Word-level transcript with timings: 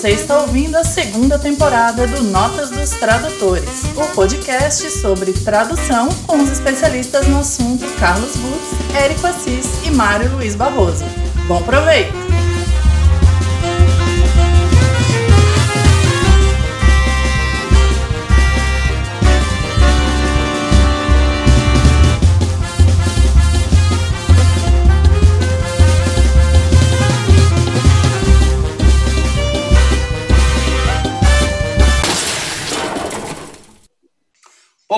Você 0.00 0.12
está 0.12 0.40
ouvindo 0.40 0.76
a 0.76 0.82
segunda 0.82 1.38
temporada 1.38 2.06
do 2.06 2.22
Notas 2.22 2.70
dos 2.70 2.88
Tradutores, 2.88 3.84
o 3.94 4.14
podcast 4.14 4.90
sobre 4.92 5.30
tradução 5.30 6.08
com 6.26 6.38
os 6.38 6.48
especialistas 6.48 7.28
no 7.28 7.40
assunto 7.40 7.84
Carlos 7.98 8.34
Butz, 8.36 8.96
Érico 8.96 9.26
Assis 9.26 9.66
e 9.84 9.90
Mário 9.90 10.36
Luiz 10.36 10.54
Barroso. 10.54 11.04
Bom 11.46 11.62
proveito! 11.64 12.19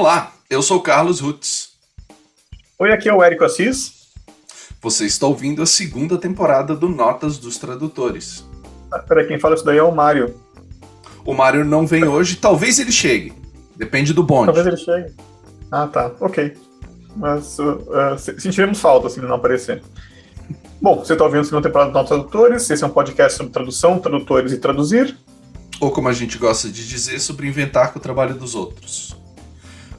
Olá, 0.03 0.33
eu 0.50 0.61
sou 0.62 0.81
Carlos 0.81 1.20
Rutz. 1.20 1.75
Oi, 2.77 2.92
aqui 2.92 3.08
é 3.08 3.14
o 3.14 3.22
Érico 3.22 3.45
Assis. 3.45 4.09
Você 4.81 5.05
está 5.05 5.28
ouvindo 5.28 5.62
a 5.62 5.67
segunda 5.67 6.19
temporada 6.19 6.75
do 6.75 6.89
Notas 6.89 7.39
dos 7.39 7.56
Tradutores. 7.56 8.44
Ah, 8.92 8.98
peraí, 8.98 9.28
quem 9.28 9.39
fala 9.39 9.55
isso 9.55 9.64
daí 9.64 9.78
é 9.78 9.83
o 9.83 9.94
Mário. 9.94 10.34
O 11.25 11.33
Mário 11.33 11.64
não 11.64 11.86
vem 11.86 12.03
hoje, 12.03 12.34
talvez 12.34 12.81
ele 12.81 12.91
chegue. 12.91 13.33
Depende 13.77 14.12
do 14.12 14.25
bonde. 14.25 14.47
Talvez 14.47 14.67
ele 14.67 14.77
chegue. 14.77 15.14
Ah, 15.70 15.86
tá, 15.86 16.11
ok. 16.19 16.53
Mas 17.14 17.61
uh, 17.61 17.75
uh, 17.75 18.19
sentiremos 18.19 18.81
falta 18.81 19.09
se 19.09 19.20
ele 19.20 19.28
não 19.28 19.37
aparecer. 19.37 19.84
Bom, 20.81 20.98
você 20.98 21.12
está 21.12 21.25
ouvindo 21.25 21.42
a 21.42 21.44
segunda 21.44 21.69
temporada 21.69 21.92
do 21.92 21.94
Notas 21.94 22.09
Tradutores. 22.09 22.69
Esse 22.69 22.83
é 22.83 22.87
um 22.89 22.91
podcast 22.91 23.39
sobre 23.39 23.53
tradução, 23.53 24.00
tradutores 24.00 24.50
e 24.50 24.59
traduzir. 24.59 25.16
Ou 25.81 25.92
como 25.92 26.09
a 26.09 26.12
gente 26.12 26.39
gosta 26.39 26.69
de 26.69 26.89
dizer, 26.89 27.20
sobre 27.20 27.47
inventar 27.47 27.92
com 27.92 28.00
o 28.00 28.03
trabalho 28.03 28.34
dos 28.34 28.56
outros. 28.56 29.22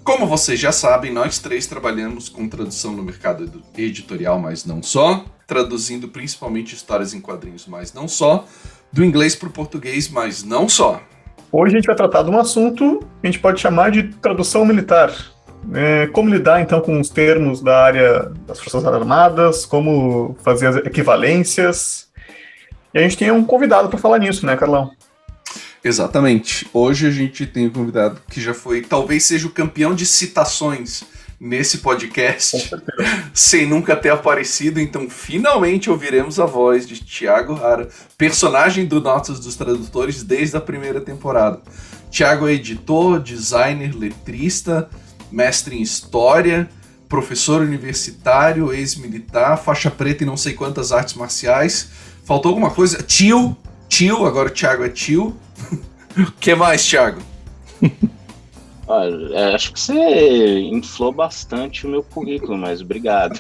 Como 0.04 0.28
vocês 0.28 0.60
já 0.60 0.74
sabem, 0.74 1.14
nós 1.14 1.40
três 1.40 1.66
trabalhamos 1.66 2.28
com 2.28 2.50
tradução 2.50 2.92
no 2.92 3.02
mercado 3.02 3.64
editorial, 3.78 4.38
mas 4.38 4.66
não 4.66 4.84
só, 4.84 5.24
traduzindo 5.48 6.10
principalmente 6.10 6.76
histórias 6.76 7.14
em 7.14 7.22
quadrinhos, 7.22 7.66
mas 7.68 7.94
não 7.94 8.06
só, 8.06 8.46
do 8.92 9.02
inglês 9.02 9.34
para 9.34 9.48
o 9.48 9.52
português, 9.52 10.10
mas 10.10 10.44
não 10.44 10.68
só. 10.68 11.02
Hoje 11.50 11.76
a 11.76 11.78
gente 11.78 11.86
vai 11.86 11.96
tratar 11.96 12.24
de 12.24 12.30
um 12.30 12.38
assunto 12.38 13.00
que 13.22 13.28
a 13.28 13.32
gente 13.32 13.40
pode 13.40 13.62
chamar 13.62 13.92
de 13.92 14.04
tradução 14.04 14.66
militar. 14.66 15.10
É, 15.74 16.08
como 16.08 16.30
lidar 16.30 16.60
então 16.60 16.82
com 16.82 17.00
os 17.00 17.08
termos 17.08 17.62
da 17.62 17.86
área 17.86 18.30
das 18.46 18.60
Forças 18.60 18.84
Armadas, 18.84 19.66
como 19.66 20.36
fazer 20.44 20.68
as 20.68 20.76
equivalências. 20.76 22.10
E 22.94 23.00
a 23.00 23.02
gente 23.04 23.18
tem 23.18 23.32
um 23.32 23.46
convidado 23.46 23.88
para 23.88 23.98
falar 23.98 24.20
nisso, 24.20 24.46
né, 24.46 24.58
Carlão? 24.58 24.92
Exatamente. 25.84 26.66
Hoje 26.72 27.08
a 27.08 27.12
gente 27.12 27.46
tem 27.46 27.68
um 27.68 27.70
convidado 27.70 28.22
que 28.30 28.42
já 28.42 28.54
foi, 28.54 28.82
talvez 28.82 29.26
seja 29.26 29.48
o 29.48 29.52
campeão 29.52 29.94
de 29.94 30.06
citações 30.06 31.04
nesse 31.40 31.80
podcast, 31.80 32.72
sem 33.34 33.68
nunca 33.68 33.96
ter 33.98 34.10
aparecido. 34.10 34.80
Então, 34.80 35.10
finalmente 35.10 35.90
ouviremos 35.90 36.40
a 36.40 36.46
voz 36.46 36.88
de 36.88 37.04
Tiago 37.04 37.54
Rara, 37.54 37.90
personagem 38.18 38.86
do 38.86 39.02
Notas 39.02 39.42
dos 39.42 39.58
Tradutores 39.58 40.24
desde 40.24 40.56
a 40.56 40.62
primeira 40.62 41.02
temporada. 41.02 41.62
Tiago 42.10 42.48
é 42.48 42.54
editor, 42.54 43.20
designer, 43.20 43.94
letrista, 43.94 44.90
mestre 45.30 45.76
em 45.76 45.82
história, 45.82 46.70
professor 47.10 47.62
universitário, 47.62 48.72
ex-militar, 48.72 49.58
faixa 49.58 49.92
preta 49.92 50.24
e 50.24 50.26
não 50.26 50.38
sei 50.38 50.54
quantas 50.54 50.94
artes 50.94 51.16
marciais. 51.16 51.90
Faltou 52.24 52.50
alguma 52.50 52.72
coisa? 52.72 53.04
Tio, 53.04 53.58
tio, 53.94 54.26
agora 54.26 54.50
o 54.50 54.52
Thiago 54.52 54.84
é 54.84 54.90
tio. 54.90 55.38
O 56.16 56.32
que 56.34 56.54
mais, 56.54 56.88
Thiago? 56.88 57.20
Olha, 58.86 59.36
é, 59.36 59.56
acho 59.56 59.74
que 59.74 59.80
você 59.80 60.60
inflou 60.60 61.12
bastante 61.12 61.88
o 61.88 61.90
meu 61.90 62.04
currículo, 62.04 62.56
mas 62.56 62.82
obrigado. 62.82 63.40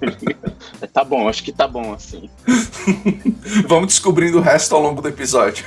tá 0.92 1.02
bom, 1.02 1.26
acho 1.26 1.42
que 1.42 1.50
tá 1.50 1.66
bom 1.66 1.94
assim. 1.94 2.28
Vamos 3.66 3.86
descobrindo 3.86 4.36
o 4.36 4.42
resto 4.42 4.74
ao 4.74 4.82
longo 4.82 5.00
do 5.00 5.08
episódio. 5.08 5.64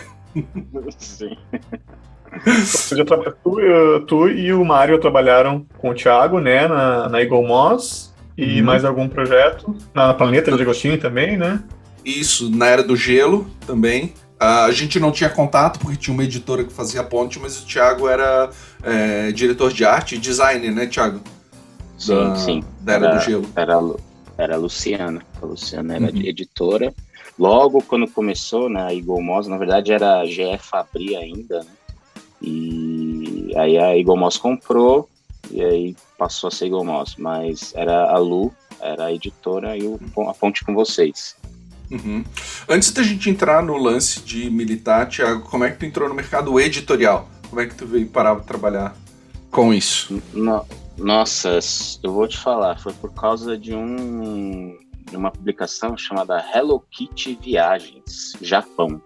Sim. 0.99 1.35
Tu, 3.44 4.05
tu, 4.05 4.29
e 4.29 4.53
o 4.53 4.63
Mário 4.63 4.99
trabalharam 4.99 5.66
com 5.79 5.89
o 5.89 5.95
Thiago, 5.95 6.39
né, 6.39 6.67
na, 6.67 7.09
na 7.09 7.19
Eagle 7.19 7.47
Moss 7.47 8.13
e 8.38 8.59
uhum. 8.59 8.66
mais 8.67 8.85
algum 8.85 9.09
projeto 9.09 9.75
na 9.91 10.13
Planeta 10.13 10.55
de 10.55 10.61
Agostinho 10.61 10.99
também, 10.99 11.35
né? 11.35 11.63
Isso, 12.07 12.50
na 12.50 12.68
Era 12.68 12.81
do 12.81 12.95
Gelo 12.95 13.45
também. 13.66 14.13
A 14.40 14.72
gente 14.72 14.97
não 14.97 15.12
tinha 15.12 15.29
contato 15.29 15.78
porque 15.78 15.97
tinha 15.97 16.13
uma 16.13 16.23
editora 16.23 16.63
que 16.63 16.72
fazia 16.72 17.03
ponte, 17.03 17.38
mas 17.38 17.62
o 17.62 17.66
Thiago 17.66 18.07
era 18.07 18.50
é, 18.81 19.31
diretor 19.34 19.73
de 19.73 19.84
arte 19.84 20.16
e 20.16 20.17
designer, 20.17 20.72
né, 20.72 20.85
Thiago? 20.85 21.19
Sim, 21.97 22.16
da, 22.16 22.35
sim. 22.38 22.63
Da 22.79 22.94
Era, 22.94 23.07
era, 23.07 23.16
do 23.16 23.22
Gelo. 23.22 23.50
Era, 23.53 23.73
era 24.38 24.56
a 24.56 24.57
Luciana. 24.57 25.22
A 25.41 25.46
Luciana 25.46 25.96
era 25.96 26.06
uhum. 26.06 26.22
editora. 26.22 26.94
Logo 27.38 27.84
quando 27.84 28.09
começou, 28.09 28.69
né, 28.69 28.84
a 28.84 28.94
Eagle 28.94 29.22
Moss, 29.22 29.47
na 29.47 29.57
verdade 29.57 29.91
era 29.91 30.22
a 30.22 30.25
GE 30.25 30.57
Fabri 30.59 31.16
ainda, 31.16 31.59
né? 31.59 31.72
E 32.41 33.51
aí 33.57 33.78
a 33.78 33.97
Eagle 33.97 34.16
Moss 34.16 34.38
comprou 34.38 35.09
e 35.51 35.62
aí 35.62 35.96
passou 36.17 36.47
a 36.47 36.51
ser 36.51 36.66
Eagle 36.66 36.85
Moss, 36.85 37.16
mas 37.17 37.73
era 37.75 38.09
a 38.12 38.17
Lu, 38.17 38.53
era 38.79 39.06
a 39.06 39.13
editora 39.13 39.75
e 39.75 39.84
o, 39.84 40.00
a 40.28 40.34
ponte 40.34 40.63
com 40.63 40.73
vocês. 40.73 41.35
Uhum. 41.90 42.24
Antes 42.68 42.92
da 42.92 43.02
gente 43.02 43.30
entrar 43.30 43.64
no 43.64 43.78
lance 43.78 44.22
de 44.22 44.50
militar, 44.50 45.08
Thiago, 45.08 45.42
como 45.42 45.64
é 45.64 45.72
que 45.72 45.78
tu 45.78 45.86
entrou 45.86 46.09
no 46.09 46.16
mercado 46.16 46.59
editorial? 46.59 47.30
Como 47.50 47.62
é 47.62 47.66
que 47.66 47.75
tu 47.75 47.86
veio 47.86 48.08
parar 48.08 48.36
para 48.36 48.44
trabalhar 48.44 48.96
com 49.50 49.74
isso? 49.74 50.22
No, 50.34 50.66
nossa, 50.97 51.59
eu 52.03 52.12
vou 52.12 52.28
te 52.28 52.38
falar, 52.38 52.80
foi 52.80 52.94
por 52.94 53.14
causa 53.14 53.58
de 53.58 53.74
um 53.74 54.78
de 55.09 55.16
uma 55.16 55.31
publicação 55.31 55.97
chamada 55.97 56.44
Hello 56.53 56.84
Kitty 56.92 57.40
Viagens, 57.42 58.34
Japão. 58.42 59.02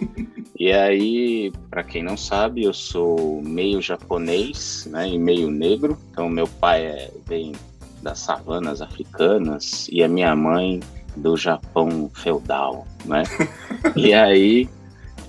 e 0.58 0.72
aí, 0.72 1.52
para 1.70 1.84
quem 1.84 2.02
não 2.02 2.16
sabe, 2.16 2.64
eu 2.64 2.74
sou 2.74 3.40
meio 3.42 3.80
japonês, 3.80 4.86
né, 4.90 5.08
e 5.08 5.18
meio 5.18 5.50
negro. 5.50 5.96
Então 6.10 6.28
meu 6.28 6.48
pai 6.48 6.84
é, 6.84 7.12
vem 7.26 7.52
das 8.02 8.18
savanas 8.18 8.82
africanas 8.82 9.86
e 9.90 10.02
a 10.02 10.08
minha 10.08 10.34
mãe 10.34 10.80
do 11.16 11.36
Japão 11.36 12.10
feudal, 12.14 12.86
né? 13.04 13.22
e 13.96 14.12
aí, 14.12 14.68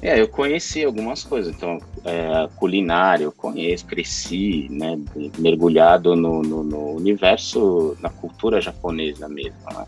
é, 0.01 0.21
eu 0.21 0.27
conheci 0.27 0.83
algumas 0.83 1.23
coisas. 1.23 1.55
Então, 1.55 1.79
é, 2.03 2.47
culinária 2.55 3.23
eu 3.23 3.31
conheço, 3.31 3.85
cresci, 3.85 4.67
né? 4.69 4.99
Mergulhado 5.37 6.15
no, 6.15 6.43
no, 6.43 6.63
no 6.63 6.91
universo, 6.91 7.97
na 7.99 8.09
cultura 8.09 8.61
japonesa 8.61 9.27
mesmo, 9.27 9.57
né? 9.73 9.85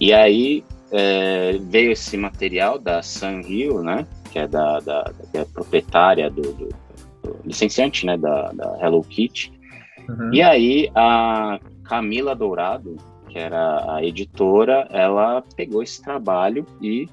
E 0.00 0.12
aí 0.12 0.64
é, 0.90 1.56
veio 1.60 1.92
esse 1.92 2.16
material 2.16 2.78
da 2.78 3.02
Sanrio, 3.02 3.82
né? 3.82 4.06
Que 4.32 4.40
é 4.40 4.48
da, 4.48 4.80
da 4.80 5.12
que 5.30 5.38
é 5.38 5.44
proprietária 5.44 6.28
do, 6.28 6.42
do, 6.42 6.68
do, 7.22 7.36
licenciante, 7.44 8.04
né? 8.04 8.16
Da, 8.16 8.50
da 8.52 8.78
Hello 8.80 9.02
Kitty. 9.04 9.52
Uhum. 10.08 10.34
E 10.34 10.42
aí 10.42 10.90
a 10.94 11.60
Camila 11.84 12.34
Dourado, 12.34 12.96
que 13.34 13.38
era 13.40 13.96
a 13.96 14.04
editora, 14.04 14.86
ela 14.92 15.42
pegou 15.56 15.82
esse 15.82 16.00
trabalho 16.00 16.64
e, 16.80 17.08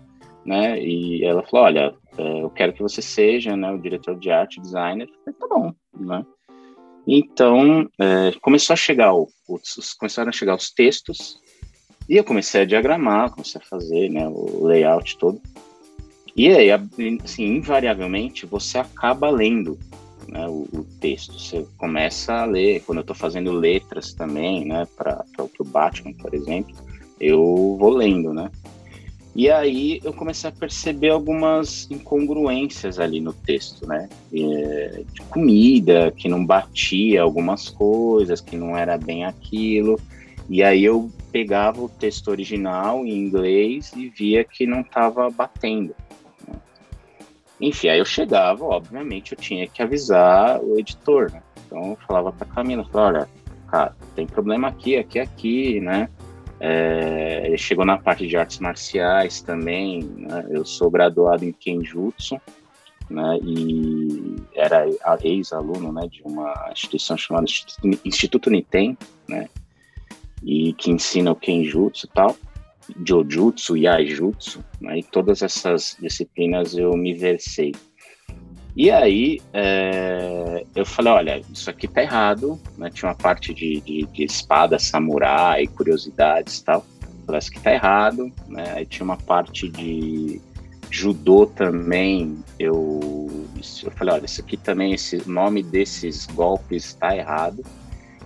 né, 0.45 0.79
e 0.79 1.25
ela 1.25 1.41
falou, 1.41 1.65
olha, 1.65 1.95
é, 2.15 2.43
eu 2.43 2.49
quero 2.51 2.73
que 2.73 2.83
você 2.83 3.01
seja, 3.01 3.57
né, 3.57 3.71
o 3.71 3.79
diretor 3.79 4.15
de 4.19 4.29
arte, 4.29 4.61
designer. 4.61 5.09
Eu 5.09 5.15
falei, 5.23 5.39
tá 5.39 5.47
bom, 5.47 5.73
né? 5.99 6.23
Então, 7.07 7.89
é, 7.99 8.33
começou 8.39 8.75
a 8.75 8.77
chegar 8.77 9.15
o, 9.15 9.27
os, 9.49 9.93
começaram 9.93 10.29
a 10.29 10.31
chegar 10.31 10.55
os 10.55 10.69
textos 10.69 11.39
e 12.07 12.17
eu 12.17 12.23
comecei 12.23 12.61
a 12.61 12.65
diagramar, 12.65 13.31
comecei 13.31 13.59
a 13.59 13.65
fazer, 13.67 14.09
né, 14.09 14.27
o 14.27 14.67
layout 14.67 15.17
todo. 15.17 15.41
E 16.35 16.49
aí, 16.49 16.69
assim, 16.71 17.45
invariavelmente, 17.45 18.45
você 18.45 18.77
acaba 18.77 19.27
lendo 19.31 19.79
né, 20.27 20.47
o, 20.47 20.67
o, 20.71 20.85
texto. 20.99 21.39
Você 21.39 21.65
começa 21.77 22.33
a 22.33 22.45
ler, 22.45 22.81
quando 22.85 22.99
eu 22.99 23.01
estou 23.01 23.15
fazendo 23.15 23.51
letras 23.51 24.13
também, 24.13 24.65
né, 24.65 24.87
para 24.95 25.25
o 25.59 25.63
Batman, 25.63 26.13
por 26.13 26.33
exemplo, 26.33 26.75
eu 27.19 27.77
vou 27.79 27.89
lendo, 27.89 28.33
né? 28.33 28.49
E 29.33 29.49
aí 29.49 30.01
eu 30.03 30.11
comecei 30.11 30.49
a 30.49 30.53
perceber 30.53 31.09
algumas 31.09 31.89
incongruências 31.89 32.99
ali 32.99 33.21
no 33.21 33.31
texto, 33.31 33.87
né? 33.87 34.09
De 34.29 35.21
comida, 35.29 36.11
que 36.11 36.27
não 36.27 36.45
batia 36.45 37.21
algumas 37.21 37.69
coisas, 37.69 38.41
que 38.41 38.57
não 38.57 38.75
era 38.75 38.97
bem 38.97 39.23
aquilo. 39.23 39.97
E 40.49 40.61
aí 40.61 40.83
eu 40.83 41.09
pegava 41.31 41.81
o 41.81 41.87
texto 41.87 42.27
original 42.27 43.05
em 43.05 43.17
inglês 43.17 43.93
e 43.95 44.09
via 44.09 44.43
que 44.43 44.65
não 44.65 44.81
estava 44.81 45.29
batendo. 45.29 45.95
Enfim, 47.61 47.89
aí 47.89 47.99
eu 47.99 48.05
chegava, 48.05 48.65
obviamente, 48.65 49.33
eu 49.33 49.37
tinha 49.37 49.67
que 49.67 49.83
avisar 49.83 50.59
o 50.61 50.79
editor, 50.79 51.31
né? 51.31 51.43
Então 51.65 51.91
eu 51.91 51.97
falava 52.07 52.31
pra 52.31 52.47
Camila, 52.47 52.83
falava, 52.85 53.19
olha, 53.19 53.29
cara, 53.67 53.95
tem 54.15 54.25
problema 54.25 54.67
aqui, 54.67 54.97
aqui, 54.97 55.19
aqui, 55.19 55.79
né? 55.79 56.09
É, 56.59 57.43
ele 57.45 57.57
chegou 57.57 57.85
na 57.85 57.97
parte 57.97 58.27
de 58.27 58.35
artes 58.35 58.59
marciais 58.59 59.41
também. 59.41 60.03
Né? 60.03 60.47
Eu 60.49 60.65
sou 60.65 60.89
graduado 60.89 61.45
em 61.45 61.51
Kenjutsu, 61.51 62.41
né? 63.09 63.39
E 63.43 64.35
era 64.55 64.85
ex-aluno, 65.23 65.91
né, 65.91 66.07
de 66.07 66.21
uma 66.23 66.69
instituição 66.71 67.17
chamada 67.17 67.45
Instituto 68.03 68.49
Niten, 68.49 68.97
né? 69.27 69.49
E 70.43 70.73
que 70.73 70.89
ensina 70.89 71.31
o 71.31 71.35
Kenjutsu 71.35 72.07
e 72.07 72.09
tal, 72.09 72.35
Jojutsu, 73.05 73.77
Yaijutsu, 73.77 74.63
né? 74.79 74.99
E 74.99 75.03
todas 75.03 75.41
essas 75.41 75.97
disciplinas 75.99 76.75
eu 76.75 76.95
me 76.95 77.13
versei. 77.13 77.73
E 78.75 78.89
aí 78.89 79.41
é, 79.53 80.63
eu 80.75 80.85
falei, 80.85 81.11
olha, 81.11 81.41
isso 81.51 81.69
aqui 81.69 81.87
tá 81.87 82.01
errado, 82.01 82.59
né? 82.77 82.89
Tinha 82.89 83.09
uma 83.09 83.15
parte 83.15 83.53
de, 83.53 83.81
de, 83.81 84.05
de 84.05 84.23
espada, 84.23 84.79
samurai, 84.79 85.67
curiosidades 85.67 86.59
e 86.59 86.63
tal. 86.63 86.85
Isso 87.37 87.49
aqui 87.49 87.61
tá 87.61 87.73
errado, 87.73 88.31
né? 88.47 88.73
Aí 88.75 88.85
tinha 88.85 89.03
uma 89.03 89.17
parte 89.17 89.69
de 89.69 90.41
judô 90.91 91.45
também, 91.45 92.43
eu, 92.59 93.47
eu 93.83 93.91
falei, 93.91 94.15
olha, 94.15 94.25
isso 94.25 94.41
aqui 94.41 94.57
também, 94.57 94.93
esse 94.93 95.27
nome 95.27 95.63
desses 95.63 96.25
golpes 96.27 96.87
está 96.87 97.15
errado. 97.15 97.63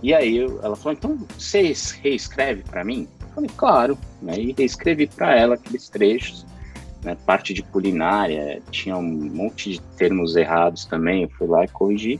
E 0.02 0.14
aí 0.14 0.38
eu, 0.38 0.60
ela 0.64 0.76
falou, 0.76 0.94
então 0.94 1.18
você 1.38 1.74
reescreve 2.02 2.64
para 2.64 2.84
mim? 2.84 3.08
Falei, 3.36 3.50
claro, 3.56 3.98
né? 4.22 4.40
E 4.40 4.56
reescrevi 4.58 5.08
para 5.08 5.36
ela 5.36 5.56
aqueles 5.56 5.90
trechos 5.90 6.46
né, 7.06 7.16
parte 7.26 7.54
de 7.54 7.62
culinária, 7.62 8.62
tinha 8.72 8.98
um 8.98 9.04
monte 9.04 9.74
de 9.74 9.82
termos 9.96 10.36
errados 10.36 10.86
também, 10.86 11.24
eu 11.24 11.30
fui 11.30 11.48
lá 11.48 11.64
e 11.64 11.68
corrigi. 11.68 12.20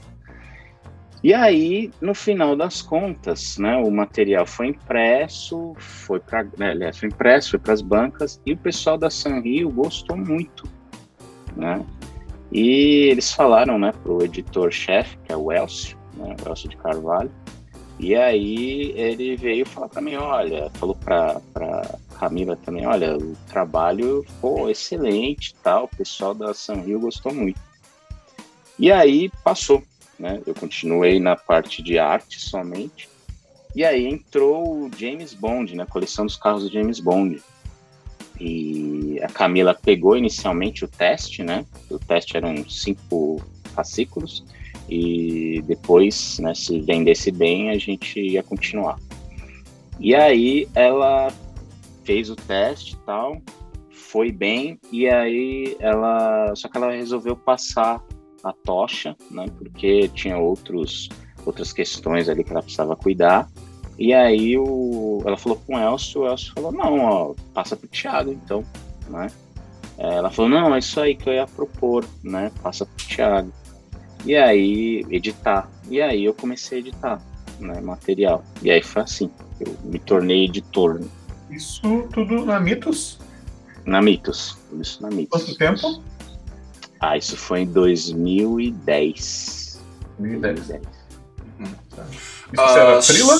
E 1.24 1.34
aí, 1.34 1.90
no 2.00 2.14
final 2.14 2.54
das 2.54 2.80
contas, 2.80 3.58
né, 3.58 3.76
o 3.78 3.90
material 3.90 4.46
foi 4.46 4.68
impresso, 4.68 5.74
foi 5.76 6.20
para, 6.20 6.46
né, 6.56 6.92
foi 6.92 7.08
impresso, 7.08 7.50
foi 7.50 7.58
para 7.58 7.72
as 7.72 7.82
bancas 7.82 8.40
e 8.46 8.52
o 8.52 8.56
pessoal 8.56 8.96
da 8.96 9.10
Sanrio 9.10 9.68
gostou 9.70 10.16
muito, 10.16 10.68
né? 11.56 11.84
E 12.52 13.08
eles 13.10 13.32
falaram, 13.32 13.76
né, 13.76 13.92
pro 14.04 14.22
editor-chefe, 14.22 15.18
que 15.24 15.32
é 15.32 15.36
o 15.36 15.50
Elcio, 15.50 15.98
né, 16.14 16.36
o 16.44 16.48
Elcio 16.48 16.68
de 16.68 16.76
Carvalho, 16.76 17.30
e 17.98 18.14
aí 18.14 18.92
ele 18.94 19.36
veio 19.36 19.64
falar 19.64 19.88
mim, 20.00 20.16
olha, 20.16 20.70
falou 20.74 20.94
para 20.94 21.40
para 21.52 21.98
Camila 22.18 22.56
também, 22.56 22.86
olha, 22.86 23.16
o 23.16 23.36
trabalho 23.48 24.22
ficou 24.22 24.70
excelente, 24.70 25.54
tal, 25.62 25.84
o 25.84 25.96
pessoal 25.96 26.34
da 26.34 26.52
Sanrio 26.54 27.00
gostou 27.00 27.32
muito. 27.32 27.60
E 28.78 28.92
aí 28.92 29.30
passou, 29.42 29.82
né? 30.18 30.42
Eu 30.46 30.54
continuei 30.54 31.18
na 31.18 31.36
parte 31.36 31.82
de 31.82 31.98
arte 31.98 32.40
somente. 32.40 33.08
E 33.74 33.84
aí 33.84 34.06
entrou 34.06 34.84
o 34.84 34.90
James 34.96 35.34
Bond, 35.34 35.74
né? 35.74 35.86
coleção 35.86 36.24
dos 36.26 36.36
carros 36.36 36.64
do 36.64 36.72
James 36.72 37.00
Bond. 37.00 37.42
E 38.38 39.18
a 39.22 39.28
Camila 39.28 39.74
pegou 39.74 40.16
inicialmente 40.16 40.84
o 40.84 40.88
teste, 40.88 41.42
né? 41.42 41.64
O 41.90 41.98
teste 41.98 42.36
eram 42.36 42.68
cinco 42.68 43.42
fascículos 43.74 44.44
e 44.88 45.62
depois, 45.66 46.38
né, 46.38 46.54
se 46.54 46.80
vendesse 46.80 47.30
bem, 47.30 47.70
a 47.70 47.78
gente 47.78 48.20
ia 48.20 48.42
continuar. 48.42 48.98
E 49.98 50.14
aí 50.14 50.68
ela 50.74 51.32
fez 52.04 52.30
o 52.30 52.36
teste 52.36 52.94
e 52.94 52.98
tal, 52.98 53.40
foi 53.90 54.30
bem, 54.30 54.78
e 54.92 55.08
aí 55.08 55.76
ela. 55.80 56.54
Só 56.54 56.68
que 56.68 56.76
ela 56.76 56.92
resolveu 56.92 57.36
passar 57.36 58.02
a 58.44 58.52
tocha, 58.52 59.16
né, 59.30 59.46
porque 59.58 60.08
tinha 60.08 60.38
outros, 60.38 61.08
outras 61.44 61.72
questões 61.72 62.28
ali 62.28 62.44
que 62.44 62.52
ela 62.52 62.62
precisava 62.62 62.94
cuidar. 62.94 63.48
E 63.98 64.12
aí 64.12 64.58
o, 64.58 65.22
ela 65.24 65.38
falou 65.38 65.60
com 65.66 65.74
o 65.74 65.78
Elcio, 65.78 66.20
o 66.20 66.26
Elcio 66.26 66.52
falou, 66.52 66.70
não, 66.70 66.98
ó, 67.00 67.34
passa 67.54 67.74
pro 67.74 67.88
Thiago 67.88 68.30
então, 68.30 68.62
né? 69.08 69.28
Ela 69.98 70.30
falou, 70.30 70.50
não, 70.50 70.74
é 70.74 70.78
isso 70.78 71.00
aí 71.00 71.14
que 71.14 71.28
eu 71.28 71.32
ia 71.32 71.46
propor, 71.46 72.04
né? 72.22 72.52
Passa 72.62 72.84
pro 72.84 73.06
Thiago. 73.06 73.50
E 74.26 74.34
aí, 74.34 75.06
editar. 75.08 75.70
E 75.88 76.02
aí 76.02 76.24
eu 76.24 76.34
comecei 76.34 76.78
a 76.78 76.80
editar 76.80 77.22
né, 77.60 77.80
material. 77.80 78.42
E 78.60 78.72
aí 78.72 78.82
foi 78.82 79.02
assim, 79.02 79.30
eu 79.60 79.76
me 79.84 80.00
tornei 80.00 80.46
editor. 80.46 80.98
Né? 80.98 81.06
Isso 81.50 82.08
tudo 82.12 82.44
na 82.44 82.58
Mitos? 82.58 83.20
Na 83.84 84.02
Mitos, 84.02 84.58
isso 84.80 85.00
na 85.00 85.10
Mitos. 85.10 85.44
Quanto 85.44 85.56
tempo? 85.56 86.02
Ah, 86.98 87.16
isso 87.16 87.36
foi 87.36 87.60
em 87.60 87.66
2010. 87.66 89.80
2010. 90.18 90.66
2010. 90.66 90.96
Uhum, 91.58 91.66
tá. 91.94 92.04
Isso 92.10 92.52
você 92.52 92.78
era 92.78 93.02
frila? 93.02 93.32
Ou 93.32 93.38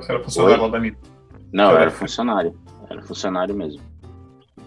você 0.00 0.12
era 0.12 0.22
funcionário 0.22 0.62
lá 0.62 0.68
da 0.68 0.80
Mitos? 0.80 1.10
Não, 1.52 1.72
eu 1.72 1.78
era 1.78 1.90
funcionário. 1.90 2.56
Era 2.88 3.02
funcionário 3.02 3.54
mesmo. 3.54 3.82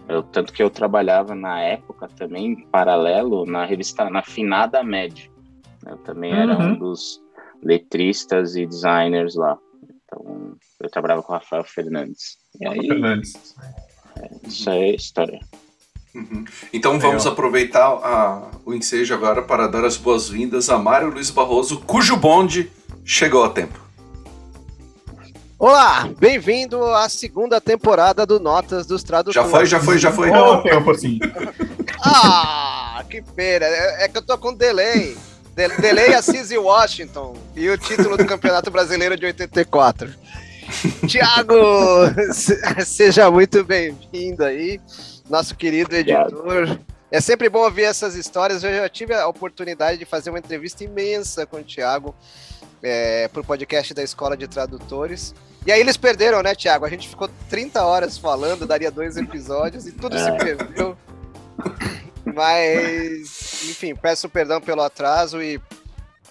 Eu, 0.08 0.24
tanto 0.24 0.54
que 0.54 0.62
eu 0.62 0.70
trabalhava 0.70 1.34
na 1.34 1.62
época 1.62 2.08
também, 2.16 2.52
em 2.52 2.68
paralelo, 2.68 3.46
na 3.46 3.66
revista, 3.66 4.10
na 4.10 4.22
Finada 4.22 4.84
Med. 4.84 5.32
Eu 5.86 5.98
também 5.98 6.34
uhum. 6.34 6.40
era 6.40 6.58
um 6.58 6.70
uhum. 6.70 6.78
dos 6.78 7.22
letristas 7.62 8.56
e 8.56 8.66
designers 8.66 9.36
lá. 9.36 9.58
Então, 9.84 10.56
eu 10.80 10.90
trabalhava 10.90 11.24
com 11.24 11.34
o 11.34 11.36
Rafael 11.36 11.64
Fernandes. 11.64 12.38
E 12.60 12.68
aí, 12.68 12.88
Fernandes. 12.88 13.56
É, 14.22 14.48
isso 14.48 14.70
é 14.70 14.90
história. 14.92 15.40
Uhum. 16.14 16.46
Então 16.72 16.98
vamos 16.98 17.28
aproveitar 17.28 17.88
a, 17.88 18.50
o 18.66 18.74
ensejo 18.74 19.14
agora 19.14 19.42
para 19.42 19.68
dar 19.68 19.84
as 19.84 19.98
boas-vindas 19.98 20.70
a 20.70 20.78
Mário 20.78 21.10
Luiz 21.10 21.30
Barroso, 21.30 21.82
cujo 21.82 22.16
bonde 22.16 22.72
chegou 23.04 23.44
a 23.44 23.50
tempo. 23.50 23.85
Olá, 25.68 26.08
bem-vindo 26.20 26.80
à 26.94 27.10
segunda 27.10 27.60
temporada 27.60 28.24
do 28.24 28.40
Notas 28.40 28.86
dos 28.86 29.02
Tradutores. 29.02 29.34
Já 29.34 29.50
foi, 29.50 29.66
já 29.66 29.80
foi, 29.80 29.98
já 29.98 30.12
foi. 30.12 30.30
Oh, 30.30 30.62
tempo 30.62 30.92
assim. 30.92 31.18
ah, 32.06 33.04
que 33.10 33.20
pena. 33.20 33.66
É, 33.66 34.04
é, 34.04 34.08
que 34.08 34.16
eu 34.16 34.22
tô 34.22 34.38
com 34.38 34.54
delay. 34.54 35.18
De 35.56 35.68
delay 35.82 36.14
Assis 36.14 36.52
e 36.52 36.58
Washington 36.60 37.36
e 37.56 37.68
o 37.68 37.80
título 37.80 38.16
do 38.16 38.28
Campeonato 38.28 38.70
Brasileiro 38.70 39.18
de 39.18 39.26
84. 39.26 40.14
Tiago, 41.08 41.56
seja 42.86 43.32
muito 43.32 43.64
bem-vindo 43.64 44.46
aí, 44.46 44.80
nosso 45.28 45.56
querido 45.56 45.96
editor. 45.96 46.80
É 47.10 47.20
sempre 47.20 47.50
bom 47.50 47.64
ouvir 47.64 47.86
essas 47.86 48.14
histórias. 48.14 48.64
Eu 48.64 48.72
já 48.72 48.88
tive 48.88 49.16
a 49.16 49.28
oportunidade 49.28 49.98
de 49.98 50.06
fazer 50.06 50.30
uma 50.30 50.38
entrevista 50.38 50.84
imensa 50.84 51.44
com 51.48 51.58
o 51.58 51.64
Tiago 51.64 52.14
é, 52.86 53.28
para 53.28 53.42
o 53.42 53.44
podcast 53.44 53.94
da 53.94 54.04
Escola 54.04 54.38
de 54.38 54.48
Tradutores. 54.48 55.34
E 55.66 55.72
aí 55.72 55.80
eles 55.80 55.98
perderam, 55.98 56.44
né, 56.44 56.54
Thiago? 56.54 56.86
A 56.86 56.90
gente 56.90 57.10
ficou 57.10 57.28
30 57.50 57.84
horas 57.84 58.18
falando, 58.18 58.68
daria 58.68 58.92
dois 58.92 59.18
episódios 59.18 59.88
e 59.88 59.92
tudo 59.92 60.16
é. 60.16 60.24
se 60.24 60.32
perdeu. 60.38 60.96
Mas, 62.24 63.64
enfim, 63.70 63.96
peço 63.96 64.30
perdão 64.30 64.62
pelo 64.62 64.82
atraso 64.82 65.42
e 65.42 65.60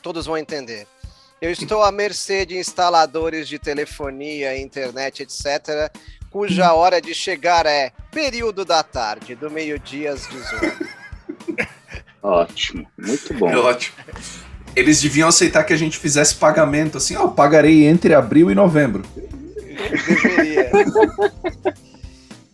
todos 0.01 0.27
vão 0.27 0.39
entender. 0.39 0.87
Eu 1.41 1.51
estou 1.51 1.83
à 1.83 1.91
mercê 1.91 2.47
de 2.47 2.57
instaladores 2.57 3.49
de 3.49 3.59
telefonia, 3.59 4.57
internet, 4.57 5.25
etc., 5.25 5.93
cuja 6.31 6.73
hora 6.73 7.01
de 7.01 7.15
chegar 7.15 7.67
é 7.67 7.93
período 8.11 8.65
da 8.65 8.83
tarde, 8.83 9.35
do 9.35 9.51
meio-dia 9.51 10.13
às 10.13 10.27
18. 10.29 10.89
Ótimo, 12.23 12.87
muito 12.97 13.35
bom. 13.35 13.51
É 13.51 13.57
ótimo. 13.57 13.97
Eles 14.77 15.01
deviam 15.01 15.29
aceitar 15.29 15.65
que 15.65 15.73
a 15.73 15.77
gente 15.77 15.99
fizesse 15.99 16.35
pagamento 16.35 16.99
assim, 16.99 17.17
ó, 17.17 17.25
oh, 17.25 17.29
pagarei 17.29 17.87
entre 17.87 18.15
abril 18.15 18.51
e 18.51 18.55
novembro. 18.55 19.05
Deveria. 20.07 20.71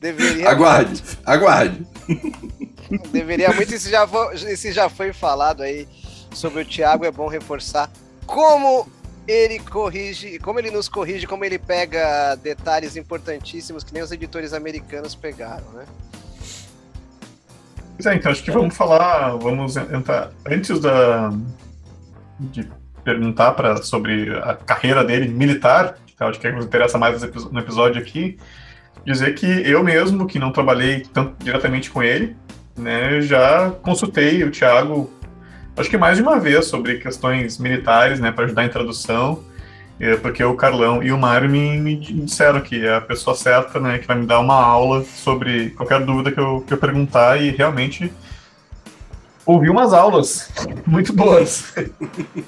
Deveria. 0.00 0.48
Aguarde, 0.48 1.02
muito. 1.02 1.18
aguarde. 1.24 1.86
Deveria 3.12 3.52
muito, 3.52 3.74
isso 3.74 3.88
já, 3.88 4.06
foi, 4.06 4.34
isso 4.34 4.72
já 4.72 4.88
foi 4.88 5.12
falado 5.12 5.62
aí 5.62 5.86
sobre 6.34 6.62
o 6.62 6.64
Thiago, 6.64 7.04
é 7.04 7.10
bom 7.10 7.28
reforçar 7.28 7.90
como 8.26 8.86
ele 9.26 9.58
corrige, 9.58 10.38
como 10.38 10.58
ele 10.58 10.70
nos 10.70 10.88
corrige, 10.88 11.26
como 11.26 11.44
ele 11.44 11.58
pega 11.58 12.34
detalhes 12.36 12.96
importantíssimos 12.96 13.84
que 13.84 13.92
nem 13.92 14.02
os 14.02 14.10
editores 14.10 14.52
americanos 14.52 15.14
pegaram, 15.14 15.68
né? 15.72 15.84
Pois 17.96 18.06
é, 18.06 18.14
então 18.14 18.32
acho 18.32 18.42
que 18.42 18.50
vamos 18.50 18.74
falar, 18.74 19.36
vamos 19.36 19.76
entrar 19.76 20.32
antes 20.46 20.80
da, 20.80 21.30
de 22.40 22.66
perguntar 23.04 23.52
pra, 23.52 23.76
sobre 23.78 24.34
a 24.38 24.54
carreira 24.54 25.04
dele 25.04 25.28
militar, 25.28 25.96
que 26.06 26.46
é 26.46 26.50
que 26.50 26.52
nos 26.52 26.66
interessa 26.66 26.98
mais 26.98 27.22
no 27.50 27.58
episódio 27.58 28.00
aqui, 28.00 28.36
dizer 29.06 29.34
que 29.34 29.46
eu 29.46 29.82
mesmo, 29.82 30.26
que 30.26 30.38
não 30.38 30.52
trabalhei 30.52 31.00
tanto 31.00 31.42
diretamente 31.42 31.90
com 31.90 32.02
ele, 32.02 32.36
né, 32.76 33.20
já 33.22 33.70
consultei 33.82 34.44
o 34.44 34.50
Thiago, 34.50 35.10
acho 35.76 35.88
que 35.88 35.96
mais 35.96 36.18
de 36.18 36.22
uma 36.22 36.38
vez, 36.38 36.66
sobre 36.66 36.98
questões 36.98 37.58
militares, 37.58 38.20
né, 38.20 38.30
para 38.30 38.44
ajudar 38.44 38.64
em 38.64 38.68
tradução, 38.68 39.42
porque 40.22 40.42
o 40.42 40.54
Carlão 40.54 41.02
e 41.02 41.12
o 41.12 41.18
Mário 41.18 41.48
me, 41.48 41.78
me, 41.78 41.96
disseram 41.96 42.60
que 42.60 42.86
é 42.86 42.96
a 42.96 43.00
pessoa 43.02 43.36
certa, 43.36 43.78
né, 43.78 43.98
que 43.98 44.06
vai 44.06 44.16
me 44.16 44.26
dar 44.26 44.40
uma 44.40 44.54
aula 44.54 45.04
sobre 45.04 45.70
qualquer 45.70 46.04
dúvida 46.04 46.32
que 46.32 46.40
eu, 46.40 46.64
que 46.66 46.72
eu 46.72 46.78
perguntar 46.78 47.40
e 47.40 47.50
realmente 47.50 48.10
ouvi 49.50 49.70
umas 49.70 49.92
aulas 49.92 50.50
muito 50.86 51.12
boas. 51.12 51.72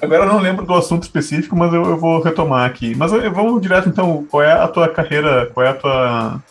Agora 0.01 0.23
eu 0.23 0.33
não 0.33 0.39
lembro 0.39 0.65
do 0.65 0.73
assunto 0.73 1.03
específico, 1.03 1.55
mas 1.55 1.73
eu, 1.73 1.83
eu 1.83 1.97
vou 1.97 2.21
retomar 2.21 2.69
aqui. 2.69 2.95
Mas 2.95 3.11
eu, 3.11 3.31
vamos 3.31 3.61
direto 3.61 3.89
então, 3.89 4.25
qual 4.29 4.43
é 4.43 4.51
a 4.51 4.67
tua 4.67 4.89
carreira, 4.89 5.47
qual 5.53 5.65
é 5.65 5.69
a 5.69 5.73
tua 5.73 6.43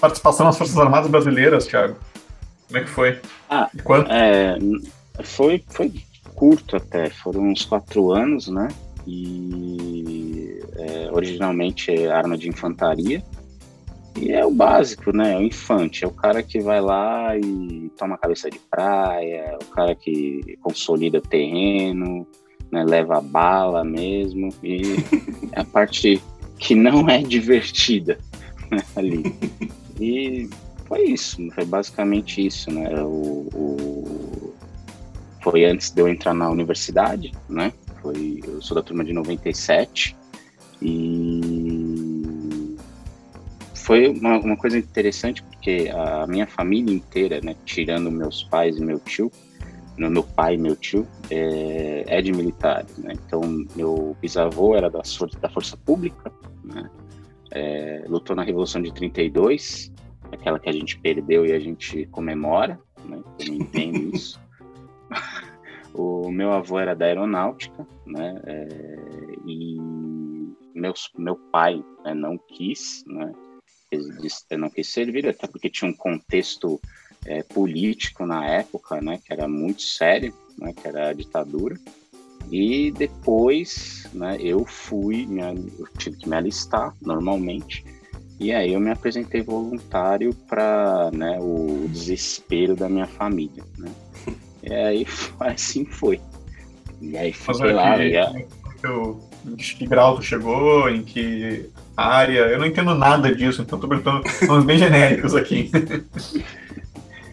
participação 0.00 0.46
nas 0.46 0.56
Forças 0.56 0.78
Armadas 0.78 1.10
Brasileiras, 1.10 1.66
Thiago? 1.66 1.96
Como 2.66 2.78
é 2.78 2.84
que 2.84 2.90
foi? 2.90 3.18
Ah, 3.48 3.68
Quanto? 3.82 4.10
É, 4.10 4.56
foi, 5.22 5.64
foi 5.68 5.92
curto 6.34 6.76
até, 6.76 7.10
foram 7.10 7.42
uns 7.42 7.64
quatro 7.64 8.12
anos, 8.12 8.48
né? 8.48 8.68
E 9.06 10.60
é, 10.76 11.10
originalmente 11.12 11.90
é 11.90 12.10
arma 12.10 12.38
de 12.38 12.48
infantaria. 12.48 13.22
E 14.16 14.32
é 14.32 14.44
o 14.44 14.50
básico, 14.50 15.16
né? 15.16 15.34
É 15.34 15.36
o 15.36 15.42
infante, 15.42 16.04
é 16.04 16.08
o 16.08 16.12
cara 16.12 16.42
que 16.42 16.60
vai 16.60 16.80
lá 16.80 17.36
e 17.36 17.90
toma 17.96 18.18
cabeça 18.18 18.50
de 18.50 18.58
praia, 18.58 19.36
é 19.36 19.58
o 19.60 19.66
cara 19.66 19.94
que 19.94 20.58
consolida 20.60 21.20
terreno, 21.20 22.26
né? 22.70 22.84
leva 22.84 23.18
a 23.18 23.20
bala 23.20 23.84
mesmo. 23.84 24.48
E 24.62 24.82
é 25.52 25.60
a 25.60 25.64
parte 25.64 26.22
que 26.58 26.74
não 26.74 27.08
é 27.08 27.22
divertida 27.22 28.18
né? 28.70 28.78
ali. 28.96 29.34
E 30.00 30.48
foi 30.86 31.04
isso, 31.04 31.36
foi 31.52 31.64
basicamente 31.64 32.44
isso, 32.44 32.70
né? 32.70 32.90
O, 33.02 33.48
o, 33.54 34.54
foi 35.42 35.64
antes 35.64 35.90
de 35.90 36.00
eu 36.00 36.08
entrar 36.08 36.34
na 36.34 36.50
universidade, 36.50 37.32
né? 37.48 37.72
Foi, 38.02 38.40
eu 38.46 38.60
sou 38.62 38.74
da 38.74 38.82
turma 38.82 39.04
de 39.04 39.12
97 39.12 40.16
e 40.82 41.69
foi 43.90 44.06
uma, 44.06 44.38
uma 44.38 44.56
coisa 44.56 44.78
interessante 44.78 45.42
porque 45.42 45.90
a 45.92 46.24
minha 46.24 46.46
família 46.46 46.94
inteira, 46.94 47.40
né, 47.42 47.56
tirando 47.64 48.08
meus 48.08 48.44
pais 48.44 48.76
e 48.76 48.84
meu 48.84 49.00
tio, 49.00 49.32
meu 49.98 50.22
pai 50.22 50.54
e 50.54 50.58
meu 50.58 50.76
tio, 50.76 51.08
é, 51.28 52.04
é 52.06 52.22
de 52.22 52.32
militares, 52.32 52.96
né? 52.98 53.14
Então, 53.14 53.40
meu 53.74 54.16
bisavô 54.20 54.76
era 54.76 54.88
da, 54.88 55.02
da 55.40 55.48
Força 55.50 55.76
Pública, 55.76 56.32
né? 56.62 56.88
É, 57.50 58.04
lutou 58.06 58.36
na 58.36 58.44
Revolução 58.44 58.80
de 58.80 58.94
32, 58.94 59.92
aquela 60.30 60.60
que 60.60 60.68
a 60.68 60.72
gente 60.72 60.96
perdeu 61.00 61.44
e 61.44 61.52
a 61.52 61.58
gente 61.58 62.06
comemora, 62.12 62.78
né? 63.04 63.20
Eu 63.40 63.46
não 63.48 63.54
entendo 63.56 64.14
isso. 64.14 64.40
o 65.92 66.30
meu 66.30 66.52
avô 66.52 66.78
era 66.78 66.94
da 66.94 67.06
aeronáutica, 67.06 67.84
né? 68.06 68.40
É, 68.46 68.68
e 69.44 69.80
meus, 70.76 71.10
meu 71.18 71.34
pai 71.50 71.84
né, 72.04 72.14
não 72.14 72.38
quis, 72.38 73.02
né? 73.08 73.32
Disse, 74.20 74.44
não 74.56 74.70
quis 74.70 74.88
servir, 74.88 75.26
até 75.26 75.46
porque 75.46 75.68
tinha 75.68 75.90
um 75.90 75.94
contexto 75.94 76.80
é, 77.26 77.42
político 77.42 78.24
na 78.24 78.46
época, 78.46 79.00
né? 79.00 79.18
Que 79.24 79.32
era 79.32 79.48
muito 79.48 79.82
sério, 79.82 80.32
né? 80.58 80.72
Que 80.72 80.86
era 80.86 81.08
a 81.08 81.12
ditadura. 81.12 81.76
E 82.50 82.90
depois, 82.92 84.08
né? 84.12 84.36
Eu 84.40 84.64
fui, 84.64 85.26
me, 85.26 85.40
eu 85.40 85.86
tive 85.98 86.16
que 86.16 86.28
me 86.28 86.36
alistar 86.36 86.94
normalmente. 87.00 87.84
E 88.38 88.52
aí 88.52 88.72
eu 88.72 88.80
me 88.80 88.90
apresentei 88.90 89.42
voluntário 89.42 90.34
para 90.48 91.10
né, 91.12 91.38
o 91.38 91.86
desespero 91.88 92.74
da 92.74 92.88
minha 92.88 93.06
família, 93.06 93.64
né? 93.76 93.90
E 94.62 94.74
aí 94.74 95.06
assim 95.40 95.86
foi. 95.86 96.20
E 97.00 97.16
aí 97.16 97.32
foi 97.32 97.72
lá. 97.72 97.96
Que, 97.96 98.02
e 98.04 99.50
em 99.50 99.56
que 99.56 99.86
grau 99.86 100.16
tu 100.16 100.22
chegou, 100.22 100.88
em 100.90 101.02
que 101.02 101.70
área? 101.96 102.40
Eu 102.40 102.58
não 102.58 102.66
entendo 102.66 102.94
nada 102.94 103.34
disso, 103.34 103.62
então 103.62 103.76
estou 103.76 103.88
perguntando 103.88 104.22
nomes 104.46 104.64
bem 104.64 104.78
genéricos 104.78 105.34
aqui. 105.34 105.70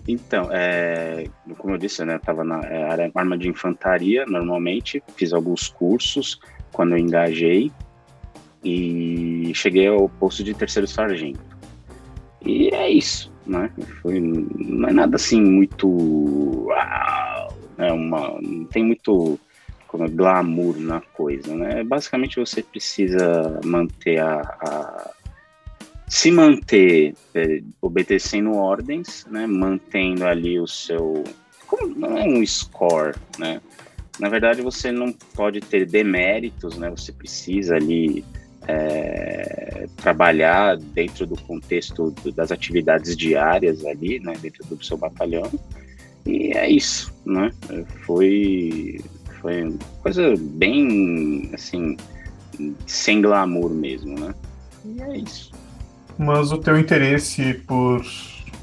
Então, 0.08 0.48
é, 0.52 1.26
como 1.58 1.74
eu 1.74 1.78
disse, 1.78 2.06
né, 2.06 2.14
eu 2.14 2.18
estava 2.18 2.42
na 2.42 2.62
é, 2.62 2.90
área 2.90 3.12
arma 3.14 3.38
de 3.38 3.50
infantaria, 3.50 4.26
normalmente, 4.26 5.04
fiz 5.18 5.34
alguns 5.34 5.68
cursos 5.68 6.40
quando 6.72 6.94
eu 6.94 6.98
engajei 6.98 7.70
e 8.64 9.52
cheguei 9.54 9.88
ao 9.88 10.08
posto 10.08 10.46
de 10.46 10.54
terceiro 10.54 10.88
sargento. 10.88 11.42
E 12.42 12.70
é 12.74 12.90
isso, 12.90 13.30
né? 13.46 13.70
Foi, 14.02 14.20
não 14.20 14.88
é 14.88 14.94
nada 14.94 15.18
assim 15.18 15.42
muito. 15.42 15.90
Uau, 16.68 17.58
né, 17.78 17.92
uma, 17.92 18.40
não 18.42 18.64
tem 18.66 18.86
muito 18.86 19.38
como 19.98 20.06
é, 20.06 20.08
glamour 20.08 20.78
na 20.78 21.02
coisa, 21.02 21.56
né? 21.56 21.84
Basicamente 21.84 22.40
você 22.40 22.62
precisa 22.62 23.60
manter 23.66 24.20
a, 24.20 24.42
a 24.42 25.12
se 26.08 26.32
manter 26.32 27.16
é, 27.34 27.62
obedecendo 27.82 28.54
ordens, 28.54 29.26
né? 29.30 29.48
Mantendo 29.48 30.26
ali 30.26 30.60
o 30.60 30.68
seu 30.68 31.24
como, 31.66 31.88
não 31.88 32.18
é 32.18 32.24
um 32.24 32.46
score, 32.46 33.16
né? 33.40 33.60
Na 34.20 34.30
verdade 34.30 34.62
você 34.62 34.92
não 34.92 35.12
pode 35.12 35.60
ter 35.62 35.86
deméritos, 35.86 36.78
né? 36.78 36.90
Você 36.92 37.12
precisa 37.12 37.76
ali 37.76 38.24
é, 38.68 39.88
trabalhar 39.98 40.78
dentro 40.78 41.26
do 41.26 41.36
contexto 41.42 42.12
das 42.36 42.52
atividades 42.52 43.18
diárias 43.18 43.84
ali, 43.86 44.20
né? 44.20 44.34
Dentro 44.40 44.64
do 44.64 44.84
seu 44.84 44.98
batalhão. 44.98 45.52
E 46.26 46.52
é 46.58 46.70
isso, 46.70 47.14
né? 47.26 47.52
Foi 48.06 49.00
foi 49.48 49.78
coisa 50.04 50.34
bem, 50.38 51.50
assim, 51.54 51.96
sem 52.86 53.22
glamour 53.22 53.70
mesmo, 53.70 54.20
né? 54.20 54.36
E 54.84 55.02
é 55.02 55.18
isso. 55.18 55.52
Mas 56.18 56.52
o 56.52 56.58
teu 56.58 56.78
interesse 56.78 57.54
por 57.66 58.02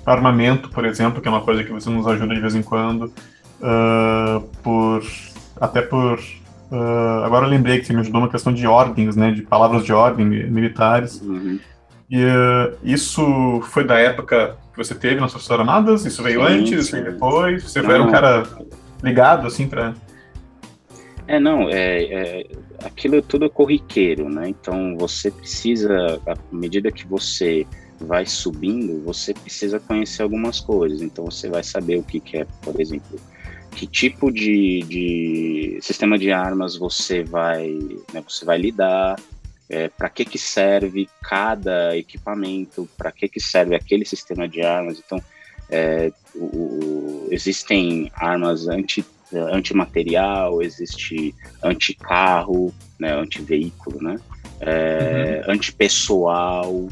armamento, 0.04 0.68
por 0.68 0.84
exemplo, 0.84 1.22
que 1.22 1.28
é 1.28 1.30
uma 1.30 1.40
coisa 1.40 1.64
que 1.64 1.72
você 1.72 1.88
nos 1.88 2.06
ajuda 2.06 2.34
de 2.34 2.40
vez 2.40 2.54
em 2.54 2.62
quando, 2.62 3.04
uh, 3.04 4.40
por 4.62 5.02
até 5.58 5.80
por 5.80 6.18
uh, 6.18 7.24
agora 7.24 7.46
eu 7.46 7.50
lembrei 7.50 7.78
que 7.78 7.86
você 7.86 7.92
me 7.94 8.00
ajudou 8.00 8.20
na 8.20 8.28
questão 8.28 8.52
de 8.52 8.66
ordens, 8.66 9.16
né, 9.16 9.30
de 9.30 9.42
palavras 9.42 9.84
de 9.84 9.92
ordem 9.92 10.26
militares. 10.26 11.22
Uhum. 11.22 11.58
E 12.10 12.22
uh, 12.22 12.76
isso 12.82 13.62
foi 13.70 13.84
da 13.84 13.98
época 13.98 14.58
que 14.72 14.76
você 14.76 14.94
teve 14.94 15.20
nas 15.20 15.32
Forças 15.32 15.50
Armadas? 15.50 16.04
Isso 16.04 16.22
veio 16.22 16.46
sim, 16.46 16.52
antes? 16.52 16.80
Isso 16.80 16.92
veio 16.92 17.12
depois? 17.12 17.62
Você 17.62 17.80
Não. 17.80 17.90
era 17.90 18.02
um 18.02 18.10
cara 18.10 18.42
ligado 19.02 19.46
assim 19.46 19.66
para 19.66 19.94
é, 21.26 21.40
não, 21.40 21.68
é, 21.68 22.04
é, 22.04 22.46
aquilo 22.84 23.22
tudo 23.22 23.46
é 23.46 23.48
corriqueiro, 23.48 24.28
né? 24.28 24.48
Então 24.48 24.96
você 24.96 25.30
precisa, 25.30 26.20
à 26.26 26.36
medida 26.54 26.92
que 26.92 27.06
você 27.06 27.66
vai 28.00 28.26
subindo, 28.26 29.02
você 29.04 29.32
precisa 29.32 29.80
conhecer 29.80 30.22
algumas 30.22 30.60
coisas. 30.60 31.00
Então 31.00 31.24
você 31.24 31.48
vai 31.48 31.62
saber 31.62 31.98
o 31.98 32.02
que, 32.02 32.20
que 32.20 32.38
é, 32.38 32.46
por 32.62 32.78
exemplo, 32.80 33.18
que 33.74 33.86
tipo 33.86 34.30
de, 34.30 34.80
de 34.86 35.78
sistema 35.80 36.18
de 36.18 36.30
armas 36.30 36.76
você 36.76 37.22
vai, 37.22 37.70
né, 38.12 38.22
você 38.26 38.44
vai 38.44 38.58
lidar, 38.58 39.16
é, 39.68 39.88
para 39.88 40.10
que, 40.10 40.24
que 40.24 40.38
serve 40.38 41.08
cada 41.22 41.96
equipamento, 41.96 42.88
para 42.96 43.10
que, 43.10 43.28
que 43.28 43.40
serve 43.40 43.74
aquele 43.74 44.04
sistema 44.04 44.46
de 44.46 44.60
armas. 44.62 45.02
Então, 45.04 45.20
é, 45.70 46.12
o, 46.34 47.26
existem 47.30 48.10
armas 48.14 48.68
anti 48.68 49.04
antimaterial, 49.40 50.62
existe 50.62 51.34
anticarro, 51.62 52.72
né, 52.98 53.12
antiveículo, 53.14 54.02
né, 54.02 54.16
é, 54.60 55.42
uhum. 55.46 55.54
antipessoal, 55.54 56.88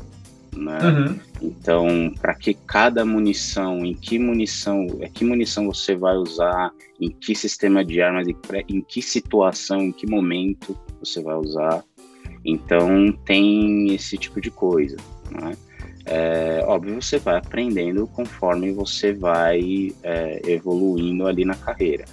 né? 0.55 0.79
Uhum. 0.83 1.19
Então, 1.41 2.15
para 2.21 2.35
que 2.35 2.55
cada 2.55 3.05
munição, 3.05 3.85
em 3.85 3.95
que 3.95 4.19
munição, 4.19 4.87
é 5.01 5.09
que 5.09 5.25
munição 5.25 5.67
você 5.67 5.95
vai 5.95 6.15
usar, 6.17 6.71
em 7.01 7.11
que 7.11 7.35
sistema 7.35 7.85
de 7.85 8.01
armas, 8.01 8.29
em 8.69 8.81
que 8.81 9.03
situação, 9.03 9.81
em 9.81 9.93
que 9.93 10.07
momento 10.07 10.79
você 11.01 11.23
vai 11.23 11.35
usar. 11.37 11.83
Então, 12.45 13.13
tem 13.25 13.93
esse 13.95 14.17
tipo 14.17 14.41
de 14.41 14.51
coisa. 14.51 14.97
Né? 15.31 15.57
É, 16.05 16.63
óbvio, 16.67 17.01
você 17.01 17.19
vai 17.19 17.39
aprendendo 17.39 18.07
conforme 18.09 18.73
você 18.73 19.13
vai 19.13 19.93
é, 20.03 20.43
evoluindo 20.47 21.27
ali 21.27 21.45
na 21.45 21.55
carreira. 21.55 22.05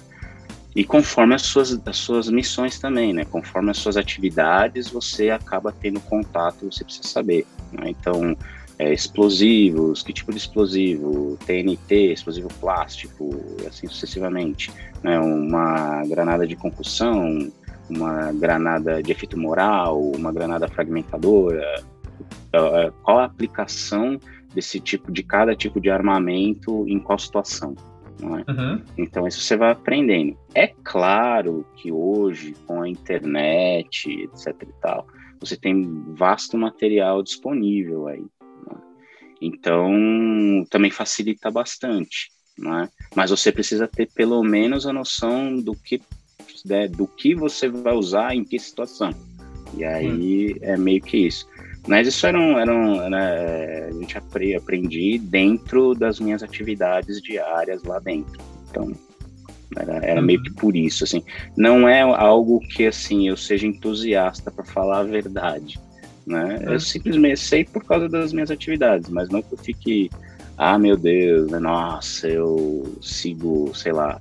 E 0.74 0.84
conforme 0.84 1.34
as 1.34 1.42
suas, 1.42 1.80
as 1.84 1.96
suas 1.96 2.28
missões 2.28 2.78
também, 2.78 3.12
né? 3.12 3.24
Conforme 3.24 3.70
as 3.70 3.78
suas 3.78 3.96
atividades, 3.96 4.88
você 4.88 5.30
acaba 5.30 5.72
tendo 5.72 6.00
contato, 6.00 6.70
você 6.70 6.84
precisa 6.84 7.08
saber. 7.08 7.44
Né? 7.72 7.90
Então, 7.90 8.36
é, 8.78 8.92
explosivos, 8.92 10.02
que 10.02 10.12
tipo 10.12 10.30
de 10.30 10.38
explosivo, 10.38 11.36
TNT, 11.44 12.12
explosivo 12.12 12.48
plástico, 12.60 13.30
assim 13.68 13.88
sucessivamente. 13.88 14.72
Né? 15.02 15.18
Uma 15.18 16.04
granada 16.06 16.46
de 16.46 16.54
concussão, 16.54 17.50
uma 17.88 18.32
granada 18.32 19.02
de 19.02 19.10
efeito 19.10 19.36
moral, 19.36 20.00
uma 20.00 20.32
granada 20.32 20.68
fragmentadora. 20.68 21.82
É, 22.52 22.58
é, 22.86 22.92
qual 23.02 23.18
a 23.18 23.24
aplicação 23.24 24.18
desse 24.54 24.78
tipo, 24.78 25.10
de 25.10 25.22
cada 25.24 25.54
tipo 25.56 25.80
de 25.80 25.90
armamento 25.90 26.86
em 26.88 26.98
qual 27.00 27.18
situação? 27.18 27.74
É? 28.22 28.50
Uhum. 28.50 28.82
Então 28.98 29.26
isso 29.26 29.40
você 29.40 29.56
vai 29.56 29.72
aprendendo. 29.72 30.36
É 30.54 30.68
claro 30.84 31.66
que 31.76 31.90
hoje, 31.90 32.54
com 32.66 32.82
a 32.82 32.88
internet, 32.88 34.08
etc 34.24 34.62
e 34.62 34.80
tal, 34.80 35.06
você 35.38 35.56
tem 35.56 36.04
vasto 36.14 36.58
material 36.58 37.22
disponível 37.22 38.08
aí. 38.08 38.20
Né? 38.20 38.78
Então 39.40 40.64
também 40.70 40.90
facilita 40.90 41.50
bastante. 41.50 42.30
é? 42.58 42.88
Mas 43.14 43.30
você 43.30 43.50
precisa 43.50 43.88
ter 43.88 44.10
pelo 44.12 44.42
menos 44.42 44.86
a 44.86 44.92
noção 44.92 45.56
do 45.56 45.74
que, 45.74 46.00
né, 46.64 46.88
do 46.88 47.06
que 47.06 47.34
você 47.34 47.68
vai 47.68 47.94
usar 47.94 48.34
em 48.34 48.44
que 48.44 48.58
situação. 48.58 49.10
E 49.76 49.84
aí 49.84 50.52
hum. 50.52 50.58
é 50.62 50.76
meio 50.76 51.00
que 51.00 51.16
isso. 51.16 51.48
Mas 51.90 52.06
isso 52.06 52.24
era, 52.24 52.38
um, 52.38 52.56
era, 52.56 52.72
um, 52.72 53.02
era 53.02 53.88
a 53.88 53.92
gente 53.92 54.16
aprendi 54.16 55.18
dentro 55.18 55.92
das 55.92 56.20
minhas 56.20 56.40
atividades 56.40 57.20
diárias 57.20 57.82
lá 57.82 57.98
dentro. 57.98 58.40
Então, 58.70 58.92
era, 59.76 59.96
era 60.06 60.22
meio 60.22 60.40
que 60.40 60.52
por 60.52 60.76
isso, 60.76 61.02
assim. 61.02 61.20
Não 61.56 61.88
é 61.88 62.02
algo 62.02 62.60
que, 62.60 62.86
assim, 62.86 63.28
eu 63.28 63.36
seja 63.36 63.66
entusiasta 63.66 64.52
para 64.52 64.64
falar 64.64 65.00
a 65.00 65.02
verdade, 65.02 65.80
né? 66.24 66.60
Eu 66.62 66.74
uhum. 66.74 66.78
simplesmente 66.78 67.40
sei 67.40 67.64
por 67.64 67.84
causa 67.84 68.08
das 68.08 68.32
minhas 68.32 68.52
atividades, 68.52 69.10
mas 69.10 69.28
não 69.28 69.42
que 69.42 69.52
eu 69.52 69.58
fique, 69.58 70.10
ah, 70.56 70.78
meu 70.78 70.96
Deus, 70.96 71.50
né? 71.50 71.58
nossa, 71.58 72.28
eu 72.28 72.98
sigo, 73.02 73.72
sei 73.74 73.90
lá, 73.90 74.16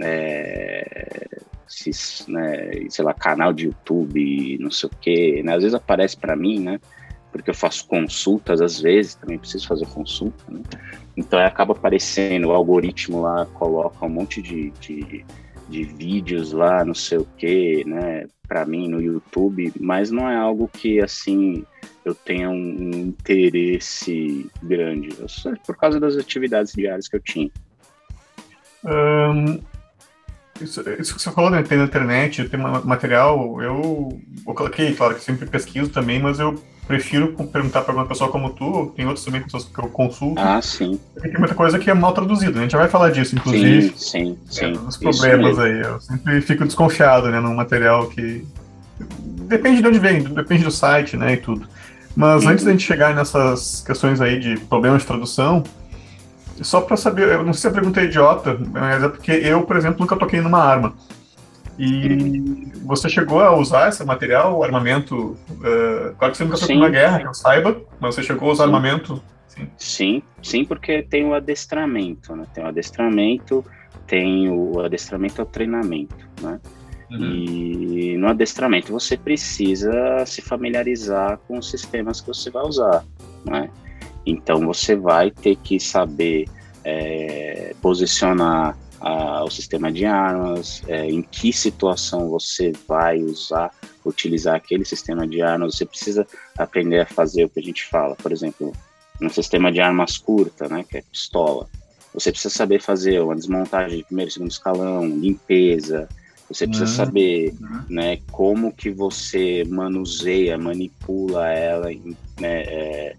é, 0.00 1.26
se, 1.66 1.90
né, 2.30 2.72
sei 2.90 3.02
lá, 3.02 3.14
canal 3.14 3.54
de 3.54 3.64
YouTube, 3.64 4.58
não 4.60 4.70
sei 4.70 4.90
o 4.90 4.92
quê, 5.00 5.42
né? 5.42 5.54
Às 5.54 5.62
vezes 5.62 5.74
aparece 5.74 6.14
para 6.14 6.36
mim, 6.36 6.60
né? 6.60 6.78
Porque 7.36 7.50
eu 7.50 7.54
faço 7.54 7.86
consultas, 7.86 8.60
às 8.60 8.80
vezes, 8.80 9.14
também 9.14 9.38
preciso 9.38 9.66
fazer 9.66 9.86
consulta, 9.86 10.44
né? 10.48 10.60
Então 11.16 11.38
acaba 11.38 11.72
aparecendo, 11.72 12.48
o 12.48 12.52
algoritmo 12.52 13.22
lá 13.22 13.46
coloca 13.54 14.04
um 14.04 14.08
monte 14.10 14.42
de, 14.42 14.70
de, 14.72 15.24
de 15.68 15.84
vídeos 15.84 16.52
lá, 16.52 16.84
não 16.84 16.94
sei 16.94 17.18
o 17.18 17.26
que, 17.38 17.84
né, 17.86 18.26
para 18.46 18.66
mim 18.66 18.88
no 18.88 19.00
YouTube, 19.00 19.72
mas 19.80 20.10
não 20.10 20.28
é 20.28 20.36
algo 20.36 20.68
que 20.68 21.00
assim 21.00 21.64
eu 22.04 22.14
tenha 22.14 22.50
um, 22.50 22.90
interesse 23.08 24.48
grande, 24.62 25.08
só 25.26 25.52
por 25.66 25.76
causa 25.76 25.98
das 25.98 26.16
atividades 26.16 26.72
diárias 26.72 27.08
que 27.08 27.16
eu 27.16 27.20
tinha. 27.20 27.50
Isso, 30.60 30.80
isso, 30.98 31.14
que 31.14 31.22
você 31.22 31.30
falou, 31.30 31.50
né, 31.50 31.62
tem 31.62 31.76
na 31.76 31.84
internet, 31.84 32.48
tem 32.48 32.60
material, 32.60 33.60
eu, 33.60 34.22
eu 34.46 34.54
coloquei, 34.54 34.94
claro 34.94 35.14
que 35.14 35.20
sempre 35.22 35.46
pesquiso 35.46 35.90
também, 35.90 36.20
mas 36.20 36.38
eu 36.38 36.62
prefiro 36.86 37.32
perguntar 37.52 37.82
para 37.82 37.92
uma 37.92 38.06
pessoa 38.06 38.30
como 38.30 38.50
tu, 38.50 38.92
tem 38.96 39.06
outras 39.06 39.24
também 39.24 39.42
pessoas 39.42 39.64
que 39.64 39.78
eu 39.78 39.88
consulto. 39.88 40.40
Ah, 40.40 40.60
sim. 40.62 40.98
Tem 41.20 41.32
muita 41.38 41.54
coisa 41.54 41.78
que 41.78 41.90
é 41.90 41.94
mal 41.94 42.12
traduzida, 42.12 42.52
né? 42.52 42.58
a 42.58 42.62
gente 42.62 42.72
já 42.72 42.78
vai 42.78 42.88
falar 42.88 43.10
disso, 43.10 43.34
inclusive. 43.34 43.92
Sim, 43.96 44.38
sim, 44.48 44.72
sim. 44.72 44.72
os 44.86 44.96
problemas 44.96 45.58
aí. 45.58 45.80
Eu 45.80 46.00
sempre 46.00 46.40
fico 46.40 46.64
desconfiado, 46.64 47.28
né, 47.30 47.40
num 47.40 47.54
material 47.54 48.06
que. 48.08 48.44
Depende 49.48 49.82
de 49.82 49.88
onde 49.88 49.98
vem, 49.98 50.22
depende 50.22 50.64
do 50.64 50.70
site, 50.70 51.16
né, 51.16 51.34
e 51.34 51.36
tudo. 51.36 51.68
Mas 52.14 52.44
uhum. 52.44 52.50
antes 52.50 52.64
da 52.64 52.70
gente 52.70 52.84
chegar 52.84 53.14
nessas 53.14 53.82
questões 53.84 54.20
aí 54.20 54.40
de 54.40 54.58
problemas 54.60 55.02
de 55.02 55.06
tradução, 55.06 55.62
só 56.62 56.80
para 56.80 56.96
saber, 56.96 57.28
eu 57.28 57.42
não 57.42 57.52
sei 57.52 57.62
se 57.62 57.68
a 57.68 57.70
pergunta 57.70 58.00
é 58.00 58.04
idiota, 58.04 58.58
mas 58.72 59.02
é 59.02 59.08
porque 59.08 59.32
eu, 59.32 59.62
por 59.62 59.76
exemplo, 59.76 60.00
nunca 60.00 60.16
toquei 60.16 60.40
numa 60.40 60.62
arma. 60.62 60.94
E 61.78 62.72
você 62.82 63.08
chegou 63.08 63.40
a 63.40 63.54
usar 63.54 63.88
esse 63.88 64.02
material, 64.04 64.62
armamento? 64.62 65.36
Uh, 65.50 66.14
claro 66.18 66.32
que 66.32 66.38
você 66.38 66.44
nunca 66.44 66.56
foi 66.56 66.76
uma 66.76 66.88
guerra, 66.88 67.20
que 67.20 67.26
eu 67.26 67.34
saiba, 67.34 67.82
mas 68.00 68.14
você 68.14 68.22
chegou 68.22 68.48
a 68.48 68.52
usar 68.52 68.64
sim. 68.64 68.74
armamento? 68.74 69.22
Sim. 69.48 69.68
sim, 69.78 70.22
sim, 70.42 70.64
porque 70.64 71.02
tem 71.02 71.24
o 71.24 71.34
adestramento, 71.34 72.36
né? 72.36 72.46
Tem 72.52 72.62
o 72.62 72.66
adestramento, 72.66 73.64
tem 74.06 74.50
o 74.50 74.80
adestramento 74.80 75.40
ao 75.40 75.46
treinamento, 75.46 76.28
né? 76.42 76.60
Uhum. 77.10 77.18
E 77.18 78.16
no 78.18 78.28
adestramento 78.28 78.92
você 78.92 79.16
precisa 79.16 80.24
se 80.26 80.42
familiarizar 80.42 81.38
com 81.46 81.58
os 81.58 81.70
sistemas 81.70 82.20
que 82.20 82.28
você 82.28 82.50
vai 82.50 82.64
usar, 82.64 83.04
né? 83.44 83.70
Então 84.26 84.60
você 84.66 84.96
vai 84.96 85.30
ter 85.30 85.56
que 85.56 85.78
saber 85.78 86.46
é, 86.84 87.74
posicionar 87.80 88.76
a, 89.00 89.44
o 89.44 89.50
sistema 89.50 89.92
de 89.92 90.04
armas, 90.04 90.82
é, 90.86 91.06
em 91.06 91.22
que 91.22 91.52
situação 91.52 92.28
você 92.28 92.72
vai 92.86 93.22
usar, 93.22 93.70
utilizar 94.04 94.54
aquele 94.54 94.84
sistema 94.84 95.26
de 95.26 95.42
armas, 95.42 95.76
você 95.76 95.84
precisa 95.84 96.26
aprender 96.56 97.00
a 97.00 97.06
fazer 97.06 97.44
o 97.44 97.48
que 97.48 97.60
a 97.60 97.62
gente 97.62 97.84
fala, 97.86 98.14
por 98.16 98.32
exemplo, 98.32 98.72
um 99.20 99.28
sistema 99.28 99.72
de 99.72 99.80
armas 99.80 100.18
curta, 100.18 100.68
né, 100.68 100.84
que 100.88 100.98
é 100.98 101.02
pistola, 101.02 101.68
você 102.12 102.30
precisa 102.30 102.54
saber 102.54 102.80
fazer 102.80 103.20
uma 103.20 103.34
desmontagem 103.34 103.98
de 103.98 104.04
primeiro 104.04 104.30
e 104.30 104.32
segundo 104.32 104.50
escalão, 104.50 105.06
limpeza, 105.06 106.08
você 106.48 106.66
precisa 106.66 106.90
uhum. 106.90 106.96
saber 106.96 107.54
uhum. 107.60 107.82
né, 107.90 108.18
como 108.30 108.72
que 108.72 108.90
você 108.90 109.64
manuseia, 109.64 110.56
manipula 110.56 111.48
ela, 111.48 111.88
né, 112.40 112.62
é, 112.62 113.16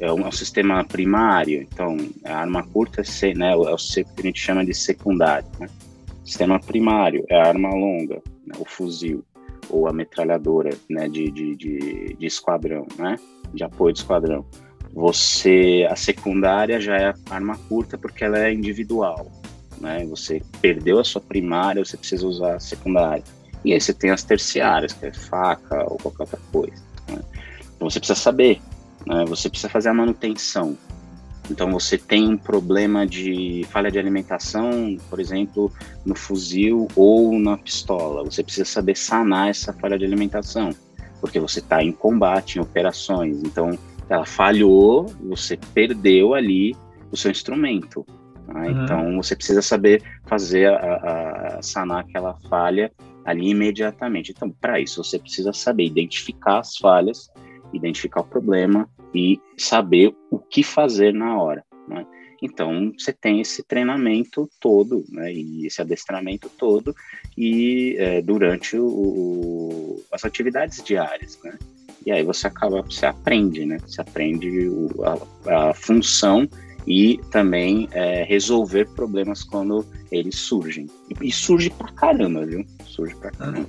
é 0.00 0.10
um, 0.12 0.20
é 0.20 0.28
um, 0.28 0.32
sistema 0.32 0.82
primário, 0.82 1.60
então 1.60 1.96
a 2.24 2.36
arma 2.38 2.62
curta 2.62 3.02
é, 3.02 3.34
né, 3.34 3.52
é 3.52 3.54
o 3.54 3.76
que 3.76 4.04
a 4.18 4.22
gente 4.22 4.40
chama 4.40 4.64
de 4.64 4.74
secundário. 4.74 5.48
Né? 5.60 5.68
Sistema 6.24 6.58
primário 6.58 7.24
é 7.28 7.38
a 7.38 7.46
arma 7.46 7.68
longa, 7.68 8.22
né, 8.46 8.54
o 8.58 8.64
fuzil 8.64 9.22
ou 9.68 9.86
a 9.86 9.92
metralhadora 9.92 10.70
né, 10.88 11.06
de, 11.08 11.30
de, 11.30 11.54
de, 11.54 12.16
de, 12.18 12.26
esquadrão, 12.26 12.86
né, 12.98 13.16
de 13.52 13.62
apoio 13.62 13.92
de 13.92 14.00
esquadrão. 14.00 14.44
Você, 14.92 15.86
a 15.88 15.94
secundária 15.94 16.80
já 16.80 16.96
é 16.96 17.10
a 17.10 17.14
arma 17.30 17.56
curta 17.68 17.96
porque 17.96 18.24
ela 18.24 18.38
é 18.38 18.52
individual, 18.52 19.30
né? 19.80 20.04
Você 20.06 20.42
perdeu 20.60 20.98
a 20.98 21.04
sua 21.04 21.20
primária, 21.20 21.84
você 21.84 21.96
precisa 21.96 22.26
usar 22.26 22.56
a 22.56 22.60
secundária. 22.60 23.22
E 23.64 23.72
aí 23.72 23.80
você 23.80 23.94
tem 23.94 24.10
as 24.10 24.24
terciárias, 24.24 24.92
que 24.92 25.06
é 25.06 25.12
faca 25.12 25.84
ou 25.84 25.96
qualquer 25.96 26.22
outra 26.22 26.40
coisa. 26.50 26.82
Né? 27.08 27.20
Então 27.76 27.88
você 27.88 28.00
precisa 28.00 28.18
saber 28.18 28.60
né? 29.06 29.24
Você 29.26 29.48
precisa 29.48 29.68
fazer 29.68 29.88
a 29.88 29.94
manutenção. 29.94 30.76
Então 31.50 31.70
você 31.72 31.98
tem 31.98 32.28
um 32.28 32.36
problema 32.36 33.04
de 33.06 33.66
falha 33.70 33.90
de 33.90 33.98
alimentação, 33.98 34.96
por 35.08 35.18
exemplo, 35.18 35.72
no 36.04 36.14
fuzil 36.14 36.86
ou 36.94 37.38
na 37.38 37.56
pistola. 37.56 38.24
Você 38.24 38.42
precisa 38.42 38.64
saber 38.64 38.96
sanar 38.96 39.48
essa 39.48 39.72
falha 39.72 39.98
de 39.98 40.04
alimentação, 40.04 40.70
porque 41.20 41.40
você 41.40 41.58
está 41.58 41.82
em 41.82 41.90
combate, 41.90 42.56
em 42.56 42.60
operações. 42.60 43.42
Então 43.42 43.76
ela 44.08 44.24
falhou, 44.24 45.06
você 45.20 45.58
perdeu 45.74 46.34
ali 46.34 46.76
o 47.10 47.16
seu 47.16 47.32
instrumento. 47.32 48.06
Né? 48.46 48.68
Uhum. 48.68 48.84
Então 48.84 49.16
você 49.16 49.34
precisa 49.34 49.60
saber 49.60 50.02
fazer 50.26 50.68
a, 50.68 51.56
a, 51.58 51.62
sanar 51.62 52.00
aquela 52.00 52.34
falha 52.48 52.92
ali 53.24 53.50
imediatamente. 53.50 54.30
Então 54.30 54.50
para 54.50 54.78
isso 54.78 55.02
você 55.02 55.18
precisa 55.18 55.52
saber 55.52 55.84
identificar 55.84 56.60
as 56.60 56.76
falhas 56.76 57.28
identificar 57.72 58.20
o 58.20 58.24
problema 58.24 58.88
e 59.14 59.40
saber 59.56 60.14
o 60.30 60.38
que 60.38 60.62
fazer 60.62 61.12
na 61.12 61.40
hora. 61.40 61.64
Né? 61.88 62.06
Então, 62.42 62.92
você 62.98 63.12
tem 63.12 63.40
esse 63.40 63.62
treinamento 63.62 64.48
todo, 64.58 65.04
né, 65.10 65.32
e 65.32 65.66
esse 65.66 65.80
adestramento 65.80 66.48
todo, 66.48 66.94
e 67.36 67.96
é, 67.98 68.22
durante 68.22 68.78
o, 68.78 68.86
o, 68.86 70.04
as 70.10 70.24
atividades 70.24 70.82
diárias, 70.82 71.38
né? 71.44 71.58
E 72.04 72.10
aí 72.10 72.22
você 72.22 72.46
acaba, 72.46 72.80
você 72.80 73.04
aprende, 73.04 73.66
né? 73.66 73.78
Você 73.86 74.00
aprende 74.00 74.68
o, 74.68 74.88
a, 75.04 75.68
a, 75.68 75.74
função 75.74 76.48
e 76.86 77.20
também 77.30 77.90
é, 77.92 78.24
resolver 78.24 78.88
problemas 78.94 79.44
quando 79.44 79.84
eles 80.10 80.36
surgem. 80.36 80.86
E, 81.10 81.28
e, 81.28 81.30
surge 81.30 81.68
pra 81.68 81.92
caramba, 81.92 82.46
viu? 82.46 82.64
Surge 82.86 83.14
pra 83.16 83.30
caramba. 83.30 83.68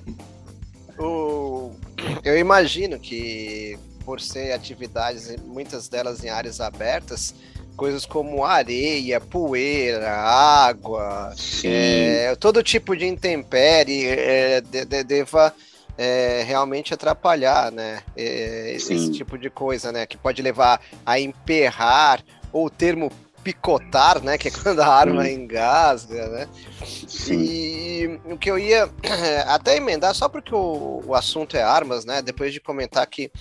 Eu 2.23 2.37
imagino 2.37 2.97
que 2.99 3.77
por 4.05 4.19
ser 4.19 4.51
atividades, 4.51 5.35
muitas 5.45 5.87
delas 5.87 6.23
em 6.23 6.29
áreas 6.29 6.59
abertas, 6.59 7.33
coisas 7.75 8.05
como 8.05 8.43
areia, 8.43 9.19
poeira, 9.19 10.11
água, 10.11 11.33
é, 11.63 12.35
todo 12.35 12.61
tipo 12.61 12.95
de 12.95 13.05
intempérie 13.05 14.05
é, 14.05 14.61
de, 14.61 14.85
de, 14.85 15.03
deva 15.03 15.53
é, 15.97 16.43
realmente 16.45 16.93
atrapalhar, 16.93 17.71
né? 17.71 18.01
É, 18.15 18.73
esse 18.75 19.11
tipo 19.11 19.37
de 19.37 19.49
coisa, 19.49 19.91
né? 19.91 20.05
Que 20.05 20.17
pode 20.17 20.41
levar 20.41 20.81
a 21.05 21.19
emperrar, 21.19 22.23
ou 22.51 22.65
o 22.65 22.69
termo 22.69 23.11
picotar, 23.43 24.23
né? 24.23 24.37
Que 24.37 24.47
é 24.47 24.51
quando 24.51 24.79
a 24.79 24.87
arma 24.87 25.25
Sim. 25.25 25.33
engasga, 25.33 26.27
né? 26.27 26.47
Sim. 26.85 27.39
E 27.39 28.19
o 28.25 28.37
que 28.37 28.49
eu 28.49 28.57
ia 28.57 28.89
até 29.47 29.77
emendar, 29.77 30.13
só 30.15 30.29
porque 30.29 30.53
o, 30.53 31.03
o 31.05 31.15
assunto 31.15 31.57
é 31.57 31.63
armas, 31.63 32.05
né? 32.05 32.21
Depois 32.21 32.53
de 32.53 32.59
comentar 32.59 33.05
que 33.07 33.31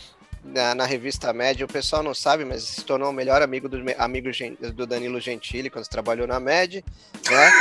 na, 0.44 0.74
na, 0.74 0.84
revista 0.84 1.32
Média, 1.32 1.64
o 1.64 1.68
pessoal 1.68 2.02
não 2.02 2.14
sabe, 2.14 2.44
mas 2.44 2.62
se 2.62 2.84
tornou 2.84 3.10
o 3.10 3.12
melhor 3.12 3.42
amigo 3.42 3.68
do, 3.68 3.78
amigo 3.98 4.30
do 4.74 4.86
Danilo 4.86 5.20
Gentili 5.20 5.70
quando 5.70 5.86
trabalhou 5.86 6.26
na 6.26 6.40
Média, 6.40 6.82
né? 7.30 7.52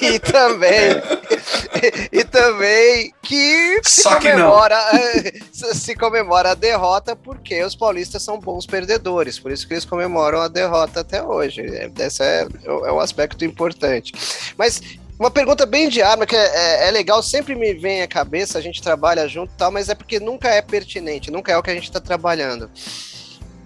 e 0.02 0.18
também 0.18 1.02
e 2.12 2.24
também 2.24 3.12
que 3.22 3.80
se 3.82 4.02
Só 4.02 4.16
comemora 4.16 4.78
que 5.22 5.74
se 5.74 5.94
comemora 5.94 6.50
a 6.50 6.54
derrota 6.54 7.16
porque 7.16 7.62
os 7.62 7.74
paulistas 7.74 8.22
são 8.22 8.38
bons 8.38 8.66
perdedores, 8.66 9.38
por 9.38 9.50
isso 9.50 9.66
que 9.66 9.74
eles 9.74 9.84
comemoram 9.84 10.40
a 10.40 10.48
derrota 10.48 11.00
até 11.00 11.22
hoje. 11.22 11.62
Esse 11.98 12.22
é, 12.22 12.46
é 12.64 12.70
o 12.92 13.00
aspecto 13.00 13.44
importante. 13.44 14.12
Mas 14.56 14.80
uma 15.24 15.30
pergunta 15.30 15.64
bem 15.64 15.88
de 15.88 16.02
arma, 16.02 16.26
que 16.26 16.36
é, 16.36 16.84
é, 16.84 16.88
é, 16.88 16.90
legal, 16.90 17.22
sempre 17.22 17.54
me 17.54 17.72
vem 17.72 18.02
à 18.02 18.06
cabeça, 18.06 18.58
a 18.58 18.60
gente 18.60 18.82
trabalha 18.82 19.26
junto 19.26 19.54
e 19.54 19.56
tal, 19.56 19.72
mas 19.72 19.88
é 19.88 19.94
porque 19.94 20.20
nunca 20.20 20.50
é 20.50 20.60
pertinente, 20.60 21.30
nunca 21.30 21.50
é 21.50 21.56
o 21.56 21.62
que 21.62 21.70
a 21.70 21.74
gente 21.74 21.84
está 21.84 21.98
trabalhando. 21.98 22.70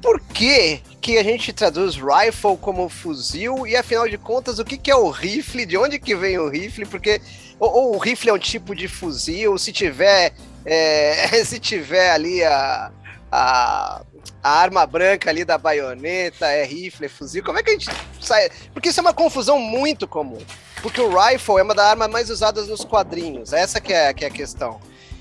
por 0.01 0.21
que, 0.21 0.81
que 1.01 1.19
a 1.19 1.25
gente 1.25 1.53
traduz 1.53 1.97
rifle 1.97 2.57
como 2.61 2.89
fuzil 2.89 3.67
e 3.67 3.75
afinal 3.75 4.09
de 4.09 4.17
contas 4.17 4.61
o 4.61 4.65
que, 4.65 4.79
que 4.79 4.89
é 4.89 4.95
o 4.95 5.11
rifle? 5.11 5.67
De 5.67 5.77
onde 5.77 5.99
que 5.99 6.15
vem 6.15 6.39
o 6.39 6.49
rifle? 6.49 6.87
Porque 6.87 7.21
ou, 7.59 7.69
ou 7.69 7.97
o 7.97 7.99
rifle 7.99 8.31
é 8.31 8.33
um 8.33 8.39
tipo 8.39 8.73
de 8.73 8.87
fuzil, 8.87 9.59
se 9.59 9.73
tiver 9.73 10.33
é, 10.65 11.29
se 11.45 11.59
tiver 11.59 12.11
ali 12.11 12.45
a, 12.45 12.93
a, 13.33 14.03
a, 14.45 14.51
arma 14.61 14.87
branca 14.87 15.29
ali 15.29 15.45
da 15.45 15.59
baioneta, 15.59 16.47
é 16.47 16.65
rifle, 16.65 17.07
é 17.07 17.09
fuzil, 17.09 17.43
como 17.43 17.59
é 17.59 17.65
que 17.65 17.71
a 17.71 17.73
gente 17.73 17.91
sai? 18.21 18.49
Porque 18.73 18.91
isso 18.91 19.01
é 19.01 19.03
uma 19.03 19.13
confusão 19.13 19.59
muito 19.59 20.07
comum. 20.07 20.39
Porque 20.83 21.01
o 21.01 21.09
rifle 21.09 21.59
é 21.59 21.63
uma 21.63 21.75
das 21.75 21.87
armas 21.87 22.09
mais 22.09 22.31
usadas 22.31 22.69
nos 22.69 22.85
quadrinhos, 22.85 23.53
essa 23.53 23.81
que 23.81 23.93
é, 23.93 24.13
que 24.15 24.25
é 24.25 24.29
a 24.29 24.31
questão. 24.31 24.81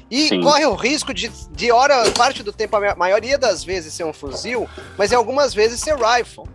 E 0.10 0.30
Sim. 0.30 0.41
corre 0.41 0.65
o 0.65 0.76
risco 0.76 1.13
de, 1.13 1.30
de 1.52 1.72
hora, 1.72 2.10
parte 2.12 2.41
do 2.41 2.54
tempo, 2.54 2.78
a 2.78 2.96
maioria 2.96 3.38
das 3.38 3.63
vezes 3.63 3.93
ser 3.93 4.06
um 4.06 4.13
fuzil, 4.13 4.67
mas 4.98 5.12
em 5.12 5.15
algumas 5.15 5.54
vezes 5.54 5.82
ser 5.82 5.98
rifle. 5.98 6.46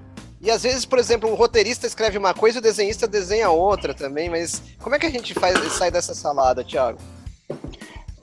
E 0.41 0.51
às 0.51 0.63
vezes, 0.63 0.85
por 0.85 0.99
exemplo, 0.99 1.31
o 1.31 1.35
roteirista 1.35 1.87
escreve 1.87 2.19
uma 2.19 2.35
coisa 2.35 2.59
e 2.59 2.61
o 2.61 2.63
desenhista 2.63 3.07
desenha 3.07 3.51
outra 3.51 3.95
também, 3.95 4.29
mas 4.29 4.63
como 4.81 4.97
é 4.97 4.99
que 4.99 5.07
a 5.07 5.11
gente 5.11 5.35
faz 5.35 5.57
sai 5.75 5.91
dessa 5.91 6.15
salada, 6.15 6.65
Thiago? 6.65 6.99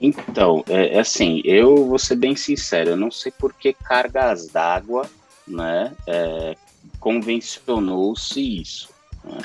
Então, 0.01 0.63
é, 0.67 0.95
é 0.95 0.99
assim, 0.99 1.41
eu 1.45 1.85
vou 1.85 1.99
ser 1.99 2.15
bem 2.15 2.35
sincero, 2.35 2.91
eu 2.91 2.97
não 2.97 3.11
sei 3.11 3.31
por 3.31 3.53
que 3.53 3.71
cargas 3.73 4.47
d'água, 4.47 5.09
né, 5.47 5.93
é, 6.07 6.55
convencionou-se 6.99 8.61
isso. 8.61 8.89
Né? 9.23 9.37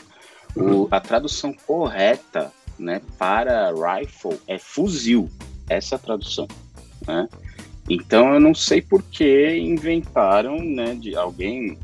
O, 0.57 0.89
a 0.91 1.01
tradução 1.01 1.53
correta, 1.67 2.53
né, 2.79 3.01
para 3.19 3.73
rifle 3.73 4.39
é 4.47 4.59
fuzil, 4.59 5.29
essa 5.69 5.99
tradução, 5.99 6.47
né? 7.07 7.29
Então 7.89 8.35
eu 8.35 8.41
não 8.41 8.55
sei 8.55 8.81
por 8.81 9.03
que 9.03 9.57
inventaram, 9.59 10.59
né, 10.59 10.95
de 10.95 11.15
alguém, 11.15 11.79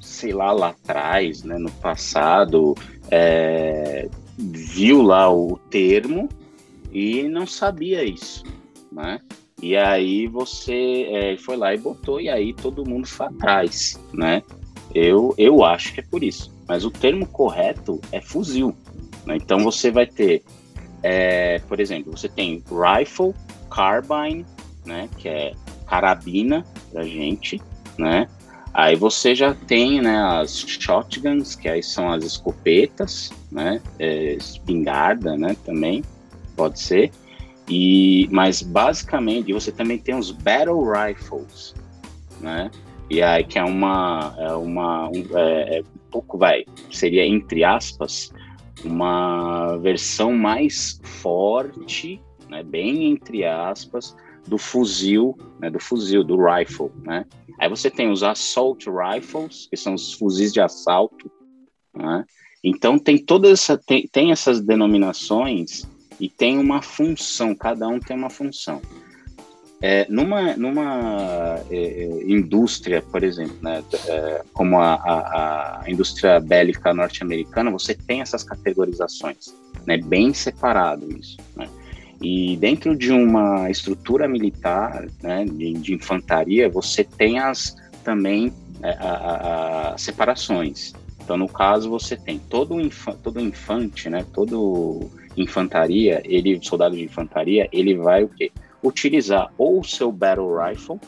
sei 0.00 0.32
lá, 0.32 0.52
lá 0.52 0.68
atrás, 0.70 1.44
né, 1.44 1.58
no 1.58 1.70
passado, 1.70 2.74
é, 3.10 4.08
viu 4.36 5.02
lá 5.02 5.32
o 5.32 5.58
termo 5.70 6.28
e 6.90 7.24
não 7.24 7.46
sabia 7.46 8.04
isso, 8.04 8.42
né? 8.90 9.20
E 9.60 9.76
aí 9.76 10.26
você 10.28 11.06
é, 11.10 11.36
foi 11.36 11.56
lá 11.56 11.74
e 11.74 11.78
botou 11.78 12.20
e 12.20 12.28
aí 12.28 12.52
todo 12.52 12.88
mundo 12.88 13.06
foi 13.06 13.26
atrás, 13.26 13.98
né? 14.12 14.42
Eu, 14.94 15.34
eu 15.36 15.64
acho 15.64 15.92
que 15.92 16.00
é 16.00 16.04
por 16.04 16.22
isso. 16.22 16.57
Mas 16.68 16.84
o 16.84 16.90
termo 16.90 17.26
correto 17.26 18.00
é 18.12 18.20
fuzil. 18.20 18.76
Né? 19.24 19.36
Então 19.36 19.60
você 19.60 19.90
vai 19.90 20.06
ter 20.06 20.44
é, 21.02 21.60
por 21.60 21.80
exemplo, 21.80 22.16
você 22.16 22.28
tem 22.28 22.62
rifle, 22.68 23.34
carbine, 23.70 24.44
né, 24.84 25.08
que 25.16 25.28
é 25.28 25.54
carabina 25.86 26.64
pra 26.92 27.04
gente, 27.04 27.60
né? 27.96 28.28
Aí 28.74 28.94
você 28.96 29.34
já 29.34 29.54
tem, 29.54 30.00
né, 30.00 30.18
as 30.18 30.58
shotguns, 30.58 31.54
que 31.54 31.68
aí 31.68 31.82
são 31.82 32.10
as 32.10 32.24
escopetas, 32.24 33.30
né, 33.50 33.80
é, 33.98 34.34
espingarda, 34.34 35.36
né, 35.36 35.56
também 35.64 36.02
pode 36.56 36.80
ser. 36.80 37.10
E 37.68 38.28
mas 38.30 38.62
basicamente 38.62 39.52
você 39.52 39.70
também 39.70 39.98
tem 39.98 40.14
os 40.14 40.30
battle 40.30 40.90
rifles, 40.90 41.74
né? 42.40 42.70
E 43.10 43.22
aí 43.22 43.44
que 43.44 43.58
é 43.58 43.64
uma 43.64 44.34
é 44.38 44.52
uma 44.54 45.08
um, 45.08 45.24
é, 45.36 45.78
é 45.78 45.82
pouco 46.10 46.38
vai 46.38 46.64
seria 46.90 47.26
entre 47.26 47.64
aspas 47.64 48.32
uma 48.84 49.76
versão 49.78 50.32
mais 50.32 51.00
forte, 51.02 52.20
né, 52.48 52.62
bem 52.62 53.10
entre 53.10 53.44
aspas, 53.44 54.16
do 54.46 54.56
fuzil, 54.56 55.36
né, 55.58 55.70
do 55.70 55.80
fuzil, 55.80 56.24
do 56.24 56.36
rifle, 56.36 56.90
né? 57.02 57.26
Aí 57.58 57.68
você 57.68 57.90
tem 57.90 58.10
os 58.10 58.22
assault 58.22 58.88
rifles, 58.88 59.66
que 59.68 59.76
são 59.76 59.94
os 59.94 60.14
fuzis 60.14 60.52
de 60.52 60.60
assalto, 60.60 61.30
né? 61.94 62.24
Então 62.62 62.98
tem 62.98 63.18
todas 63.18 63.52
essa, 63.52 63.76
tem, 63.76 64.08
tem 64.08 64.30
essas 64.30 64.60
denominações 64.60 65.86
e 66.20 66.28
tem 66.28 66.58
uma 66.58 66.82
função, 66.82 67.54
cada 67.54 67.86
um 67.88 68.00
tem 68.00 68.16
uma 68.16 68.30
função. 68.30 68.80
É, 69.80 70.06
numa 70.08 70.56
numa 70.56 71.60
é, 71.70 71.76
é, 71.76 72.04
indústria, 72.24 73.00
por 73.00 73.22
exemplo, 73.22 73.56
né, 73.62 73.82
é, 74.06 74.42
como 74.52 74.80
a, 74.80 74.94
a, 74.94 75.82
a, 75.84 75.90
indústria 75.90 76.40
bélica 76.40 76.92
norte-americana, 76.92 77.70
você 77.70 77.94
tem 77.94 78.20
essas 78.20 78.42
categorizações, 78.42 79.54
né, 79.86 79.96
bem 79.96 80.34
separado 80.34 81.06
isso. 81.16 81.36
Né? 81.54 81.68
E 82.20 82.56
dentro 82.56 82.96
de 82.96 83.12
uma 83.12 83.70
estrutura 83.70 84.26
militar, 84.26 85.06
né, 85.22 85.44
de, 85.44 85.74
de 85.74 85.94
infantaria, 85.94 86.68
você 86.68 87.04
tem 87.04 87.38
as 87.38 87.76
também 88.02 88.52
é, 88.82 88.96
as 89.00 90.02
separações. 90.02 90.92
Então, 91.22 91.36
no 91.36 91.48
caso, 91.48 91.88
você 91.88 92.16
tem 92.16 92.38
todo 92.38 92.80
infa, 92.80 93.12
todo 93.22 93.38
infante, 93.38 94.10
né, 94.10 94.26
todo 94.32 95.08
infantaria, 95.36 96.20
ele 96.24 96.58
soldado 96.62 96.96
de 96.96 97.04
infantaria, 97.04 97.68
ele 97.70 97.94
vai 97.96 98.24
o 98.24 98.28
quê? 98.28 98.50
Utilizar 98.82 99.52
ou 99.58 99.80
o 99.80 99.84
seu 99.84 100.10
Battle 100.12 100.56
Rifle, 100.56 101.00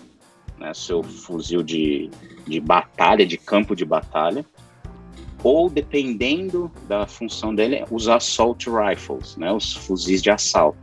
né, 0.58 0.74
seu 0.74 1.02
fuzil 1.02 1.62
de, 1.62 2.10
de 2.46 2.60
batalha, 2.60 3.26
de 3.26 3.36
campo 3.36 3.74
de 3.74 3.84
batalha, 3.84 4.44
ou 5.42 5.70
dependendo 5.70 6.70
da 6.86 7.06
função 7.06 7.54
dele, 7.54 7.84
os 7.90 8.08
Assault 8.08 8.68
Rifles, 8.68 9.36
né, 9.36 9.50
os 9.52 9.72
fuzis 9.72 10.22
de 10.22 10.30
assalto. 10.30 10.78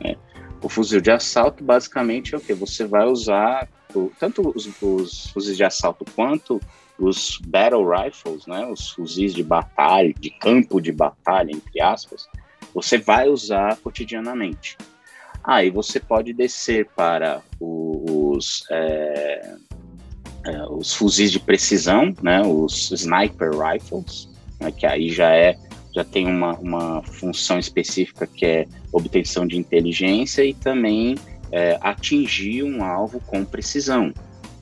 Né. 0.00 0.16
O 0.62 0.68
fuzil 0.68 1.00
de 1.00 1.10
assalto 1.10 1.62
basicamente 1.62 2.34
é 2.34 2.38
o 2.38 2.40
que? 2.40 2.54
Você 2.54 2.86
vai 2.86 3.06
usar 3.06 3.68
o, 3.94 4.10
tanto 4.18 4.52
os, 4.54 4.68
os, 4.82 5.30
fuzis 5.30 5.56
de 5.56 5.64
assalto 5.64 6.04
quanto 6.14 6.60
os 6.98 7.38
Battle 7.46 7.86
Rifles, 7.86 8.46
né, 8.46 8.66
os 8.66 8.90
fuzis 8.90 9.34
de 9.34 9.42
batalha, 9.42 10.12
de 10.18 10.30
campo 10.30 10.80
de 10.80 10.90
batalha, 10.90 11.52
entre 11.52 11.80
aspas, 11.80 12.28
você 12.74 12.98
vai 12.98 13.28
usar 13.28 13.76
cotidianamente. 13.76 14.76
Aí 15.48 15.70
você 15.70 15.98
pode 15.98 16.34
descer 16.34 16.86
para 16.94 17.40
os, 17.58 18.66
é, 18.70 19.54
é, 20.44 20.62
os 20.68 20.92
fuzis 20.92 21.32
de 21.32 21.40
precisão, 21.40 22.14
né, 22.22 22.42
os 22.42 22.90
sniper 22.90 23.52
rifles, 23.52 24.28
né, 24.60 24.70
que 24.70 24.84
aí 24.84 25.08
já 25.08 25.34
é 25.34 25.56
já 25.94 26.04
tem 26.04 26.26
uma, 26.26 26.52
uma 26.58 27.02
função 27.02 27.58
específica 27.58 28.26
que 28.26 28.44
é 28.44 28.66
obtenção 28.92 29.46
de 29.46 29.56
inteligência 29.56 30.44
e 30.44 30.52
também 30.52 31.16
é, 31.50 31.78
atingir 31.80 32.62
um 32.62 32.84
alvo 32.84 33.18
com 33.20 33.42
precisão, 33.42 34.12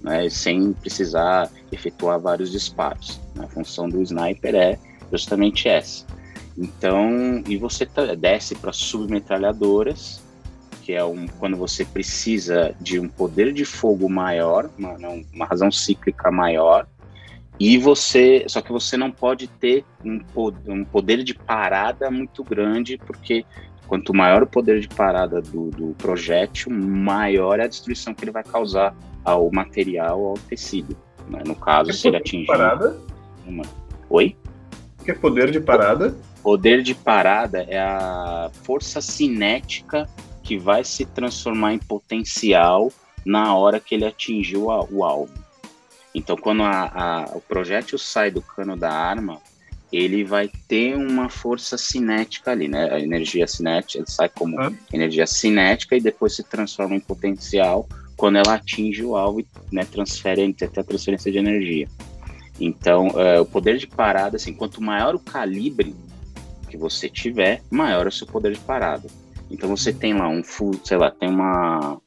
né, 0.00 0.30
sem 0.30 0.72
precisar 0.72 1.50
efetuar 1.72 2.20
vários 2.20 2.52
disparos. 2.52 3.20
A 3.40 3.48
função 3.48 3.88
do 3.88 4.00
sniper 4.02 4.54
é 4.54 4.78
justamente 5.10 5.68
essa. 5.68 6.06
Então, 6.56 7.42
e 7.44 7.56
você 7.56 7.86
desce 8.16 8.54
para 8.54 8.72
submetralhadoras, 8.72 10.24
que 10.86 10.92
é 10.92 11.04
um, 11.04 11.26
quando 11.40 11.56
você 11.56 11.84
precisa 11.84 12.72
de 12.80 13.00
um 13.00 13.08
poder 13.08 13.52
de 13.52 13.64
fogo 13.64 14.08
maior, 14.08 14.70
uma, 14.78 14.96
uma 15.34 15.44
razão 15.44 15.68
cíclica 15.68 16.30
maior, 16.30 16.86
e 17.58 17.76
você, 17.76 18.44
só 18.46 18.62
que 18.62 18.70
você 18.70 18.96
não 18.96 19.10
pode 19.10 19.48
ter 19.48 19.84
um, 20.04 20.20
um 20.68 20.84
poder 20.84 21.24
de 21.24 21.34
parada 21.34 22.08
muito 22.08 22.44
grande, 22.44 22.96
porque 22.98 23.44
quanto 23.88 24.14
maior 24.14 24.44
o 24.44 24.46
poder 24.46 24.78
de 24.78 24.86
parada 24.86 25.42
do, 25.42 25.70
do 25.70 25.88
projétil, 25.98 26.70
maior 26.70 27.58
é 27.58 27.64
a 27.64 27.66
destruição 27.66 28.14
que 28.14 28.22
ele 28.22 28.30
vai 28.30 28.44
causar 28.44 28.94
ao 29.24 29.50
material, 29.50 30.24
ao 30.24 30.34
tecido. 30.34 30.96
Né? 31.28 31.42
No 31.44 31.56
caso, 31.56 31.92
se 31.92 32.06
ele 32.06 32.18
atingir. 32.18 32.46
Parada? 32.46 32.96
Uma... 33.44 33.64
Oi? 34.08 34.36
O 35.00 35.04
que 35.04 35.10
é 35.10 35.14
poder 35.14 35.50
de 35.50 35.58
parada? 35.58 36.14
Poder 36.44 36.80
de 36.80 36.94
parada 36.94 37.66
é 37.68 37.80
a 37.80 38.52
força 38.62 39.00
cinética 39.00 40.08
que 40.46 40.56
vai 40.56 40.84
se 40.84 41.04
transformar 41.04 41.74
em 41.74 41.78
potencial 41.78 42.92
na 43.24 43.54
hora 43.56 43.80
que 43.80 43.96
ele 43.96 44.04
atingiu 44.04 44.70
a, 44.70 44.84
o 44.84 45.04
alvo. 45.04 45.32
Então, 46.14 46.36
quando 46.36 46.62
a, 46.62 46.84
a, 46.94 47.36
o 47.36 47.40
projétil 47.40 47.98
sai 47.98 48.30
do 48.30 48.40
cano 48.40 48.76
da 48.76 48.92
arma, 48.92 49.40
ele 49.92 50.24
vai 50.24 50.48
ter 50.68 50.96
uma 50.96 51.28
força 51.28 51.76
cinética 51.76 52.52
ali, 52.52 52.68
né? 52.68 52.90
A 52.92 53.00
energia 53.00 53.46
cinética 53.46 53.98
ele 53.98 54.10
sai 54.10 54.28
como 54.28 54.58
ah. 54.60 54.72
energia 54.92 55.26
cinética 55.26 55.96
e 55.96 56.00
depois 56.00 56.34
se 56.36 56.44
transforma 56.44 56.94
em 56.94 57.00
potencial 57.00 57.88
quando 58.16 58.36
ela 58.36 58.54
atinge 58.54 59.04
o 59.04 59.16
alvo 59.16 59.40
e 59.40 59.46
né, 59.70 59.84
transfere 59.84 60.54
até 60.62 60.80
a 60.80 60.84
transferência 60.84 61.30
de 61.30 61.38
energia. 61.38 61.88
Então, 62.58 63.08
é, 63.16 63.40
o 63.40 63.44
poder 63.44 63.76
de 63.76 63.86
parada, 63.86 64.36
assim, 64.36 64.54
quanto 64.54 64.80
maior 64.80 65.14
o 65.14 65.18
calibre 65.18 65.94
que 66.70 66.76
você 66.76 67.08
tiver, 67.08 67.62
maior 67.70 68.06
é 68.06 68.08
o 68.08 68.12
seu 68.12 68.26
poder 68.26 68.52
de 68.52 68.60
parada. 68.60 69.08
Então 69.50 69.68
você 69.68 69.92
tem 69.92 70.14
lá 70.14 70.28
um 70.28 70.42
full, 70.42 70.78
sei 70.84 70.96
lá, 70.96 71.10
tem 71.10 71.28
uma 71.28 72.00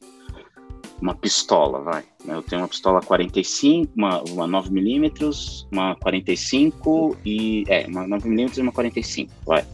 uma 1.02 1.16
pistola, 1.16 1.82
vai. 1.82 2.04
Né? 2.26 2.36
Eu 2.36 2.42
tenho 2.42 2.62
uma 2.62 2.68
pistola 2.68 3.02
45, 3.02 3.92
uma, 3.96 4.22
uma 4.24 4.48
9mm, 4.62 5.68
uma 5.72 5.96
45 5.96 7.18
e. 7.26 7.64
É, 7.68 7.86
uma 7.88 8.06
9mm 8.06 8.58
e 8.58 8.62
uma 8.62 8.72
45, 8.72 9.32
vai. 9.46 9.66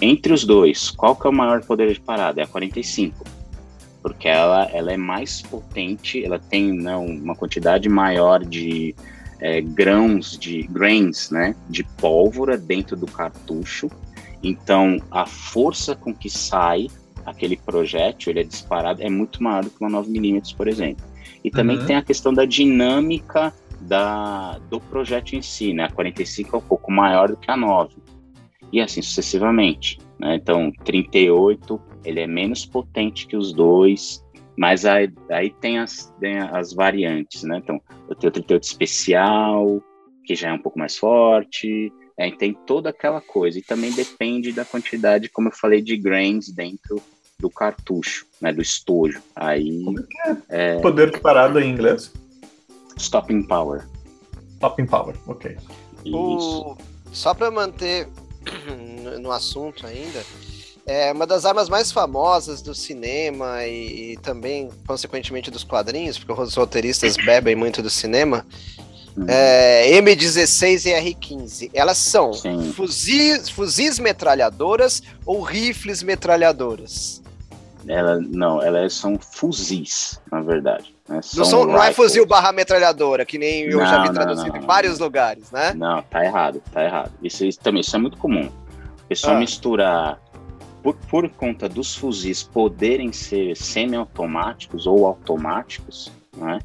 Entre 0.00 0.32
os 0.32 0.44
dois, 0.44 0.90
qual 0.90 1.14
que 1.14 1.26
é 1.26 1.30
o 1.30 1.32
maior 1.32 1.64
poder 1.64 1.92
de 1.92 2.00
parada? 2.00 2.40
É 2.40 2.44
a 2.44 2.46
45. 2.46 3.24
porque 4.02 4.26
ela, 4.26 4.68
ela 4.72 4.92
é 4.92 4.96
mais 4.96 5.42
potente, 5.42 6.24
ela 6.24 6.38
tem 6.38 6.72
não, 6.72 7.06
uma 7.06 7.36
quantidade 7.36 7.88
maior 7.88 8.44
de 8.44 8.96
é, 9.40 9.60
grãos 9.60 10.36
de 10.36 10.62
grains, 10.64 11.30
né, 11.30 11.54
de 11.70 11.84
pólvora 11.84 12.58
dentro 12.58 12.96
do 12.96 13.06
cartucho. 13.06 13.88
Então, 14.42 14.98
a 15.10 15.24
força 15.24 15.94
com 15.94 16.14
que 16.14 16.28
sai 16.28 16.88
aquele 17.24 17.56
projétil, 17.56 18.32
ele 18.32 18.40
é 18.40 18.44
disparado, 18.44 19.02
é 19.02 19.08
muito 19.08 19.42
maior 19.42 19.62
do 19.62 19.70
que 19.70 19.76
uma 19.80 20.02
9mm, 20.02 20.56
por 20.56 20.66
exemplo. 20.66 21.04
E 21.44 21.50
também 21.50 21.78
uhum. 21.78 21.86
tem 21.86 21.96
a 21.96 22.02
questão 22.02 22.32
da 22.32 22.44
dinâmica 22.44 23.52
da, 23.80 24.58
do 24.70 24.80
projétil 24.80 25.38
em 25.38 25.42
si, 25.42 25.72
né? 25.72 25.84
A 25.84 25.90
45 25.90 26.56
é 26.56 26.58
um 26.58 26.62
pouco 26.62 26.90
maior 26.90 27.28
do 27.28 27.36
que 27.36 27.50
a 27.50 27.56
9. 27.56 27.94
E 28.72 28.80
assim 28.80 29.02
sucessivamente. 29.02 29.98
Né? 30.18 30.36
Então, 30.36 30.72
38, 30.84 31.80
ele 32.04 32.20
é 32.20 32.26
menos 32.26 32.64
potente 32.64 33.26
que 33.26 33.36
os 33.36 33.52
dois, 33.52 34.24
mas 34.56 34.84
aí, 34.84 35.12
aí 35.30 35.50
tem, 35.50 35.78
as, 35.78 36.14
tem 36.20 36.38
as 36.38 36.72
variantes, 36.72 37.42
né? 37.42 37.58
Então, 37.58 37.80
eu 38.08 38.14
tenho 38.14 38.30
o 38.30 38.32
38 38.32 38.62
especial, 38.62 39.82
que 40.24 40.34
já 40.34 40.50
é 40.50 40.52
um 40.52 40.58
pouco 40.58 40.78
mais 40.78 40.96
forte, 40.96 41.92
é, 42.22 42.30
tem 42.30 42.54
toda 42.54 42.90
aquela 42.90 43.20
coisa. 43.20 43.58
E 43.58 43.62
também 43.62 43.90
depende 43.90 44.52
da 44.52 44.64
quantidade, 44.64 45.28
como 45.28 45.48
eu 45.48 45.52
falei, 45.52 45.82
de 45.82 45.96
grains 45.96 46.48
dentro 46.48 47.02
do 47.38 47.50
cartucho, 47.50 48.24
né, 48.40 48.52
do 48.52 48.62
estojo. 48.62 49.20
Aí, 49.34 49.82
como 49.84 49.98
é, 49.98 50.36
é 50.48 50.80
poder 50.80 51.10
de 51.10 51.18
parada 51.18 51.60
em 51.60 51.70
inglês? 51.70 52.12
Stopping 52.96 53.42
power. 53.42 53.88
Stopping 54.54 54.86
power, 54.86 55.16
ok. 55.26 55.56
Isso. 56.04 56.14
O... 56.14 56.76
Só 57.12 57.34
para 57.34 57.50
manter 57.50 58.08
no 59.20 59.32
assunto 59.32 59.84
ainda, 59.84 60.22
é 60.86 61.12
uma 61.12 61.26
das 61.26 61.44
armas 61.44 61.68
mais 61.68 61.90
famosas 61.90 62.62
do 62.62 62.74
cinema 62.74 63.66
e, 63.66 64.12
e, 64.12 64.16
também, 64.18 64.70
consequentemente, 64.86 65.50
dos 65.50 65.64
quadrinhos, 65.64 66.18
porque 66.18 66.40
os 66.40 66.54
roteiristas 66.54 67.16
bebem 67.16 67.56
muito 67.56 67.82
do 67.82 67.90
cinema. 67.90 68.46
Uhum. 69.16 69.26
É, 69.28 69.90
M16 70.00 70.86
e 70.86 71.12
R15. 71.12 71.70
Elas 71.74 71.98
são 71.98 72.32
fuzis, 72.74 73.48
fuzis 73.48 73.98
metralhadoras 73.98 75.02
ou 75.26 75.42
rifles 75.42 76.02
metralhadoras? 76.02 77.22
Ela, 77.86 78.20
não, 78.20 78.62
elas 78.62 78.94
são 78.94 79.18
fuzis, 79.18 80.20
na 80.30 80.40
verdade. 80.40 80.94
Né? 81.08 81.20
Não, 81.34 81.44
são, 81.44 81.64
não 81.66 81.82
é 81.82 81.92
fuzil 81.92 82.24
barra 82.24 82.52
metralhadora, 82.52 83.26
que 83.26 83.38
nem 83.38 83.64
eu 83.64 83.78
não, 83.78 83.86
já 83.86 84.02
vi 84.02 84.12
traduzido 84.12 84.52
não, 84.52 84.62
em 84.62 84.66
vários 84.66 84.98
lugares, 84.98 85.50
né? 85.50 85.74
Não, 85.74 86.02
tá 86.02 86.24
errado, 86.24 86.62
tá 86.72 86.84
errado. 86.84 87.12
Isso, 87.22 87.44
isso 87.44 87.58
também 87.60 87.80
isso 87.80 87.94
é 87.94 87.98
muito 87.98 88.16
comum. 88.16 88.46
O 88.46 89.08
pessoal 89.08 89.36
ah. 89.36 89.40
misturar 89.40 90.20
por, 90.82 90.94
por 90.94 91.28
conta 91.30 91.68
dos 91.68 91.94
fuzis 91.94 92.42
poderem 92.42 93.12
ser 93.12 93.56
semiautomáticos 93.56 94.86
ou 94.86 95.06
automáticos, 95.06 96.10
né, 96.36 96.60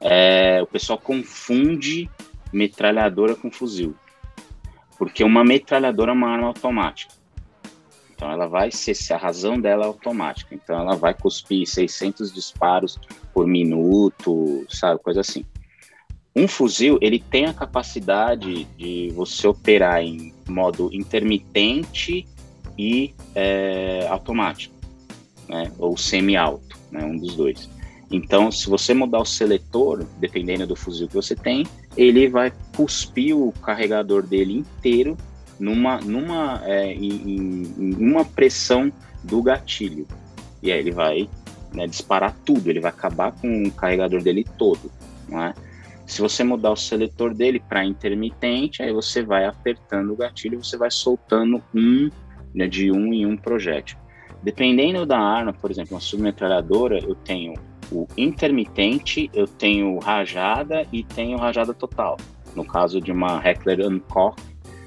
é, 0.00 0.60
o 0.62 0.66
pessoal 0.66 0.98
confunde 0.98 2.08
metralhadora 2.52 3.34
com 3.34 3.50
fuzil. 3.50 3.94
Porque 4.98 5.22
uma 5.22 5.44
metralhadora 5.44 6.10
é 6.10 6.14
uma 6.14 6.28
arma 6.28 6.48
automática. 6.48 7.14
Então 8.18 8.32
ela 8.32 8.48
vai 8.48 8.72
ser, 8.72 8.94
se 8.94 9.12
a 9.12 9.16
razão 9.16 9.60
dela 9.60 9.84
é 9.84 9.86
automática. 9.86 10.54
Então 10.54 10.76
ela 10.78 10.96
vai 10.96 11.14
cuspir 11.14 11.66
600 11.68 12.32
disparos 12.32 12.98
por 13.32 13.46
minuto, 13.46 14.66
sabe, 14.68 15.00
coisa 15.00 15.20
assim. 15.20 15.44
Um 16.34 16.46
fuzil, 16.48 16.98
ele 17.00 17.18
tem 17.18 17.46
a 17.46 17.54
capacidade 17.54 18.64
de 18.76 19.10
você 19.14 19.46
operar 19.46 20.02
em 20.02 20.32
modo 20.48 20.90
intermitente 20.92 22.26
e 22.76 23.14
é, 23.34 24.06
automático, 24.08 24.74
né? 25.48 25.72
ou 25.78 25.96
semi-alto, 25.96 26.76
né? 26.90 27.04
um 27.04 27.16
dos 27.16 27.34
dois. 27.34 27.68
Então, 28.10 28.50
se 28.50 28.68
você 28.68 28.94
mudar 28.94 29.20
o 29.20 29.24
seletor, 29.24 30.04
dependendo 30.18 30.66
do 30.66 30.74
fuzil 30.74 31.08
que 31.08 31.14
você 31.14 31.36
tem, 31.36 31.66
ele 31.96 32.28
vai 32.28 32.52
cuspir 32.74 33.36
o 33.36 33.52
carregador 33.52 34.22
dele 34.22 34.58
inteiro 34.58 35.16
numa, 35.60 36.00
numa, 36.00 36.62
é, 36.64 36.92
em, 36.94 37.74
em, 37.76 37.94
uma 37.96 38.24
pressão 38.24 38.90
do 39.22 39.42
gatilho. 39.42 40.06
E 40.62 40.72
aí 40.72 40.78
ele 40.78 40.90
vai 40.90 41.28
né, 41.74 41.86
disparar 41.86 42.34
tudo, 42.46 42.70
ele 42.70 42.80
vai 42.80 42.90
acabar 42.90 43.32
com 43.32 43.64
o 43.64 43.70
carregador 43.70 44.22
dele 44.22 44.46
todo. 44.56 44.90
Não 45.28 45.42
é? 45.42 45.54
Se 46.06 46.22
você 46.22 46.42
mudar 46.42 46.70
o 46.70 46.76
seletor 46.76 47.34
dele 47.34 47.60
para 47.60 47.84
intermitente, 47.84 48.82
aí 48.82 48.90
você 48.90 49.22
vai 49.22 49.44
apertando 49.44 50.10
o 50.12 50.16
gatilho, 50.16 50.64
você 50.64 50.78
vai 50.78 50.90
soltando 50.90 51.62
um 51.74 52.10
né, 52.54 52.66
de 52.66 52.90
um 52.90 53.12
em 53.12 53.26
um 53.26 53.36
projétil. 53.36 53.98
Dependendo 54.42 55.04
da 55.04 55.18
arma, 55.18 55.52
por 55.52 55.70
exemplo, 55.70 55.94
uma 55.94 56.00
submetralhadora, 56.00 56.98
eu 57.00 57.14
tenho 57.14 57.54
o 57.90 58.06
intermitente, 58.16 59.30
eu 59.32 59.46
tenho 59.46 59.98
rajada 59.98 60.86
e 60.92 61.02
tenho 61.02 61.38
rajada 61.38 61.72
total. 61.72 62.16
No 62.54 62.64
caso 62.64 63.00
de 63.00 63.12
uma 63.12 63.40
Heckler 63.46 63.78
Koch, 64.08 64.36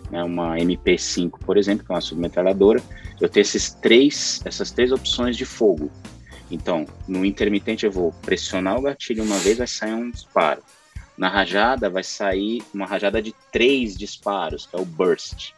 né, 0.09 0.23
uma 0.23 0.57
MP5, 0.57 1.39
por 1.45 1.57
exemplo, 1.57 1.85
que 1.85 1.91
é 1.91 1.95
uma 1.95 2.01
submetralhadora, 2.01 2.81
eu 3.19 3.29
tenho 3.29 3.41
esses 3.41 3.73
três, 3.73 4.41
essas 4.45 4.71
três 4.71 4.91
opções 4.91 5.37
de 5.37 5.45
fogo. 5.45 5.91
Então, 6.49 6.85
no 7.07 7.23
intermitente 7.23 7.85
eu 7.85 7.91
vou 7.91 8.11
pressionar 8.21 8.77
o 8.77 8.81
gatilho 8.81 9.23
uma 9.23 9.37
vez, 9.37 9.57
vai 9.57 9.67
sair 9.67 9.93
um 9.93 10.11
disparo. 10.11 10.61
Na 11.17 11.29
rajada 11.29 11.89
vai 11.89 12.03
sair 12.03 12.61
uma 12.73 12.85
rajada 12.85 13.21
de 13.21 13.33
três 13.51 13.95
disparos, 13.95 14.65
que 14.65 14.75
é 14.75 14.79
o 14.79 14.85
burst. 14.85 15.53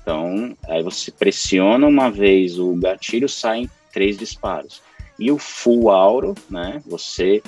Então, 0.00 0.56
aí 0.68 0.82
você 0.84 1.10
pressiona 1.10 1.86
uma 1.86 2.10
vez 2.10 2.58
o 2.60 2.74
gatilho, 2.76 3.28
saem 3.28 3.68
três 3.92 4.16
disparos. 4.16 4.80
E 5.18 5.30
o 5.30 5.38
full 5.38 5.90
auro, 5.90 6.34
né? 6.50 6.82
Você 6.86 7.42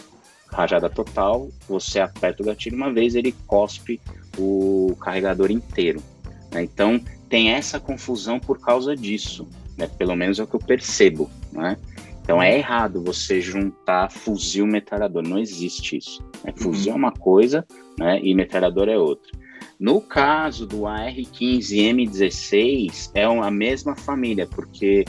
rajada 0.51 0.89
total, 0.89 1.51
você 1.69 2.01
aperta 2.01 2.43
o 2.43 2.47
gatilho 2.47 2.77
uma 2.77 2.91
vez, 2.93 3.15
ele 3.15 3.35
cospe 3.47 4.01
o 4.39 4.97
carregador 5.01 5.51
inteiro. 5.51 6.03
Né? 6.51 6.63
Então 6.63 6.99
tem 7.29 7.51
essa 7.51 7.79
confusão 7.79 8.41
por 8.41 8.59
causa 8.59 8.97
disso, 8.97 9.47
né? 9.77 9.87
Pelo 9.87 10.17
menos 10.17 10.39
é 10.39 10.45
o 10.45 10.47
que 10.47 10.57
eu 10.57 10.61
percebo, 10.61 11.31
né? 11.53 11.77
Então 12.23 12.43
é 12.43 12.57
errado 12.57 13.03
você 13.03 13.39
juntar 13.41 14.11
fuzil 14.11 14.67
metralhador, 14.67 15.23
não 15.23 15.39
existe 15.39 15.97
isso. 15.97 16.23
Né? 16.45 16.53
Fuzil 16.57 16.93
uhum. 16.93 16.99
é 16.99 17.03
uma 17.03 17.13
coisa, 17.13 17.65
né? 17.99 18.21
E 18.23 18.35
metralhador 18.35 18.89
é 18.89 18.99
outra. 18.99 19.31
No 19.79 20.01
caso 20.01 20.67
do 20.67 20.87
AR-15M16, 20.87 23.11
é 23.15 23.25
a 23.25 23.51
mesma 23.51 23.95
família, 23.95 24.47
porque 24.47 25.05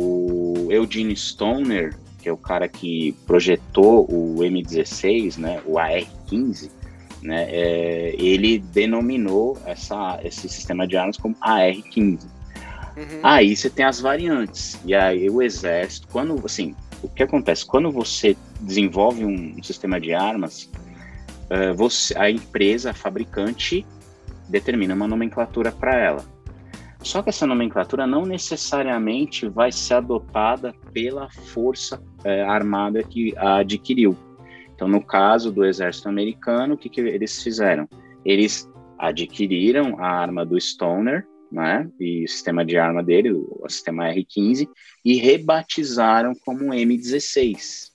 o 0.00 0.68
Eugene 0.70 1.16
Stoner, 1.16 1.98
que 2.20 2.28
é 2.28 2.32
o 2.32 2.36
cara 2.36 2.68
que 2.68 3.16
projetou 3.26 4.06
o 4.08 4.36
M16, 4.36 5.38
né, 5.38 5.60
o 5.66 5.76
AR-15, 5.76 6.70
né, 7.20 7.46
é, 7.48 8.14
ele 8.16 8.60
denominou 8.60 9.58
essa, 9.66 10.20
esse 10.22 10.48
sistema 10.48 10.86
de 10.86 10.96
armas 10.96 11.16
como 11.16 11.36
AR-15. 11.40 12.22
Uhum. 12.96 13.20
Aí 13.24 13.56
você 13.56 13.68
tem 13.68 13.84
as 13.84 14.00
variantes, 14.00 14.78
e 14.84 14.94
aí 14.94 15.28
o 15.28 15.42
exército, 15.42 16.06
quando, 16.08 16.40
assim, 16.44 16.76
o 17.02 17.08
que 17.08 17.24
acontece? 17.24 17.66
Quando 17.66 17.90
você 17.90 18.36
desenvolve 18.60 19.24
um, 19.24 19.54
um 19.58 19.62
sistema 19.62 20.00
de 20.00 20.14
armas, 20.14 20.70
uh, 21.50 21.74
você, 21.74 22.16
a 22.16 22.30
empresa, 22.30 22.90
a 22.90 22.94
fabricante, 22.94 23.84
determina 24.48 24.94
uma 24.94 25.08
nomenclatura 25.08 25.72
para 25.72 25.96
ela. 25.96 26.37
Só 27.08 27.22
que 27.22 27.30
essa 27.30 27.46
nomenclatura 27.46 28.06
não 28.06 28.26
necessariamente 28.26 29.48
vai 29.48 29.72
ser 29.72 29.94
adotada 29.94 30.74
pela 30.92 31.30
força 31.30 32.04
é, 32.22 32.42
armada 32.42 33.02
que 33.02 33.32
a 33.38 33.60
adquiriu. 33.60 34.14
Então, 34.74 34.86
no 34.86 35.02
caso 35.02 35.50
do 35.50 35.64
exército 35.64 36.06
americano, 36.06 36.74
o 36.74 36.76
que, 36.76 36.90
que 36.90 37.00
eles 37.00 37.42
fizeram? 37.42 37.88
Eles 38.26 38.70
adquiriram 38.98 39.98
a 39.98 40.06
arma 40.06 40.44
do 40.44 40.60
Stoner, 40.60 41.26
né, 41.50 41.90
e 41.98 42.26
o 42.26 42.28
sistema 42.28 42.62
de 42.62 42.76
arma 42.76 43.02
dele, 43.02 43.32
o 43.32 43.66
sistema 43.70 44.12
R15, 44.12 44.68
e 45.02 45.14
rebatizaram 45.14 46.34
como 46.44 46.74
M16. 46.74 47.90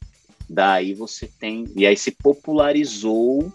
Daí 0.50 0.96
você 0.96 1.30
tem, 1.40 1.66
e 1.76 1.86
aí 1.86 1.96
se 1.96 2.10
popularizou 2.10 3.54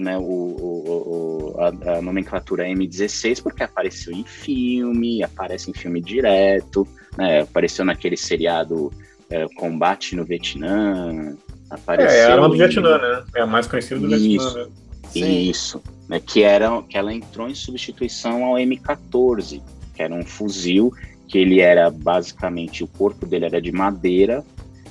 né, 0.00 0.16
o, 0.18 0.22
o, 0.22 1.54
o 1.56 1.60
a, 1.60 1.96
a, 1.98 2.02
nomenclatura 2.02 2.64
M16 2.66 3.42
porque 3.42 3.62
apareceu 3.62 4.12
em 4.12 4.24
filme, 4.24 5.22
aparece 5.22 5.70
em 5.70 5.74
filme 5.74 6.00
direto, 6.00 6.86
né, 7.16 7.40
apareceu 7.40 7.84
naquele 7.84 8.16
seriado 8.16 8.92
é, 9.30 9.46
Combate 9.54 10.16
no 10.16 10.24
Vietnã, 10.24 11.36
apareceu... 11.70 12.10
É, 12.10 12.20
é 12.20 12.26
a 12.26 12.32
arma 12.34 12.48
do 12.48 12.56
Vietnã, 12.56 12.98
né? 12.98 13.24
É 13.36 13.40
a 13.42 13.46
mais 13.46 13.66
conhecida 13.66 14.00
do 14.00 14.14
isso, 14.14 14.54
Vietnã. 14.54 14.70
Né? 15.16 15.30
Isso, 15.30 15.82
né, 16.08 16.20
que, 16.20 16.42
era, 16.42 16.82
que 16.82 16.98
ela 16.98 17.12
entrou 17.12 17.48
em 17.48 17.54
substituição 17.54 18.44
ao 18.44 18.54
M14, 18.54 19.62
que 19.94 20.02
era 20.02 20.12
um 20.12 20.24
fuzil 20.24 20.92
que 21.28 21.38
ele 21.38 21.60
era 21.60 21.90
basicamente, 21.90 22.84
o 22.84 22.86
corpo 22.86 23.26
dele 23.26 23.46
era 23.46 23.60
de 23.60 23.72
madeira 23.72 24.44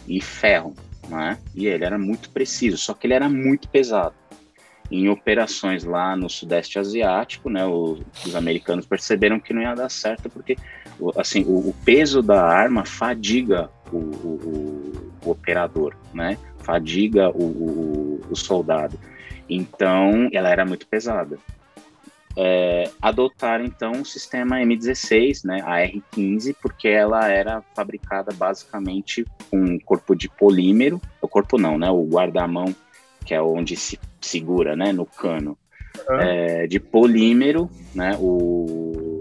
e 0.08 0.20
ferro, 0.20 0.76
né? 1.08 1.38
E 1.56 1.68
ele 1.68 1.86
era 1.86 1.98
muito 1.98 2.30
preciso, 2.30 2.78
só 2.78 2.94
que 2.94 3.08
ele 3.08 3.14
era 3.14 3.30
muito 3.30 3.68
pesado 3.68 4.14
em 4.92 5.10
operações 5.10 5.84
lá 5.84 6.16
no 6.16 6.30
Sudeste 6.30 6.78
Asiático, 6.78 7.50
né, 7.50 7.66
os, 7.66 8.02
os 8.26 8.36
americanos 8.36 8.86
perceberam 8.86 9.40
que 9.40 9.54
não 9.54 9.62
ia 9.62 9.74
dar 9.74 9.90
certo 9.90 10.30
porque 10.30 10.58
assim 11.18 11.44
o, 11.44 11.70
o 11.70 11.76
peso 11.84 12.22
da 12.22 12.44
arma 12.44 12.86
fadiga 12.86 13.70
o, 13.92 13.98
o, 13.98 15.12
o 15.26 15.32
operador, 15.32 15.96
né? 16.14 16.38
Fadiga 16.60 17.30
o, 17.30 17.44
o, 17.44 18.22
o 18.30 18.36
soldado. 18.36 18.98
Então, 19.50 20.30
ela 20.32 20.50
era 20.50 20.66
muito 20.66 20.88
pesada. 20.88 21.38
É, 22.36 22.90
adotaram 23.00 23.64
então 23.64 23.92
o 23.92 24.06
sistema 24.06 24.58
M16, 24.58 25.46
né, 25.46 25.62
a 25.64 25.88
R15, 25.88 26.56
porque 26.60 26.88
ela 26.88 27.30
era 27.30 27.62
fabricada 27.76 28.34
basicamente 28.34 29.24
com 29.52 29.58
um 29.60 29.80
corpo 29.80 30.16
de 30.16 30.28
polímero, 30.28 31.00
o 31.22 31.28
corpo 31.28 31.60
não, 31.60 31.78
né, 31.78 31.92
o 31.92 32.04
guarda-mão, 32.04 32.74
que 33.26 33.34
é 33.34 33.42
onde 33.42 33.76
se 33.76 34.00
segura, 34.22 34.76
né, 34.76 34.92
no 34.92 35.06
cano, 35.06 35.58
uhum. 36.10 36.20
é, 36.20 36.68
de 36.68 36.80
polímero, 36.80 37.70
né, 37.94 38.18
o, 38.20 39.20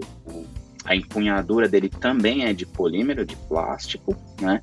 a 0.85 0.95
empunhadura 0.95 1.67
dele 1.67 1.89
também 1.89 2.45
é 2.45 2.53
de 2.53 2.65
polímero, 2.65 3.25
de 3.25 3.35
plástico, 3.35 4.15
né, 4.41 4.61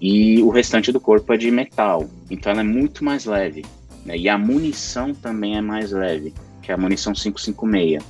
e 0.00 0.42
o 0.42 0.50
restante 0.50 0.90
do 0.90 1.00
corpo 1.00 1.32
é 1.32 1.36
de 1.36 1.50
metal, 1.50 2.08
então 2.30 2.52
ela 2.52 2.60
é 2.60 2.64
muito 2.64 3.04
mais 3.04 3.24
leve, 3.24 3.64
né? 4.04 4.16
E 4.16 4.28
a 4.28 4.36
munição 4.36 5.14
também 5.14 5.56
é 5.56 5.60
mais 5.60 5.92
leve, 5.92 6.34
que 6.60 6.70
é 6.70 6.74
a 6.74 6.78
munição 6.78 7.12
556. 7.12 8.02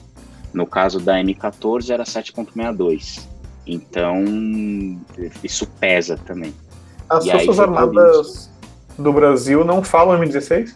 No 0.53 0.66
caso 0.66 1.01
da 1.01 1.14
M14 1.16 1.90
era 1.90 2.05
7.62. 2.05 3.27
Então, 3.66 4.25
isso 5.42 5.66
pesa 5.79 6.18
também. 6.18 6.53
As 7.09 7.25
e 7.25 7.31
Forças 7.31 7.61
Armadas 7.61 8.51
do 9.03 9.12
Brasil 9.12 9.65
não 9.65 9.83
falam 9.83 10.21
M16? 10.21 10.75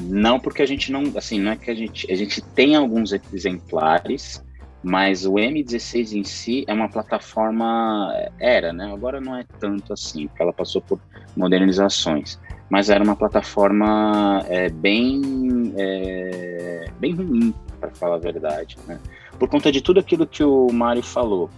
Não, 0.00 0.38
porque 0.38 0.62
a 0.62 0.66
gente 0.66 0.92
não, 0.92 1.02
assim, 1.16 1.40
não 1.40 1.52
é 1.52 1.56
que 1.56 1.70
a 1.70 1.74
gente, 1.74 2.10
a 2.10 2.14
gente 2.14 2.40
tem 2.40 2.76
alguns 2.76 3.12
exemplares, 3.32 4.44
mas 4.82 5.26
o 5.26 5.32
M16 5.32 6.12
em 6.12 6.22
si 6.22 6.64
é 6.68 6.72
uma 6.72 6.88
plataforma, 6.88 8.14
era, 8.38 8.72
né? 8.72 8.92
Agora 8.92 9.20
não 9.20 9.36
é 9.36 9.44
tanto 9.58 9.92
assim, 9.92 10.28
porque 10.28 10.42
ela 10.42 10.52
passou 10.52 10.80
por 10.80 11.00
modernizações 11.36 12.38
mas 12.70 12.90
era 12.90 13.02
uma 13.02 13.16
plataforma 13.16 14.44
é, 14.46 14.68
bem, 14.68 15.72
é, 15.76 16.90
bem 16.98 17.14
ruim, 17.14 17.54
para 17.80 17.90
falar 17.90 18.16
a 18.16 18.18
verdade, 18.18 18.76
né? 18.86 18.98
Por 19.38 19.48
conta 19.48 19.72
de 19.72 19.80
tudo 19.80 20.00
aquilo 20.00 20.26
que 20.26 20.44
o 20.44 20.70
Mário 20.72 21.02
falou, 21.02 21.48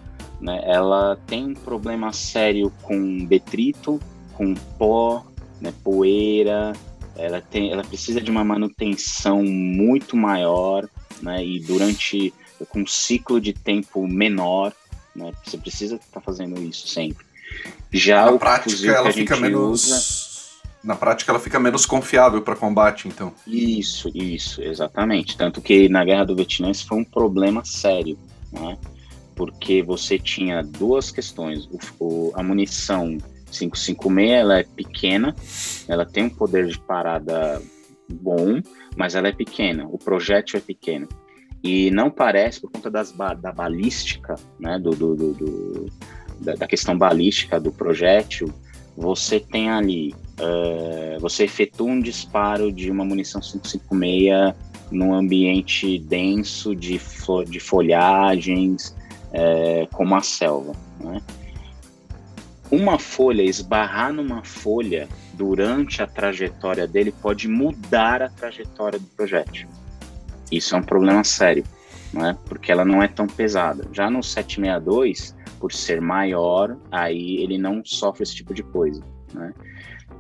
né? 0.40 0.60
Ela 0.64 1.18
tem 1.26 1.46
um 1.46 1.54
problema 1.54 2.12
sério 2.12 2.72
com 2.82 3.24
detrito, 3.24 3.98
com 4.34 4.54
pó, 4.54 5.24
né? 5.60 5.72
poeira, 5.84 6.72
ela, 7.16 7.40
tem, 7.40 7.70
ela 7.70 7.84
precisa 7.84 8.20
de 8.20 8.30
uma 8.30 8.44
manutenção 8.44 9.42
muito 9.42 10.16
maior, 10.16 10.88
né? 11.20 11.44
E 11.44 11.60
durante 11.60 12.32
com 12.68 12.80
um 12.80 12.86
ciclo 12.86 13.40
de 13.40 13.52
tempo 13.52 14.06
menor, 14.06 14.72
né? 15.14 15.32
Você 15.44 15.58
precisa 15.58 15.96
estar 15.96 16.06
tá 16.12 16.20
fazendo 16.20 16.60
isso 16.62 16.88
sempre. 16.88 17.24
Já 17.92 18.26
Na 18.26 18.32
o 18.32 18.38
prática, 18.38 18.90
ela 18.90 19.12
fica 19.12 19.36
menos 19.36 19.84
usa, 19.84 20.20
na 20.82 20.94
prática 20.94 21.32
ela 21.32 21.40
fica 21.40 21.58
menos 21.58 21.84
confiável 21.84 22.40
para 22.42 22.56
combate, 22.56 23.08
então. 23.08 23.34
Isso, 23.46 24.10
isso, 24.14 24.62
exatamente. 24.62 25.36
Tanto 25.36 25.60
que 25.60 25.88
na 25.88 26.04
Guerra 26.04 26.24
do 26.24 26.36
Vietnã 26.36 26.70
isso 26.70 26.86
foi 26.86 26.98
um 26.98 27.04
problema 27.04 27.64
sério, 27.64 28.18
né? 28.52 28.78
porque 29.34 29.82
você 29.82 30.18
tinha 30.18 30.62
duas 30.62 31.10
questões. 31.10 31.66
O, 31.66 31.78
o, 31.98 32.32
a 32.34 32.42
munição 32.42 33.16
556 33.50 34.30
ela 34.30 34.58
é 34.58 34.62
pequena, 34.62 35.34
ela 35.88 36.06
tem 36.06 36.24
um 36.24 36.30
poder 36.30 36.66
de 36.66 36.78
parada 36.78 37.60
bom, 38.08 38.60
mas 38.96 39.14
ela 39.14 39.28
é 39.28 39.32
pequena. 39.32 39.86
O 39.86 39.98
projétil 39.98 40.58
é 40.58 40.60
pequeno. 40.60 41.08
E 41.62 41.90
não 41.90 42.10
parece, 42.10 42.60
por 42.60 42.70
conta 42.70 42.90
das, 42.90 43.12
da 43.12 43.52
balística, 43.52 44.34
né, 44.58 44.78
do, 44.78 44.90
do, 44.90 45.14
do, 45.14 45.34
do 45.34 45.86
da, 46.40 46.54
da 46.54 46.66
questão 46.66 46.96
balística 46.96 47.60
do 47.60 47.70
projétil, 47.70 48.52
você 48.96 49.38
tem 49.38 49.70
ali 49.70 50.14
uh, 50.40 51.20
você 51.20 51.44
efetua 51.44 51.86
um 51.88 52.00
disparo 52.00 52.72
de 52.72 52.90
uma 52.90 53.04
munição 53.04 53.40
556 53.40 54.54
num 54.90 55.14
ambiente 55.14 55.98
denso 55.98 56.74
de, 56.74 57.00
de 57.48 57.60
folhagens, 57.60 58.96
uh, 59.28 59.86
como 59.92 60.16
a 60.16 60.22
selva. 60.22 60.72
Né? 60.98 61.22
Uma 62.70 62.98
folha, 62.98 63.42
esbarrar 63.42 64.12
numa 64.12 64.44
folha 64.44 65.09
durante 65.35 66.02
a 66.02 66.06
trajetória 66.06 66.87
dele 66.87 67.12
pode 67.12 67.48
mudar 67.48 68.22
a 68.22 68.28
trajetória 68.28 68.98
do 68.98 69.06
projétil. 69.09 69.68
Isso 70.52 70.74
é 70.76 70.78
um 70.78 70.83
problema 70.83 71.24
sério, 71.24 71.64
né? 72.12 72.37
porque 72.46 72.70
ela 72.70 72.85
não 72.85 73.02
é 73.02 73.09
tão 73.09 73.26
pesada. 73.26 73.88
Já 73.92 74.09
no 74.09 74.22
762, 74.22 75.35
por 75.59 75.72
ser 75.72 76.00
maior, 76.00 76.76
aí 76.90 77.38
ele 77.38 77.59
não 77.59 77.83
sofre 77.85 78.22
esse 78.22 78.37
tipo 78.37 78.54
de 78.54 78.62
coisa. 78.62 79.02
Né? 79.35 79.52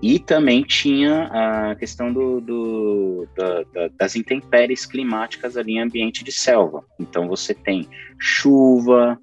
E 0.02 0.18
também 0.18 0.62
tinha 0.62 1.24
a 1.24 1.74
questão 1.74 2.12
do, 2.12 2.40
do 2.40 3.28
da, 3.36 3.62
da, 3.74 3.88
das 3.98 4.16
intempéries 4.16 4.86
climáticas 4.86 5.56
ali 5.56 5.72
em 5.72 5.82
ambiente 5.82 6.24
de 6.24 6.32
selva. 6.32 6.82
Então 6.98 7.28
você 7.28 7.52
tem 7.52 7.86
chuva, 8.18 9.18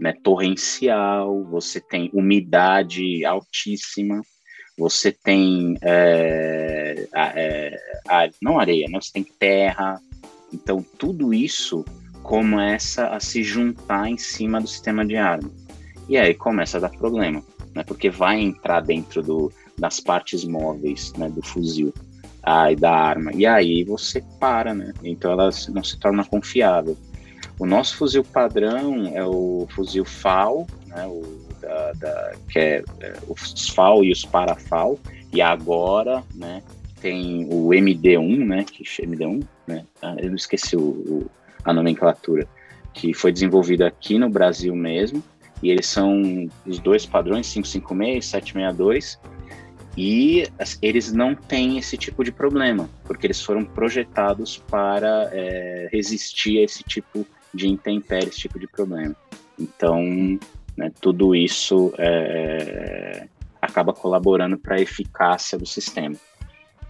né, 0.00 0.14
torrencial, 0.22 1.44
você 1.44 1.80
tem 1.80 2.10
umidade 2.14 3.24
altíssima, 3.24 4.22
você 4.76 5.12
tem 5.12 5.76
é, 5.82 7.06
é, 7.14 7.76
a, 8.08 8.28
não 8.40 8.58
areia, 8.58 8.88
né, 8.88 8.98
você 8.98 9.12
tem 9.12 9.24
terra. 9.24 10.00
Então 10.52 10.84
tudo 10.98 11.34
isso 11.34 11.84
começa 12.22 13.08
a 13.08 13.20
se 13.20 13.42
juntar 13.42 14.08
em 14.08 14.16
cima 14.16 14.60
do 14.60 14.66
sistema 14.66 15.04
de 15.04 15.16
arma. 15.16 15.50
E 16.08 16.16
aí 16.16 16.34
começa 16.34 16.78
a 16.78 16.80
dar 16.80 16.90
problema, 16.90 17.42
né, 17.74 17.84
porque 17.84 18.08
vai 18.08 18.40
entrar 18.40 18.80
dentro 18.80 19.22
do, 19.22 19.52
das 19.78 20.00
partes 20.00 20.44
móveis 20.44 21.12
né, 21.12 21.28
do 21.28 21.42
fuzil 21.42 21.92
ah, 22.42 22.72
e 22.72 22.76
da 22.76 22.90
arma. 22.90 23.32
E 23.34 23.46
aí 23.46 23.84
você 23.84 24.24
para, 24.38 24.74
né? 24.74 24.92
Então 25.04 25.30
ela 25.30 25.50
não 25.68 25.84
se 25.84 25.98
torna 25.98 26.24
confiável. 26.24 26.96
O 27.60 27.66
nosso 27.66 27.94
fuzil 27.98 28.24
padrão 28.24 29.12
é 29.14 29.22
o 29.22 29.66
fuzil 29.68 30.02
FAL, 30.02 30.66
né, 30.86 31.06
o 31.06 31.22
da, 31.60 31.92
da, 31.92 32.32
que 32.48 32.58
é, 32.58 32.82
é, 33.00 33.18
os 33.28 33.68
FAL 33.68 34.02
e 34.02 34.10
os 34.10 34.24
parafal, 34.24 34.98
e 35.30 35.42
agora 35.42 36.24
né, 36.34 36.62
tem 37.02 37.46
o 37.50 37.68
MD1, 37.68 38.46
né, 38.46 38.64
que 38.64 38.82
MD1, 38.82 39.44
né, 39.66 39.84
ah, 40.00 40.16
eu 40.18 40.34
esqueci 40.34 40.74
o, 40.74 40.80
o, 40.80 41.30
a 41.62 41.74
nomenclatura, 41.74 42.48
que 42.94 43.12
foi 43.12 43.30
desenvolvido 43.30 43.82
aqui 43.82 44.18
no 44.18 44.30
Brasil 44.30 44.74
mesmo, 44.74 45.22
e 45.62 45.70
eles 45.70 45.84
são 45.84 46.48
os 46.64 46.78
dois 46.78 47.04
padrões, 47.04 47.52
556 47.52 48.24
e 48.24 48.26
762, 48.26 49.20
e 49.98 50.48
eles 50.80 51.12
não 51.12 51.34
têm 51.34 51.76
esse 51.76 51.98
tipo 51.98 52.24
de 52.24 52.32
problema, 52.32 52.88
porque 53.04 53.26
eles 53.26 53.42
foram 53.42 53.66
projetados 53.66 54.56
para 54.70 55.28
é, 55.30 55.90
resistir 55.92 56.60
a 56.60 56.62
esse 56.62 56.82
tipo 56.82 57.18
de 57.18 57.39
intempérie, 57.68 58.28
esse 58.28 58.38
tipo 58.38 58.58
de 58.58 58.66
problema. 58.66 59.14
Então, 59.58 60.02
né, 60.76 60.90
tudo 61.00 61.34
isso 61.34 61.92
é, 61.98 63.26
acaba 63.60 63.92
colaborando 63.92 64.56
para 64.56 64.76
a 64.76 64.80
eficácia 64.80 65.58
do 65.58 65.66
sistema. 65.66 66.16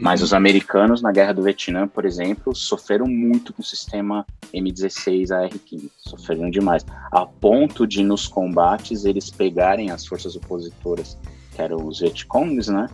Mas 0.01 0.23
os 0.23 0.33
americanos, 0.33 1.03
na 1.03 1.13
Guerra 1.13 1.35
do 1.35 1.43
Vietnã, 1.43 1.87
por 1.87 2.07
exemplo, 2.07 2.55
sofreram 2.55 3.07
muito 3.07 3.53
com 3.53 3.61
o 3.61 3.65
sistema 3.65 4.25
M16 4.55 5.31
AR-15. 5.31 5.91
Sofreram 5.99 6.49
demais. 6.49 6.87
A 7.13 7.27
ponto 7.27 7.87
de, 7.87 8.03
nos 8.03 8.27
combates, 8.27 9.05
eles 9.05 9.29
pegarem 9.29 9.91
as 9.91 10.07
forças 10.07 10.35
opositoras 10.37 11.19
que 11.55 11.61
eram 11.61 11.87
os 11.87 12.01
Vietcongs, 12.01 12.69
né? 12.69 12.89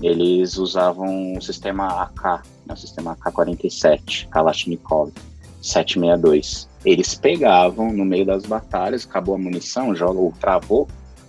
Eles 0.00 0.56
usavam 0.56 1.34
o 1.36 1.42
sistema 1.42 2.02
AK, 2.04 2.42
né, 2.66 2.72
o 2.72 2.76
sistema 2.76 3.12
AK-47, 3.12 4.28
Kalashnikov 4.28 5.12
762. 5.60 6.68
Eles 6.86 7.16
pegavam 7.16 7.92
no 7.92 8.04
meio 8.04 8.24
das 8.24 8.46
batalhas, 8.46 9.04
acabou 9.04 9.34
a 9.34 9.38
munição, 9.38 9.92
joga 9.92 10.20
ou 10.20 10.30
travou, 10.30 10.86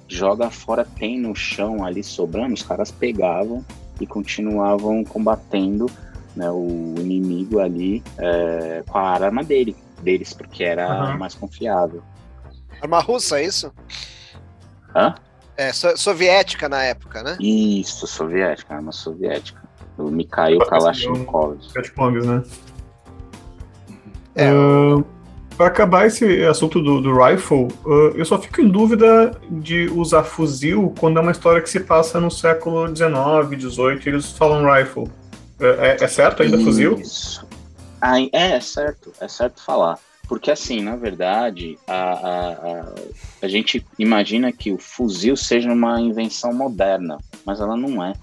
joga 0.07 0.51
fora, 0.51 0.85
tem 0.85 1.19
no 1.19 1.35
chão 1.35 1.83
ali 1.83 2.03
sobrando, 2.03 2.53
os 2.53 2.61
caras 2.61 2.91
pegavam 2.91 3.65
e 3.99 4.05
continuavam 4.05 5.03
combatendo 5.03 5.87
né, 6.35 6.51
o 6.51 6.93
inimigo 6.99 7.59
ali 7.59 8.03
é, 8.19 8.83
com 8.87 8.99
a 8.99 9.09
arma 9.09 9.43
dele, 9.43 9.75
deles, 10.03 10.31
porque 10.31 10.63
era 10.63 11.11
uhum. 11.11 11.17
mais 11.17 11.33
confiável. 11.33 12.03
Arma 12.79 12.99
russa, 12.99 13.39
é 13.39 13.45
isso? 13.45 13.73
Hã? 14.95 15.15
É, 15.57 15.73
so, 15.73 15.97
soviética 15.97 16.69
na 16.69 16.83
época, 16.83 17.23
né? 17.23 17.35
Isso, 17.41 18.05
soviética, 18.05 18.75
arma 18.75 18.91
soviética. 18.91 19.59
O 19.97 20.11
Mikhail 20.11 20.59
Kalashnikov. 20.59 21.57
Kalashnikov, 21.73 22.13
né? 22.23 22.43
É. 24.35 24.53
Uh, 24.53 25.16
para 25.57 25.67
acabar 25.67 26.05
esse 26.05 26.43
assunto 26.43 26.79
do, 26.79 27.01
do 27.01 27.17
rifle, 27.17 27.67
uh, 27.83 28.15
eu 28.15 28.23
só 28.23 28.39
fico 28.39 28.61
em 28.61 28.69
dúvida 28.69 29.31
de 29.49 29.89
usar 29.89 30.23
fuzil 30.23 30.93
quando 30.99 31.17
é 31.17 31.21
uma 31.21 31.31
história 31.31 31.59
que 31.61 31.69
se 31.69 31.79
passa 31.79 32.19
no 32.19 32.29
século 32.29 32.87
XIX, 32.87 33.73
XVIII, 33.73 34.01
eles 34.05 34.31
falam 34.31 34.71
rifle. 34.71 35.09
É, 35.59 35.97
é, 35.99 36.03
é 36.03 36.07
certo 36.07 36.43
ainda 36.43 36.57
Isso. 36.57 36.65
fuzil? 36.65 37.01
Ah, 37.99 38.21
é, 38.21 38.29
é 38.31 38.59
certo, 38.59 39.11
é 39.19 39.27
certo 39.27 39.63
falar. 39.63 39.97
porque 40.27 40.51
assim, 40.51 40.81
na 40.81 40.95
verdade, 40.95 41.79
a, 41.87 41.93
a, 41.93 42.51
a, 42.51 42.85
a, 43.41 43.47
gente 43.47 43.83
imagina 43.97 44.51
que 44.51 44.71
o 44.71 44.77
fuzil 44.77 45.35
seja 45.35 45.71
uma 45.71 45.99
invenção 45.99 46.53
moderna, 46.53 47.17
mas 47.43 47.59
ela 47.59 47.75
não 47.75 48.03
é. 48.03 48.13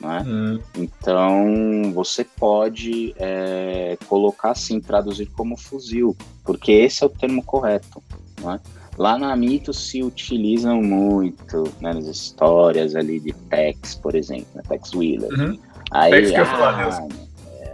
Não 0.00 0.12
é? 0.12 0.22
Hum. 0.22 0.60
Então 0.76 1.92
você 1.92 2.24
pode 2.24 3.14
é, 3.18 3.98
colocar 4.08 4.52
assim, 4.52 4.80
traduzir 4.80 5.26
como 5.26 5.56
fuzil, 5.56 6.16
porque 6.44 6.72
esse 6.72 7.04
é 7.04 7.06
o 7.06 7.10
termo 7.10 7.42
correto. 7.42 8.02
Não 8.40 8.54
é? 8.54 8.60
Lá 8.96 9.18
na 9.18 9.34
Mito 9.36 9.72
se 9.72 10.02
utilizam 10.02 10.82
muito 10.82 11.64
né, 11.80 11.92
nas 11.94 12.06
histórias 12.06 12.94
ali 12.94 13.20
de 13.20 13.32
Tex, 13.48 13.94
por 13.94 14.14
exemplo, 14.14 14.48
né, 14.54 14.62
Tex 14.68 14.92
Wheeler. 14.92 15.30
Uhum. 15.32 15.58
Aí, 15.90 16.10
Tex 16.10 16.30
que 16.30 16.36
eu 16.36 16.42
ah, 16.42 16.46
falar 16.46 17.08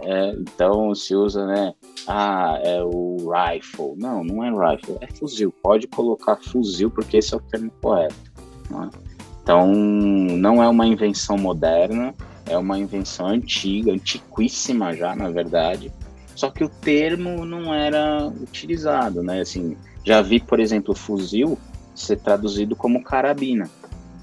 é, 0.09 0.29
então 0.39 0.95
se 0.95 1.13
usa, 1.13 1.45
né? 1.45 1.73
Ah, 2.07 2.57
é 2.63 2.81
o 2.81 3.29
rifle. 3.29 3.93
Não, 3.97 4.23
não 4.23 4.41
é 4.41 4.71
rifle, 4.71 4.97
é 5.01 5.07
fuzil. 5.07 5.53
Pode 5.61 5.85
colocar 5.87 6.37
fuzil 6.37 6.89
porque 6.89 7.17
esse 7.17 7.33
é 7.33 7.37
o 7.37 7.41
termo 7.41 7.69
correto. 7.81 8.15
É? 8.71 9.06
Então, 9.47 9.65
não 9.73 10.61
é 10.61 10.67
uma 10.67 10.85
invenção 10.85 11.37
moderna, 11.37 12.13
é 12.45 12.57
uma 12.57 12.77
invenção 12.77 13.27
antiga, 13.27 13.93
antiquíssima 13.93 14.93
já, 14.93 15.15
na 15.15 15.29
verdade. 15.29 15.89
Só 16.35 16.51
que 16.51 16.65
o 16.65 16.67
termo 16.67 17.45
não 17.45 17.73
era 17.73 18.27
utilizado, 18.27 19.23
né? 19.23 19.39
Assim, 19.39 19.77
já 20.03 20.21
vi, 20.21 20.41
por 20.41 20.59
exemplo, 20.59 20.93
fuzil 20.93 21.57
ser 21.95 22.17
traduzido 22.17 22.75
como 22.75 23.01
carabina. 23.01 23.69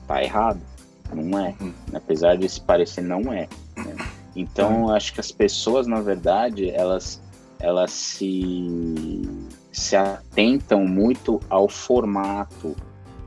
Tá 0.06 0.22
errado. 0.22 0.60
Não 1.10 1.38
é. 1.38 1.54
Hum. 1.58 1.72
Apesar 1.94 2.36
de 2.36 2.46
se 2.46 2.60
parecer, 2.60 3.00
não 3.00 3.32
é. 3.32 3.48
Né? 3.78 3.96
Então, 4.36 4.88
hum. 4.88 4.90
acho 4.90 5.14
que 5.14 5.20
as 5.20 5.32
pessoas, 5.32 5.86
na 5.86 6.02
verdade, 6.02 6.68
elas, 6.68 7.18
elas 7.58 7.92
se, 7.92 9.22
se 9.72 9.96
atentam 9.96 10.86
muito 10.86 11.40
ao 11.48 11.66
formato 11.66 12.76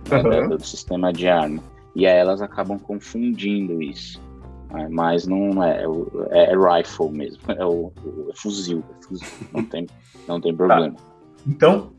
né, 0.07 0.21
uhum. 0.21 0.49
do, 0.49 0.57
do 0.59 0.63
sistema 0.63 1.11
de 1.11 1.27
arma. 1.27 1.63
E 1.97 2.05
aí 2.05 2.17
elas 2.17 2.41
acabam 2.41 2.79
confundindo 2.79 3.81
isso. 3.81 4.21
Né? 4.71 4.87
Mas 4.89 5.27
não 5.27 5.61
é, 5.61 5.83
é, 6.29 6.53
é, 6.53 6.77
rifle 6.77 7.09
mesmo, 7.09 7.41
é 7.51 7.65
o, 7.65 7.91
é 8.29 8.35
fuzil, 8.35 8.83
é 8.89 9.05
fuzil, 9.05 9.27
não 9.53 9.63
tem, 9.65 9.87
não 10.27 10.39
tem 10.39 10.51
tá. 10.51 10.57
problema. 10.57 10.95
Tá. 10.95 11.03
Então, 11.45 11.91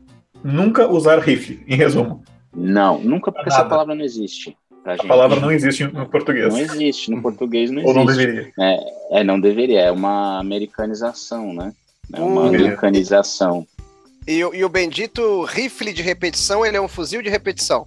Nunca 0.43 0.87
usar 0.87 1.19
rifle, 1.19 1.63
em 1.67 1.75
resumo. 1.75 2.23
Não, 2.55 2.99
nunca, 2.99 3.31
porque 3.31 3.49
essa 3.49 3.65
palavra 3.65 3.93
não 3.93 4.03
existe. 4.03 4.57
A 4.85 4.91
gente. 4.91 5.07
palavra 5.07 5.39
não 5.39 5.51
existe 5.51 5.83
no 5.85 6.07
português. 6.07 6.53
Não 6.53 6.59
existe, 6.59 7.11
no 7.11 7.21
português 7.21 7.69
não 7.69 7.81
existe. 7.81 7.97
Ou 7.97 8.05
não 8.05 8.05
deveria. 8.05 8.51
É, 8.59 9.19
é, 9.19 9.23
não 9.23 9.39
deveria, 9.39 9.81
é 9.81 9.91
uma 9.91 10.39
americanização, 10.39 11.53
né? 11.53 11.73
É 12.13 12.21
uma 12.21 12.41
hum. 12.41 12.47
americanização. 12.47 13.67
E, 14.25 14.39
e, 14.39 14.63
o 14.63 14.69
bendito 14.69 15.43
rifle 15.43 15.91
de 15.91 16.01
repetição, 16.01 16.65
ele 16.65 16.77
é 16.77 16.81
um 16.81 16.87
fuzil 16.87 17.21
de 17.21 17.29
repetição. 17.29 17.85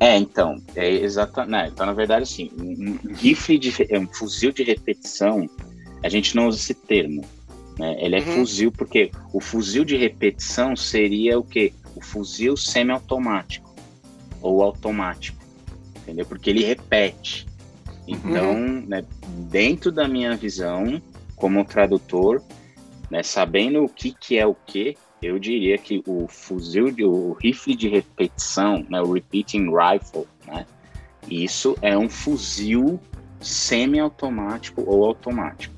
É, 0.00 0.16
então, 0.16 0.62
é 0.76 0.88
exatamente. 0.88 1.50
Né, 1.50 1.68
então, 1.72 1.86
na 1.86 1.92
verdade, 1.92 2.22
assim, 2.22 2.50
um, 2.58 3.10
um 3.10 3.14
rifle 3.14 3.58
de 3.58 3.72
um 3.96 4.06
fuzil 4.06 4.52
de 4.52 4.62
repetição, 4.62 5.48
a 6.02 6.08
gente 6.08 6.36
não 6.36 6.46
usa 6.46 6.58
esse 6.58 6.74
termo. 6.74 7.24
Né? 7.78 7.96
Ele 8.00 8.16
é 8.16 8.20
uhum. 8.20 8.36
fuzil 8.36 8.70
porque 8.72 9.10
o 9.32 9.40
fuzil 9.40 9.84
de 9.84 9.96
repetição 9.96 10.76
seria 10.76 11.38
o 11.38 11.44
quê? 11.44 11.72
O 11.96 12.00
fuzil 12.00 12.56
semiautomático 12.56 13.74
ou 14.40 14.62
automático, 14.62 15.42
entendeu? 16.02 16.26
Porque 16.26 16.50
ele 16.50 16.64
repete. 16.64 17.46
Então, 18.06 18.52
uhum. 18.52 18.84
né, 18.86 19.04
dentro 19.50 19.90
da 19.92 20.06
minha 20.08 20.36
visão, 20.36 21.02
como 21.36 21.64
tradutor, 21.64 22.42
né, 23.10 23.22
sabendo 23.22 23.84
o 23.84 23.88
que, 23.88 24.12
que 24.12 24.38
é 24.38 24.46
o 24.46 24.54
que, 24.54 24.96
eu 25.22 25.38
diria 25.38 25.76
que 25.76 26.02
o 26.06 26.26
fuzil, 26.28 26.90
de, 26.90 27.04
o 27.04 27.36
rifle 27.40 27.74
de 27.74 27.88
repetição, 27.88 28.84
né, 28.88 29.00
o 29.00 29.12
repeating 29.12 29.70
rifle, 29.70 30.26
né, 30.46 30.66
isso 31.28 31.76
é 31.82 31.96
um 31.96 32.08
fuzil 32.08 33.00
semiautomático 33.40 34.82
ou 34.86 35.04
automático. 35.04 35.74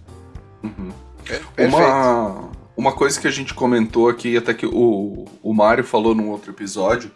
Uhum. 0.63 0.91
Uma, 1.59 2.51
uma 2.77 2.93
coisa 2.93 3.21
que 3.21 3.29
a 3.29 3.31
gente 3.31 3.55
comentou 3.55 4.09
aqui, 4.09 4.37
até 4.37 4.53
que 4.55 4.67
o, 4.67 5.27
o 5.43 5.55
Mário 5.55 5.85
falou 5.85 6.15
num 6.15 6.31
outro 6.31 6.51
episódio, 6.51 7.11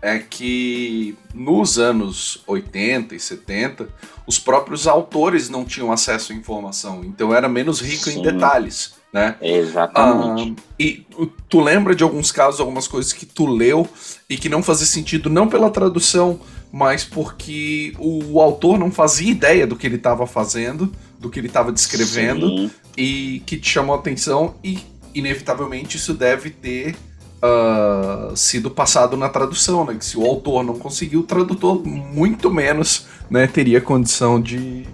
é 0.00 0.18
que 0.18 1.16
nos 1.32 1.78
anos 1.78 2.42
80 2.46 3.14
e 3.14 3.20
70, 3.20 3.88
os 4.26 4.38
próprios 4.38 4.88
autores 4.88 5.48
não 5.48 5.64
tinham 5.64 5.92
acesso 5.92 6.32
à 6.32 6.34
informação, 6.34 7.04
então 7.04 7.32
era 7.32 7.48
menos 7.48 7.80
rico 7.80 8.04
Sim. 8.04 8.18
em 8.18 8.22
detalhes, 8.22 8.94
né? 9.12 9.36
Exatamente. 9.42 10.54
Ah, 10.58 10.62
e 10.78 11.06
tu 11.48 11.60
lembra 11.60 11.94
de 11.94 12.02
alguns 12.02 12.32
casos, 12.32 12.60
algumas 12.60 12.88
coisas 12.88 13.12
que 13.12 13.26
tu 13.26 13.46
leu 13.46 13.86
e 14.28 14.36
que 14.36 14.48
não 14.48 14.62
fazia 14.62 14.86
sentido 14.86 15.28
não 15.28 15.48
pela 15.48 15.70
tradução, 15.70 16.40
mas 16.72 17.04
porque 17.04 17.94
o 17.98 18.40
autor 18.40 18.78
não 18.78 18.90
fazia 18.90 19.30
ideia 19.30 19.66
do 19.66 19.76
que 19.76 19.86
ele 19.86 19.96
estava 19.96 20.26
fazendo, 20.26 20.90
do 21.18 21.28
que 21.28 21.38
ele 21.38 21.48
estava 21.48 21.70
descrevendo, 21.70 22.48
Sim. 22.48 22.70
e 22.96 23.42
que 23.44 23.58
te 23.58 23.68
chamou 23.68 23.94
a 23.94 23.98
atenção, 23.98 24.54
e 24.64 24.78
inevitavelmente 25.14 25.98
isso 25.98 26.14
deve 26.14 26.48
ter 26.48 26.96
uh, 27.42 28.34
sido 28.34 28.70
passado 28.70 29.16
na 29.16 29.28
tradução, 29.28 29.84
né? 29.84 29.94
Que 29.94 30.04
se 30.04 30.16
o 30.16 30.24
autor 30.24 30.64
não 30.64 30.78
conseguiu, 30.78 31.20
o 31.20 31.24
tradutor 31.24 31.84
muito 31.86 32.50
menos 32.50 33.06
né, 33.28 33.46
teria 33.46 33.80
condição 33.80 34.40
de, 34.40 34.86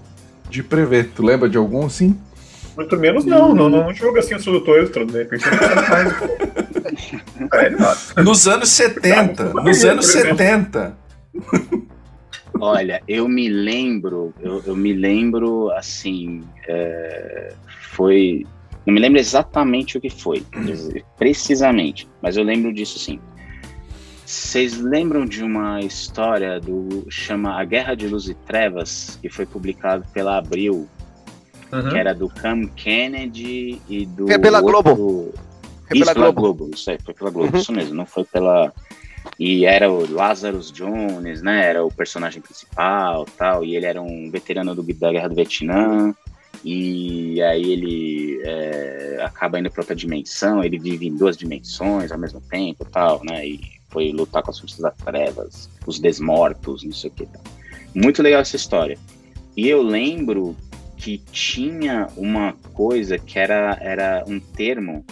de 0.50 0.62
prever. 0.62 1.10
Tu 1.14 1.22
lembra 1.22 1.48
de 1.48 1.56
algum 1.56 1.86
assim? 1.86 2.18
Muito 2.78 2.96
menos 2.96 3.24
não, 3.24 3.52
não, 3.56 3.68
não 3.68 3.92
julga 3.92 4.20
assim 4.20 4.36
os 4.36 4.44
tradutores, 4.44 4.88
de 4.88 5.18
repente 5.18 5.44
Nos 8.24 8.46
anos 8.46 8.68
70, 8.68 9.52
nos 9.52 9.84
anos 9.84 10.06
70 10.06 10.96
Olha, 12.60 13.02
eu 13.08 13.28
me 13.28 13.48
lembro, 13.48 14.32
eu, 14.40 14.62
eu 14.64 14.76
me 14.76 14.92
lembro 14.92 15.72
assim, 15.72 16.44
é, 16.68 17.52
foi. 17.90 18.46
Não 18.86 18.94
me 18.94 19.00
lembro 19.00 19.18
exatamente 19.18 19.98
o 19.98 20.00
que 20.00 20.08
foi, 20.08 20.44
precisamente, 21.16 22.08
mas 22.22 22.36
eu 22.36 22.44
lembro 22.44 22.72
disso 22.72 22.96
sim. 22.98 23.18
Vocês 24.24 24.78
lembram 24.78 25.24
de 25.24 25.42
uma 25.42 25.80
história 25.80 26.60
do 26.60 27.06
chama 27.10 27.60
A 27.60 27.64
Guerra 27.64 27.96
de 27.96 28.06
Luz 28.06 28.28
e 28.28 28.34
Trevas, 28.34 29.18
que 29.20 29.28
foi 29.28 29.46
publicado 29.46 30.04
pela 30.12 30.38
Abril, 30.38 30.88
uhum. 31.72 31.88
que 31.88 31.96
era 31.96 32.14
do 32.14 32.28
Cam 32.28 32.66
Kennedy 32.68 33.80
e 33.88 34.06
do. 34.06 34.30
É 34.30 34.38
pela 34.38 34.60
outro... 34.60 34.82
Globo. 34.82 35.34
É 35.90 35.94
pela, 35.94 36.14
Globo. 36.14 36.40
Globo. 36.40 36.70
Isso 36.74 36.90
aí, 36.90 36.98
foi 37.02 37.14
pela 37.14 37.30
Globo, 37.30 37.54
uhum. 37.54 37.60
isso 37.60 37.72
mesmo, 37.72 37.94
não 37.94 38.06
foi 38.06 38.24
pela 38.24 38.72
e 39.38 39.64
era 39.64 39.90
o 39.90 40.10
Lazarus 40.10 40.70
Jones, 40.72 41.42
né? 41.42 41.64
Era 41.64 41.84
o 41.84 41.92
personagem 41.92 42.40
principal, 42.40 43.24
tal. 43.36 43.64
E 43.64 43.76
ele 43.76 43.86
era 43.86 44.00
um 44.00 44.30
veterano 44.30 44.74
do, 44.74 44.82
da 44.94 45.12
Guerra 45.12 45.28
do 45.28 45.34
Vietnã. 45.34 46.14
E 46.64 47.40
aí 47.42 47.72
ele 47.72 48.40
é, 48.44 49.22
acaba 49.24 49.58
indo 49.60 49.70
para 49.70 49.82
outra 49.82 49.94
dimensão. 49.94 50.62
Ele 50.62 50.78
vive 50.78 51.06
em 51.06 51.16
duas 51.16 51.36
dimensões 51.36 52.10
ao 52.10 52.18
mesmo 52.18 52.40
tempo, 52.40 52.84
tal, 52.84 53.22
né? 53.24 53.46
E 53.46 53.60
foi 53.90 54.10
lutar 54.12 54.42
com 54.42 54.50
as 54.50 54.58
forças 54.58 54.80
das 54.80 54.94
trevas, 54.96 55.70
os 55.86 55.98
desmortos, 55.98 56.82
não 56.82 56.92
sei 56.92 57.10
o 57.10 57.12
que. 57.12 57.26
Tal. 57.26 57.42
Muito 57.94 58.22
legal 58.22 58.40
essa 58.40 58.56
história. 58.56 58.98
E 59.56 59.68
eu 59.68 59.82
lembro 59.82 60.56
que 60.98 61.18
tinha 61.30 62.08
uma 62.16 62.54
coisa 62.74 63.18
que 63.18 63.38
era, 63.38 63.78
era 63.80 64.24
um 64.26 64.40
termo 64.40 65.06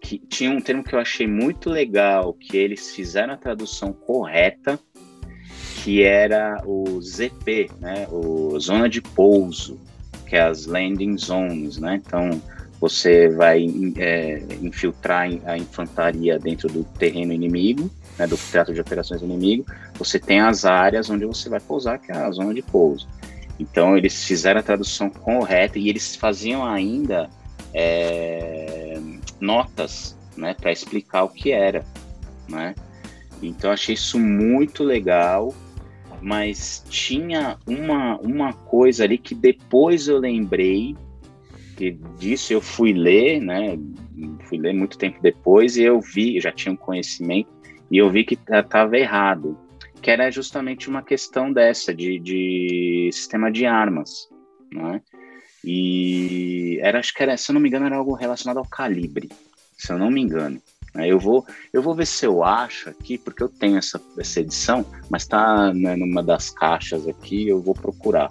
que 0.00 0.18
tinha 0.18 0.50
um 0.50 0.60
termo 0.60 0.82
que 0.82 0.94
eu 0.94 0.98
achei 0.98 1.28
muito 1.28 1.70
legal, 1.70 2.34
que 2.34 2.56
eles 2.56 2.90
fizeram 2.90 3.34
a 3.34 3.36
tradução 3.36 3.92
correta, 3.92 4.80
que 5.76 6.02
era 6.02 6.60
o 6.66 7.00
ZP, 7.00 7.70
né, 7.78 8.08
o 8.10 8.58
zona 8.58 8.88
de 8.88 9.00
pouso, 9.00 9.78
que 10.26 10.34
é 10.34 10.42
as 10.42 10.66
landing 10.66 11.16
zones, 11.16 11.78
né? 11.78 12.00
Então 12.04 12.42
você 12.80 13.28
vai 13.28 13.64
é, 13.96 14.42
infiltrar 14.60 15.28
a 15.44 15.56
infantaria 15.56 16.38
dentro 16.38 16.68
do 16.68 16.82
terreno 16.84 17.32
inimigo, 17.32 17.88
né, 18.18 18.26
do 18.26 18.36
teatro 18.36 18.74
de 18.74 18.80
operações 18.80 19.22
inimigo. 19.22 19.64
Você 19.94 20.18
tem 20.18 20.40
as 20.40 20.64
áreas 20.64 21.08
onde 21.08 21.24
você 21.24 21.48
vai 21.48 21.60
pousar, 21.60 21.98
que 22.00 22.10
é 22.10 22.16
a 22.16 22.30
zona 22.30 22.52
de 22.52 22.62
pouso. 22.62 23.06
Então 23.62 23.96
eles 23.96 24.24
fizeram 24.24 24.58
a 24.58 24.62
tradução 24.62 25.08
correta 25.08 25.78
e 25.78 25.88
eles 25.88 26.16
faziam 26.16 26.66
ainda 26.66 27.30
é, 27.72 29.00
notas, 29.40 30.18
né, 30.36 30.52
para 30.52 30.72
explicar 30.72 31.22
o 31.22 31.28
que 31.28 31.52
era, 31.52 31.86
né? 32.48 32.74
Então 33.40 33.70
achei 33.70 33.94
isso 33.94 34.18
muito 34.18 34.82
legal, 34.82 35.54
mas 36.20 36.84
tinha 36.88 37.56
uma, 37.64 38.18
uma 38.18 38.52
coisa 38.52 39.04
ali 39.04 39.16
que 39.16 39.34
depois 39.34 40.08
eu 40.08 40.18
lembrei 40.18 40.96
que 41.76 41.92
disso 42.18 42.52
eu 42.52 42.60
fui 42.60 42.92
ler, 42.92 43.40
né? 43.40 43.78
Fui 44.48 44.58
ler 44.58 44.74
muito 44.74 44.98
tempo 44.98 45.18
depois 45.22 45.76
e 45.76 45.84
eu 45.84 46.00
vi, 46.00 46.40
já 46.40 46.50
tinha 46.50 46.72
um 46.72 46.76
conhecimento 46.76 47.48
e 47.90 47.98
eu 47.98 48.10
vi 48.10 48.24
que 48.24 48.34
estava 48.34 48.98
errado, 48.98 49.56
que 50.02 50.10
era 50.10 50.30
justamente 50.30 50.90
uma 50.90 51.02
questão 51.02 51.52
dessa 51.52 51.94
de, 51.94 52.18
de 52.18 53.08
sistema 53.12 53.50
de 53.50 53.64
armas, 53.64 54.28
né? 54.72 55.00
E 55.64 56.80
era, 56.82 56.98
acho 56.98 57.14
que 57.14 57.22
era, 57.22 57.36
se 57.36 57.50
eu 57.50 57.54
não 57.54 57.60
me 57.60 57.68
engano, 57.68 57.86
era 57.86 57.96
algo 57.96 58.14
relacionado 58.14 58.58
ao 58.58 58.68
calibre, 58.68 59.30
se 59.78 59.92
eu 59.92 59.98
não 59.98 60.10
me 60.10 60.20
engano. 60.20 60.60
Né? 60.92 61.08
Eu 61.08 61.20
vou, 61.20 61.46
eu 61.72 61.80
vou 61.80 61.94
ver 61.94 62.06
se 62.06 62.26
eu 62.26 62.42
acho 62.42 62.90
aqui, 62.90 63.16
porque 63.16 63.44
eu 63.44 63.48
tenho 63.48 63.78
essa, 63.78 64.00
essa 64.18 64.40
edição, 64.40 64.84
mas 65.08 65.22
está 65.22 65.72
né, 65.72 65.94
numa 65.94 66.20
das 66.20 66.50
caixas 66.50 67.06
aqui, 67.06 67.48
eu 67.48 67.60
vou 67.60 67.74
procurar. 67.74 68.28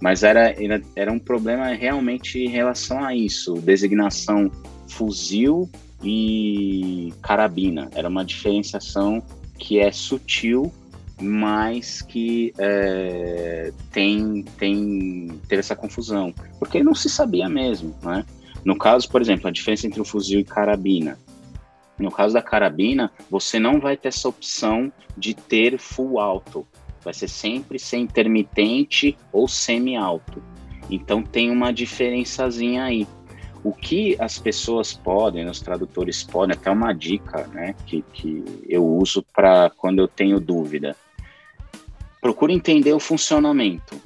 Mas 0.00 0.22
era, 0.22 0.50
era, 0.62 0.80
era 0.94 1.12
um 1.12 1.18
problema 1.18 1.66
realmente 1.74 2.38
em 2.38 2.48
relação 2.48 3.04
a 3.04 3.12
isso, 3.12 3.54
designação 3.54 4.48
fuzil 4.86 5.68
e 6.02 7.12
carabina. 7.20 7.90
Era 7.92 8.08
uma 8.08 8.24
diferenciação 8.24 9.20
que 9.58 9.80
é 9.80 9.90
sutil, 9.90 10.72
mas 11.20 12.02
que 12.02 12.52
é, 12.58 13.72
tem, 13.90 14.44
tem, 14.56 15.40
teve 15.48 15.60
essa 15.60 15.74
confusão, 15.74 16.32
porque 16.58 16.82
não 16.82 16.94
se 16.94 17.08
sabia 17.08 17.48
mesmo, 17.48 17.94
né? 18.02 18.24
No 18.64 18.76
caso, 18.76 19.08
por 19.08 19.20
exemplo, 19.20 19.48
a 19.48 19.50
diferença 19.50 19.86
entre 19.86 20.00
o 20.00 20.04
fuzil 20.04 20.40
e 20.40 20.44
carabina. 20.44 21.18
No 21.98 22.10
caso 22.10 22.34
da 22.34 22.42
carabina, 22.42 23.10
você 23.30 23.58
não 23.58 23.80
vai 23.80 23.96
ter 23.96 24.08
essa 24.08 24.28
opção 24.28 24.92
de 25.16 25.34
ter 25.34 25.78
full 25.78 26.20
alto. 26.20 26.66
Vai 27.02 27.12
ser 27.14 27.28
sempre 27.28 27.78
ser 27.78 27.96
intermitente 27.96 29.16
ou 29.32 29.48
semi-alto. 29.48 30.42
Então 30.90 31.22
tem 31.22 31.50
uma 31.50 31.72
diferençazinha 31.72 32.84
aí. 32.84 33.06
O 33.64 33.72
que 33.72 34.16
as 34.20 34.38
pessoas 34.38 34.92
podem, 34.92 35.46
os 35.48 35.60
tradutores 35.60 36.22
podem, 36.22 36.56
até 36.56 36.70
uma 36.70 36.92
dica 36.92 37.46
né, 37.48 37.74
que, 37.86 38.02
que 38.12 38.44
eu 38.68 38.86
uso 38.86 39.24
para 39.34 39.70
quando 39.70 39.98
eu 39.98 40.06
tenho 40.06 40.38
dúvida. 40.38 40.96
Procure 42.20 42.52
entender 42.52 42.92
o 42.92 43.00
funcionamento. 43.00 44.00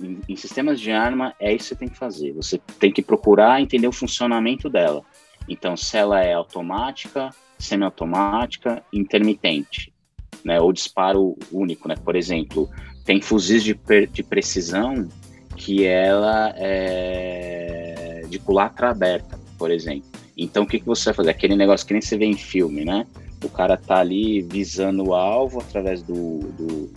Em, 0.00 0.20
em, 0.28 0.36
sistemas 0.36 0.80
de 0.80 0.90
arma, 0.90 1.34
é 1.40 1.52
isso 1.52 1.64
que 1.64 1.68
você 1.68 1.76
tem 1.76 1.88
que 1.88 1.98
fazer. 1.98 2.32
Você 2.32 2.58
tem 2.78 2.92
que 2.92 3.02
procurar 3.02 3.60
entender 3.60 3.88
o 3.88 3.92
funcionamento 3.92 4.68
dela. 4.68 5.02
Então, 5.48 5.76
se 5.76 5.96
ela 5.96 6.22
é 6.22 6.32
automática, 6.32 7.30
semiautomática, 7.58 8.82
intermitente, 8.92 9.92
né? 10.44 10.60
Ou 10.60 10.72
disparo 10.72 11.36
único, 11.50 11.88
né? 11.88 11.96
Por 11.96 12.14
exemplo, 12.14 12.68
tem 13.04 13.20
fuzis 13.20 13.62
de, 13.64 13.78
de 14.12 14.22
precisão 14.22 15.08
que 15.56 15.84
ela 15.84 16.54
é 16.56 17.88
de 18.28 18.38
culatra 18.38 18.90
aberta, 18.90 19.38
por 19.58 19.70
exemplo. 19.70 20.08
Então, 20.36 20.62
o 20.62 20.66
que, 20.66 20.78
que 20.78 20.86
você 20.86 21.06
vai 21.06 21.14
fazer? 21.14 21.30
Aquele 21.30 21.56
negócio 21.56 21.86
que 21.86 21.92
nem 21.92 22.02
você 22.02 22.16
vê 22.16 22.26
em 22.26 22.36
filme, 22.36 22.84
né? 22.84 23.06
O 23.42 23.48
cara 23.48 23.76
tá 23.76 23.98
ali 23.98 24.42
visando 24.42 25.08
o 25.08 25.14
alvo 25.14 25.60
através 25.60 26.02
do, 26.02 26.40
do 26.52 26.90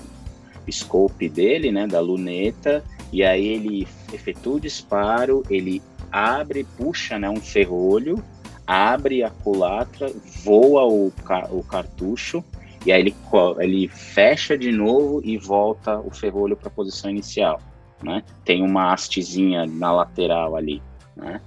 scope 0.72 1.28
dele, 1.30 1.72
né? 1.72 1.88
Da 1.88 2.00
luneta, 2.00 2.84
e 3.12 3.24
aí 3.24 3.46
ele 3.46 3.88
efetua 4.14 4.56
o 4.56 4.60
disparo, 4.60 5.44
ele 5.50 5.82
abre, 6.12 6.64
puxa 6.64 7.18
né, 7.18 7.30
um 7.30 7.42
ferrolho, 7.42 8.24
abre 8.66 9.24
a 9.24 9.30
culatra, 9.30 10.12
voa 10.44 10.86
o, 10.86 11.12
o 11.52 11.64
cartucho, 11.64 12.44
e 12.86 12.92
aí 12.92 13.02
ele, 13.02 13.16
ele 13.60 13.88
fecha 13.88 14.58
de 14.58 14.72
novo 14.72 15.22
e 15.24 15.38
volta 15.38 16.00
o 16.00 16.12
ferrolho 16.12 16.56
para 16.56 16.68
a 16.68 16.72
posição 16.72 17.10
inicial. 17.12 17.62
Né? 18.02 18.24
Tem 18.44 18.64
uma 18.64 18.92
hastezinha 18.92 19.66
na 19.66 19.92
lateral 19.92 20.56
ali. 20.56 20.82
Né? 21.16 21.40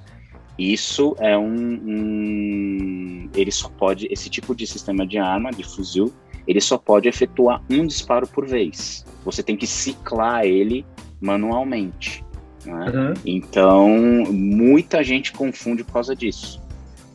Isso 0.57 1.17
é 1.19 1.37
um, 1.37 1.81
um, 1.85 3.31
Ele 3.35 3.51
só 3.51 3.69
pode. 3.69 4.07
Esse 4.09 4.31
tipo 4.31 4.55
de 4.55 4.67
sistema 4.67 5.05
de 5.05 5.19
arma, 5.19 5.51
de 5.51 5.65
fuzil, 5.65 6.15
ele 6.47 6.61
só 6.61 6.79
pode 6.79 7.09
efetuar 7.09 7.63
um 7.71 7.87
disparo 7.87 8.27
por 8.27 8.47
vez. 8.47 9.05
Você 9.25 9.43
tem 9.43 9.57
que 9.57 9.67
ciclar 9.67 10.45
ele 10.45 10.85
manualmente. 11.21 12.25
Né? 12.65 12.91
Uhum. 12.91 13.15
Então, 13.25 13.89
muita 14.31 15.03
gente 15.03 15.33
confunde 15.33 15.85
por 15.85 15.95
causa 15.95 16.15
disso. 16.15 16.63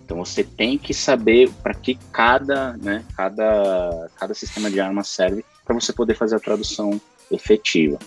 Então 0.10 0.18
você 0.18 0.44
tem 0.44 0.76
que 0.76 0.92
saber 0.92 1.52
para 1.62 1.72
que 1.72 1.94
cada, 2.12 2.76
né, 2.78 3.06
cada, 3.16 4.10
cada 4.16 4.34
sistema 4.34 4.72
de 4.72 4.80
arma 4.80 5.04
serve 5.04 5.46
para 5.64 5.76
você 5.76 5.94
poder 5.94 6.16
fazer 6.16 6.36
a 6.36 6.40
tradução 6.40 7.00
efetiva. 7.30 8.00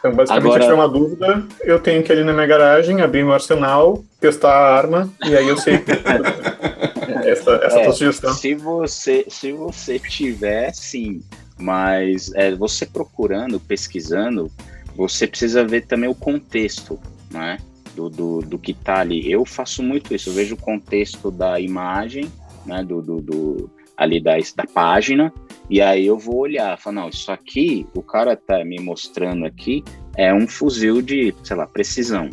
Então, 0.00 0.12
basicamente, 0.12 0.46
Agora, 0.46 0.62
se 0.62 0.68
tiver 0.68 0.74
uma 0.74 0.88
dúvida, 0.88 1.46
eu 1.60 1.78
tenho 1.78 2.02
que 2.02 2.10
ir 2.10 2.14
ali 2.16 2.24
na 2.24 2.32
minha 2.32 2.46
garagem, 2.46 3.00
abrir 3.00 3.22
meu 3.22 3.32
arsenal, 3.32 4.02
testar 4.18 4.50
a 4.50 4.76
arma, 4.76 5.08
e 5.24 5.36
aí 5.36 5.46
eu 5.46 5.56
sei 5.56 5.74
essa, 7.24 7.52
essa 7.62 7.80
é, 7.80 7.92
sugestão. 7.92 8.32
Se 8.32 8.54
você, 8.54 9.26
se 9.28 9.52
você 9.52 9.98
tiver, 9.98 10.72
sim. 10.74 11.22
Mas 11.58 12.32
é, 12.34 12.54
você 12.54 12.86
procurando, 12.86 13.60
pesquisando, 13.60 14.50
você 14.96 15.26
precisa 15.26 15.62
ver 15.62 15.82
também 15.82 16.08
o 16.08 16.14
contexto, 16.14 16.98
né? 17.30 17.58
do, 17.94 18.08
do, 18.08 18.40
do 18.40 18.58
que 18.58 18.72
está 18.72 19.00
ali. 19.00 19.30
Eu 19.30 19.44
faço 19.44 19.82
muito 19.82 20.14
isso, 20.14 20.30
eu 20.30 20.34
vejo 20.34 20.54
o 20.54 20.58
contexto 20.58 21.30
da 21.30 21.60
imagem, 21.60 22.30
né, 22.64 22.82
do, 22.82 23.02
do, 23.02 23.20
do, 23.20 23.70
ali 24.00 24.18
da, 24.18 24.32
da 24.56 24.64
página, 24.64 25.30
e 25.68 25.78
aí 25.78 26.06
eu 26.06 26.18
vou 26.18 26.38
olhar, 26.38 26.78
falar, 26.78 27.02
não, 27.02 27.08
isso 27.10 27.30
aqui, 27.30 27.86
o 27.94 28.02
cara 28.02 28.34
tá 28.34 28.64
me 28.64 28.80
mostrando 28.80 29.44
aqui, 29.44 29.84
é 30.16 30.32
um 30.32 30.48
fuzil 30.48 31.02
de, 31.02 31.34
sei 31.44 31.54
lá, 31.54 31.66
precisão. 31.66 32.30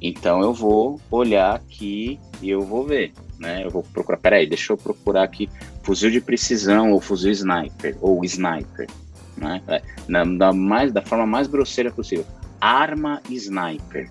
Então 0.00 0.40
eu 0.42 0.54
vou 0.54 1.00
olhar 1.10 1.56
aqui 1.56 2.20
e 2.40 2.50
eu 2.50 2.60
vou 2.62 2.86
ver, 2.86 3.12
né? 3.36 3.64
Eu 3.64 3.70
vou 3.70 3.82
procurar, 3.82 4.18
peraí, 4.18 4.46
deixa 4.46 4.72
eu 4.72 4.76
procurar 4.76 5.24
aqui 5.24 5.50
fuzil 5.82 6.08
de 6.08 6.20
precisão 6.20 6.92
ou 6.92 7.00
fuzil 7.00 7.32
sniper 7.32 7.96
ou 8.00 8.24
sniper, 8.24 8.88
né? 9.36 9.60
É, 9.66 9.82
na, 10.06 10.24
da, 10.24 10.52
mais, 10.52 10.92
da 10.92 11.02
forma 11.02 11.26
mais 11.26 11.48
grosseira 11.48 11.90
possível. 11.90 12.24
Arma 12.60 13.20
sniper. 13.28 14.08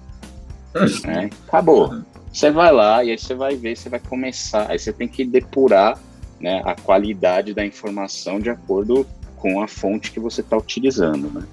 Né? 1.05 1.29
Acabou. 1.47 2.01
Você 2.31 2.51
vai 2.51 2.71
lá 2.71 3.03
e 3.03 3.11
aí 3.11 3.17
você 3.17 3.33
vai 3.33 3.55
ver, 3.55 3.77
você 3.77 3.89
vai 3.89 3.99
começar. 3.99 4.69
Aí 4.69 4.79
você 4.79 4.91
tem 4.93 5.07
que 5.07 5.25
depurar 5.25 5.97
né, 6.41 6.61
a 6.65 6.75
qualidade 6.75 7.53
da 7.53 7.65
informação 7.65 8.39
de 8.39 8.49
acordo 8.49 9.05
com 9.37 9.61
a 9.61 9.67
fonte 9.67 10.11
que 10.11 10.19
você 10.19 10.41
está 10.41 10.57
utilizando. 10.57 11.29
Né? 11.31 11.45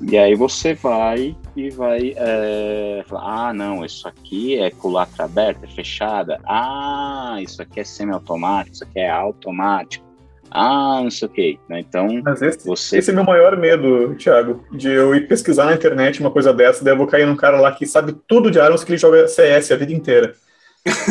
E 0.00 0.18
aí 0.18 0.34
você 0.34 0.74
vai 0.74 1.34
e 1.56 1.70
vai 1.70 2.14
é, 2.16 3.04
falar, 3.06 3.48
ah, 3.48 3.54
não, 3.54 3.84
isso 3.84 4.06
aqui 4.06 4.58
é 4.58 4.70
culatra 4.70 5.24
aberta, 5.24 5.64
é 5.64 5.68
fechada. 5.68 6.38
Ah, 6.44 7.38
isso 7.40 7.62
aqui 7.62 7.80
é 7.80 7.84
semiautomático, 7.84 8.74
isso 8.74 8.84
aqui 8.84 8.98
é 8.98 9.10
automático 9.10 10.06
ah, 10.50 11.00
não 11.02 11.10
sei 11.10 11.26
o 11.26 11.30
que. 11.30 11.58
Né? 11.68 11.80
Então, 11.80 12.08
Mas 12.24 12.42
esse, 12.42 12.66
você... 12.66 12.98
esse 12.98 13.10
é 13.10 13.14
meu 13.14 13.24
maior 13.24 13.56
medo, 13.56 14.14
Thiago, 14.14 14.64
de 14.72 14.88
eu 14.88 15.14
ir 15.14 15.28
pesquisar 15.28 15.66
na 15.66 15.74
internet 15.74 16.20
uma 16.20 16.30
coisa 16.30 16.52
dessa, 16.52 16.84
daí 16.84 16.94
eu 16.94 16.98
vou 16.98 17.06
cair 17.06 17.26
num 17.26 17.36
cara 17.36 17.60
lá 17.60 17.72
que 17.72 17.86
sabe 17.86 18.14
tudo 18.26 18.50
de 18.50 18.60
armas 18.60 18.84
que 18.84 18.90
ele 18.90 18.98
joga 18.98 19.28
CS 19.28 19.72
a 19.72 19.76
vida 19.76 19.92
inteira. 19.92 20.34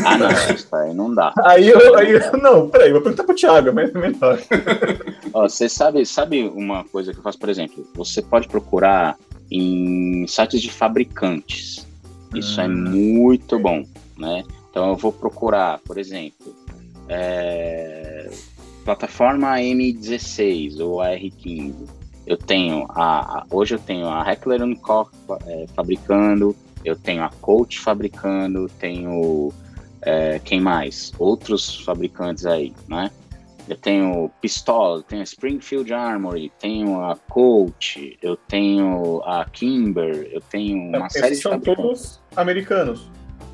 Ah, 0.06 0.18
não, 0.18 0.30
isso 0.54 0.76
aí 0.76 0.94
não 0.94 1.14
dá. 1.14 1.34
Aí 1.44 1.68
eu, 1.68 1.96
aí, 1.96 2.14
não, 2.42 2.70
peraí, 2.70 2.92
vou 2.92 3.02
perguntar 3.02 3.24
pro 3.24 3.36
Thiago, 3.36 3.74
mas 3.74 3.94
é 3.94 3.98
melhor. 3.98 4.40
Ó, 5.34 5.48
você 5.48 5.68
sabe, 5.68 6.06
sabe 6.06 6.48
uma 6.48 6.84
coisa 6.84 7.12
que 7.12 7.20
eu 7.20 7.24
faço, 7.24 7.40
por 7.40 7.50
exemplo, 7.50 7.86
você 7.94 8.22
pode 8.22 8.48
procurar 8.48 9.18
em 9.52 10.26
sites 10.28 10.62
de 10.62 10.72
fabricantes. 10.72 11.88
Isso 12.34 12.60
é 12.60 12.68
hum. 12.68 12.72
é 12.72 12.76
muito 12.76 13.60
bom, 13.60 13.84
né? 14.18 14.44
Então 14.70 14.90
eu 14.90 14.96
vou 14.96 15.12
procurar, 15.12 15.80
por 15.80 15.98
exemplo, 15.98 16.54
é, 17.08 18.30
plataforma 18.84 19.56
M16 19.58 20.80
ou 20.80 21.02
a 21.02 21.10
R15, 21.10 21.74
eu 22.26 22.38
tenho 22.38 22.86
a, 22.90 23.40
a 23.40 23.46
hoje 23.52 23.76
eu 23.76 23.80
tenho 23.80 24.08
a 24.08 24.30
Heckler 24.30 24.62
Koch 24.80 25.12
é, 25.46 25.66
fabricando, 25.76 26.56
eu 26.84 26.96
tenho 26.96 27.24
a 27.24 27.30
Coach 27.42 27.80
fabricando, 27.80 28.70
tenho 28.80 29.52
é, 30.06 30.40
quem 30.40 30.62
mais? 30.62 31.12
Outros 31.20 31.84
fabricantes 31.84 32.46
aí, 32.46 32.74
né? 32.88 33.12
Eu 33.68 33.76
tenho 33.76 34.30
Pistol, 34.40 35.02
tenho 35.02 35.22
a 35.22 35.24
Springfield 35.24 35.92
Armory, 35.92 36.52
tenho 36.60 37.04
a 37.04 37.16
Coach, 37.16 38.18
eu 38.22 38.38
tenho 38.38 39.24
a 39.26 39.44
Kimber, 39.46 40.30
eu 40.32 40.40
tenho 40.40 40.96
uma 40.96 41.08
Esses 41.08 41.20
série 41.20 41.36
de 41.36 41.42
são 41.42 41.60
todos 41.60 42.22
americanos 42.36 43.10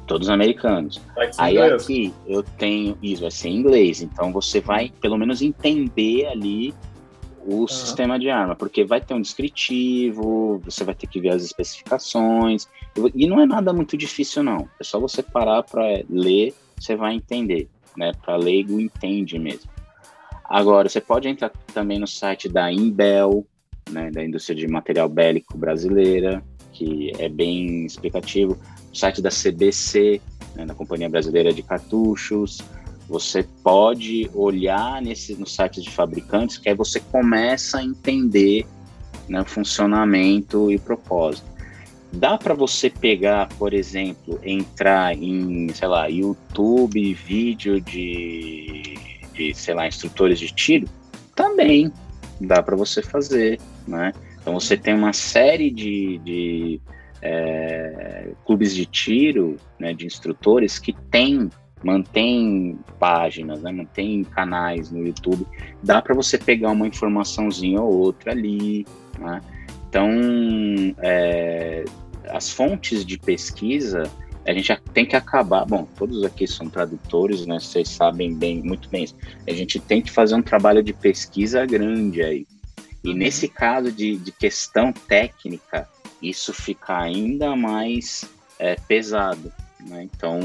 todos 0.08 0.30
americanos. 0.30 1.00
Aí 1.38 1.56
inglês. 1.56 1.84
aqui 1.84 2.14
eu 2.28 2.44
tenho 2.44 2.98
isso, 3.02 3.22
vai 3.22 3.32
ser 3.32 3.48
em 3.48 3.56
inglês, 3.58 4.02
então 4.02 4.30
você 4.34 4.60
vai 4.60 4.92
pelo 5.00 5.18
menos 5.18 5.42
entender 5.42 6.26
ali 6.26 6.74
o 7.46 7.62
uhum. 7.62 7.68
sistema 7.68 8.20
de 8.20 8.30
arma, 8.30 8.56
porque 8.56 8.84
vai 8.84 9.02
ter 9.02 9.14
um 9.14 9.22
descritivo, 9.22 10.60
você 10.64 10.84
vai 10.84 10.96
ter 10.96 11.08
que 11.08 11.20
ver 11.20 11.30
as 11.30 11.44
especificações, 11.44 12.68
e 13.16 13.28
não 13.28 13.40
é 13.40 13.46
nada 13.46 13.74
muito 13.74 13.98
difícil 13.98 14.44
não, 14.44 14.68
é 14.80 14.84
só 14.84 15.00
você 15.00 15.24
parar 15.24 15.64
para 15.64 16.04
ler, 16.10 16.54
você 16.78 16.96
vai 16.96 17.14
entender, 17.14 17.70
né? 17.96 18.12
Para 18.22 18.36
leigo 18.36 18.80
entende 18.80 19.38
mesmo. 19.38 19.70
Agora, 20.44 20.90
você 20.90 21.00
pode 21.00 21.28
entrar 21.30 21.50
também 21.74 21.98
no 22.00 22.08
site 22.08 22.50
da 22.50 22.72
Imbel, 22.72 23.46
né, 23.90 24.12
da 24.12 24.24
indústria 24.24 24.56
de 24.56 24.68
material 24.68 25.08
bélico 25.08 25.58
brasileira, 25.58 26.44
que 26.74 27.12
é 27.18 27.30
bem 27.30 27.86
explicativo 27.86 28.60
site 28.94 29.22
da 29.22 29.30
CBC, 29.30 30.20
né, 30.56 30.66
da 30.66 30.74
Companhia 30.74 31.10
Brasileira 31.10 31.54
de 31.54 31.64
Cartuchos. 31.64 32.60
Você 33.12 33.44
pode 33.62 34.32
olhar 34.34 35.02
nesse, 35.02 35.36
nos 35.36 35.54
sites 35.54 35.84
de 35.84 35.90
fabricantes, 35.90 36.58
que 36.58 36.70
aí 36.70 36.76
você 36.76 36.98
começa 36.98 37.80
a 37.80 37.84
entender 37.84 38.66
né, 39.28 39.44
funcionamento 39.44 40.72
e 40.72 40.80
propósito. 40.80 41.46
Dá 42.14 42.38
para 42.38 42.54
você 42.54 42.90
pegar, 42.90 43.50
por 43.60 43.74
exemplo, 43.74 44.40
entrar 44.42 45.14
em, 45.14 45.68
sei 45.74 45.90
lá, 45.90 46.08
YouTube, 46.08 47.14
vídeo 47.14 47.82
de, 47.82 48.98
de 49.34 49.54
sei 49.56 49.74
lá, 49.74 49.86
instrutores 49.86 50.40
de 50.40 50.48
tiro? 50.48 50.88
Também 51.36 51.92
dá 52.40 52.64
para 52.64 52.78
você 52.78 53.02
fazer, 53.02 53.60
né? 53.86 54.14
Então 54.42 54.54
você 54.54 54.78
tem 54.78 54.94
uma 54.94 55.12
série 55.12 55.70
de, 55.70 56.18
de 56.20 56.82
é, 57.22 58.30
clubes 58.46 58.74
de 58.74 58.86
tiro, 58.86 59.58
né, 59.78 59.94
de 59.94 60.06
instrutores 60.06 60.80
que 60.80 60.94
tem 61.12 61.50
mantém 61.84 62.78
páginas, 63.00 63.62
né, 63.62 63.72
mantém 63.72 64.24
canais 64.24 64.92
no 64.92 65.06
YouTube, 65.06 65.46
dá 65.82 66.02
para 66.02 66.14
você 66.14 66.38
pegar 66.38 66.72
uma 66.72 66.88
informaçãozinha 66.88 67.82
ou 67.82 67.92
outra 67.94 68.32
ali, 68.32 68.86
né? 69.20 69.42
Então, 69.90 70.10
é, 71.00 71.84
as 72.30 72.50
fontes 72.50 73.06
de 73.06 73.18
pesquisa, 73.18 74.04
a 74.48 74.54
gente 74.54 74.74
tem 74.94 75.06
que 75.06 75.16
acabar. 75.16 75.66
Bom, 75.66 75.86
todos 75.98 76.24
aqui 76.24 76.48
são 76.48 76.70
tradutores, 76.70 77.46
né? 77.46 77.60
Vocês 77.60 77.90
sabem 77.90 78.34
bem, 78.34 78.62
muito 78.62 78.90
bem 78.90 79.04
isso. 79.04 79.16
A 79.48 79.52
gente 79.52 79.80
tem 79.80 80.02
que 80.02 80.10
fazer 80.10 80.36
um 80.36 80.42
trabalho 80.42 80.82
de 80.82 80.94
pesquisa 80.94 81.66
grande 81.66 82.24
aí. 82.24 82.48
E 83.04 83.10
uhum. 83.10 83.16
nesse 83.16 83.48
caso 83.48 83.92
de, 83.92 84.18
de 84.18 84.32
questão 84.32 84.94
técnica, 84.94 85.90
isso 86.22 86.54
fica 86.54 86.98
ainda 86.98 87.56
mais 87.56 88.24
é, 88.58 88.76
pesado. 88.76 89.52
Né? 89.88 90.04
Então, 90.04 90.40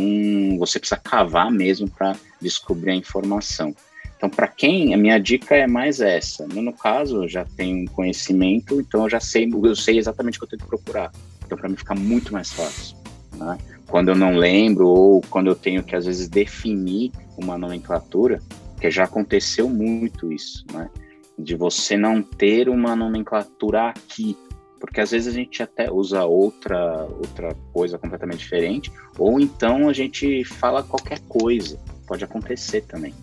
você 0.59 0.79
precisa 0.79 1.01
cavar 1.01 1.51
mesmo 1.51 1.89
para 1.89 2.17
descobrir 2.41 2.93
a 2.93 2.97
informação. 2.97 3.75
Então, 4.17 4.31
para 4.31 4.49
quem, 4.49 4.95
a 4.95 4.97
minha 4.97 5.19
dica 5.19 5.55
é 5.55 5.67
mais 5.67 6.01
essa. 6.01 6.47
No 6.47 6.73
caso, 6.73 7.25
eu 7.25 7.29
já 7.29 7.45
tenho 7.45 7.89
conhecimento, 7.91 8.81
então 8.81 9.05
eu 9.05 9.11
já 9.11 9.21
sei, 9.21 9.49
eu 9.51 9.77
sei 9.77 9.99
exatamente 9.99 10.37
o 10.37 10.41
que 10.41 10.45
eu 10.45 10.51
tenho 10.51 10.63
que 10.63 10.69
procurar. 10.69 11.13
Então, 11.45 11.57
para 11.57 11.69
mim 11.69 11.77
fica 11.77 11.95
muito 11.95 12.33
mais 12.33 12.51
fácil. 12.51 12.97
Né? 13.35 13.59
Quando 13.87 14.09
eu 14.09 14.15
não 14.17 14.35
lembro 14.37 14.89
ou 14.89 15.21
quando 15.29 15.49
eu 15.49 15.55
tenho 15.55 15.83
que, 15.83 15.95
às 15.95 16.07
vezes, 16.07 16.29
definir 16.29 17.13
uma 17.37 17.59
nomenclatura, 17.59 18.41
que 18.81 18.91
já 18.91 19.05
aconteceu 19.05 19.69
muito 19.69 20.33
isso, 20.33 20.65
né? 20.73 20.91
De 21.39 21.55
você 21.55 21.97
não 21.97 22.23
ter 22.23 22.69
uma 22.69 22.95
nomenclatura 22.97 23.89
aqui, 23.89 24.37
porque 24.81 25.01
às 25.01 25.11
vezes 25.11 25.29
a 25.29 25.37
gente 25.37 25.63
até 25.63 25.91
usa 25.91 26.25
outra 26.25 27.05
outra 27.05 27.55
coisa 27.73 27.99
completamente 27.99 28.39
diferente, 28.39 28.93
ou 29.19 29.41
então 29.41 29.89
a 29.89 29.93
gente 29.93 30.45
fala 30.45 30.83
qualquer 30.83 31.21
coisa, 31.29 31.79
pode 32.07 32.25
acontecer 32.25 32.83
também. 32.83 33.15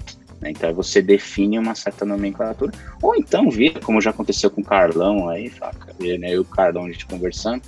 Né? 0.41 0.51
Então 0.51 0.73
você 0.73 1.01
define 1.01 1.57
uma 1.57 1.75
certa 1.75 2.05
nomenclatura, 2.05 2.71
ou 3.01 3.15
então 3.15 3.49
vira, 3.49 3.79
como 3.79 4.01
já 4.01 4.09
aconteceu 4.09 4.49
com 4.49 4.61
o 4.61 4.65
Carlão 4.65 5.29
aí, 5.29 5.49
fala, 5.49 5.73
né, 5.99 6.29
eu 6.29 6.35
e 6.35 6.39
o 6.39 6.45
Carlão 6.45 6.85
a 6.85 6.91
gente 6.91 7.05
conversando, 7.05 7.61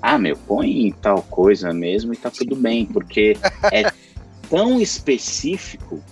ah, 0.00 0.18
meu, 0.18 0.36
põe 0.36 0.92
tal 1.00 1.22
coisa 1.22 1.72
mesmo 1.72 2.12
e 2.12 2.16
tá 2.16 2.30
tudo 2.30 2.56
bem, 2.56 2.86
porque 2.86 3.36
é 3.70 3.92
tão 4.50 4.80
específico 4.80 6.02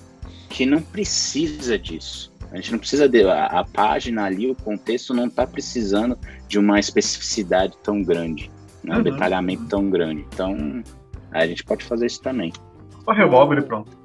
que 0.49 0.65
não 0.65 0.81
precisa 0.81 1.79
disso. 1.79 2.31
A 2.53 2.57
gente 2.57 2.73
não 2.73 2.79
precisa 2.79 3.09
de 3.09 3.25
a, 3.25 3.47
a 3.47 3.65
página 3.65 4.25
ali, 4.25 4.51
o 4.51 4.55
contexto 4.55 5.15
não 5.15 5.27
está 5.27 5.47
precisando 5.47 6.19
de 6.49 6.59
uma 6.59 6.79
especificidade 6.79 7.77
tão 7.83 8.03
grande, 8.03 8.51
né? 8.83 8.95
um 8.95 8.97
uhum. 8.99 9.03
detalhamento 9.03 9.67
tão 9.67 9.89
grande. 9.89 10.27
Então, 10.33 10.83
a 11.33 11.47
gente 11.47 11.65
pode 11.65 11.85
fazer 11.85 12.07
isso 12.07 12.23
também. 12.23 12.53
Só 13.05 13.13
revólver 13.13 13.59
e 13.59 13.63
pronto. 13.63 14.01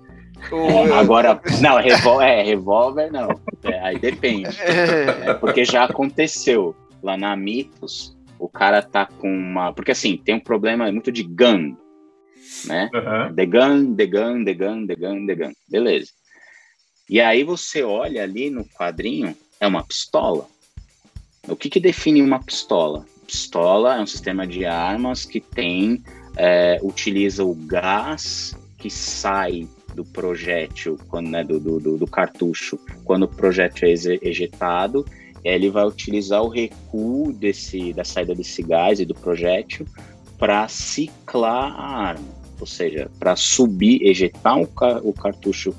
É, 0.51 0.93
agora, 0.93 1.39
não, 1.61 1.78
revólver, 1.78 2.26
é, 2.26 2.43
revólver 2.43 3.11
não. 3.11 3.30
É, 3.63 3.80
aí 3.80 3.99
depende. 3.99 4.49
É, 5.26 5.34
porque 5.34 5.65
já 5.65 5.86
aconteceu 5.86 6.76
lá 7.01 7.17
na 7.17 7.36
Mitos, 7.36 8.15
o 8.38 8.47
cara 8.47 8.82
tá 8.82 9.05
com 9.05 9.32
uma. 9.32 9.73
Porque 9.73 9.91
assim, 9.91 10.17
tem 10.17 10.36
um 10.36 10.39
problema 10.39 10.91
muito 10.91 11.11
de 11.11 11.23
gun, 11.23 11.76
né? 12.65 12.89
Uhum. 12.93 13.36
The 13.36 13.45
gun, 13.45 13.95
the 13.95 14.05
gun, 14.05 14.43
the 14.43 14.53
gun, 14.53 14.88
the 14.88 14.95
gun, 14.95 15.26
the 15.26 15.36
gun. 15.36 15.51
Beleza. 15.69 16.11
E 17.09 17.21
aí 17.21 17.43
você 17.43 17.84
olha 17.84 18.23
ali 18.23 18.49
no 18.49 18.65
quadrinho, 18.65 19.36
é 19.59 19.67
uma 19.67 19.84
pistola. 19.84 20.47
O 21.47 21.55
que, 21.55 21.69
que 21.69 21.80
define 21.80 22.21
uma 22.21 22.39
pistola? 22.39 23.05
Pistola 23.28 23.97
é 23.97 23.99
um 23.99 24.07
sistema 24.07 24.47
de 24.47 24.65
armas 24.65 25.26
que 25.26 25.39
tem, 25.39 26.03
é, 26.36 26.80
utiliza 26.82 27.44
o 27.44 27.54
gás 27.54 28.56
que 28.78 28.90
sai 28.90 29.68
do 29.96 30.04
projétil, 30.04 31.00
quando, 31.08 31.30
né, 31.30 31.44
do, 31.44 31.60
do, 31.60 31.98
do, 31.98 32.08
cartucho, 32.08 32.78
quando 33.04 33.24
o 33.24 33.28
projétil 33.28 33.88
é 33.88 34.28
ejetado, 34.28 35.06
ele 35.44 35.70
vai 35.70 35.86
utilizar 35.86 36.44
o 36.44 36.50
recuo 36.50 37.32
desse, 37.32 37.94
da 37.94 38.04
saída 38.04 38.36
desse 38.36 38.62
gás 38.62 39.00
e 39.00 39.06
do 39.06 39.14
projétil 39.14 39.86
para 40.38 40.68
ciclar 40.68 41.74
a 41.80 41.98
arma, 42.08 42.28
ou 42.60 42.68
seja, 42.68 43.10
para 43.18 43.36
subir, 43.36 44.02
ejetar 44.04 44.58
o, 44.60 44.70
o 45.04 45.14
cartucho 45.14 45.74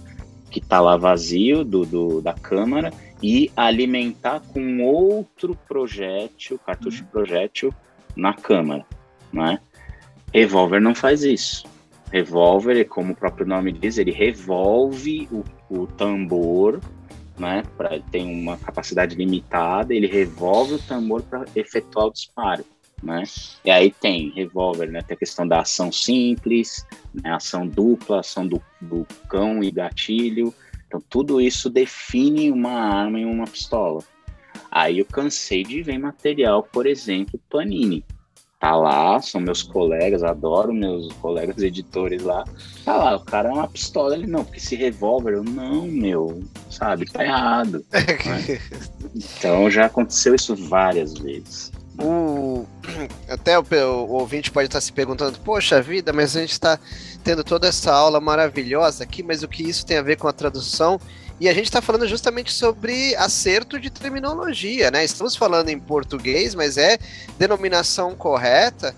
que 0.50 0.60
está 0.60 0.80
lá 0.80 0.96
vazio 0.96 1.62
do, 1.64 1.84
do, 1.84 2.22
da 2.22 2.32
câmara 2.32 2.90
e 3.22 3.50
alimentar 3.56 4.40
com 4.40 4.82
outro 4.82 5.56
projétil, 5.68 6.58
cartucho 6.58 7.02
uhum. 7.02 7.08
projétil, 7.10 7.74
na 8.16 8.32
câmara, 8.32 8.86
né? 9.32 9.58
Revólver 10.36 10.82
não 10.82 10.94
faz 10.94 11.22
isso. 11.22 11.64
Revólver, 12.12 12.84
como 12.84 13.14
o 13.14 13.16
próprio 13.16 13.46
nome 13.46 13.72
diz, 13.72 13.96
ele 13.96 14.10
revolve 14.10 15.26
o, 15.32 15.42
o 15.70 15.86
tambor, 15.86 16.78
né? 17.38 17.62
Pra, 17.74 17.98
tem 18.10 18.30
uma 18.30 18.58
capacidade 18.58 19.16
limitada, 19.16 19.94
ele 19.94 20.06
revolve 20.06 20.74
o 20.74 20.78
tambor 20.78 21.22
para 21.22 21.46
efetuar 21.54 22.08
o 22.08 22.12
disparo 22.12 22.62
né? 23.02 23.22
E 23.64 23.70
aí 23.70 23.90
tem 23.90 24.30
revólver, 24.30 24.90
né? 24.90 25.00
Tem 25.00 25.14
a 25.14 25.18
questão 25.18 25.48
da 25.48 25.60
ação 25.60 25.90
simples, 25.90 26.86
né? 27.14 27.30
ação 27.30 27.66
dupla, 27.66 28.20
ação 28.20 28.46
do, 28.46 28.60
do 28.80 29.06
cão 29.30 29.62
e 29.62 29.70
gatilho. 29.70 30.52
Então 30.86 31.02
tudo 31.08 31.40
isso 31.40 31.70
define 31.70 32.50
uma 32.50 32.72
arma 32.72 33.20
e 33.20 33.24
uma 33.24 33.46
pistola. 33.46 34.02
Aí 34.70 34.98
eu 34.98 35.06
cansei 35.06 35.62
de 35.62 35.82
ver 35.82 35.98
material, 35.98 36.62
por 36.62 36.86
exemplo, 36.86 37.40
Panini. 37.48 38.04
Tá 38.58 38.74
lá, 38.74 39.20
são 39.20 39.40
meus 39.40 39.62
colegas, 39.62 40.22
adoro 40.22 40.72
meus 40.72 41.12
colegas 41.14 41.62
editores 41.62 42.22
lá. 42.22 42.42
Tá 42.84 42.96
lá, 42.96 43.16
o 43.16 43.24
cara 43.24 43.50
é 43.50 43.52
uma 43.52 43.68
pistola, 43.68 44.14
ele 44.14 44.26
não, 44.26 44.44
porque 44.44 44.58
esse 44.58 44.74
revólver, 44.74 45.34
eu 45.34 45.44
não, 45.44 45.86
meu, 45.86 46.42
sabe, 46.70 47.04
tá 47.04 47.24
errado. 47.24 47.84
né? 47.92 48.58
Então 49.14 49.70
já 49.70 49.86
aconteceu 49.86 50.34
isso 50.34 50.54
várias 50.54 51.14
vezes. 51.14 51.72
O, 51.98 52.66
até 53.28 53.58
o, 53.58 53.62
o, 53.62 54.12
ouvinte 54.12 54.50
pode 54.50 54.66
estar 54.66 54.80
se 54.80 54.92
perguntando: 54.92 55.38
Poxa 55.40 55.80
vida, 55.80 56.12
mas 56.12 56.36
a 56.36 56.40
gente 56.40 56.52
está 56.52 56.78
tendo 57.24 57.42
toda 57.42 57.68
essa 57.68 57.92
aula 57.92 58.20
maravilhosa 58.20 59.04
aqui, 59.04 59.22
mas 59.22 59.42
o 59.42 59.48
que 59.48 59.62
isso 59.62 59.86
tem 59.86 59.96
a 59.96 60.02
ver 60.02 60.16
com 60.16 60.28
a 60.28 60.32
tradução? 60.32 61.00
E 61.38 61.48
a 61.48 61.52
gente 61.52 61.66
está 61.66 61.82
falando 61.82 62.08
justamente 62.08 62.52
sobre 62.52 63.14
acerto 63.16 63.78
de 63.78 63.90
terminologia, 63.90 64.90
né? 64.90 65.04
Estamos 65.04 65.36
falando 65.36 65.68
em 65.68 65.78
português, 65.78 66.54
mas 66.54 66.78
é 66.78 66.98
denominação 67.38 68.14
correta. 68.14 68.94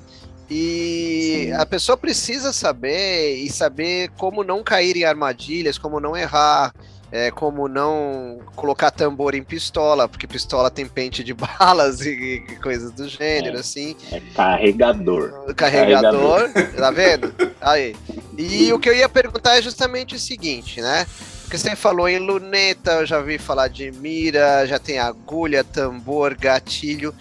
E 0.51 1.47
Sim. 1.47 1.53
a 1.53 1.66
pessoa 1.66 1.97
precisa 1.97 2.53
saber 2.53 3.34
e 3.36 3.51
saber 3.51 4.11
como 4.16 4.45
não 4.45 4.62
cair 4.62 4.97
em 4.97 5.05
armadilhas, 5.05 5.76
como 5.76 6.01
não 6.01 6.16
errar, 6.16 6.72
é, 7.11 7.30
como 7.30 7.68
não 7.68 8.39
colocar 8.55 8.91
tambor 8.91 9.34
em 9.34 9.43
pistola, 9.43 10.09
porque 10.09 10.26
pistola 10.26 10.70
tem 10.70 10.86
pente 10.86 11.24
de 11.24 11.34
balas 11.34 12.01
e, 12.01 12.45
e 12.49 12.57
coisas 12.62 12.93
do 12.93 13.09
gênero, 13.09 13.57
é, 13.57 13.61
assim. 13.61 13.97
É 14.12 14.20
carregador. 14.34 15.55
Carregador, 15.55 16.53
carregador. 16.53 16.76
tá 16.76 16.91
vendo? 16.91 17.34
Aí. 17.61 17.97
E 18.39 18.72
o 18.72 18.78
que 18.78 18.89
eu 18.89 18.95
ia 18.95 19.09
perguntar 19.09 19.59
é 19.59 19.62
justamente 19.62 20.14
o 20.14 20.18
seguinte, 20.18 20.80
né? 20.80 21.05
Porque 21.49 21.57
você 21.57 21.74
falou 21.74 22.07
em 22.07 22.18
luneta, 22.18 22.90
eu 22.90 23.07
já 23.07 23.22
vi 23.22 23.38
falar 23.38 23.68
de 23.68 23.90
mira, 23.90 24.66
já 24.66 24.78
tem 24.78 24.99
agulha, 24.99 25.64
tambor, 25.64 26.34
gatilho. 26.34 27.14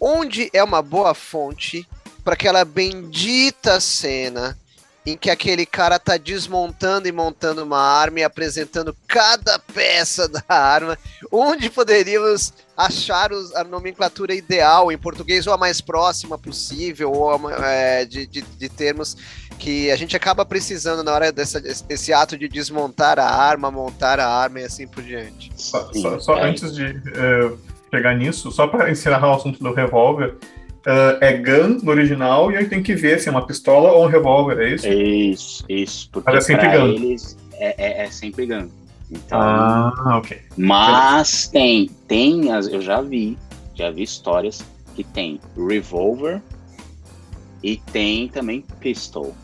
Onde 0.00 0.48
é 0.54 0.64
uma 0.64 0.80
boa 0.80 1.12
fonte 1.12 1.86
para 2.24 2.32
aquela 2.32 2.64
bendita 2.64 3.78
cena 3.78 4.56
em 5.04 5.16
que 5.16 5.30
aquele 5.30 5.64
cara 5.64 5.98
tá 5.98 6.16
desmontando 6.16 7.08
e 7.08 7.12
montando 7.12 7.64
uma 7.64 7.80
arma 7.80 8.20
e 8.20 8.22
apresentando 8.22 8.94
cada 9.08 9.58
peça 9.58 10.28
da 10.28 10.42
arma, 10.48 10.98
onde 11.32 11.70
poderíamos 11.70 12.52
achar 12.76 13.32
os, 13.32 13.54
a 13.54 13.64
nomenclatura 13.64 14.34
ideal 14.34 14.92
em 14.92 14.98
português 14.98 15.46
ou 15.46 15.54
a 15.54 15.58
mais 15.58 15.80
próxima 15.80 16.36
possível, 16.36 17.12
ou 17.12 17.48
a, 17.48 17.66
é, 17.66 18.04
de, 18.04 18.26
de, 18.26 18.42
de, 18.42 18.68
termos 18.68 19.16
que 19.58 19.90
a 19.90 19.96
gente 19.96 20.16
acaba 20.16 20.44
precisando 20.44 21.02
na 21.02 21.12
hora 21.12 21.32
dessa, 21.32 21.60
desse 21.60 22.12
ato 22.12 22.36
de 22.36 22.48
desmontar 22.48 23.18
a 23.18 23.26
arma, 23.26 23.70
montar 23.70 24.20
a 24.20 24.28
arma 24.28 24.60
e 24.60 24.64
assim 24.64 24.86
por 24.86 25.02
diante. 25.02 25.50
Só, 25.56 25.90
só, 25.92 26.18
só 26.18 26.42
antes 26.42 26.74
de 26.74 26.86
uh, 26.86 27.58
pegar 27.90 28.14
nisso, 28.14 28.50
só 28.50 28.66
para 28.66 28.90
encerrar 28.90 29.28
o 29.28 29.34
assunto 29.34 29.62
do 29.62 29.72
revólver, 29.72 30.36
uh, 30.86 31.18
é 31.20 31.32
gun 31.32 31.78
no 31.82 31.90
original 31.90 32.50
e 32.50 32.56
aí 32.56 32.68
tem 32.68 32.82
que 32.82 32.94
ver 32.94 33.20
se 33.20 33.28
é 33.28 33.32
uma 33.32 33.46
pistola 33.46 33.92
ou 33.92 34.04
um 34.04 34.08
revólver, 34.08 34.58
é 34.60 34.74
isso? 34.74 34.88
Isso, 34.88 35.64
isso. 35.68 36.10
Porque 36.10 36.30
Mas 36.30 36.44
é 36.44 36.46
sempre 36.46 36.68
gun. 36.68 36.86
eles 36.86 37.36
é, 37.52 37.74
é, 37.78 38.04
é, 38.04 38.10
sempre 38.10 38.46
gun. 38.46 38.68
Então, 39.10 39.40
ah, 39.40 40.18
ok. 40.18 40.40
Mas 40.56 41.48
tem, 41.48 41.90
tem, 42.06 42.48
eu 42.48 42.80
já 42.80 43.00
vi, 43.00 43.36
já 43.74 43.90
vi 43.90 44.02
histórias 44.02 44.64
que 44.94 45.04
tem 45.04 45.40
revolver, 45.56 46.40
E 47.62 47.76
tem 47.76 48.28
também 48.28 48.64
pistol. 48.80 49.34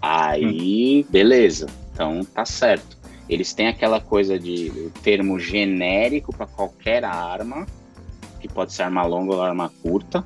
Aí, 0.00 1.04
hum. 1.04 1.10
beleza. 1.10 1.66
Então 1.92 2.24
tá 2.24 2.44
certo. 2.44 2.96
Eles 3.28 3.54
têm 3.54 3.68
aquela 3.68 4.00
coisa 4.00 4.38
de 4.38 4.90
termo 5.02 5.38
genérico 5.38 6.34
para 6.34 6.46
qualquer 6.46 7.04
arma, 7.04 7.66
que 8.46 8.54
pode 8.54 8.74
ser 8.74 8.82
arma 8.82 9.04
longa 9.06 9.34
ou 9.34 9.42
arma 9.42 9.72
curta, 9.82 10.22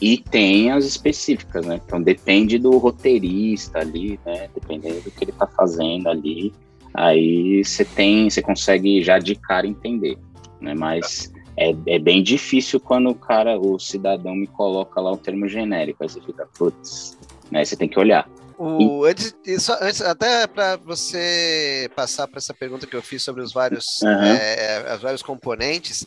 e 0.00 0.18
tem 0.18 0.70
as 0.70 0.84
específicas, 0.84 1.66
né? 1.66 1.80
Então 1.84 2.00
depende 2.00 2.58
do 2.58 2.76
roteirista 2.76 3.78
ali, 3.78 4.20
né? 4.24 4.48
Dependendo 4.54 5.00
do 5.00 5.10
que 5.10 5.24
ele 5.24 5.32
tá 5.32 5.46
fazendo 5.46 6.08
ali, 6.08 6.52
aí 6.92 7.64
você 7.64 7.84
tem, 7.84 8.28
você 8.28 8.42
consegue 8.42 9.02
já 9.02 9.18
de 9.18 9.34
cara 9.34 9.66
entender, 9.66 10.18
né? 10.60 10.74
Mas 10.74 11.32
é, 11.56 11.74
é 11.86 11.98
bem 11.98 12.22
difícil 12.22 12.78
quando 12.78 13.08
o 13.08 13.14
cara, 13.14 13.58
o 13.58 13.78
cidadão 13.78 14.34
me 14.34 14.46
coloca 14.46 15.00
lá 15.00 15.10
o 15.10 15.16
termo 15.16 15.48
genérico, 15.48 16.02
aí 16.02 16.08
você 16.08 16.20
fica, 16.20 16.46
putz, 16.56 17.18
né? 17.50 17.64
Você 17.64 17.74
tem 17.74 17.88
que 17.88 17.98
olhar. 17.98 18.28
O, 18.58 19.04
antes, 19.04 19.32
isso, 19.46 19.72
antes, 19.80 20.02
até 20.02 20.44
para 20.48 20.76
você 20.76 21.88
passar 21.94 22.26
para 22.26 22.38
essa 22.38 22.52
pergunta 22.52 22.88
que 22.88 22.96
eu 22.96 23.02
fiz 23.02 23.22
sobre 23.22 23.40
os 23.40 23.52
vários, 23.52 23.84
uhum. 24.02 24.10
é, 24.10 24.94
os 24.96 25.00
vários 25.00 25.22
componentes, 25.22 26.04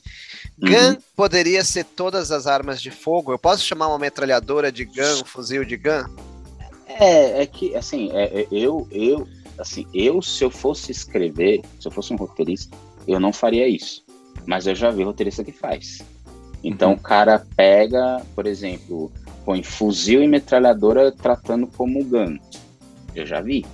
uhum. 0.61 0.69
gun 0.69 0.97
poderia 1.15 1.63
ser 1.63 1.83
todas 1.83 2.31
as 2.31 2.47
armas 2.47 2.81
de 2.81 2.91
fogo? 2.91 3.31
Eu 3.31 3.39
posso 3.39 3.63
chamar 3.63 3.87
uma 3.87 3.99
metralhadora 3.99 4.71
de 4.71 4.85
gun, 4.85 5.21
um 5.21 5.25
fuzil 5.25 5.63
de 5.65 5.77
gun? 5.77 6.05
É, 6.87 7.43
é 7.43 7.45
que 7.45 7.75
assim, 7.75 8.09
é, 8.11 8.41
é, 8.41 8.47
eu, 8.51 8.87
eu, 8.91 9.27
assim, 9.57 9.85
eu 9.93 10.21
se 10.21 10.43
eu 10.43 10.49
fosse 10.49 10.91
escrever, 10.91 11.61
se 11.79 11.87
eu 11.87 11.91
fosse 11.91 12.13
um 12.13 12.17
roteirista, 12.17 12.75
eu 13.07 13.19
não 13.19 13.31
faria 13.31 13.67
isso. 13.67 14.03
Mas 14.45 14.65
eu 14.65 14.75
já 14.75 14.89
vi 14.89 15.03
roteirista 15.03 15.43
que 15.43 15.51
faz. 15.51 16.01
Então 16.63 16.91
uhum. 16.91 16.95
o 16.95 16.99
cara 16.99 17.45
pega, 17.55 18.21
por 18.35 18.45
exemplo, 18.45 19.11
põe 19.45 19.63
fuzil 19.63 20.21
e 20.21 20.27
metralhadora 20.27 21.11
tratando 21.11 21.67
como 21.67 22.03
gun. 22.03 22.37
Eu 23.15 23.25
já 23.25 23.41
vi, 23.41 23.65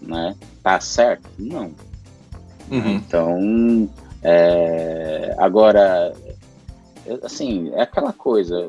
né? 0.00 0.36
Tá 0.62 0.80
certo? 0.80 1.28
Não. 1.38 1.72
Uhum. 2.70 2.94
Então, 2.94 3.90
é, 4.22 5.34
agora, 5.38 6.12
assim, 7.22 7.70
é 7.74 7.82
aquela 7.82 8.12
coisa. 8.12 8.68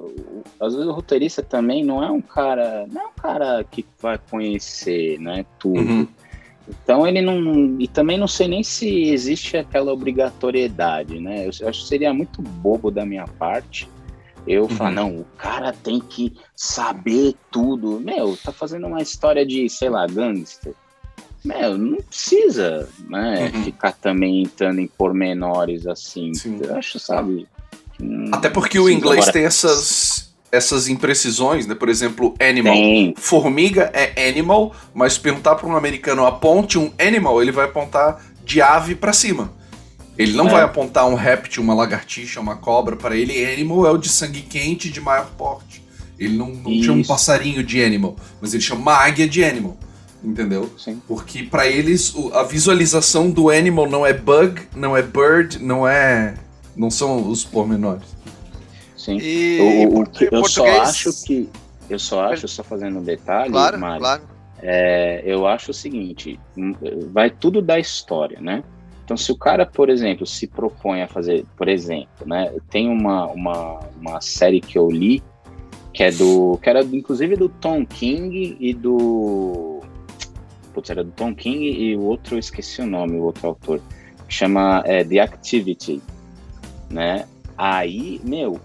Às 0.59 0.73
vezes 0.73 0.87
o 0.87 0.93
roteirista 0.93 1.41
também 1.41 1.83
não 1.83 2.03
é 2.03 2.09
um 2.09 2.21
cara, 2.21 2.85
não 2.91 3.01
é 3.01 3.05
um 3.05 3.13
cara 3.13 3.63
que 3.63 3.85
vai 4.01 4.17
conhecer, 4.29 5.19
né? 5.19 5.45
Tudo. 5.59 5.79
Uhum. 5.79 6.07
Então 6.67 7.05
ele 7.05 7.21
não. 7.21 7.79
E 7.79 7.87
também 7.87 8.17
não 8.17 8.27
sei 8.27 8.47
nem 8.47 8.63
se 8.63 9.09
existe 9.09 9.57
aquela 9.57 9.91
obrigatoriedade, 9.91 11.19
né? 11.19 11.45
Eu, 11.45 11.51
eu 11.59 11.69
acho 11.69 11.81
que 11.81 11.87
seria 11.87 12.13
muito 12.13 12.41
bobo 12.41 12.89
da 12.91 13.05
minha 13.05 13.25
parte 13.27 13.89
eu 14.47 14.63
uhum. 14.63 14.69
falo, 14.69 14.95
não, 14.95 15.15
o 15.17 15.25
cara 15.37 15.71
tem 15.71 15.99
que 15.99 16.33
saber 16.55 17.35
tudo. 17.51 17.99
Meu, 17.99 18.35
tá 18.37 18.51
fazendo 18.51 18.87
uma 18.87 19.01
história 19.01 19.45
de, 19.45 19.69
sei 19.69 19.89
lá, 19.89 20.07
gangster. 20.07 20.73
Meu, 21.43 21.77
não 21.77 21.97
precisa, 21.97 22.87
né, 23.09 23.51
uhum. 23.53 23.63
ficar 23.63 23.93
também 23.93 24.43
entrando 24.43 24.79
em 24.79 24.87
pormenores 24.87 25.87
assim. 25.87 26.33
Sim. 26.33 26.59
Eu 26.61 26.75
acho, 26.75 26.99
sabe? 26.99 27.47
Até 28.31 28.49
porque 28.49 28.79
o 28.79 28.89
inglês 28.89 29.23
agora... 29.23 29.33
tem 29.33 29.45
essas, 29.45 30.33
essas 30.51 30.87
imprecisões, 30.87 31.65
né? 31.65 31.75
Por 31.75 31.89
exemplo, 31.89 32.35
animal. 32.39 32.73
Tem. 32.73 33.13
Formiga 33.17 33.91
é 33.93 34.29
animal, 34.29 34.75
mas 34.93 35.17
perguntar 35.17 35.55
para 35.55 35.67
um 35.67 35.75
americano 35.75 36.25
aponte 36.25 36.77
um 36.77 36.91
animal, 36.99 37.41
ele 37.41 37.51
vai 37.51 37.65
apontar 37.65 38.23
de 38.43 38.61
ave 38.61 38.95
para 38.95 39.13
cima. 39.13 39.51
Ele 40.17 40.33
não 40.33 40.47
é. 40.47 40.51
vai 40.51 40.61
apontar 40.61 41.07
um 41.07 41.15
réptil, 41.15 41.63
uma 41.63 41.73
lagartixa, 41.73 42.39
uma 42.39 42.55
cobra 42.55 42.95
para 42.95 43.15
ele. 43.15 43.45
Animal 43.45 43.87
é 43.87 43.91
o 43.91 43.97
de 43.97 44.09
sangue 44.09 44.41
quente 44.41 44.89
de 44.89 44.99
maior 44.99 45.29
porte. 45.37 45.81
Ele 46.19 46.37
não, 46.37 46.49
não 46.49 46.83
chama 46.83 46.99
um 46.99 47.03
passarinho 47.03 47.63
de 47.63 47.83
animal, 47.83 48.15
mas 48.39 48.53
ele 48.53 48.61
chama 48.61 48.81
uma 48.81 48.93
águia 48.93 49.27
de 49.27 49.43
animal. 49.43 49.77
Entendeu? 50.23 50.71
Sim. 50.77 51.01
Porque 51.07 51.43
para 51.43 51.67
eles 51.67 52.13
a 52.33 52.43
visualização 52.43 53.31
do 53.31 53.49
animal 53.49 53.89
não 53.89 54.05
é 54.05 54.13
bug, 54.13 54.61
não 54.75 54.95
é 54.95 55.01
bird, 55.01 55.57
não 55.59 55.87
é. 55.87 56.35
não 56.75 56.91
são 56.91 57.27
os 57.27 57.43
pormenores. 57.43 58.03
Sim. 58.95 59.17
E 59.19 59.87
o, 59.91 60.01
o, 60.01 60.05
que 60.05 60.29
eu 60.31 60.45
só 60.45 60.65
acho 60.81 61.09
que. 61.25 61.49
Eu 61.89 61.97
só 61.97 62.25
acho, 62.25 62.47
só 62.47 62.63
fazendo 62.63 62.99
um 62.99 63.03
detalhe, 63.03 63.51
claro, 63.51 63.79
Mário, 63.79 63.99
claro. 63.99 64.21
É, 64.61 65.23
eu 65.25 65.47
acho 65.47 65.71
o 65.71 65.73
seguinte: 65.73 66.39
hum, 66.55 66.73
vai 67.11 67.31
tudo 67.31 67.61
da 67.61 67.79
história, 67.79 68.39
né? 68.39 68.63
Então, 69.03 69.17
se 69.17 69.31
o 69.31 69.35
cara, 69.35 69.65
por 69.65 69.89
exemplo, 69.89 70.25
se 70.25 70.47
propõe 70.47 71.01
a 71.01 71.07
fazer, 71.07 71.45
por 71.57 71.67
exemplo, 71.67 72.25
né, 72.25 72.53
tem 72.69 72.87
uma, 72.87 73.25
uma, 73.25 73.79
uma 73.99 74.21
série 74.21 74.61
que 74.61 74.77
eu 74.77 74.89
li 74.89 75.21
que 75.93 76.03
é 76.03 76.11
do, 76.11 76.57
que 76.61 76.69
era 76.69 76.81
inclusive 76.81 77.35
do 77.35 77.49
Tom 77.49 77.85
King 77.85 78.55
e 78.59 78.73
do, 78.73 79.70
putz, 80.73 80.89
era 80.89 81.03
do 81.03 81.11
Tom 81.11 81.35
King 81.35 81.69
e 81.69 81.95
o 81.95 82.01
outro 82.01 82.35
eu 82.35 82.39
esqueci 82.39 82.81
o 82.81 82.87
nome, 82.87 83.17
o 83.17 83.23
outro 83.23 83.47
autor, 83.47 83.81
que 84.27 84.33
chama 84.33 84.81
é, 84.85 85.03
The 85.03 85.19
Activity, 85.19 86.01
né? 86.89 87.27
Aí, 87.57 88.19
meu, 88.23 88.59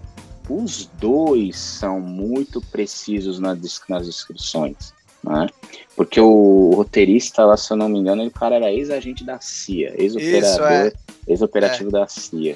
os 0.49 0.85
dois 0.99 1.57
são 1.57 1.99
muito 1.99 2.61
precisos 2.61 3.39
nas, 3.39 3.59
nas 3.89 4.05
descrições 4.05 4.97
né? 5.23 5.47
Porque 5.95 6.19
o, 6.19 6.71
roteirista 6.75 7.45
lá, 7.45 7.57
se 7.57 7.71
eu 7.71 7.77
não 7.77 7.89
me 7.89 7.99
engano, 7.99 8.25
o 8.25 8.31
cara 8.31 8.55
era 8.55 8.71
ex-agente 8.71 9.23
da 9.23 9.39
CIA, 9.39 9.93
ex-operador, 9.97 10.71
é. 10.71 10.93
ex-operativo 11.27 11.89
é. 11.89 11.91
da 11.91 12.07
CIA. 12.07 12.55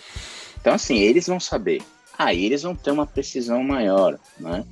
Então, 0.60 0.74
assim, 0.74 0.98
eles 0.98 1.28
vão 1.28 1.40
saber. 1.40 1.82
Aí 2.18 2.46
eles 2.46 2.62
vão 2.62 2.76
ter 2.76 2.92
uma 2.92 3.06
precisão 3.06 3.64
maior, 3.64 4.20
né? 4.40 4.64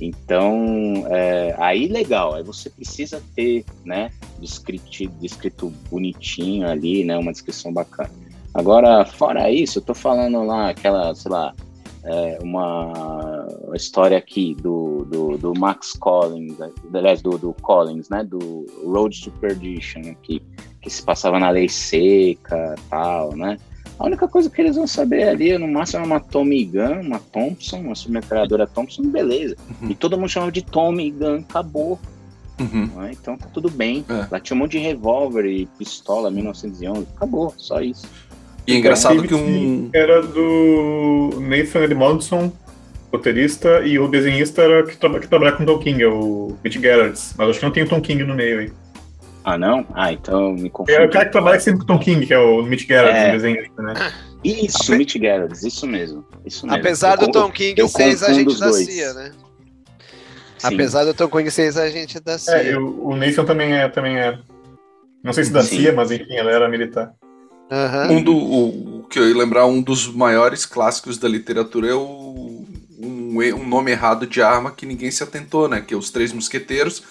Então, 0.00 1.04
é, 1.08 1.54
aí 1.58 1.86
legal, 1.86 2.34
aí 2.34 2.42
você 2.42 2.70
precisa 2.70 3.22
ter, 3.36 3.64
né, 3.84 4.10
descrito, 4.38 5.06
descrito 5.20 5.70
bonitinho 5.90 6.66
ali, 6.66 7.04
né, 7.04 7.18
uma 7.18 7.32
descrição 7.32 7.72
bacana. 7.72 8.10
Agora, 8.54 9.04
fora 9.04 9.50
isso, 9.50 9.78
eu 9.78 9.82
tô 9.82 9.94
falando 9.94 10.42
lá 10.42 10.70
aquela, 10.70 11.14
sei 11.14 11.30
lá, 11.30 11.54
é, 12.02 12.38
uma 12.42 13.46
história 13.74 14.16
aqui 14.16 14.54
do, 14.54 15.04
do, 15.04 15.38
do, 15.38 15.54
Max 15.54 15.92
Collins, 15.92 16.56
aliás, 16.92 17.20
do, 17.20 17.36
do 17.36 17.52
Collins, 17.60 18.08
né, 18.08 18.24
do 18.24 18.64
Road 18.84 19.22
to 19.22 19.30
Perdition 19.32 20.00
aqui, 20.10 20.42
que 20.80 20.88
se 20.88 21.02
passava 21.02 21.38
na 21.38 21.50
lei 21.50 21.68
seca 21.68 22.74
tal, 22.88 23.36
né? 23.36 23.58
A 24.00 24.06
única 24.06 24.26
coisa 24.26 24.48
que 24.48 24.58
eles 24.62 24.76
vão 24.76 24.86
saber 24.86 25.28
ali, 25.28 25.58
no 25.58 25.68
máximo, 25.68 26.02
é 26.02 26.06
uma 26.06 26.18
Tommy 26.18 26.64
Gun, 26.64 27.02
uma 27.02 27.18
Thompson, 27.18 27.80
uma 27.80 27.94
submetralhadora 27.94 28.66
Thompson, 28.66 29.02
beleza. 29.02 29.54
Uhum. 29.82 29.90
E 29.90 29.94
todo 29.94 30.16
mundo 30.16 30.30
chamava 30.30 30.50
de 30.50 30.62
Tommy 30.62 31.10
Gun, 31.10 31.44
acabou. 31.46 32.00
Uhum. 32.58 32.86
Né? 32.96 33.10
Então 33.12 33.36
tá 33.36 33.46
tudo 33.52 33.70
bem. 33.70 34.02
É. 34.08 34.26
Lá 34.30 34.40
tinha 34.40 34.56
um 34.56 34.60
monte 34.60 34.72
de 34.72 34.78
revólver 34.78 35.44
e 35.44 35.66
pistola, 35.78 36.30
1911, 36.30 37.06
acabou, 37.14 37.52
só 37.58 37.82
isso. 37.82 38.08
E 38.66 38.72
é 38.72 38.76
engraçado 38.76 39.22
que 39.22 39.34
um. 39.34 39.90
Era 39.92 40.22
do 40.22 41.38
Nathan 41.38 41.84
Edmondson, 41.84 42.50
roteirista, 43.12 43.82
e 43.84 43.98
o 43.98 44.08
desenhista 44.08 44.62
era 44.62 44.82
que, 44.82 44.96
tra 44.96 45.20
que 45.20 45.28
trabalha 45.28 45.52
com 45.52 45.66
Tom 45.66 45.78
King, 45.78 46.02
é 46.02 46.08
o 46.08 46.56
Mitch 46.64 46.80
Gerards. 46.80 47.34
Mas 47.36 47.50
acho 47.50 47.58
que 47.58 47.64
não 47.66 47.72
tem 47.72 47.82
o 47.82 47.88
Tom 47.88 48.00
King 48.00 48.24
no 48.24 48.34
meio 48.34 48.60
aí. 48.60 48.72
Ah, 49.44 49.56
não? 49.56 49.86
Ah, 49.94 50.12
então 50.12 50.52
me 50.52 50.68
confundi. 50.68 50.98
É 50.98 51.04
o 51.04 51.10
cara 51.10 51.26
que 51.26 51.32
trabalha 51.32 51.58
sempre 51.60 51.80
com 51.80 51.86
Tom 51.86 51.98
King, 51.98 52.26
que 52.26 52.34
é 52.34 52.38
o 52.38 52.62
Mitch 52.62 52.86
Gerards, 52.86 53.22
é... 53.22 53.28
o 53.28 53.32
desenhista, 53.32 53.82
né? 53.82 53.94
Isso, 54.44 54.82
Ape... 54.82 54.98
Mitch 54.98 55.16
Gerards, 55.16 55.62
isso 55.62 55.86
mesmo. 55.86 56.24
Isso 56.44 56.66
mesmo. 56.66 56.78
Apesar 56.78 57.16
do 57.16 57.30
Tom 57.30 57.50
King 57.50 57.88
ser 57.88 58.04
ex-agente 58.04 58.58
da 58.58 58.72
CIA, 58.72 59.14
né? 59.14 59.32
Sim. 60.58 60.74
Apesar 60.74 61.04
do 61.04 61.14
Tom 61.14 61.28
King 61.28 61.50
ser 61.50 61.62
ex-agente 61.62 62.20
da 62.20 62.38
CIA. 62.38 62.54
É, 62.54 62.76
o, 62.76 63.08
o 63.08 63.16
Nathan 63.16 63.44
também 63.44 63.72
é, 63.72 63.88
também 63.88 64.18
é. 64.18 64.38
Não 65.22 65.32
sei 65.32 65.44
se 65.44 65.52
da 65.52 65.62
Sim. 65.62 65.78
CIA, 65.78 65.92
mas 65.92 66.10
enfim, 66.10 66.34
ela 66.34 66.50
era 66.50 66.68
militar. 66.68 67.14
Uhum. 67.70 68.16
Um 68.16 68.22
do, 68.22 68.36
o, 68.36 69.06
que 69.08 69.18
eu 69.18 69.28
ia 69.28 69.36
lembrar, 69.36 69.66
um 69.66 69.80
dos 69.80 70.06
maiores 70.12 70.66
clássicos 70.66 71.18
da 71.18 71.28
literatura 71.28 71.88
é 71.88 71.94
o, 71.94 72.64
um, 72.98 73.38
um 73.38 73.68
nome 73.68 73.90
errado 73.90 74.26
de 74.26 74.42
arma 74.42 74.70
que 74.70 74.84
ninguém 74.84 75.10
se 75.10 75.22
atentou, 75.22 75.68
né? 75.68 75.80
Que 75.80 75.94
é 75.94 75.96
os 75.96 76.10
Três 76.10 76.32
Mosqueteiros, 76.32 77.02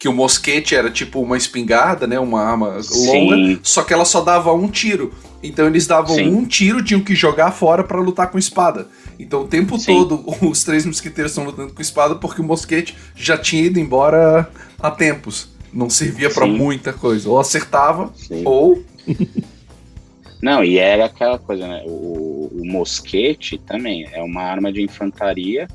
que 0.00 0.08
o 0.08 0.14
mosquete 0.14 0.74
era 0.74 0.90
tipo 0.90 1.20
uma 1.20 1.36
espingarda, 1.36 2.06
né? 2.06 2.18
Uma 2.18 2.40
arma 2.40 2.68
longa, 2.68 3.36
Sim. 3.36 3.60
só 3.62 3.82
que 3.82 3.92
ela 3.92 4.06
só 4.06 4.22
dava 4.22 4.50
um 4.50 4.66
tiro. 4.66 5.12
Então 5.42 5.66
eles 5.66 5.86
davam 5.86 6.16
Sim. 6.16 6.34
um 6.34 6.46
tiro, 6.46 6.82
tinham 6.82 7.02
que 7.02 7.14
jogar 7.14 7.52
fora 7.52 7.84
para 7.84 8.00
lutar 8.00 8.30
com 8.30 8.38
espada. 8.38 8.88
Então 9.18 9.42
o 9.42 9.46
tempo 9.46 9.78
Sim. 9.78 9.94
todo 9.94 10.24
os 10.40 10.64
três 10.64 10.86
mosqueteiros 10.86 11.32
estão 11.32 11.44
lutando 11.44 11.74
com 11.74 11.82
espada 11.82 12.14
porque 12.14 12.40
o 12.40 12.44
mosquete 12.44 12.96
já 13.14 13.36
tinha 13.36 13.64
ido 13.64 13.78
embora 13.78 14.50
há 14.78 14.90
tempos. 14.90 15.50
Não 15.70 15.90
servia 15.90 16.30
para 16.30 16.46
muita 16.46 16.94
coisa. 16.94 17.28
Ou 17.28 17.38
acertava, 17.38 18.10
ou 18.42 18.82
Não, 20.42 20.64
e 20.64 20.78
era 20.78 21.04
aquela 21.04 21.38
coisa, 21.38 21.68
né? 21.68 21.82
O, 21.84 22.50
o 22.50 22.62
mosquete 22.64 23.58
também 23.58 24.08
é 24.10 24.22
uma 24.22 24.40
arma 24.40 24.72
de 24.72 24.80
infantaria 24.80 25.68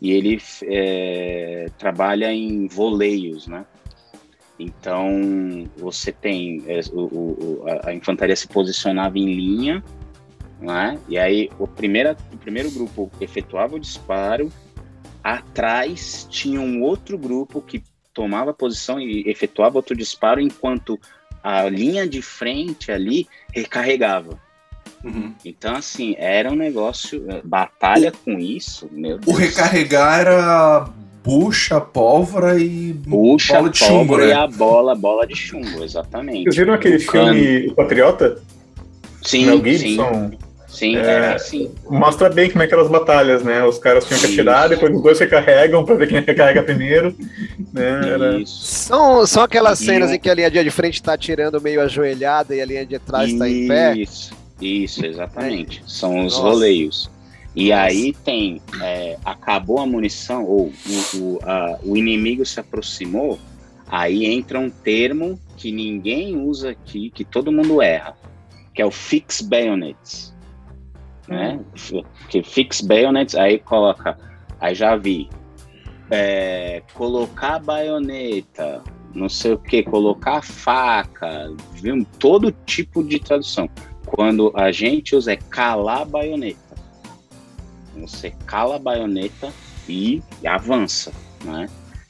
e 0.00 0.12
ele 0.12 0.40
é, 0.64 1.66
trabalha 1.78 2.32
em 2.32 2.66
voleios, 2.66 3.46
né? 3.46 3.64
Então 4.58 5.68
você 5.76 6.12
tem 6.12 6.62
é, 6.66 6.80
o, 6.92 7.00
o, 7.00 7.64
a, 7.84 7.94
infantaria 7.94 8.36
se 8.36 8.48
posicionava 8.48 9.18
em 9.18 9.34
linha, 9.34 9.82
né? 10.60 10.98
E 11.08 11.18
aí 11.18 11.50
o, 11.58 11.66
primeira, 11.66 12.16
o 12.32 12.36
primeiro 12.36 12.70
grupo 12.70 13.10
efetuava 13.20 13.76
o 13.76 13.80
disparo 13.80 14.50
atrás 15.22 16.26
tinha 16.30 16.60
um 16.60 16.82
outro 16.82 17.18
grupo 17.18 17.60
que 17.60 17.82
tomava 18.12 18.52
posição 18.52 19.00
e 19.00 19.28
efetuava 19.28 19.78
outro 19.78 19.96
disparo, 19.96 20.40
enquanto 20.40 20.98
a 21.42 21.68
linha 21.68 22.08
de 22.08 22.20
frente 22.20 22.90
ali 22.90 23.26
recarregava. 23.54 24.38
Uhum. 25.04 25.32
Então, 25.44 25.76
assim, 25.76 26.14
era 26.18 26.50
um 26.50 26.56
negócio. 26.56 27.24
Eh, 27.28 27.40
batalha 27.42 28.12
com 28.24 28.38
isso, 28.38 28.88
meu 28.92 29.18
Deus. 29.18 29.34
O 29.34 29.38
recarregar 29.38 30.20
era 30.20 30.88
bucha, 31.24 31.80
pólvora 31.80 32.58
e 32.58 32.92
bucha, 32.92 33.54
bola 33.54 33.70
de 33.70 33.78
chumbo, 33.78 34.16
né? 34.16 34.28
e 34.28 34.32
a 34.32 34.46
bola, 34.46 34.94
bola 34.94 35.26
de 35.26 35.36
chumbo, 35.36 35.84
exatamente. 35.84 36.44
Vocês 36.44 36.56
viram 36.56 36.74
aquele 36.74 36.98
filme 36.98 37.68
O 37.68 37.74
Patriota? 37.74 38.40
Sim, 39.22 39.46
Mel 39.46 39.62
Gibson? 39.64 40.30
Sim. 40.30 40.50
Sim, 40.70 40.96
é, 40.96 41.00
era 41.00 41.34
assim. 41.34 41.70
Mostra 41.90 42.30
bem 42.30 42.48
como 42.48 42.62
é 42.62 42.66
que 42.66 42.72
eram 42.72 42.84
as 42.84 42.88
batalhas, 42.88 43.42
né? 43.42 43.62
Os 43.64 43.78
caras 43.78 44.06
tinham 44.06 44.20
que 44.20 44.26
atirar, 44.26 44.68
depois 44.68 44.94
os 44.94 45.02
dois 45.02 45.18
recarregam 45.18 45.84
pra 45.84 45.96
ver 45.96 46.08
quem 46.08 46.20
recarrega 46.20 46.62
primeiro. 46.62 47.14
Né? 47.72 48.00
Era... 48.08 48.46
São, 48.46 49.26
são 49.26 49.42
aquelas 49.42 49.78
cenas 49.78 50.12
em 50.12 50.18
que 50.18 50.30
a 50.30 50.34
linha 50.34 50.50
de 50.50 50.70
frente 50.70 51.02
tá 51.02 51.14
atirando 51.14 51.60
meio 51.60 51.82
ajoelhada 51.82 52.54
e 52.54 52.60
a 52.60 52.64
linha 52.64 52.86
de 52.86 52.98
trás 53.00 53.30
está 53.30 53.48
em 53.48 53.66
pé. 53.66 53.94
Isso, 54.60 55.04
exatamente. 55.04 55.82
São 55.86 56.24
os 56.24 56.34
Nossa. 56.34 56.42
roleios. 56.42 57.10
E 57.54 57.70
Nossa. 57.70 57.82
aí 57.82 58.12
tem, 58.24 58.60
é, 58.80 59.18
acabou 59.24 59.78
a 59.78 59.86
munição, 59.86 60.44
ou 60.44 60.66
o, 60.86 61.16
o, 61.16 61.38
a, 61.42 61.78
o 61.82 61.96
inimigo 61.96 62.44
se 62.44 62.60
aproximou, 62.60 63.38
aí 63.88 64.24
entra 64.24 64.58
um 64.58 64.70
termo 64.70 65.38
que 65.56 65.72
ninguém 65.72 66.36
usa 66.36 66.70
aqui, 66.70 67.10
que 67.10 67.24
todo 67.24 67.50
mundo 67.50 67.82
erra, 67.82 68.16
que 68.72 68.80
é 68.80 68.86
o 68.86 68.90
fix 68.90 69.40
bayonets 69.40 70.30
né? 71.30 71.60
Que 72.28 72.42
fix 72.42 72.80
bayonets, 72.80 73.36
aí 73.36 73.60
coloca, 73.60 74.18
aí 74.60 74.74
já 74.74 74.96
vi, 74.96 75.30
é, 76.10 76.82
colocar 76.92 77.60
baioneta, 77.60 78.82
não 79.14 79.28
sei 79.28 79.52
o 79.52 79.58
que, 79.58 79.84
colocar 79.84 80.42
faca, 80.42 81.54
viu? 81.72 82.04
todo 82.18 82.50
tipo 82.66 83.04
de 83.04 83.20
tradução. 83.20 83.70
Quando 84.12 84.52
a 84.56 84.72
gente 84.72 85.14
usa 85.14 85.32
é 85.32 85.36
calar 85.36 86.02
a 86.02 86.04
baioneta. 86.04 86.58
Você 87.96 88.32
cala 88.44 88.76
a 88.76 88.78
baioneta 88.78 89.52
e 89.88 90.22
avança, 90.44 91.12
né? 91.44 91.68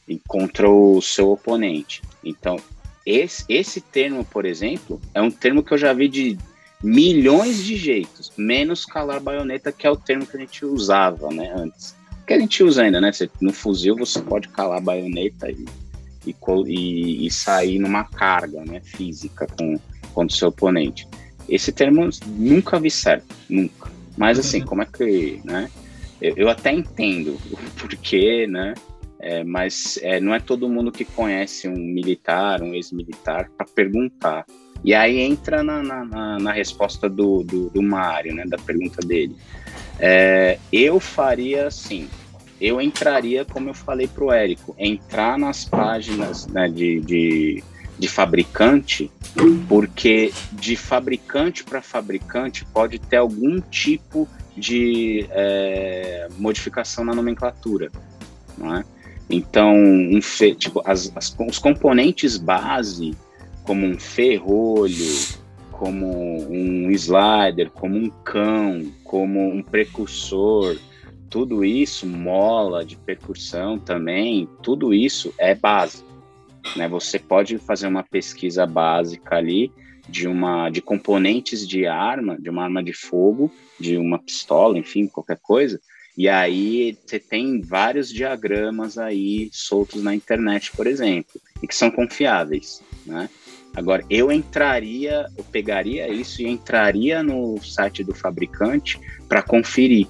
E 0.08 0.18
contra 0.26 0.68
o 0.68 1.00
seu 1.02 1.30
oponente. 1.30 2.02
Então, 2.24 2.56
esse, 3.04 3.44
esse 3.48 3.80
termo, 3.80 4.24
por 4.24 4.44
exemplo, 4.46 5.00
é 5.14 5.20
um 5.20 5.30
termo 5.30 5.62
que 5.62 5.72
eu 5.72 5.78
já 5.78 5.92
vi 5.92 6.08
de 6.08 6.38
milhões 6.82 7.62
de 7.64 7.76
jeitos, 7.76 8.32
menos 8.36 8.86
calar 8.86 9.20
baioneta, 9.20 9.70
que 9.70 9.86
é 9.86 9.90
o 9.90 9.96
termo 9.96 10.26
que 10.26 10.36
a 10.36 10.40
gente 10.40 10.64
usava, 10.64 11.28
né, 11.28 11.52
antes. 11.54 11.94
Que 12.26 12.32
a 12.32 12.38
gente 12.38 12.62
usa 12.62 12.82
ainda, 12.82 13.00
né? 13.00 13.10
No 13.40 13.52
fuzil 13.52 13.96
você 13.96 14.20
pode 14.22 14.48
calar 14.48 14.78
a 14.78 14.82
baioneta 14.82 15.50
e, 15.50 15.66
e, 16.26 16.34
e, 16.66 17.26
e 17.26 17.30
sair 17.30 17.78
numa 17.78 18.04
carga, 18.04 18.64
né, 18.64 18.80
física 18.80 19.46
com 19.46 19.78
contra 20.14 20.34
o 20.34 20.38
seu 20.38 20.48
oponente. 20.48 21.06
Esse 21.50 21.72
termo 21.72 22.08
nunca 22.26 22.78
vi 22.78 22.90
certo, 22.90 23.34
nunca. 23.48 23.90
Mas 24.16 24.38
assim, 24.38 24.60
como 24.60 24.82
é 24.82 24.86
que, 24.86 25.40
né? 25.44 25.68
Eu, 26.20 26.34
eu 26.36 26.48
até 26.48 26.72
entendo 26.72 27.38
o 27.50 27.56
porquê, 27.80 28.46
né? 28.46 28.74
É, 29.18 29.44
mas 29.44 29.98
é, 30.02 30.18
não 30.18 30.34
é 30.34 30.40
todo 30.40 30.68
mundo 30.68 30.90
que 30.90 31.04
conhece 31.04 31.68
um 31.68 31.76
militar, 31.76 32.62
um 32.62 32.72
ex-militar, 32.74 33.50
para 33.56 33.66
perguntar. 33.66 34.46
E 34.82 34.94
aí 34.94 35.18
entra 35.18 35.62
na, 35.62 35.82
na, 35.82 36.38
na 36.38 36.52
resposta 36.52 37.08
do, 37.08 37.42
do, 37.42 37.68
do, 37.68 37.82
Mário, 37.82 38.34
né, 38.34 38.44
da 38.46 38.56
pergunta 38.56 39.06
dele. 39.06 39.36
É, 39.98 40.58
eu 40.72 40.98
faria 40.98 41.66
assim, 41.66 42.08
eu 42.58 42.80
entraria, 42.80 43.44
como 43.44 43.68
eu 43.68 43.74
falei 43.74 44.06
para 44.06 44.24
o 44.24 44.32
Érico, 44.32 44.74
entrar 44.78 45.38
nas 45.38 45.66
páginas 45.66 46.46
né, 46.46 46.68
de, 46.68 47.00
de, 47.00 47.64
de 48.00 48.08
fabricante, 48.08 49.12
porque 49.68 50.32
de 50.52 50.74
fabricante 50.74 51.62
para 51.62 51.82
fabricante 51.82 52.64
pode 52.64 52.98
ter 52.98 53.18
algum 53.18 53.60
tipo 53.60 54.26
de 54.56 55.26
é, 55.30 56.26
modificação 56.38 57.04
na 57.04 57.14
nomenclatura, 57.14 57.92
não 58.56 58.74
é? 58.74 58.84
Então, 59.28 59.76
um, 59.76 60.18
tipo, 60.56 60.82
as, 60.86 61.12
as, 61.14 61.36
os 61.46 61.58
componentes 61.58 62.38
base 62.38 63.14
como 63.64 63.86
um 63.86 63.98
ferrolho, 63.98 65.18
como 65.70 66.50
um 66.50 66.90
slider, 66.92 67.70
como 67.70 67.96
um 67.96 68.08
cão, 68.24 68.90
como 69.04 69.46
um 69.46 69.62
precursor, 69.62 70.78
tudo 71.28 71.62
isso, 71.62 72.06
mola 72.06 72.82
de 72.82 72.96
percussão 72.96 73.78
também, 73.78 74.48
tudo 74.62 74.94
isso 74.94 75.34
é 75.38 75.54
base. 75.54 76.09
Né? 76.76 76.88
Você 76.88 77.18
pode 77.18 77.58
fazer 77.58 77.86
uma 77.86 78.02
pesquisa 78.02 78.66
básica 78.66 79.36
ali 79.36 79.72
de 80.08 80.26
uma 80.26 80.70
de 80.70 80.80
componentes 80.80 81.66
de 81.66 81.86
arma, 81.86 82.36
de 82.38 82.50
uma 82.50 82.64
arma 82.64 82.82
de 82.82 82.92
fogo, 82.92 83.50
de 83.78 83.96
uma 83.96 84.18
pistola, 84.18 84.78
enfim, 84.78 85.06
qualquer 85.06 85.38
coisa. 85.40 85.80
E 86.16 86.28
aí 86.28 86.98
você 87.06 87.18
tem 87.18 87.60
vários 87.60 88.12
diagramas 88.12 88.98
aí 88.98 89.48
soltos 89.52 90.02
na 90.02 90.14
internet, 90.14 90.72
por 90.72 90.86
exemplo, 90.86 91.40
e 91.62 91.66
que 91.66 91.74
são 91.74 91.90
confiáveis, 91.90 92.82
né? 93.06 93.28
Agora, 93.74 94.04
eu 94.10 94.32
entraria, 94.32 95.26
eu 95.38 95.44
pegaria 95.44 96.08
isso 96.08 96.42
e 96.42 96.48
entraria 96.48 97.22
no 97.22 97.62
site 97.62 98.02
do 98.02 98.12
fabricante 98.12 98.98
para 99.28 99.42
conferir, 99.42 100.08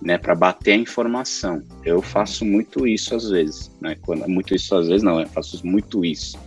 né, 0.00 0.18
para 0.18 0.34
bater 0.34 0.72
a 0.72 0.76
informação. 0.76 1.62
Eu 1.84 2.02
faço 2.02 2.44
muito 2.44 2.86
isso 2.86 3.14
às 3.14 3.28
vezes, 3.28 3.70
né? 3.80 3.96
Quando, 4.02 4.28
muito 4.28 4.54
isso 4.54 4.74
às 4.74 4.88
vezes 4.88 5.02
não, 5.02 5.20
eu 5.20 5.26
faço 5.28 5.66
muito 5.66 6.04
isso. 6.04 6.38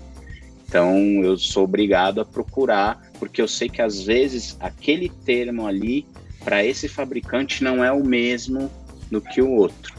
Então, 0.67 0.95
eu 1.23 1.35
sou 1.35 1.63
obrigado 1.63 2.21
a 2.21 2.25
procurar, 2.25 3.01
porque 3.17 3.41
eu 3.41 3.47
sei 3.47 3.67
que 3.67 3.81
às 3.81 4.03
vezes 4.03 4.55
aquele 4.59 5.09
termo 5.25 5.65
ali 5.65 6.05
para 6.43 6.63
esse 6.63 6.87
fabricante 6.87 7.63
não 7.63 7.83
é 7.83 7.91
o 7.91 8.03
mesmo 8.03 8.71
do 9.09 9.19
que 9.19 9.41
o 9.41 9.51
outro. 9.51 9.97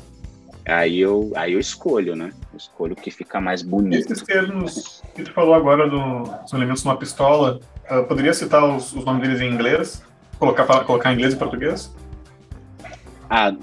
Aí 0.64 1.00
eu, 1.00 1.32
aí 1.34 1.54
eu 1.54 1.58
escolho, 1.58 2.14
né? 2.14 2.32
Eu 2.52 2.56
escolho 2.56 2.92
o 2.92 2.96
que 2.96 3.10
fica 3.10 3.40
mais 3.40 3.62
bonito. 3.62 4.12
Esses 4.12 4.22
termos 4.22 5.02
que 5.14 5.24
tu 5.24 5.32
falou 5.32 5.54
agora 5.54 5.88
do, 5.88 6.22
dos 6.22 6.52
elementos 6.52 6.82
de 6.82 6.88
uma 6.88 6.96
pistola, 6.96 7.60
uh, 7.90 8.04
poderia 8.04 8.32
citar 8.32 8.64
os, 8.64 8.94
os, 8.94 9.04
nomes 9.04 9.22
deles 9.22 9.40
em 9.40 9.52
inglês? 9.52 10.02
Colocar, 10.38 10.84
colocar 10.84 11.10
em 11.10 11.14
inglês 11.16 11.34
e 11.34 11.36
português? 11.36 11.92
Ah, 13.30 13.54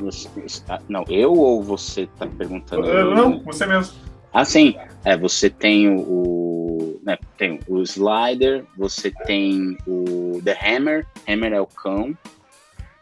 não, 0.87 1.03
eu 1.09 1.33
ou 1.33 1.61
você 1.61 2.03
está 2.03 2.25
perguntando? 2.25 2.87
Uh, 2.87 3.13
não, 3.13 3.43
você 3.43 3.65
mesmo. 3.65 3.93
Ah, 4.31 4.45
sim. 4.45 4.75
É, 5.03 5.17
você 5.17 5.49
tem 5.49 5.89
o, 5.89 5.99
o 5.99 7.01
né, 7.03 7.17
tem 7.37 7.59
o 7.67 7.81
slider, 7.81 8.63
você 8.77 9.11
tem 9.25 9.77
o 9.85 10.41
the 10.43 10.57
hammer, 10.57 11.05
hammer 11.27 11.51
é 11.51 11.59
o 11.59 11.67
cão, 11.67 12.17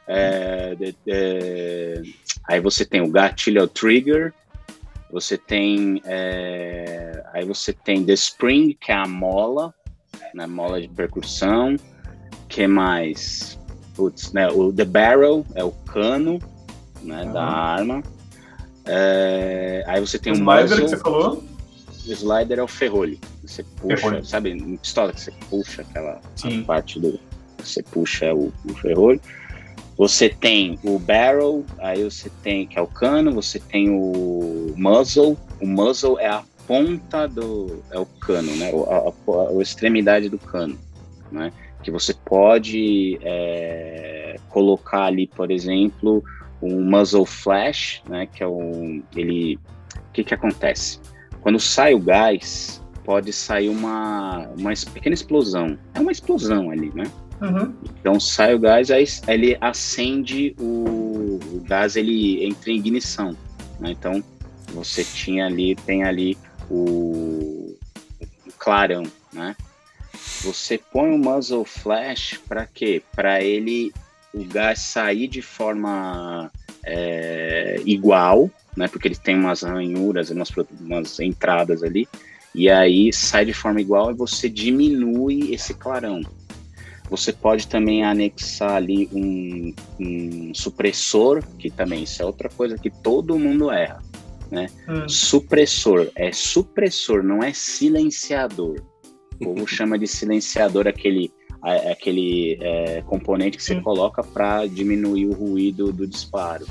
é, 0.07 0.75
the, 0.75 0.95
the, 1.05 2.01
Aí 2.47 2.59
você 2.59 2.83
tem 2.83 3.01
o 3.01 3.09
gatilho, 3.09 3.59
é 3.59 3.63
o 3.63 3.67
trigger. 3.67 4.33
Você 5.11 5.37
tem. 5.37 6.01
É, 6.05 7.23
aí 7.31 7.45
você 7.45 7.73
tem 7.73 8.03
The 8.03 8.13
Spring, 8.13 8.73
que 8.73 8.91
é 8.91 8.95
a 8.95 9.07
mola, 9.07 9.73
né, 10.33 10.47
mola 10.47 10.81
de 10.81 10.87
percussão. 10.87 11.75
que 12.49 12.67
mais? 12.67 13.59
Putz, 13.95 14.33
né, 14.33 14.49
o 14.49 14.73
The 14.73 14.83
Barrel 14.83 15.45
é 15.55 15.63
o 15.63 15.71
cano 15.71 16.39
né, 17.05 17.25
da 17.25 17.43
arma. 17.43 18.03
É, 18.85 19.83
aí 19.87 19.99
você 19.99 20.19
tem 20.19 20.33
o, 20.33 20.35
o 20.35 20.39
slider 20.39 20.81
que 20.81 20.89
você 20.89 20.97
falou? 20.97 21.43
O 22.05 22.11
slider 22.11 22.59
é 22.59 22.63
o 22.63 22.67
ferrolho. 22.67 23.17
Você 23.43 23.63
puxa, 23.63 23.97
ferrolho. 23.97 24.25
sabe, 24.25 24.51
em 24.51 24.77
pistola 24.77 25.11
que 25.11 25.21
você 25.21 25.31
puxa 25.49 25.81
aquela 25.81 26.21
parte 26.65 26.99
do. 26.99 27.19
Você 27.57 27.81
puxa 27.81 28.33
o, 28.33 28.53
o 28.65 28.73
ferrolho. 28.75 29.19
Você 29.97 30.29
tem 30.29 30.77
o 30.83 30.99
barrel, 30.99 31.63
aí 31.79 32.03
você 32.03 32.29
tem 32.43 32.67
que 32.67 32.77
é 32.77 32.81
o 32.81 32.87
cano, 32.87 33.31
você 33.31 33.59
tem 33.59 33.89
o 33.89 34.73
muzzle. 34.75 35.37
O 35.61 35.65
muzzle 35.65 36.19
é 36.19 36.27
a 36.27 36.43
ponta 36.67 37.27
do 37.27 37.81
é 37.91 37.97
o 37.97 38.05
cano, 38.05 38.53
né? 38.55 38.71
A, 38.71 39.31
a, 39.31 39.57
a 39.57 39.61
extremidade 39.61 40.29
do 40.29 40.37
cano, 40.37 40.77
né? 41.31 41.51
Que 41.81 41.89
você 41.89 42.13
pode 42.13 43.17
é, 43.21 44.35
colocar 44.49 45.05
ali, 45.05 45.27
por 45.27 45.49
exemplo, 45.49 46.23
um 46.61 46.81
muzzle 46.81 47.25
flash, 47.25 48.01
né? 48.07 48.25
Que 48.25 48.43
é 48.43 48.47
um 48.47 49.03
ele 49.15 49.59
o 49.95 50.11
que 50.13 50.23
que 50.23 50.33
acontece? 50.33 50.99
Quando 51.41 51.59
sai 51.59 51.93
o 51.93 51.99
gás, 51.99 52.81
pode 53.03 53.31
sair 53.31 53.69
uma 53.69 54.47
uma 54.57 54.73
pequena 54.93 55.13
explosão. 55.13 55.77
É 55.93 55.99
uma 55.99 56.11
explosão 56.11 56.71
ali, 56.71 56.91
né? 56.93 57.05
Uhum. 57.41 57.73
Então 57.99 58.19
sai 58.19 58.55
o 58.55 58.59
gás, 58.59 58.89
aí 58.89 59.05
ele 59.27 59.57
acende 59.59 60.55
o, 60.59 61.39
o 61.53 61.61
gás, 61.65 61.95
ele 61.95 62.45
entra 62.45 62.71
em 62.71 62.77
ignição. 62.77 63.35
Né? 63.79 63.91
Então 63.91 64.23
você 64.73 65.03
tinha 65.03 65.45
ali, 65.45 65.75
tem 65.75 66.03
ali 66.03 66.37
o, 66.69 67.77
o 68.21 68.51
clarão, 68.57 69.03
né? 69.33 69.55
Você 70.43 70.77
põe 70.77 71.11
o 71.11 71.17
muzzle 71.17 71.65
flash 71.65 72.39
para 72.47 72.65
quê? 72.65 73.01
Para 73.15 73.41
ele 73.41 73.93
o 74.35 74.43
gás 74.43 74.79
sair 74.79 75.27
de 75.27 75.41
forma 75.41 76.51
é, 76.85 77.81
igual, 77.85 78.49
né? 78.75 78.87
Porque 78.87 79.07
ele 79.07 79.15
tem 79.15 79.35
umas 79.35 79.63
ranhuras, 79.63 80.29
umas, 80.29 80.51
umas 80.81 81.19
entradas 81.19 81.81
ali, 81.81 82.07
e 82.53 82.69
aí 82.69 83.11
sai 83.11 83.45
de 83.45 83.53
forma 83.53 83.81
igual 83.81 84.11
e 84.11 84.13
você 84.13 84.49
diminui 84.49 85.53
esse 85.53 85.73
clarão. 85.73 86.21
Você 87.09 87.31
pode 87.31 87.67
também 87.67 88.03
anexar 88.03 88.73
ali 88.73 89.07
um, 89.13 89.73
um 89.99 90.53
supressor, 90.53 91.43
que 91.59 91.69
também 91.69 92.03
isso 92.03 92.21
é 92.21 92.25
outra 92.25 92.49
coisa 92.49 92.77
que 92.77 92.89
todo 92.89 93.37
mundo 93.37 93.71
erra. 93.71 94.01
Né? 94.51 94.67
Hum. 94.87 95.07
Supressor 95.07 96.09
é 96.15 96.31
supressor, 96.31 97.23
não 97.23 97.43
é 97.43 97.53
silenciador. 97.53 98.81
O 99.39 99.45
povo 99.45 99.67
chama 99.67 99.99
de 99.99 100.07
silenciador 100.07 100.87
aquele, 100.87 101.31
aquele 101.65 102.57
é, 102.61 103.01
componente 103.07 103.57
que 103.57 103.63
você 103.63 103.81
coloca 103.81 104.23
para 104.23 104.67
diminuir 104.67 105.25
o 105.25 105.33
ruído 105.33 105.91
do 105.91 106.05
disparo. 106.05 106.65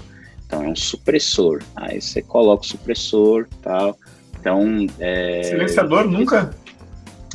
Então 0.47 0.63
é 0.63 0.69
um 0.69 0.77
supressor. 0.77 1.63
Aí 1.75 2.01
você 2.01 2.23
coloca 2.23 2.63
o 2.63 2.67
supressor 2.67 3.47
tal. 3.63 3.99
Então. 4.39 4.87
É, 5.01 5.43
silenciador 5.43 6.07
nunca? 6.07 6.55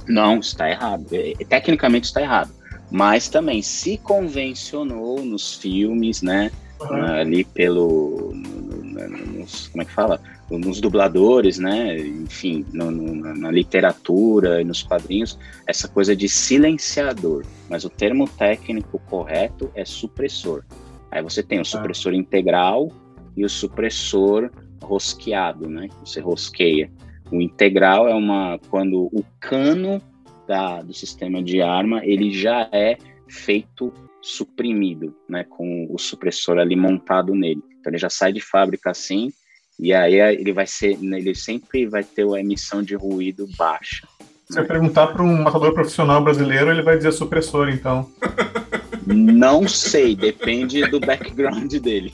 Não, 0.08 0.40
está 0.40 0.70
errado. 0.70 1.06
É, 1.12 1.34
tecnicamente 1.46 2.06
está 2.06 2.22
errado. 2.22 2.52
Mas 2.90 3.30
também 3.30 3.62
se 3.62 3.98
convencionou 3.98 5.24
nos 5.24 5.56
filmes, 5.56 6.22
né? 6.22 6.52
Uhum. 6.80 7.04
Ali 7.04 7.44
pelo. 7.44 8.32
Nos, 8.34 9.68
como 9.68 9.82
é 9.82 9.86
que 9.86 9.92
fala? 9.92 10.20
Nos 10.50 10.82
dubladores, 10.82 11.60
né? 11.60 11.96
Enfim, 11.98 12.66
no, 12.74 12.90
no, 12.90 13.36
na 13.36 13.52
literatura 13.52 14.62
e 14.62 14.64
nos 14.64 14.82
quadrinhos, 14.82 15.38
essa 15.68 15.88
coisa 15.88 16.16
de 16.16 16.28
silenciador. 16.28 17.46
Mas 17.70 17.86
o 17.86 17.90
termo 17.90 18.28
técnico 18.28 19.00
correto 19.08 19.72
é 19.76 19.86
supressor. 19.86 20.64
Aí 21.12 21.22
você 21.22 21.44
tem 21.44 21.60
o 21.60 21.64
tá. 21.64 21.70
supressor 21.70 22.14
integral 22.14 22.92
e 23.38 23.46
o 23.46 23.50
supressor 23.50 24.50
rosqueado, 24.82 25.70
né? 25.70 25.88
Você 26.04 26.20
rosqueia. 26.20 26.92
O 27.32 27.40
integral 27.40 28.08
é 28.08 28.16
uma 28.16 28.60
quando 28.70 29.04
o 29.06 29.24
cano 29.40 30.02
da, 30.48 30.82
do 30.82 30.94
sistema 30.94 31.44
de 31.44 31.62
arma 31.62 32.04
ele 32.04 32.34
já 32.34 32.68
é 32.72 32.98
feito 33.28 33.94
suprimido, 34.22 35.16
né, 35.30 35.44
com 35.44 35.88
o 35.90 35.98
supressor 35.98 36.58
ali 36.58 36.76
montado 36.76 37.34
nele. 37.36 37.62
Então 37.80 37.92
ele 37.92 37.98
já 37.98 38.10
sai 38.10 38.34
de 38.34 38.42
fábrica 38.42 38.90
assim 38.90 39.32
e 39.80 39.94
aí 39.94 40.16
ele 40.16 40.52
vai 40.52 40.68
ser, 40.68 40.98
ele 41.02 41.34
sempre 41.34 41.86
vai 41.88 42.04
ter 42.04 42.28
a 42.28 42.40
emissão 42.40 42.84
de 42.84 42.96
ruído 42.96 43.48
baixa. 43.58 44.06
Se 44.50 44.56
né? 44.56 44.64
eu 44.64 44.68
perguntar 44.68 45.08
para 45.08 45.24
um 45.24 45.44
matador 45.44 45.74
profissional 45.74 46.24
brasileiro, 46.24 46.70
ele 46.70 46.82
vai 46.82 46.98
dizer 46.98 47.12
supressor, 47.12 47.70
então. 47.70 48.10
Não 49.06 49.68
sei, 49.68 50.16
depende 50.16 50.82
do 50.90 51.00
background 51.00 51.74
dele. 51.78 52.14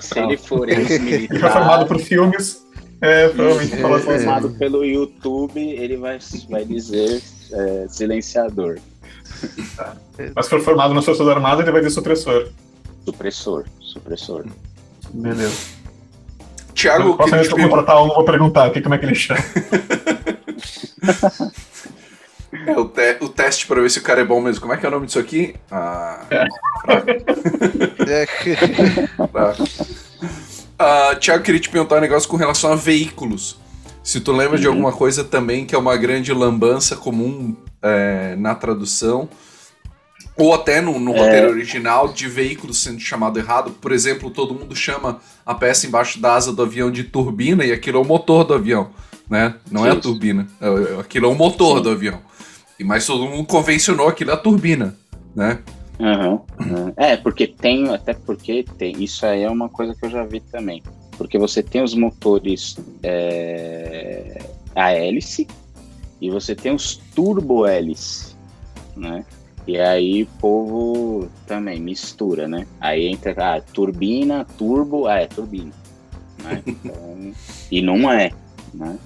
Se 0.00 0.18
ele 0.18 0.36
for 0.36 0.68
ex-militar. 0.68 1.36
Ele 1.36 1.38
foi 1.38 1.50
formado 1.50 1.86
por 1.86 1.98
filmes, 1.98 2.66
é, 3.00 3.28
provavelmente 3.28 3.74
assim. 3.74 3.82
formado 4.04 4.50
pelo 4.50 4.84
YouTube, 4.84 5.60
ele 5.60 5.96
vai, 5.96 6.18
vai 6.48 6.64
dizer 6.64 7.22
é, 7.52 7.86
silenciador. 7.88 8.78
Tá. 9.76 9.96
Mas 10.34 10.46
se 10.46 10.50
for 10.50 10.60
formado 10.60 10.92
na 10.92 11.00
Forças 11.00 11.26
Armadas, 11.28 11.60
ele 11.60 11.72
vai 11.72 11.80
dizer 11.80 11.94
supressor. 11.94 12.48
Supressor, 13.04 13.64
supressor. 13.80 14.44
Beleza. 15.14 15.79
Tiago, 16.80 17.14
Posso 17.14 17.30
que 17.30 17.36
eu 17.36 17.68
contratar 17.68 18.02
um, 18.02 18.08
vou 18.08 18.24
perguntar 18.24 18.64
aqui 18.64 18.80
como 18.80 18.94
é 18.94 18.98
que 18.98 19.04
ele 19.04 19.14
chama. 19.14 19.40
É 22.66 22.76
o, 22.78 22.84
te 22.84 23.18
o 23.20 23.28
teste 23.28 23.66
para 23.66 23.80
ver 23.80 23.90
se 23.90 23.98
o 23.98 24.02
cara 24.02 24.22
é 24.22 24.24
bom 24.24 24.40
mesmo. 24.40 24.60
Como 24.60 24.72
é 24.72 24.76
que 24.76 24.84
é 24.84 24.88
o 24.88 24.92
nome 24.92 25.06
disso 25.06 25.18
aqui? 25.18 25.54
Ah, 25.70 26.20
é. 26.30 26.46
fraco. 29.30 29.64
Uh, 30.80 31.42
queria 31.42 31.60
te 31.60 31.68
perguntar 31.68 31.98
um 31.98 32.00
negócio 32.00 32.26
com 32.26 32.38
relação 32.38 32.72
a 32.72 32.74
veículos. 32.74 33.60
Se 34.02 34.18
tu 34.18 34.32
lembra 34.32 34.54
uhum. 34.54 34.60
de 34.62 34.66
alguma 34.66 34.92
coisa 34.92 35.22
também 35.22 35.66
que 35.66 35.74
é 35.74 35.78
uma 35.78 35.94
grande 35.94 36.32
lambança 36.32 36.96
comum 36.96 37.54
é, 37.82 38.34
na 38.36 38.54
tradução, 38.54 39.28
ou 40.36 40.54
até 40.54 40.80
no, 40.80 40.98
no 40.98 41.14
é... 41.14 41.18
roteiro 41.18 41.50
original, 41.50 42.08
de 42.08 42.28
veículos 42.28 42.82
sendo 42.82 43.00
chamado 43.00 43.38
errado. 43.38 43.72
Por 43.72 43.92
exemplo, 43.92 44.30
todo 44.30 44.54
mundo 44.54 44.74
chama 44.74 45.20
a 45.44 45.54
peça 45.54 45.86
embaixo 45.86 46.20
da 46.20 46.34
asa 46.34 46.52
do 46.52 46.62
avião 46.62 46.90
de 46.90 47.04
turbina 47.04 47.64
e 47.64 47.72
aquilo 47.72 47.98
é 47.98 48.00
o 48.00 48.04
motor 48.04 48.44
do 48.44 48.54
avião, 48.54 48.90
né? 49.28 49.54
Não 49.70 49.82
Sim. 49.82 49.88
é 49.88 49.90
a 49.90 49.96
turbina, 49.96 50.46
é, 50.60 50.66
é, 50.66 51.00
aquilo 51.00 51.26
é 51.26 51.28
o 51.28 51.34
motor 51.34 51.78
Sim. 51.78 51.82
do 51.82 51.90
avião. 51.90 52.20
E 52.78 52.84
mas 52.84 53.06
todo 53.06 53.26
mundo 53.26 53.46
convencionou 53.46 54.08
aquilo 54.08 54.30
é 54.30 54.34
a 54.34 54.38
turbina, 54.38 54.96
né? 55.34 55.58
Uhum, 55.98 56.40
uhum. 56.58 56.92
É, 56.96 57.14
porque 57.18 57.46
tem, 57.46 57.92
até 57.92 58.14
porque 58.14 58.64
tem, 58.78 59.02
isso 59.02 59.26
aí 59.26 59.42
é 59.42 59.50
uma 59.50 59.68
coisa 59.68 59.94
que 59.94 60.06
eu 60.06 60.10
já 60.10 60.24
vi 60.24 60.40
também. 60.40 60.82
Porque 61.18 61.36
você 61.36 61.62
tem 61.62 61.82
os 61.82 61.94
motores 61.94 62.78
é, 63.02 64.42
a 64.74 64.92
hélice 64.92 65.46
e 66.18 66.30
você 66.30 66.54
tem 66.54 66.74
os 66.74 66.96
turbo 67.14 67.66
hélice, 67.66 68.34
né? 68.96 69.26
E 69.70 69.78
aí 69.78 70.24
o 70.24 70.26
povo 70.40 71.30
também 71.46 71.78
mistura, 71.78 72.48
né? 72.48 72.66
Aí 72.80 73.06
entra 73.06 73.54
ah, 73.54 73.60
turbina, 73.60 74.44
turbo, 74.58 75.06
ah, 75.06 75.20
é 75.20 75.28
turbina. 75.28 75.70
Né? 76.42 76.60
Então, 76.66 77.32
e 77.70 77.80
não 77.80 78.10
é, 78.10 78.32
né? 78.74 78.98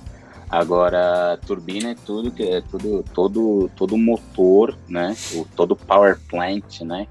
Agora, 0.49 1.39
turbina 1.47 1.91
é 1.91 1.95
tudo 1.95 2.31
que 2.31 2.45
é 2.45 2.63
tudo 2.63 3.05
todo 3.13 3.71
todo 3.77 3.99
motor, 3.99 4.75
né? 4.89 5.15
O 5.35 5.45
todo 5.45 5.77
power 5.77 6.19
plant, 6.31 6.81
né? 6.81 7.07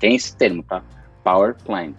Tem 0.00 0.14
esse 0.14 0.34
termo, 0.34 0.62
tá? 0.62 0.82
Power 1.22 1.56
plant. 1.62 1.96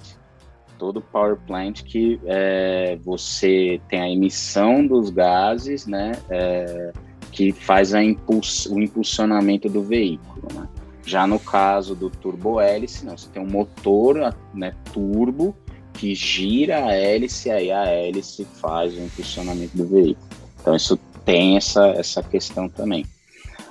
Todo 0.80 1.02
power 1.02 1.38
plant 1.46 1.84
que 1.84 2.20
é, 2.26 2.98
você 3.04 3.80
tem 3.88 4.02
a 4.02 4.10
emissão 4.10 4.88
dos 4.88 5.12
gases, 5.12 5.86
né? 5.86 6.14
É, 6.32 6.92
que 7.32 7.52
faz 7.52 7.94
a 7.94 8.04
impuls 8.04 8.66
o 8.66 8.80
impulsionamento 8.80 9.70
do 9.70 9.84
veículo, 9.84 10.48
né? 10.52 10.68
Já 11.10 11.26
no 11.26 11.40
caso 11.40 11.96
do 11.96 12.08
turbo 12.08 12.62
hélice, 12.62 13.04
não, 13.04 13.18
você 13.18 13.28
tem 13.30 13.42
um 13.42 13.50
motor, 13.50 14.36
né, 14.54 14.76
turbo 14.94 15.56
que 15.92 16.14
gira 16.14 16.86
a 16.86 16.94
hélice, 16.94 17.50
aí 17.50 17.72
a 17.72 17.84
hélice 17.86 18.46
faz 18.46 18.94
o 18.94 19.02
impulsionamento 19.02 19.76
do 19.76 19.88
veículo. 19.88 20.28
Então 20.62 20.76
isso 20.76 21.00
tem 21.26 21.58
essa, 21.58 21.88
essa 21.88 22.22
questão 22.22 22.70
também. 22.70 23.08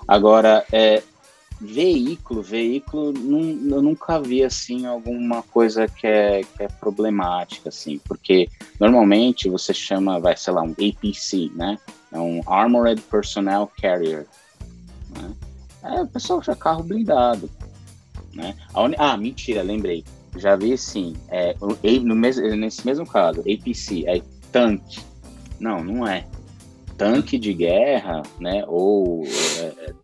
Agora, 0.09 0.67
é, 0.73 1.01
veículo, 1.61 2.43
veículo, 2.43 3.13
num, 3.13 3.71
eu 3.71 3.83
nunca 3.83 4.21
vi 4.21 4.43
assim 4.43 4.85
alguma 4.85 5.41
coisa 5.45 5.87
que 5.87 6.09
é, 6.09 6.41
que 6.43 6.65
é 6.65 6.67
problemática, 6.67 7.69
assim, 7.69 8.01
porque 8.01 8.49
normalmente 8.81 9.49
você 9.49 9.73
chama, 9.73 10.19
vai, 10.19 10.37
sei 10.37 10.53
lá, 10.53 10.63
um 10.63 10.73
APC, 10.73 11.53
né? 11.55 11.79
É 12.11 12.19
um 12.19 12.41
Armored 12.49 13.01
Personnel 13.03 13.71
Carrier. 13.81 14.27
Né? 15.11 15.31
É, 15.83 16.03
o 16.03 16.07
pessoal 16.07 16.43
já 16.43 16.55
carro 16.55 16.83
blindado. 16.83 17.51
Né? 18.35 18.55
Ah, 18.99 19.17
mentira, 19.17 19.63
lembrei. 19.63 20.05
Já 20.37 20.55
vi 20.57 20.77
sim, 20.77 21.17
é, 21.29 21.57
no 22.03 22.15
mesmo, 22.15 22.47
nesse 22.57 22.87
mesmo 22.87 23.07
caso, 23.07 23.41
APC, 23.41 24.05
é 24.07 24.21
tanque. 24.53 25.01
Não, 25.59 25.83
não 25.83 26.07
é 26.07 26.27
tanque 26.99 27.39
de 27.39 27.55
guerra, 27.55 28.23
né, 28.41 28.65
ou 28.67 29.25
é, 29.25 29.63
é, 29.63 29.95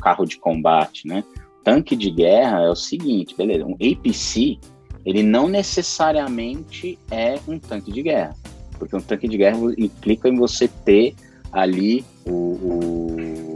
carro 0.00 0.26
de 0.26 0.36
combate, 0.38 1.08
né? 1.08 1.24
Tanque 1.64 1.96
de 1.96 2.10
guerra 2.10 2.62
é 2.62 2.70
o 2.70 2.76
seguinte, 2.76 3.34
beleza? 3.36 3.64
Um 3.64 3.74
APC 3.74 4.58
ele 5.04 5.22
não 5.22 5.48
necessariamente 5.48 6.98
é 7.10 7.38
um 7.48 7.58
tanque 7.58 7.90
de 7.90 8.02
guerra, 8.02 8.36
porque 8.78 8.94
um 8.94 9.00
tanque 9.00 9.26
de 9.26 9.38
guerra 9.38 9.58
implica 9.78 10.28
em 10.28 10.36
você 10.36 10.68
ter 10.68 11.14
ali 11.50 12.04
o, 12.26 12.32
o 12.32 13.47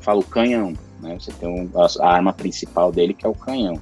como 0.00 0.02
fala 0.02 0.20
o 0.20 0.24
canhão, 0.24 0.72
né? 1.00 1.18
Você 1.18 1.30
tem 1.32 1.48
um, 1.48 1.70
a, 1.78 1.86
a 2.04 2.14
arma 2.14 2.32
principal 2.32 2.90
dele 2.90 3.14
que 3.14 3.26
é 3.26 3.28
o 3.28 3.34
canhão. 3.34 3.80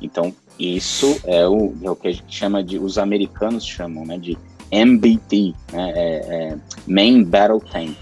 Então 0.00 0.32
isso 0.58 1.20
é 1.24 1.46
o, 1.46 1.74
é 1.82 1.90
o 1.90 1.96
que 1.96 2.08
a 2.08 2.12
gente 2.12 2.34
chama 2.34 2.62
de, 2.62 2.78
os 2.78 2.96
americanos 2.96 3.66
chamam, 3.66 4.06
né, 4.06 4.16
de 4.16 4.38
MBT, 4.70 5.54
né, 5.72 5.92
é, 5.94 6.16
é 6.16 6.58
Main 6.86 7.24
Battle 7.24 7.60
Tank. 7.60 7.96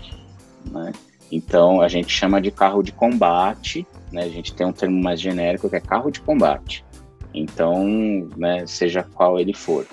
Né? 0.71 0.93
Então 1.33 1.81
a 1.81 1.89
gente 1.89 2.13
chama 2.13 2.41
de 2.41 2.51
carro 2.51 2.83
de 2.83 2.93
combate, 2.93 3.87
né? 4.13 4.23
a 4.23 4.29
gente 4.29 4.55
tem 4.55 4.67
um 4.67 4.73
termo 4.73 5.01
mais 5.03 5.21
genérico 5.21 5.69
que 5.69 5.77
é 5.77 5.81
carro 5.81 6.11
de 6.11 6.21
combate. 6.21 6.85
Então, 7.33 8.29
né, 8.37 8.65
seja 8.67 9.03
qual 9.03 9.41
ele 9.41 9.53
for. 9.53 9.87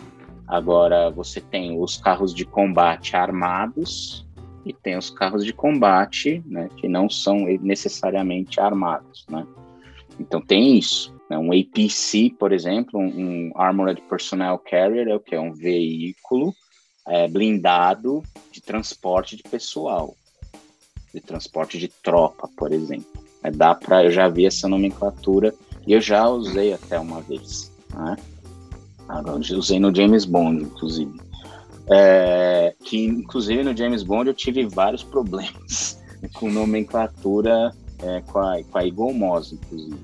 Agora 0.47 1.09
você 1.09 1.41
tem 1.41 1.80
os 1.80 1.97
carros 1.97 2.34
de 2.34 2.45
combate 2.45 3.15
armados 3.15 4.28
e 4.66 4.74
tem 4.74 4.97
os 4.97 5.09
carros 5.09 5.43
de 5.43 5.53
combate, 5.53 6.43
né, 6.45 6.70
que 6.78 6.88
não 6.88 7.09
são 7.09 7.45
necessariamente 7.62 8.59
armados, 8.59 9.26
né? 9.30 9.45
Então 10.20 10.41
tem 10.41 10.78
isso. 10.78 11.14
Né? 11.30 11.38
Um 11.38 11.51
APC, 11.51 12.36
por 12.38 12.51
exemplo, 12.51 12.99
um, 12.99 13.05
um 13.05 13.51
Armored 13.55 14.01
Personnel 14.01 14.59
Carrier 14.59 15.07
é 15.07 15.16
o 15.16 15.20
que 15.20 15.34
é 15.34 15.39
um 15.39 15.53
veículo 15.53 16.53
é, 17.07 17.28
blindado 17.28 18.22
de 18.51 18.62
transporte 18.62 19.36
de 19.36 19.43
pessoal, 19.43 20.16
de 21.14 21.20
transporte 21.22 21.80
de 21.80 21.88
tropa, 21.88 22.49
por 22.55 22.72
exemplo. 22.72 23.07
É, 23.43 23.49
dá 23.49 23.74
para, 23.74 24.03
eu 24.03 24.12
já 24.12 24.28
vi 24.28 24.45
essa 24.45 24.68
nomenclatura 24.68 25.53
e 25.88 25.93
eu 25.93 26.01
já 26.01 26.28
usei 26.30 26.74
até 26.74 26.99
uma 26.99 27.22
vez. 27.22 27.72
Né? 27.93 28.18
Agora, 29.07 29.39
usei 29.39 29.80
no 29.80 29.93
James 29.93 30.26
Bond, 30.26 30.64
inclusive. 30.64 31.31
É, 31.90 32.74
que, 32.84 33.06
inclusive, 33.06 33.64
no 33.64 33.76
James 33.76 34.04
Bond 34.04 34.28
eu 34.28 34.34
tive 34.34 34.66
vários 34.66 35.04
problemas 35.04 36.02
com 36.34 36.50
nomenclatura 36.50 37.74
é, 38.02 38.22
com, 38.22 38.40
a, 38.40 38.64
com 38.64 38.78
a 38.78 38.88
inclusive. 38.88 40.00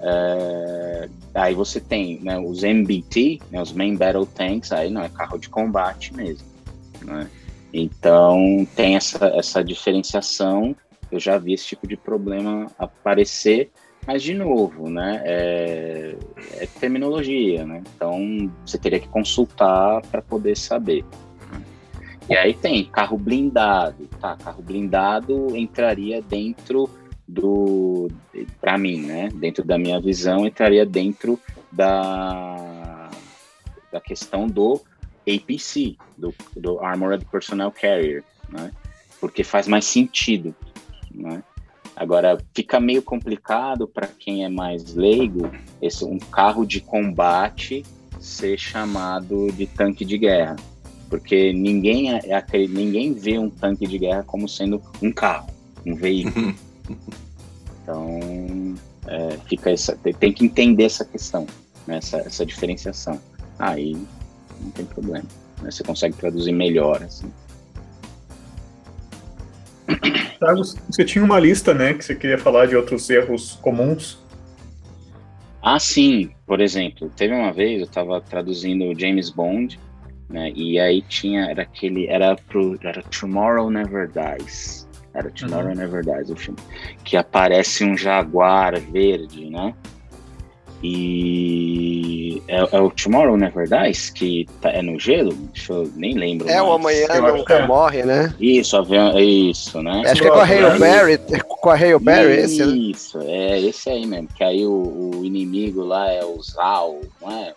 É, 0.00 1.08
aí 1.34 1.54
você 1.54 1.80
tem 1.80 2.20
né, 2.20 2.38
os 2.38 2.62
MBT, 2.62 3.40
né, 3.50 3.62
os 3.62 3.72
Main 3.72 3.96
Battle 3.96 4.26
Tanks, 4.26 4.72
aí 4.72 4.90
não 4.90 5.02
é 5.02 5.08
carro 5.08 5.38
de 5.38 5.48
combate 5.48 6.14
mesmo. 6.14 6.46
Né? 7.02 7.28
Então 7.72 8.66
tem 8.76 8.96
essa, 8.96 9.26
essa 9.28 9.64
diferenciação. 9.64 10.76
Eu 11.10 11.18
já 11.18 11.38
vi 11.38 11.54
esse 11.54 11.66
tipo 11.66 11.86
de 11.86 11.96
problema 11.96 12.70
aparecer, 12.78 13.70
mas 14.06 14.22
de 14.22 14.34
novo, 14.34 14.90
né, 14.90 15.22
é, 15.24 16.16
é 16.58 16.66
terminologia, 16.78 17.64
né? 17.64 17.82
Então 17.96 18.50
você 18.64 18.78
teria 18.78 19.00
que 19.00 19.08
consultar 19.08 20.02
para 20.02 20.20
poder 20.20 20.56
saber. 20.56 21.04
E 22.28 22.34
aí 22.34 22.54
tem 22.54 22.84
carro 22.86 23.18
blindado, 23.18 24.06
tá? 24.20 24.36
Carro 24.36 24.62
blindado 24.62 25.54
entraria 25.56 26.22
dentro 26.22 26.88
do, 27.28 28.08
para 28.60 28.78
mim, 28.78 29.02
né? 29.02 29.28
Dentro 29.34 29.62
da 29.62 29.76
minha 29.76 30.00
visão, 30.00 30.46
entraria 30.46 30.86
dentro 30.86 31.38
da 31.70 33.10
da 33.92 34.00
questão 34.00 34.48
do 34.48 34.80
APC, 35.20 35.96
do, 36.18 36.34
do 36.56 36.80
Armored 36.80 37.24
Personnel 37.26 37.70
Carrier, 37.70 38.24
né? 38.48 38.72
Porque 39.20 39.44
faz 39.44 39.68
mais 39.68 39.84
sentido, 39.84 40.54
né? 41.14 41.42
Agora, 41.96 42.38
fica 42.52 42.80
meio 42.80 43.02
complicado 43.02 43.86
para 43.86 44.06
quem 44.06 44.44
é 44.44 44.48
mais 44.48 44.94
leigo 44.94 45.50
esse, 45.80 46.04
um 46.04 46.18
carro 46.18 46.66
de 46.66 46.80
combate 46.80 47.84
ser 48.18 48.58
chamado 48.58 49.52
de 49.52 49.66
tanque 49.66 50.04
de 50.04 50.18
guerra. 50.18 50.56
Porque 51.08 51.52
ninguém, 51.52 52.12
é, 52.12 52.20
é 52.30 52.66
ninguém 52.66 53.12
vê 53.12 53.38
um 53.38 53.48
tanque 53.48 53.86
de 53.86 53.98
guerra 53.98 54.24
como 54.24 54.48
sendo 54.48 54.82
um 55.00 55.12
carro, 55.12 55.48
um 55.86 55.94
veículo. 55.94 56.54
então, 57.82 58.74
é, 59.06 59.36
fica 59.46 59.70
essa, 59.70 59.96
tem 59.96 60.32
que 60.32 60.44
entender 60.44 60.84
essa 60.84 61.04
questão, 61.04 61.46
né, 61.86 61.98
essa, 61.98 62.18
essa 62.18 62.44
diferenciação. 62.44 63.20
Aí 63.58 63.96
não 64.60 64.70
tem 64.72 64.84
problema. 64.84 65.26
Né, 65.62 65.70
você 65.70 65.84
consegue 65.84 66.16
traduzir 66.16 66.52
melhor. 66.52 67.02
Assim. 67.04 67.30
Thiago, 70.38 70.62
você 70.62 71.04
tinha 71.04 71.24
uma 71.24 71.38
lista, 71.38 71.72
né, 71.72 71.94
que 71.94 72.04
você 72.04 72.14
queria 72.14 72.38
falar 72.38 72.66
de 72.66 72.76
outros 72.76 73.08
erros 73.10 73.58
comuns. 73.62 74.18
Ah, 75.62 75.78
sim. 75.78 76.30
Por 76.46 76.60
exemplo, 76.60 77.10
teve 77.16 77.34
uma 77.34 77.52
vez 77.52 77.80
eu 77.80 77.86
estava 77.86 78.20
traduzindo 78.20 78.98
James 78.98 79.30
Bond, 79.30 79.80
né, 80.28 80.52
e 80.54 80.78
aí 80.78 81.00
tinha 81.02 81.50
era 81.50 81.62
aquele 81.62 82.06
era 82.06 82.36
pro 82.36 82.78
era 82.82 83.02
Tomorrow 83.02 83.70
Never 83.70 84.10
Dies. 84.10 84.86
Era 85.14 85.30
Tomorrow 85.30 85.68
uhum. 85.68 85.76
Never 85.76 86.04
Dies 86.04 86.28
o 86.28 86.36
filme, 86.36 86.58
que 87.04 87.16
aparece 87.16 87.84
um 87.84 87.96
jaguar 87.96 88.78
verde, 88.80 89.48
né? 89.48 89.72
E 90.86 92.42
é, 92.46 92.76
é, 92.76 92.78
o 92.78 92.90
Tomorrow 92.90 93.38
Never 93.38 93.66
Dies, 93.66 94.10
que 94.10 94.46
tá, 94.60 94.68
é 94.68 94.82
no 94.82 95.00
gelo? 95.00 95.32
Deixa 95.32 95.72
eu 95.72 95.90
nem 95.96 96.12
lembro. 96.12 96.46
É, 96.46 96.56
mais. 96.56 96.68
o 96.68 96.72
Amanhã 96.72 97.06
Nunca 97.32 97.54
é. 97.54 97.66
Morre, 97.66 98.02
né? 98.02 98.34
Isso, 98.38 98.76
isso, 99.18 99.82
né? 99.82 100.02
Acho 100.04 100.20
que 100.20 100.28
é 100.28 100.30
com 100.30 100.38
a 100.38 100.44
Hail 100.44 100.78
Berry, 100.78 101.18
com 101.48 101.70
a 101.70 101.74
Hail 101.74 101.98
Berry, 101.98 102.34
esse, 102.34 102.66
né? 102.66 102.76
Isso, 102.76 103.18
é 103.22 103.60
esse 103.62 103.88
aí 103.88 104.04
mesmo, 104.04 104.28
que 104.36 104.44
aí 104.44 104.66
o, 104.66 105.14
o 105.16 105.24
inimigo 105.24 105.82
lá 105.82 106.06
é 106.10 106.22
o 106.22 106.38
Zao, 106.42 107.00
não 107.22 107.32
é? 107.32 107.54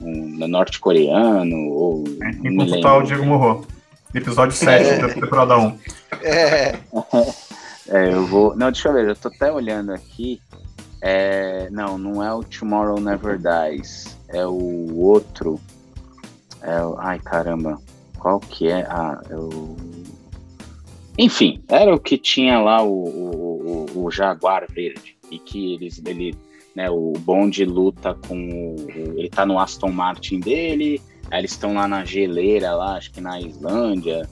Um 0.00 0.48
norte-coreano, 0.48 1.68
ou... 1.68 2.04
É, 2.22 2.30
que 2.30 2.56
consultar 2.56 2.96
o 2.96 3.02
Diego 3.02 3.26
Morro, 3.26 3.66
episódio 4.14 4.56
7 4.56 4.88
é. 4.88 4.98
da 4.98 5.08
temporada 5.10 5.58
1. 5.58 5.78
É. 6.22 6.78
é, 7.90 8.14
eu 8.14 8.26
vou... 8.26 8.56
Não, 8.56 8.72
deixa 8.72 8.88
eu 8.88 8.94
ver, 8.94 9.06
eu 9.06 9.16
tô 9.16 9.28
até 9.28 9.52
olhando 9.52 9.92
aqui, 9.92 10.40
é, 11.04 11.68
não, 11.70 11.98
não 11.98 12.22
é 12.22 12.32
o 12.32 12.44
Tomorrow 12.44 13.00
Never 13.00 13.36
Dies. 13.36 14.16
É 14.28 14.46
o 14.46 14.96
outro. 15.00 15.60
É 16.62 16.80
o, 16.80 16.96
ai, 16.96 17.18
caramba. 17.18 17.76
Qual 18.20 18.38
que 18.38 18.68
é? 18.68 18.82
Ah, 18.88 19.20
é 19.28 19.36
o... 19.36 19.76
Enfim, 21.18 21.60
era 21.68 21.92
o 21.92 21.98
que 21.98 22.16
tinha 22.16 22.60
lá 22.60 22.82
o, 22.84 23.04
o, 23.04 23.86
o, 23.96 24.04
o 24.04 24.10
Jaguar 24.12 24.64
Verde. 24.72 25.16
E 25.28 25.40
que 25.40 25.74
eles, 25.74 26.00
ele, 26.06 26.36
né, 26.76 26.88
o 26.88 27.14
Bond 27.18 27.64
luta 27.64 28.14
com 28.28 28.76
o, 28.76 28.86
Ele 28.88 29.28
tá 29.28 29.44
no 29.44 29.58
Aston 29.58 29.90
Martin 29.90 30.38
dele. 30.38 31.02
Aí 31.32 31.40
eles 31.40 31.50
estão 31.50 31.74
lá 31.74 31.88
na 31.88 32.04
geleira, 32.04 32.76
lá, 32.76 32.96
acho 32.96 33.10
que 33.10 33.20
na 33.20 33.40
Islândia. 33.40 34.28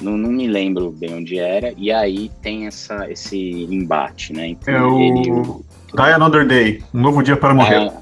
Não, 0.00 0.16
não, 0.16 0.30
me 0.30 0.46
lembro 0.46 0.90
bem 0.92 1.14
onde 1.14 1.38
era, 1.38 1.72
e 1.76 1.92
aí 1.92 2.28
tem 2.42 2.66
essa, 2.66 3.10
esse 3.10 3.38
embate, 3.70 4.32
né? 4.32 4.48
Entre 4.48 4.74
é 4.74 4.82
o... 4.82 4.98
ele 4.98 5.30
o, 5.30 5.64
Die 5.94 6.12
Another 6.12 6.46
Day, 6.46 6.82
um 6.94 7.00
novo 7.00 7.22
dia 7.22 7.36
para 7.36 7.52
morrer. 7.52 7.90
Ah, 7.90 8.00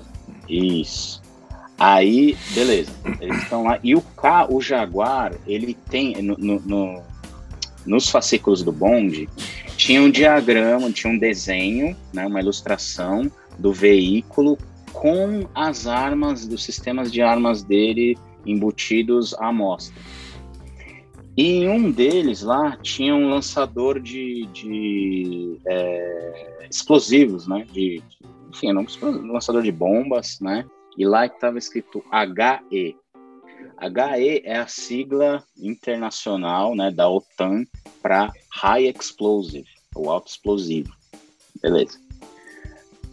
isso. 0.48 1.20
Aí, 1.76 2.36
beleza. 2.54 2.92
Eles 3.20 3.42
estão 3.42 3.64
lá. 3.64 3.78
E 3.82 3.96
o 3.96 4.00
K, 4.00 4.46
o 4.48 4.60
Jaguar, 4.60 5.32
ele 5.46 5.76
tem. 5.88 6.22
No, 6.22 6.36
no, 6.36 6.60
no, 6.60 7.02
nos 7.84 8.08
fascículos 8.08 8.62
do 8.62 8.70
Bond, 8.70 9.28
tinha 9.76 10.00
um 10.02 10.10
diagrama, 10.10 10.90
tinha 10.92 11.12
um 11.12 11.18
desenho, 11.18 11.96
né, 12.12 12.26
uma 12.26 12.40
ilustração 12.40 13.30
do 13.58 13.72
veículo 13.72 14.56
com 14.92 15.48
as 15.54 15.86
armas, 15.86 16.46
dos 16.46 16.62
sistemas 16.62 17.10
de 17.10 17.22
armas 17.22 17.62
dele 17.62 18.16
embutidos 18.46 19.34
à 19.34 19.52
mostra. 19.52 19.94
E 21.36 21.58
em 21.58 21.68
um 21.68 21.90
deles 21.90 22.42
lá 22.42 22.76
tinha 22.76 23.14
um 23.14 23.30
lançador 23.30 24.00
de, 24.00 24.46
de 24.52 25.58
é, 25.66 26.66
explosivos, 26.68 27.46
né? 27.46 27.66
De, 27.72 28.02
enfim, 28.50 28.72
um 28.72 29.32
lançador 29.32 29.62
de 29.62 29.72
bombas, 29.72 30.38
né? 30.40 30.66
E 30.98 31.06
lá 31.06 31.26
estava 31.26 31.58
escrito 31.58 32.04
HE. 32.10 32.96
HE 33.80 34.42
é 34.44 34.58
a 34.58 34.66
sigla 34.66 35.42
internacional 35.56 36.74
né, 36.74 36.90
da 36.90 37.08
OTAN 37.08 37.64
para 38.02 38.30
High 38.52 38.88
Explosive, 38.88 39.68
ou 39.94 40.10
alto 40.10 40.28
explosivo. 40.28 40.92
Beleza. 41.62 41.98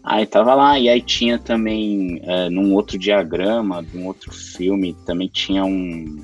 Aí 0.03 0.26
tava 0.26 0.55
lá, 0.55 0.80
e 0.80 0.88
aí 0.89 1.02
tinha 1.02 1.38
também, 1.38 2.22
é, 2.23 2.49
num 2.49 2.73
outro 2.73 2.98
diagrama, 2.98 3.84
de 3.84 3.98
um 3.98 4.07
outro 4.07 4.31
filme, 4.31 4.94
também 5.06 5.27
tinha 5.27 5.65
um, 5.65 6.23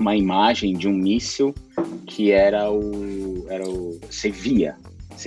uma 0.00 0.16
imagem 0.16 0.72
de 0.72 0.88
um 0.88 0.94
míssil 0.94 1.54
que 2.06 2.32
era 2.32 2.70
o. 2.72 3.46
Era 3.48 3.68
o 3.68 4.00
você 4.10 4.30
via. 4.30 4.76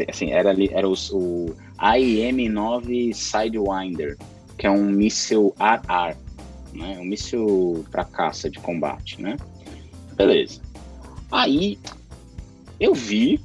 Assim, 0.09 0.31
era, 0.31 0.55
era 0.71 0.89
o, 0.89 0.93
o 1.11 1.55
AIM-9 1.77 3.13
Sidewinder, 3.13 4.17
que 4.57 4.65
é 4.65 4.71
um 4.71 4.85
míssil 4.85 5.53
ar-ar, 5.59 6.17
né? 6.73 6.97
um 6.99 7.05
míssil 7.05 7.85
para 7.91 8.03
caça 8.03 8.49
de 8.49 8.59
combate, 8.59 9.21
né? 9.21 9.37
Beleza. 10.15 10.59
Aí 11.31 11.77
eu 12.79 12.95
vi 12.95 13.39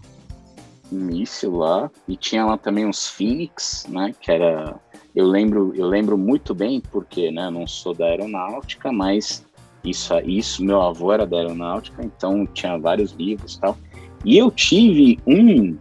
um 0.90 1.00
míssil 1.00 1.56
lá 1.56 1.90
e 2.08 2.16
tinha 2.16 2.46
lá 2.46 2.56
também 2.56 2.86
uns 2.86 3.06
Phoenix, 3.06 3.86
né? 3.86 4.14
Que 4.18 4.32
era 4.32 4.80
eu 5.14 5.26
lembro 5.26 5.74
eu 5.74 5.86
lembro 5.86 6.16
muito 6.16 6.54
bem 6.54 6.80
porque, 6.80 7.30
né? 7.30 7.48
Eu 7.48 7.50
não 7.50 7.66
sou 7.66 7.92
da 7.92 8.06
aeronáutica, 8.06 8.90
mas 8.90 9.44
isso, 9.84 10.18
isso, 10.20 10.64
meu 10.64 10.82
avô 10.82 11.12
era 11.12 11.26
da 11.26 11.36
aeronáutica, 11.36 12.02
então 12.04 12.46
tinha 12.46 12.78
vários 12.78 13.12
livros 13.12 13.54
e 13.54 13.60
tal. 13.60 13.76
E 14.24 14.36
eu 14.36 14.50
tive 14.50 15.18
um 15.26 15.76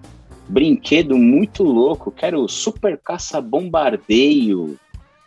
brinquedo 0.48 1.18
muito 1.18 1.64
louco, 1.64 2.12
que 2.12 2.26
era 2.26 2.40
o 2.40 2.48
Super 2.48 2.98
Caça 2.98 3.42
Bombardeio 3.42 4.78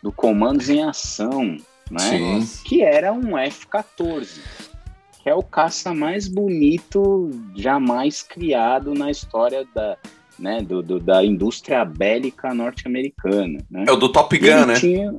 do 0.01 0.11
Comandos 0.11 0.69
em 0.69 0.81
Ação, 0.81 1.57
né? 1.89 1.99
Sim. 1.99 2.63
Que 2.63 2.81
era 2.81 3.13
um 3.13 3.37
F-14, 3.37 4.39
que 5.21 5.29
é 5.29 5.35
o 5.35 5.43
caça 5.43 5.93
mais 5.93 6.27
bonito 6.27 7.29
jamais 7.55 8.23
criado 8.23 8.93
na 8.93 9.11
história 9.11 9.67
da, 9.75 9.97
né, 10.39 10.61
do, 10.61 10.81
do 10.81 10.99
da 10.99 11.23
indústria 11.23 11.85
bélica 11.85 12.53
norte-americana. 12.53 13.59
Né? 13.69 13.85
É 13.87 13.91
o 13.91 13.95
do 13.95 14.11
Top 14.11 14.35
Gun, 14.35 14.65
né? 14.65 14.73
Tinha, 14.73 15.13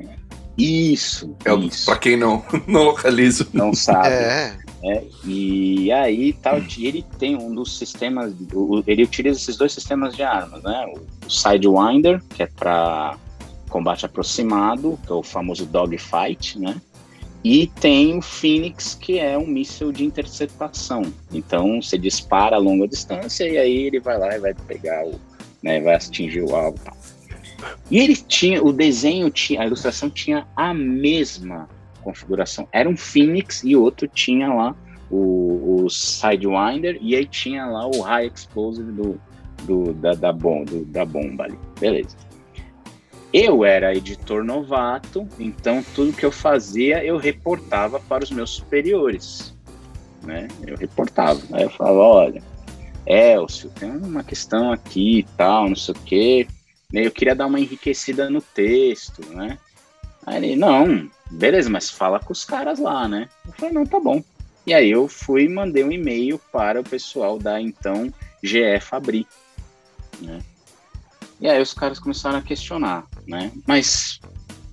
isso. 0.62 1.36
É 1.44 1.54
isso. 1.54 1.86
Pra 1.86 1.96
quem 1.96 2.16
não, 2.16 2.44
não 2.66 2.84
localiza. 2.84 3.46
Não 3.52 3.74
sabe. 3.74 4.08
É. 4.08 4.56
é. 4.84 5.04
e 5.24 5.90
aí 5.92 6.32
tal, 6.34 6.58
ele 6.78 7.04
tem 7.18 7.36
um 7.36 7.54
dos 7.54 7.78
sistemas. 7.78 8.34
Ele 8.86 9.04
utiliza 9.04 9.38
esses 9.38 9.56
dois 9.56 9.72
sistemas 9.72 10.14
de 10.14 10.22
armas, 10.22 10.62
né? 10.62 10.86
O 11.26 11.30
Sidewinder, 11.30 12.22
que 12.34 12.42
é 12.42 12.46
para 12.46 13.16
combate 13.68 14.04
aproximado, 14.04 14.98
que 15.04 15.10
é 15.10 15.14
o 15.14 15.22
famoso 15.22 15.64
dogfight, 15.66 16.58
né? 16.58 16.80
E 17.44 17.66
tem 17.66 18.18
o 18.18 18.22
Phoenix, 18.22 18.94
que 18.94 19.18
é 19.18 19.36
um 19.36 19.46
míssil 19.46 19.90
de 19.90 20.04
interceptação. 20.04 21.02
Então 21.32 21.82
você 21.82 21.98
dispara 21.98 22.56
a 22.56 22.58
longa 22.58 22.86
distância 22.86 23.48
e 23.48 23.58
aí 23.58 23.78
ele 23.86 23.98
vai 23.98 24.16
lá 24.18 24.36
e 24.36 24.38
vai 24.38 24.54
pegar 24.54 25.04
o. 25.04 25.20
Né, 25.62 25.80
vai 25.80 25.94
atingir 25.94 26.42
o 26.42 26.54
alvo. 26.54 26.78
E 27.90 27.98
ele 27.98 28.16
tinha, 28.16 28.62
o 28.62 28.72
desenho 28.72 29.30
tinha, 29.30 29.62
a 29.62 29.66
ilustração 29.66 30.08
tinha 30.10 30.46
a 30.56 30.72
mesma 30.72 31.68
configuração. 32.02 32.68
Era 32.72 32.88
um 32.88 32.96
Phoenix 32.96 33.62
e 33.62 33.76
outro 33.76 34.08
tinha 34.08 34.52
lá 34.52 34.74
o, 35.10 35.84
o 35.84 35.90
Sidewinder 35.90 36.98
e 37.00 37.14
aí 37.14 37.26
tinha 37.26 37.66
lá 37.66 37.86
o 37.86 38.00
High 38.00 38.26
Explosive 38.26 38.90
do, 38.92 39.20
do, 39.64 39.92
da, 39.94 40.12
da, 40.14 40.32
bom, 40.32 40.64
do, 40.64 40.84
da 40.86 41.04
bomba 41.04 41.44
ali. 41.44 41.58
Beleza. 41.78 42.16
Eu 43.32 43.64
era 43.64 43.94
editor 43.94 44.44
novato, 44.44 45.26
então 45.38 45.82
tudo 45.94 46.12
que 46.12 46.24
eu 46.24 46.32
fazia 46.32 47.02
eu 47.02 47.16
reportava 47.16 47.98
para 47.98 48.24
os 48.24 48.30
meus 48.30 48.50
superiores. 48.50 49.56
Né? 50.22 50.48
Eu 50.66 50.76
reportava. 50.76 51.40
Aí 51.52 51.62
eu 51.62 51.70
falava, 51.70 51.98
olha, 51.98 52.42
Elcio, 53.06 53.70
tem 53.70 53.90
uma 53.90 54.22
questão 54.22 54.70
aqui 54.70 55.20
e 55.20 55.22
tal, 55.36 55.68
não 55.68 55.76
sei 55.76 55.94
o 55.94 55.98
quê. 55.98 56.46
Eu 56.92 57.10
queria 57.10 57.34
dar 57.34 57.46
uma 57.46 57.60
enriquecida 57.60 58.28
no 58.28 58.42
texto, 58.42 59.24
né? 59.34 59.58
Aí 60.26 60.36
ele, 60.36 60.56
não, 60.56 61.10
beleza, 61.30 61.70
mas 61.70 61.90
fala 61.90 62.20
com 62.20 62.32
os 62.32 62.44
caras 62.44 62.78
lá, 62.78 63.08
né? 63.08 63.28
Eu 63.46 63.52
falei, 63.52 63.74
não, 63.74 63.84
tá 63.84 63.98
bom. 63.98 64.22
E 64.66 64.72
aí 64.72 64.90
eu 64.90 65.08
fui 65.08 65.44
e 65.44 65.48
mandei 65.48 65.82
um 65.82 65.90
e-mail 65.90 66.38
para 66.52 66.80
o 66.80 66.84
pessoal 66.84 67.38
da 67.38 67.60
então 67.60 68.12
GE 68.42 68.80
Fabri, 68.80 69.26
né? 70.20 70.40
E 71.40 71.48
aí 71.48 71.60
os 71.60 71.74
caras 71.74 71.98
começaram 71.98 72.38
a 72.38 72.42
questionar, 72.42 73.04
né? 73.26 73.50
Mas 73.66 74.20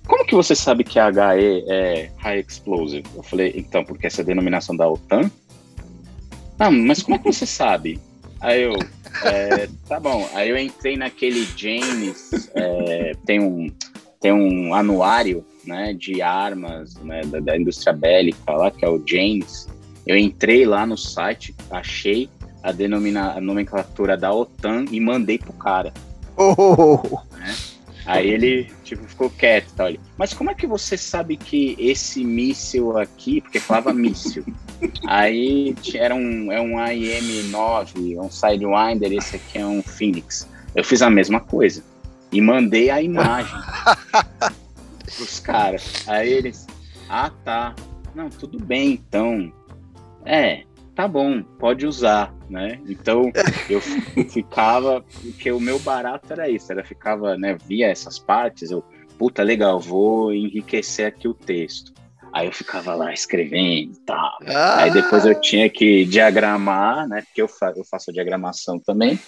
como 0.06 0.24
que 0.24 0.34
você 0.34 0.54
sabe 0.54 0.84
que 0.84 0.98
a 0.98 1.08
HE 1.08 1.64
é 1.68 2.12
High 2.18 2.40
Explosive? 2.40 3.04
Eu 3.14 3.22
falei, 3.22 3.52
então, 3.56 3.84
porque 3.84 4.06
essa 4.06 4.20
é 4.20 4.22
a 4.22 4.26
denominação 4.26 4.76
da 4.76 4.88
OTAN? 4.88 5.30
Ah, 6.58 6.70
mas 6.70 7.02
como 7.02 7.16
é 7.16 7.18
que 7.18 7.24
você 7.24 7.46
sabe? 7.46 8.00
Aí 8.40 8.62
eu, 8.62 8.74
é, 9.24 9.68
tá 9.88 9.98
bom. 9.98 10.28
Aí 10.34 10.48
eu 10.48 10.58
entrei 10.58 10.96
naquele 10.96 11.46
James, 11.56 12.50
é, 12.54 13.12
tem 13.24 13.40
um 13.40 13.70
tem 14.20 14.32
um 14.32 14.74
anuário, 14.74 15.44
né, 15.64 15.94
de 15.94 16.20
armas, 16.20 16.94
né, 16.96 17.22
da, 17.22 17.40
da 17.40 17.56
indústria 17.56 17.92
bélica 17.92 18.52
lá, 18.52 18.70
que 18.70 18.84
é 18.84 18.88
o 18.88 19.02
James. 19.04 19.66
Eu 20.06 20.16
entrei 20.16 20.66
lá 20.66 20.84
no 20.84 20.96
site, 20.96 21.54
achei 21.70 22.28
a, 22.62 22.70
denomina, 22.70 23.32
a 23.32 23.40
nomenclatura 23.40 24.18
da 24.18 24.32
OTAN 24.32 24.84
e 24.90 25.00
mandei 25.00 25.38
pro 25.38 25.54
cara. 25.54 25.92
Oh. 26.36 27.00
Né? 27.38 27.56
Aí 28.04 28.28
ele 28.28 28.70
tipo, 28.84 29.06
ficou 29.06 29.30
quieto 29.30 29.72
tal. 29.74 29.88
Mas 30.18 30.34
como 30.34 30.50
é 30.50 30.54
que 30.54 30.66
você 30.66 30.96
sabe 30.96 31.36
que 31.36 31.76
esse 31.78 32.24
míssil 32.24 32.98
aqui, 32.98 33.40
porque 33.40 33.60
falava 33.60 33.92
míssil, 33.92 34.44
aí 35.06 35.74
era 35.94 36.14
um, 36.14 36.50
é 36.50 36.60
um 36.60 36.78
AIM-9, 36.78 38.18
um 38.18 38.30
Sidewinder, 38.30 39.12
esse 39.12 39.36
aqui 39.36 39.58
é 39.58 39.66
um 39.66 39.82
Phoenix. 39.82 40.48
Eu 40.74 40.84
fiz 40.84 41.02
a 41.02 41.10
mesma 41.10 41.40
coisa 41.40 41.82
e 42.32 42.40
mandei 42.40 42.90
a 42.90 43.02
imagem 43.02 43.58
pros 45.16 45.40
caras. 45.40 46.04
Aí 46.06 46.32
eles, 46.32 46.66
ah 47.08 47.30
tá, 47.44 47.74
não, 48.14 48.28
tudo 48.28 48.58
bem 48.58 48.92
então. 48.92 49.52
É, 50.24 50.64
tá 50.94 51.08
bom, 51.08 51.42
pode 51.42 51.86
usar, 51.86 52.34
né? 52.48 52.80
Então 52.86 53.32
eu 53.68 53.80
ficava, 54.28 55.04
porque 55.22 55.50
o 55.50 55.60
meu 55.60 55.78
barato 55.78 56.32
era 56.32 56.48
isso, 56.48 56.70
era 56.70 56.84
ficava, 56.84 57.36
né, 57.36 57.56
via 57.66 57.88
essas 57.88 58.18
partes, 58.18 58.70
eu, 58.70 58.84
puta, 59.18 59.42
legal, 59.42 59.80
vou 59.80 60.32
enriquecer 60.32 61.06
aqui 61.06 61.26
o 61.26 61.34
texto. 61.34 61.92
Aí 62.32 62.46
eu 62.46 62.52
ficava 62.52 62.94
lá 62.94 63.12
escrevendo 63.12 63.92
e 63.92 64.00
tal. 64.06 64.38
Ah. 64.46 64.82
Aí 64.82 64.90
depois 64.90 65.26
eu 65.26 65.40
tinha 65.40 65.68
que 65.68 66.04
diagramar, 66.04 67.08
né? 67.08 67.22
Porque 67.22 67.42
eu, 67.42 67.48
fa 67.48 67.72
eu 67.76 67.84
faço 67.84 68.10
a 68.10 68.12
diagramação 68.12 68.78
também. 68.78 69.18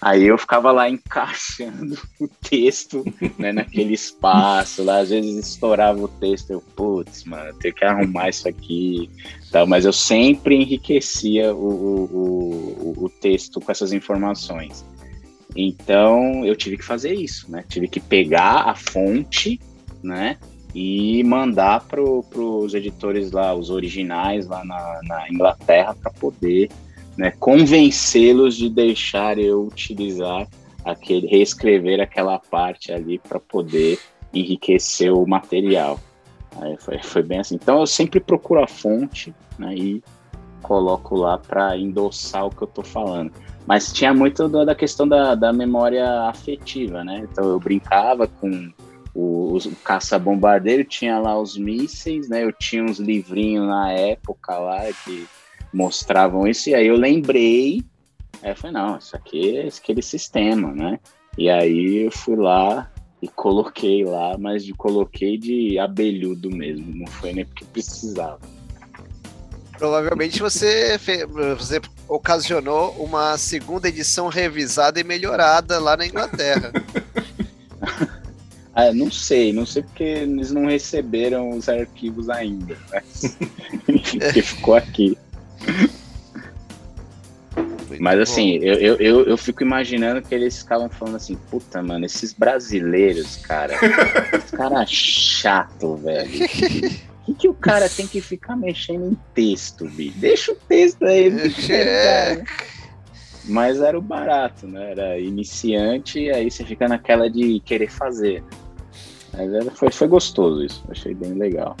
Aí 0.00 0.24
eu 0.24 0.36
ficava 0.36 0.70
lá 0.72 0.88
encaixando 0.88 1.98
o 2.20 2.28
texto 2.28 3.02
né, 3.38 3.50
naquele 3.50 3.94
espaço, 3.94 4.84
lá 4.84 4.98
às 4.98 5.10
vezes 5.10 5.48
estourava 5.48 5.98
o 5.98 6.08
texto, 6.08 6.50
eu, 6.50 6.60
putz, 6.60 7.24
mano, 7.24 7.54
tenho 7.58 7.74
que 7.74 7.84
arrumar 7.84 8.28
isso 8.28 8.46
aqui, 8.46 9.10
tal, 9.50 9.66
mas 9.66 9.86
eu 9.86 9.92
sempre 9.92 10.54
enriquecia 10.54 11.54
o, 11.54 11.58
o, 11.58 12.94
o, 12.98 13.04
o 13.04 13.08
texto 13.08 13.58
com 13.58 13.72
essas 13.72 13.92
informações. 13.92 14.84
Então 15.56 16.44
eu 16.44 16.54
tive 16.54 16.76
que 16.76 16.84
fazer 16.84 17.14
isso, 17.14 17.50
né? 17.50 17.64
Tive 17.66 17.88
que 17.88 17.98
pegar 17.98 18.68
a 18.68 18.74
fonte, 18.74 19.58
né? 20.02 20.38
E 20.78 21.24
mandar 21.24 21.86
para 21.86 22.02
os 22.02 22.74
editores 22.74 23.32
lá, 23.32 23.54
os 23.54 23.70
originais 23.70 24.46
lá 24.46 24.62
na, 24.62 25.00
na 25.04 25.30
Inglaterra, 25.30 25.94
para 25.94 26.10
poder 26.10 26.68
né, 27.16 27.30
convencê-los 27.40 28.54
de 28.54 28.68
deixar 28.68 29.38
eu 29.38 29.62
utilizar 29.62 30.46
aquele, 30.84 31.26
reescrever 31.28 31.98
aquela 31.98 32.38
parte 32.38 32.92
ali 32.92 33.18
para 33.18 33.40
poder 33.40 33.98
enriquecer 34.34 35.10
o 35.10 35.26
material. 35.26 35.98
Aí 36.60 36.76
foi, 36.78 36.98
foi 37.02 37.22
bem 37.22 37.38
assim. 37.38 37.54
Então 37.54 37.80
eu 37.80 37.86
sempre 37.86 38.20
procuro 38.20 38.62
a 38.62 38.66
fonte 38.66 39.34
né, 39.58 39.74
e 39.74 40.04
coloco 40.60 41.16
lá 41.16 41.38
para 41.38 41.74
endossar 41.78 42.44
o 42.44 42.50
que 42.50 42.60
eu 42.60 42.68
estou 42.68 42.84
falando. 42.84 43.32
Mas 43.66 43.90
tinha 43.94 44.12
muito 44.12 44.46
da 44.46 44.74
questão 44.74 45.08
da, 45.08 45.34
da 45.34 45.54
memória 45.54 46.28
afetiva, 46.28 47.02
né? 47.02 47.26
Então 47.32 47.48
eu 47.48 47.58
brincava 47.58 48.26
com 48.26 48.70
o, 49.16 49.56
o 49.56 49.76
caça-bombardeiro, 49.76 50.84
tinha 50.84 51.18
lá 51.18 51.40
os 51.40 51.56
mísseis, 51.56 52.28
né? 52.28 52.44
Eu 52.44 52.52
tinha 52.52 52.84
uns 52.84 52.98
livrinhos 52.98 53.66
na 53.66 53.90
época 53.90 54.58
lá 54.58 54.82
que 55.04 55.26
mostravam 55.72 56.46
isso, 56.46 56.68
e 56.68 56.74
aí 56.74 56.86
eu 56.86 56.96
lembrei, 56.96 57.82
aí 58.42 58.50
eu 58.50 58.56
falei, 58.56 58.76
não, 58.76 58.98
isso 58.98 59.16
aqui 59.16 59.56
é 59.56 59.68
aquele 59.68 60.02
sistema, 60.02 60.70
né? 60.72 61.00
E 61.38 61.48
aí 61.48 62.04
eu 62.04 62.10
fui 62.10 62.36
lá 62.36 62.90
e 63.22 63.28
coloquei 63.28 64.04
lá, 64.04 64.36
mas 64.38 64.62
de, 64.62 64.74
coloquei 64.74 65.38
de 65.38 65.78
abelhudo 65.78 66.50
mesmo, 66.50 66.94
não 66.94 67.06
foi 67.06 67.32
nem 67.32 67.46
porque 67.46 67.64
precisava. 67.64 68.40
Provavelmente 69.78 70.40
você, 70.40 70.98
fez, 70.98 71.24
você 71.56 71.80
ocasionou 72.08 72.92
uma 72.92 73.36
segunda 73.36 73.88
edição 73.88 74.28
revisada 74.28 75.00
e 75.00 75.04
melhorada 75.04 75.78
lá 75.78 75.96
na 75.96 76.06
Inglaterra. 76.06 76.72
ah, 78.76 78.92
não 78.92 79.10
sei, 79.10 79.54
não 79.54 79.64
sei 79.64 79.82
porque 79.82 80.04
eles 80.04 80.52
não 80.52 80.66
receberam 80.66 81.48
os 81.48 81.66
arquivos 81.66 82.28
ainda, 82.28 82.76
mas 82.92 83.34
ficou 84.44 84.74
aqui. 84.74 85.16
Mas 87.98 88.20
assim, 88.20 88.56
eu, 88.56 88.74
eu, 88.74 88.96
eu, 88.96 89.24
eu, 89.24 89.38
fico 89.38 89.62
imaginando 89.62 90.20
que 90.20 90.34
eles 90.34 90.58
ficavam 90.58 90.90
falando 90.90 91.14
assim, 91.14 91.36
puta, 91.50 91.82
mano, 91.82 92.04
esses 92.04 92.34
brasileiros, 92.34 93.36
cara, 93.36 93.72
esse 94.36 94.54
cara 94.54 94.84
chato, 94.84 95.96
velho. 95.96 96.44
O 97.22 97.24
que, 97.32 97.34
que 97.34 97.48
o 97.48 97.54
cara 97.54 97.88
tem 97.88 98.06
que 98.06 98.20
ficar 98.20 98.56
mexendo 98.56 99.10
em 99.10 99.18
texto, 99.32 99.86
bicho? 99.86 100.18
Deixa 100.18 100.52
o 100.52 100.54
texto 100.54 101.02
aí, 101.06 101.30
bicho, 101.30 101.72
é. 101.72 102.44
Mas 103.46 103.80
era 103.80 103.98
o 103.98 104.02
barato, 104.02 104.66
né? 104.66 104.90
Era 104.90 105.18
iniciante, 105.18 106.28
aí 106.30 106.50
você 106.50 106.62
fica 106.62 106.86
naquela 106.86 107.30
de 107.30 107.60
querer 107.60 107.90
fazer. 107.90 108.44
Mas 109.36 109.52
era, 109.52 109.70
foi, 109.70 109.90
foi 109.90 110.08
gostoso 110.08 110.64
isso, 110.64 110.82
achei 110.88 111.14
bem 111.14 111.34
legal. 111.34 111.76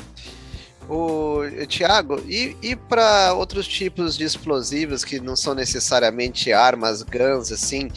O 0.88 1.40
Tiago, 1.66 2.22
e, 2.28 2.56
e 2.62 2.76
para 2.76 3.34
outros 3.34 3.66
tipos 3.66 4.16
de 4.16 4.22
explosivos 4.22 5.04
que 5.04 5.18
não 5.18 5.34
são 5.34 5.52
necessariamente 5.52 6.52
armas, 6.52 7.02
guns, 7.02 7.50
assim, 7.50 7.90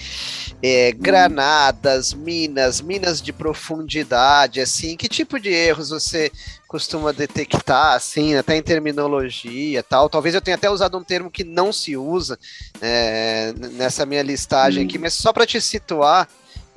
é, 0.62 0.92
granadas, 0.92 2.14
minas, 2.14 2.82
minas 2.82 3.22
de 3.22 3.32
profundidade, 3.32 4.60
assim, 4.60 4.98
que 4.98 5.08
tipo 5.08 5.40
de 5.40 5.50
erros 5.50 5.90
você 5.90 6.32
costuma 6.68 7.12
detectar, 7.14 7.94
assim, 7.94 8.34
até 8.34 8.58
em 8.58 8.62
terminologia 8.64 9.84
tal? 9.84 10.10
Talvez 10.10 10.34
eu 10.34 10.42
tenha 10.42 10.56
até 10.56 10.68
usado 10.68 10.98
um 10.98 11.04
termo 11.04 11.30
que 11.30 11.44
não 11.44 11.72
se 11.72 11.96
usa 11.96 12.40
é, 12.82 13.54
nessa 13.74 14.04
minha 14.04 14.24
listagem 14.24 14.84
hum. 14.84 14.88
aqui, 14.88 14.98
mas 14.98 15.14
só 15.14 15.32
para 15.32 15.46
te 15.46 15.62
situar, 15.62 16.28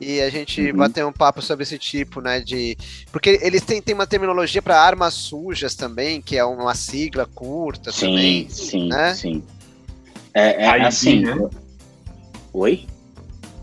e 0.02 0.20
a 0.20 0.28
gente 0.30 0.70
uhum. 0.70 0.76
bater 0.76 1.04
um 1.04 1.12
papo 1.12 1.40
sobre 1.40 1.62
esse 1.62 1.78
tipo, 1.78 2.20
né, 2.20 2.40
de... 2.40 2.76
Porque 3.10 3.38
eles 3.42 3.62
têm, 3.62 3.80
têm 3.80 3.94
uma 3.94 4.06
terminologia 4.06 4.60
para 4.60 4.80
armas 4.80 5.14
sujas 5.14 5.74
também, 5.74 6.20
que 6.20 6.36
é 6.36 6.44
uma 6.44 6.74
sigla 6.74 7.28
curta 7.34 7.92
sim, 7.92 8.06
também, 8.06 8.48
Sim, 8.50 8.88
né? 8.88 9.14
sim, 9.14 9.42
É, 10.34 10.64
é 10.64 10.84
assim... 10.84 11.20
Né? 11.20 11.50
Oi? 12.52 12.86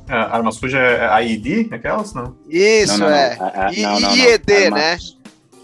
É, 0.08 0.14
arma 0.14 0.52
suja 0.52 0.80
é 0.80 1.08
AID, 1.08 1.70
aquelas, 1.72 2.14
não? 2.16 2.36
Isso, 2.50 2.98
não, 2.98 3.10
não, 3.10 3.16
é. 3.16 3.38
Não, 3.38 3.74
I, 3.74 3.82
não, 3.82 4.00
não, 4.00 4.16
IED, 4.16 4.54
arma... 4.54 4.78
né? 4.78 4.98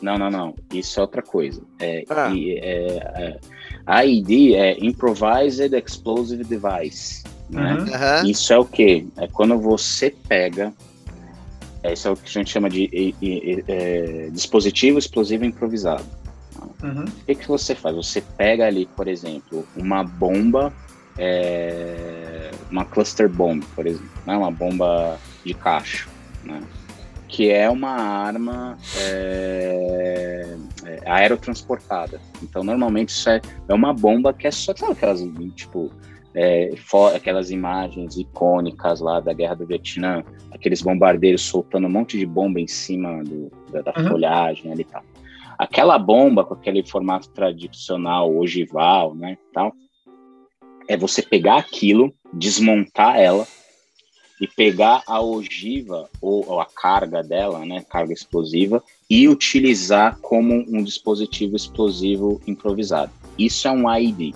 Não, 0.01 0.17
não, 0.19 0.29
não. 0.29 0.55
Isso 0.71 0.99
é 0.99 1.01
outra 1.01 1.23
coisa. 1.23 1.63
É, 1.79 2.03
ah. 2.09 2.31
é, 2.31 2.97
é, 3.15 3.39
AID 3.87 4.53
é 4.53 4.77
Improvised 4.85 5.73
Explosive 5.73 6.43
Device. 6.43 7.23
Né? 7.49 7.73
Uhum. 7.73 8.29
Isso 8.29 8.51
é 8.53 8.57
o 8.57 8.65
que? 8.65 9.07
É 9.17 9.27
quando 9.27 9.59
você 9.59 10.13
pega. 10.27 10.73
Isso 11.83 12.07
é 12.07 12.11
o 12.11 12.15
que 12.15 12.27
a 12.27 12.31
gente 12.31 12.49
chama 12.49 12.67
de 12.67 13.13
é, 13.67 14.29
dispositivo 14.31 14.97
explosivo 14.97 15.45
improvisado. 15.45 16.05
Uhum. 16.81 17.03
O 17.03 17.25
que, 17.25 17.35
que 17.35 17.47
você 17.47 17.75
faz? 17.75 17.95
Você 17.95 18.21
pega 18.21 18.65
ali, 18.65 18.87
por 18.95 19.07
exemplo, 19.07 19.67
uma 19.77 20.03
bomba, 20.03 20.73
é, 21.17 22.49
uma 22.71 22.85
cluster 22.85 23.29
bomb, 23.29 23.63
por 23.75 23.85
exemplo, 23.85 24.09
né? 24.25 24.35
uma 24.35 24.49
bomba 24.49 25.19
de 25.45 25.53
cacho. 25.53 26.09
né? 26.43 26.61
que 27.27 27.51
é 27.51 27.69
uma 27.69 27.89
arma 27.89 28.77
é, 28.97 30.55
é, 30.85 31.01
aerotransportada. 31.05 32.21
Então, 32.41 32.63
normalmente, 32.63 33.09
isso 33.09 33.29
é, 33.29 33.41
é 33.67 33.73
uma 33.73 33.93
bomba 33.93 34.33
que 34.33 34.47
é 34.47 34.51
só 34.51 34.73
sabe 34.75 34.93
aquelas, 34.93 35.21
tipo, 35.55 35.91
é, 36.35 36.73
for, 36.75 37.15
aquelas 37.15 37.49
imagens 37.49 38.17
icônicas 38.17 38.99
lá 38.99 39.21
da 39.21 39.31
Guerra 39.31 39.55
do 39.55 39.65
Vietnã, 39.65 40.21
aqueles 40.51 40.81
bombardeiros 40.81 41.41
soltando 41.41 41.87
um 41.87 41.89
monte 41.89 42.17
de 42.17 42.25
bomba 42.25 42.59
em 42.59 42.67
cima 42.67 43.23
do, 43.23 43.49
da, 43.71 43.81
da 43.81 43.93
uhum. 43.97 44.09
folhagem 44.09 44.69
ali 44.69 44.81
e 44.81 44.85
tal. 44.85 45.01
Aquela 45.57 45.97
bomba 45.97 46.43
com 46.43 46.53
aquele 46.53 46.85
formato 46.85 47.29
tradicional, 47.29 48.35
ogival, 48.35 49.15
né, 49.15 49.37
tal, 49.53 49.73
é 50.89 50.97
você 50.97 51.21
pegar 51.21 51.57
aquilo, 51.57 52.13
desmontar 52.33 53.17
ela 53.17 53.47
e 54.41 54.45
pegar 54.45 55.01
a 55.07 55.21
ogiva 55.21 56.09
ou, 56.21 56.45
ou 56.49 56.59
a 56.59 56.65
carga 56.65 57.23
dela, 57.23 57.65
né, 57.65 57.85
carga 57.89 58.11
explosiva, 58.11 58.83
e 59.09 59.29
utilizar 59.29 60.17
como 60.19 60.53
um 60.67 60.83
dispositivo 60.83 61.55
explosivo 61.55 62.41
improvisado. 62.45 63.13
Isso 63.37 63.65
é 63.69 63.71
um 63.71 63.89
ID, 63.89 64.35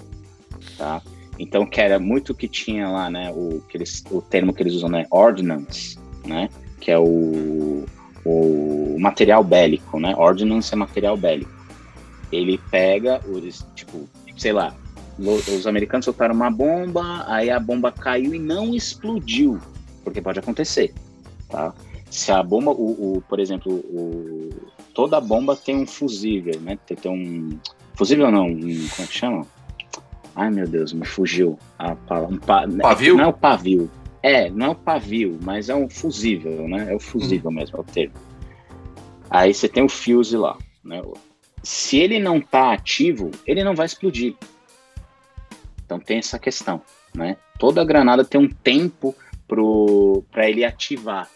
tá? 0.77 1.01
Então, 1.39 1.65
que 1.65 1.79
era 1.79 1.97
muito 1.97 2.35
que 2.35 2.49
tinha 2.49 2.89
lá, 2.89 3.09
né, 3.09 3.31
o, 3.31 3.61
que 3.69 3.77
eles, 3.77 4.03
o 4.11 4.21
termo 4.21 4.53
que 4.53 4.61
eles 4.61 4.73
usam, 4.73 4.89
né, 4.89 5.07
ordnance, 5.09 5.97
né, 6.25 6.49
que 6.81 6.91
é 6.91 6.99
o, 6.99 7.85
o 8.25 8.97
material 8.99 9.41
bélico, 9.41 9.97
né, 10.01 10.13
ordnance 10.17 10.73
é 10.73 10.77
material 10.77 11.15
bélico. 11.15 11.49
Ele 12.29 12.59
pega, 12.69 13.21
os, 13.25 13.65
tipo, 13.73 14.07
sei 14.37 14.51
lá, 14.51 14.75
os 15.17 15.65
americanos 15.65 16.05
soltaram 16.05 16.35
uma 16.35 16.51
bomba, 16.51 17.23
aí 17.25 17.49
a 17.49 17.59
bomba 17.59 17.89
caiu 17.89 18.35
e 18.35 18.39
não 18.39 18.75
explodiu, 18.75 19.59
porque 20.03 20.21
pode 20.21 20.39
acontecer, 20.39 20.93
tá? 21.47 21.73
Se 22.09 22.31
a 22.31 22.43
bomba, 22.43 22.71
o, 22.71 23.17
o 23.17 23.23
por 23.29 23.39
exemplo, 23.39 23.71
o, 23.71 24.49
toda 24.93 25.21
bomba 25.21 25.55
tem 25.55 25.77
um 25.77 25.87
fusível, 25.87 26.59
né? 26.59 26.77
Tem, 26.85 26.97
tem 26.97 27.11
um 27.11 27.59
fusível 27.95 28.29
não, 28.29 28.47
um, 28.47 28.59
como 28.59 29.03
é 29.03 29.05
que 29.05 29.13
chama? 29.13 29.47
Ai 30.39 30.49
meu 30.49 30.65
Deus, 30.65 30.93
me 30.93 31.05
fugiu. 31.05 31.59
A, 31.77 31.91
um 32.21 32.37
pa, 32.37 32.65
pavio? 32.81 33.17
Não 33.17 33.25
é 33.25 33.27
o 33.27 33.33
pavio. 33.33 33.91
É, 34.23 34.49
não 34.49 34.67
é 34.67 34.69
o 34.69 34.75
pavio, 34.75 35.37
mas 35.43 35.67
é 35.67 35.75
um 35.75 35.89
fusível, 35.89 36.65
né? 36.65 36.93
É 36.93 36.95
o 36.95 36.99
fusível 36.99 37.51
hum. 37.51 37.55
mesmo, 37.55 37.77
é 37.77 37.81
o 37.81 37.83
termo. 37.83 38.13
Aí 39.29 39.53
você 39.53 39.67
tem 39.67 39.83
o 39.83 39.89
fuse 39.89 40.37
lá, 40.37 40.57
né? 40.81 41.01
Se 41.61 41.97
ele 41.97 42.19
não 42.19 42.39
tá 42.39 42.71
ativo, 42.71 43.31
ele 43.45 43.65
não 43.65 43.75
vai 43.75 43.85
explodir. 43.85 44.33
Então 45.83 45.99
tem 45.99 46.19
essa 46.19 46.39
questão, 46.39 46.81
né? 47.13 47.35
Toda 47.59 47.83
granada 47.83 48.23
tem 48.23 48.39
um 48.39 48.47
tempo 48.47 49.13
para 50.31 50.47
ele 50.47 50.63
ativar, 50.63 51.29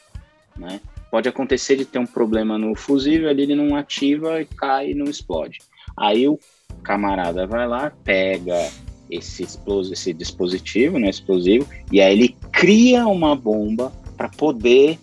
né? 0.55 0.79
Pode 1.11 1.27
acontecer 1.27 1.75
de 1.75 1.83
ter 1.83 1.99
um 1.99 2.05
problema 2.05 2.57
no 2.57 2.73
fusível, 2.73 3.29
ali 3.29 3.43
ele 3.43 3.55
não 3.55 3.75
ativa 3.75 4.41
e 4.41 4.45
cai 4.45 4.91
e 4.91 4.95
não 4.95 5.07
explode. 5.07 5.59
Aí 5.97 6.25
o 6.25 6.39
camarada 6.81 7.45
vai 7.45 7.67
lá, 7.67 7.91
pega 8.03 8.71
esse, 9.09 9.47
esse 9.91 10.13
dispositivo, 10.13 10.97
né, 10.99 11.09
explosivo, 11.09 11.67
e 11.91 12.01
aí 12.01 12.13
ele 12.13 12.35
cria 12.51 13.05
uma 13.07 13.35
bomba 13.35 13.91
para 14.17 14.29
poder 14.29 14.97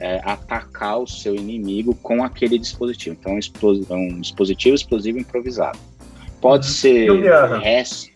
é, 0.00 0.20
atacar 0.24 1.00
o 1.00 1.06
seu 1.06 1.34
inimigo 1.34 1.94
com 1.96 2.22
aquele 2.22 2.58
dispositivo. 2.58 3.16
Então, 3.18 3.38
é 3.38 3.94
um 3.94 4.20
dispositivo 4.20 4.74
explosivo 4.74 5.18
improvisado. 5.18 5.78
Pode 6.40 6.66
uhum. 6.66 6.72
ser 6.72 7.10
resto, 7.60 8.10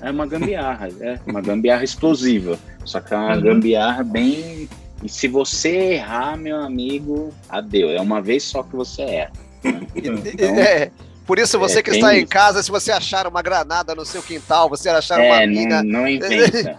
é 0.00 0.10
uma 0.10 0.26
gambiarra, 0.26 0.88
é 1.00 1.20
uma 1.26 1.40
gambiarra 1.40 1.84
explosiva. 1.84 2.58
Só 2.84 3.00
que 3.00 3.12
é 3.12 3.16
uma 3.16 3.34
uhum. 3.34 3.42
gambiarra 3.42 4.02
bem. 4.02 4.68
E 5.02 5.08
se 5.08 5.28
você 5.28 5.94
errar, 5.94 6.36
meu 6.36 6.56
amigo, 6.56 7.32
adeus. 7.48 7.92
É 7.92 8.00
uma 8.00 8.20
vez 8.20 8.42
só 8.42 8.62
que 8.62 8.74
você 8.74 9.02
erra. 9.02 9.32
Né? 9.62 9.86
Então, 9.94 10.54
é. 10.54 10.90
Por 11.28 11.38
isso, 11.38 11.58
você 11.58 11.80
é, 11.80 11.82
que 11.82 11.90
está 11.90 12.16
em 12.16 12.26
casa, 12.26 12.62
se 12.62 12.70
você 12.70 12.90
achar 12.90 13.26
uma 13.26 13.42
granada 13.42 13.94
no 13.94 14.02
seu 14.02 14.22
quintal, 14.22 14.66
você 14.66 14.88
achar 14.88 15.20
é, 15.20 15.30
uma 15.30 15.46
mina. 15.46 15.82
Não, 15.84 16.00
não 16.00 16.08
inventa. 16.08 16.78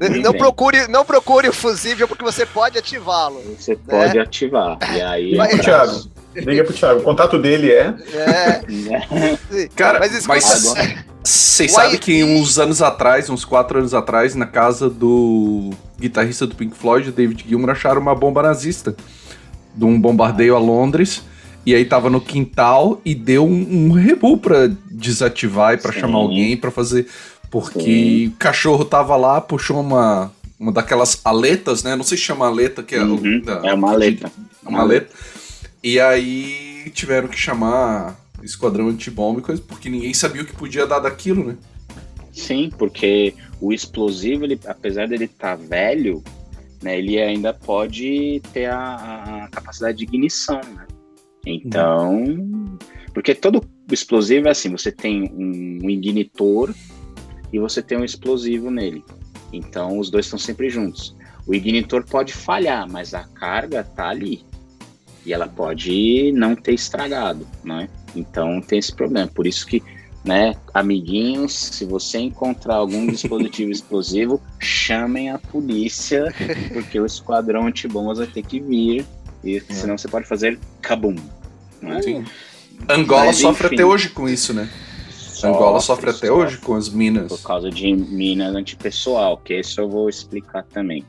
não, 0.00 0.08
não 0.22 0.32
procure, 0.32 0.88
não 0.88 1.04
procure 1.04 1.46
o 1.50 1.52
fusível, 1.52 2.08
porque 2.08 2.24
você 2.24 2.46
pode 2.46 2.78
ativá-lo. 2.78 3.42
Você 3.58 3.72
né? 3.72 3.78
pode 3.86 4.18
ativar. 4.18 4.78
E 4.94 5.00
aí. 5.02 5.36
Mas, 5.36 5.60
Thiago, 5.60 6.04
liga 6.34 6.64
pro 6.64 6.72
Thiago. 6.72 7.00
O 7.00 7.02
contato 7.02 7.38
dele 7.38 7.70
é. 7.70 7.94
É. 8.14 9.68
Cara, 9.76 9.98
mas, 9.98 10.26
mas 10.26 10.74
vocês 11.22 11.70
sabem 11.70 11.98
que 11.98 12.24
uns 12.24 12.58
anos 12.58 12.80
atrás, 12.80 13.28
uns 13.28 13.44
quatro 13.44 13.78
anos 13.78 13.92
atrás, 13.92 14.34
na 14.34 14.46
casa 14.46 14.88
do 14.88 15.70
guitarrista 16.00 16.46
do 16.46 16.54
Pink 16.54 16.74
Floyd, 16.74 17.12
David 17.12 17.44
Gilmour, 17.46 17.68
acharam 17.68 18.00
uma 18.00 18.14
bomba 18.14 18.42
nazista 18.42 18.96
de 19.74 19.84
um 19.84 20.00
bombardeio 20.00 20.56
a 20.56 20.58
Londres. 20.58 21.22
E 21.64 21.74
aí 21.74 21.84
tava 21.84 22.10
no 22.10 22.20
quintal 22.20 23.00
e 23.04 23.14
deu 23.14 23.46
um, 23.46 23.88
um 23.88 23.92
rebu 23.92 24.36
pra 24.36 24.68
desativar 24.90 25.74
e 25.74 25.76
pra 25.78 25.92
Sim. 25.92 26.00
chamar 26.00 26.18
alguém 26.18 26.56
pra 26.56 26.70
fazer. 26.70 27.06
Porque 27.50 27.80
Sim. 27.80 28.26
o 28.28 28.32
cachorro 28.32 28.84
tava 28.84 29.16
lá, 29.16 29.40
puxou 29.40 29.80
uma, 29.80 30.32
uma 30.58 30.72
daquelas 30.72 31.20
aletas, 31.24 31.82
né? 31.82 31.94
Não 31.94 32.04
sei 32.04 32.18
se 32.18 32.24
chama 32.24 32.46
aleta, 32.46 32.82
que 32.82 32.94
é. 32.94 33.02
Uhum. 33.02 33.40
Da, 33.40 33.60
é 33.64 33.74
uma 33.74 33.92
aleta. 33.92 34.32
É 34.64 34.68
uma 34.68 34.80
aleta. 34.80 35.08
E 35.82 36.00
aí 36.00 36.90
tiveram 36.94 37.28
que 37.28 37.38
chamar 37.38 38.16
esquadrão 38.42 38.88
antibomba 38.88 39.40
e 39.40 39.42
coisa, 39.42 39.62
porque 39.62 39.88
ninguém 39.88 40.12
sabia 40.12 40.42
o 40.42 40.44
que 40.44 40.54
podia 40.54 40.86
dar 40.86 40.98
daquilo, 40.98 41.44
né? 41.44 41.56
Sim, 42.32 42.70
porque 42.76 43.34
o 43.60 43.72
explosivo, 43.72 44.44
ele, 44.44 44.58
apesar 44.66 45.06
dele 45.06 45.26
estar 45.26 45.56
tá 45.56 45.62
velho, 45.62 46.22
né, 46.82 46.98
ele 46.98 47.20
ainda 47.20 47.52
pode 47.52 48.40
ter 48.52 48.66
a, 48.66 49.44
a 49.44 49.48
capacidade 49.48 49.98
de 49.98 50.04
ignição, 50.04 50.60
né? 50.74 50.86
Então, 51.46 52.24
porque 53.12 53.34
todo 53.34 53.64
explosivo 53.90 54.48
é 54.48 54.50
assim, 54.50 54.70
você 54.70 54.92
tem 54.92 55.30
um 55.34 55.90
ignitor 55.90 56.74
e 57.52 57.58
você 57.58 57.82
tem 57.82 57.98
um 57.98 58.04
explosivo 58.04 58.70
nele. 58.70 59.04
Então, 59.52 59.98
os 59.98 60.10
dois 60.10 60.26
estão 60.26 60.38
sempre 60.38 60.70
juntos. 60.70 61.14
O 61.46 61.54
ignitor 61.54 62.04
pode 62.04 62.32
falhar, 62.32 62.88
mas 62.90 63.12
a 63.12 63.24
carga 63.24 63.84
tá 63.84 64.08
ali. 64.08 64.44
E 65.26 65.32
ela 65.32 65.46
pode 65.46 66.32
não 66.32 66.56
ter 66.56 66.74
estragado, 66.74 67.46
né? 67.62 67.88
Então, 68.14 68.60
tem 68.60 68.78
esse 68.78 68.94
problema. 68.94 69.28
Por 69.28 69.46
isso 69.46 69.66
que, 69.66 69.82
né, 70.24 70.54
amiguinhos, 70.72 71.52
se 71.52 71.84
você 71.84 72.18
encontrar 72.18 72.76
algum 72.76 73.06
dispositivo 73.06 73.70
explosivo, 73.70 74.40
chamem 74.58 75.30
a 75.30 75.38
polícia, 75.38 76.32
porque 76.72 76.98
o 76.98 77.06
esquadrão 77.06 77.66
antibombas 77.66 78.18
vai 78.18 78.26
ter 78.26 78.42
que 78.42 78.60
vir 78.60 79.04
e 79.42 79.56
é. 79.56 79.60
senão 79.72 79.98
você 79.98 80.08
pode 80.08 80.26
fazer 80.26 80.58
kabum. 80.80 81.16
Né? 81.80 82.02
Sim. 82.02 82.24
Angola 82.88 83.26
Mas, 83.26 83.36
sofre 83.36 83.66
enfim, 83.66 83.74
até 83.76 83.84
hoje 83.84 84.08
com 84.10 84.28
isso, 84.28 84.52
né? 84.52 84.68
Sofre, 85.10 85.50
Angola 85.50 85.80
sofre 85.80 86.10
até 86.10 86.26
sofre, 86.26 86.30
hoje 86.30 86.58
com 86.58 86.74
as 86.74 86.88
minas. 86.88 87.28
Por 87.28 87.42
causa 87.42 87.70
de 87.70 87.92
minas 87.92 88.54
antipessoal, 88.54 89.36
que 89.38 89.58
isso 89.58 89.80
eu 89.80 89.88
vou 89.88 90.08
explicar 90.08 90.64
também. 90.64 91.04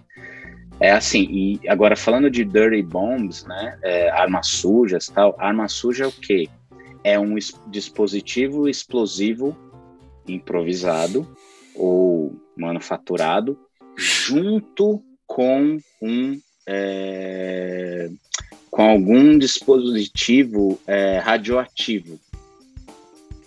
É 0.80 0.92
assim, 0.92 1.28
e 1.32 1.70
agora 1.70 1.96
falando 1.96 2.30
de 2.30 2.44
dirty 2.44 2.82
bombs, 2.82 3.46
né? 3.46 3.78
É, 3.84 4.10
armas 4.10 4.48
sujas 4.48 5.08
tal. 5.08 5.36
Arma 5.40 5.68
suja 5.68 6.06
é 6.06 6.08
o 6.08 6.12
quê? 6.12 6.50
É 7.04 7.20
um 7.20 7.36
dispositivo 7.68 8.68
explosivo 8.68 9.56
improvisado 10.28 11.28
ou 11.76 12.36
manufaturado 12.56 13.58
junto 13.96 15.04
com 15.28 15.78
um 16.02 16.40
é, 16.68 18.10
com 18.72 18.82
algum 18.82 19.38
dispositivo 19.38 20.80
é, 20.88 21.20
radioativo. 21.20 22.20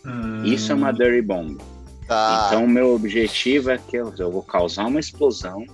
Hum. 0.05 0.45
Isso 0.45 0.71
é 0.71 0.75
uma 0.75 0.93
dirty 0.93 1.23
bomb. 1.23 1.59
Tá. 2.07 2.47
Então, 2.47 2.67
meu 2.67 2.95
objetivo 2.95 3.71
é 3.71 3.79
que 3.79 3.97
eu, 3.97 4.15
eu, 4.17 4.31
vou 4.31 4.43
causar 4.43 4.87
uma 4.87 5.01
explosão 5.01 5.67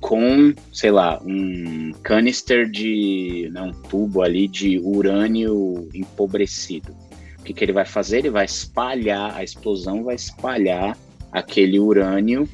com, 0.00 0.54
sei 0.72 0.92
lá, 0.92 1.20
um 1.24 1.92
canister 2.02 2.70
de. 2.70 3.50
Né, 3.52 3.60
um 3.62 3.72
tubo 3.72 4.22
ali 4.22 4.46
de 4.46 4.78
urânio 4.78 5.88
empobrecido. 5.92 6.94
O 7.40 7.42
que, 7.42 7.52
que 7.52 7.64
ele 7.64 7.72
vai 7.72 7.84
fazer? 7.84 8.18
Ele 8.18 8.30
vai 8.30 8.44
espalhar, 8.44 9.34
a 9.34 9.42
explosão 9.42 10.04
vai 10.04 10.14
espalhar 10.14 10.96
aquele 11.32 11.80
urânio 11.80 12.48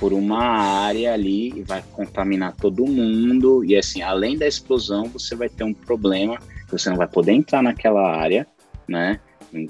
por 0.00 0.12
uma 0.12 0.42
área 0.42 1.12
ali 1.12 1.50
e 1.50 1.62
vai 1.62 1.84
contaminar 1.92 2.56
todo 2.56 2.86
mundo. 2.86 3.64
E 3.64 3.76
assim, 3.76 4.02
além 4.02 4.36
da 4.36 4.48
explosão, 4.48 5.04
você 5.04 5.36
vai 5.36 5.48
ter 5.48 5.62
um 5.62 5.74
problema 5.74 6.38
você 6.70 6.88
não 6.88 6.96
vai 6.96 7.08
poder 7.08 7.32
entrar 7.32 7.62
naquela 7.62 8.16
área, 8.16 8.46
né? 8.86 9.20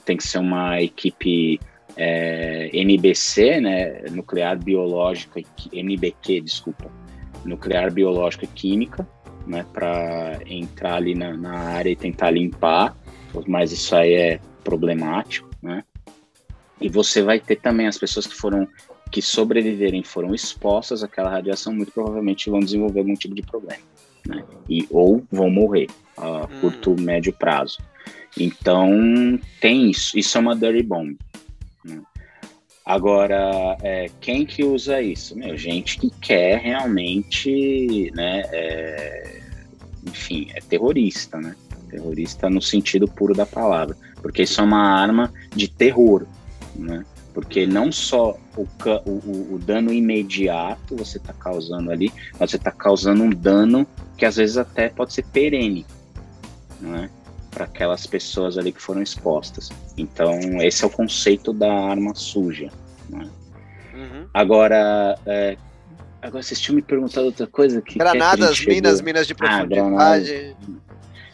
Tem 0.05 0.17
que 0.17 0.25
ser 0.25 0.39
uma 0.39 0.81
equipe 0.81 1.59
é, 1.97 2.71
NBC, 2.73 3.61
né? 3.61 4.03
Nuclear 4.11 4.59
biológica, 4.59 5.41
NBQ, 5.73 6.41
desculpa, 6.43 6.91
nuclear 7.45 7.91
biológica 7.91 8.45
e 8.45 8.49
química, 8.49 9.09
né? 9.47 9.65
Para 9.73 10.39
entrar 10.47 10.97
ali 10.97 11.15
na, 11.15 11.37
na 11.37 11.59
área 11.59 11.91
e 11.91 11.97
tentar 11.97 12.31
limpar, 12.31 12.97
mas 13.47 13.73
isso 13.73 13.97
aí 13.97 14.13
é 14.13 14.41
problemático, 14.63 15.49
né? 15.63 15.83
E 16.81 16.89
você 16.89 17.23
vai 17.23 17.39
ter 17.39 17.57
também 17.57 17.87
as 17.87 17.99
pessoas 17.99 18.27
que 18.27 18.35
foram 18.35 18.67
que 19.11 19.21
sobreviverem 19.21 20.03
foram 20.03 20.35
expostas 20.35 21.03
àquela 21.03 21.31
radiação, 21.31 21.75
muito 21.75 21.93
provavelmente 21.93 22.49
vão 22.49 22.61
desenvolver 22.61 23.01
algum 23.01 23.15
tipo 23.15 23.35
de 23.35 23.43
problema. 23.43 23.83
né? 24.27 24.45
E, 24.69 24.87
ou 24.91 25.23
vão 25.31 25.51
morrer 25.51 25.89
a 26.17 26.45
hum. 26.45 26.61
curto, 26.61 26.97
médio 27.01 27.33
prazo. 27.33 27.79
Então, 28.39 29.39
tem 29.61 29.91
isso. 29.91 30.19
Isso 30.19 30.39
é 30.39 30.41
uma 30.41 30.55
dirty 30.55 30.83
bomb. 30.83 31.17
Né? 31.85 32.01
Agora, 32.85 33.77
é, 33.83 34.11
quem 34.21 34.47
que 34.47 34.65
usa 34.65 35.03
isso? 35.03 35.37
Meu, 35.37 35.57
gente 35.57 35.99
que 35.99 36.11
quer 36.11 36.59
realmente, 36.61 38.11
né, 38.15 38.43
é, 38.53 39.41
enfim, 40.07 40.49
é 40.55 40.61
terrorista, 40.61 41.39
né? 41.39 41.55
Terrorista 41.89 42.49
no 42.49 42.63
sentido 42.63 43.07
puro 43.07 43.35
da 43.35 43.45
palavra, 43.45 43.97
porque 44.23 44.43
isso 44.43 44.61
é 44.61 44.65
uma 44.65 45.01
arma 45.01 45.33
de 45.55 45.69
terror, 45.69 46.27
né? 46.75 47.05
Porque 47.41 47.67
não 47.67 47.91
só 47.91 48.37
o, 48.55 48.69
o, 49.07 49.55
o 49.55 49.59
dano 49.59 49.91
imediato 49.91 50.95
você 50.95 51.17
está 51.17 51.33
causando 51.33 51.91
ali, 51.91 52.13
mas 52.39 52.51
você 52.51 52.57
está 52.57 52.71
causando 52.71 53.23
um 53.23 53.31
dano 53.31 53.87
que 54.19 54.27
às 54.27 54.37
vezes 54.37 54.59
até 54.59 54.91
pode 54.91 55.15
ser 55.15 55.25
perene, 55.25 55.87
né? 56.79 57.09
Para 57.51 57.65
aquelas 57.65 58.07
pessoas 58.07 58.59
ali 58.59 58.73
que 58.73 58.81
foram 58.81 59.03
expostas. 59.03 59.71
Então, 59.97 60.39
esse 60.61 60.85
é 60.85 60.87
o 60.87 60.91
conceito 60.91 61.51
da 61.55 61.73
arma 61.73 62.15
suja. 62.15 62.71
Né? 63.09 63.27
Uhum. 63.95 64.27
Agora, 64.35 65.19
é, 65.25 65.57
agora 66.21 66.43
vocês 66.43 66.61
tinham 66.61 66.77
me 66.77 66.83
perguntado 66.83 67.27
outra 67.27 67.47
coisa 67.47 67.81
que 67.81 67.99
granadas, 67.99 68.61
que 68.61 68.69
minas, 68.69 69.01
minas 69.01 69.27
de 69.27 69.33
ah, 69.33 69.37
profundidade. 69.37 69.95
Ah, 69.99 70.55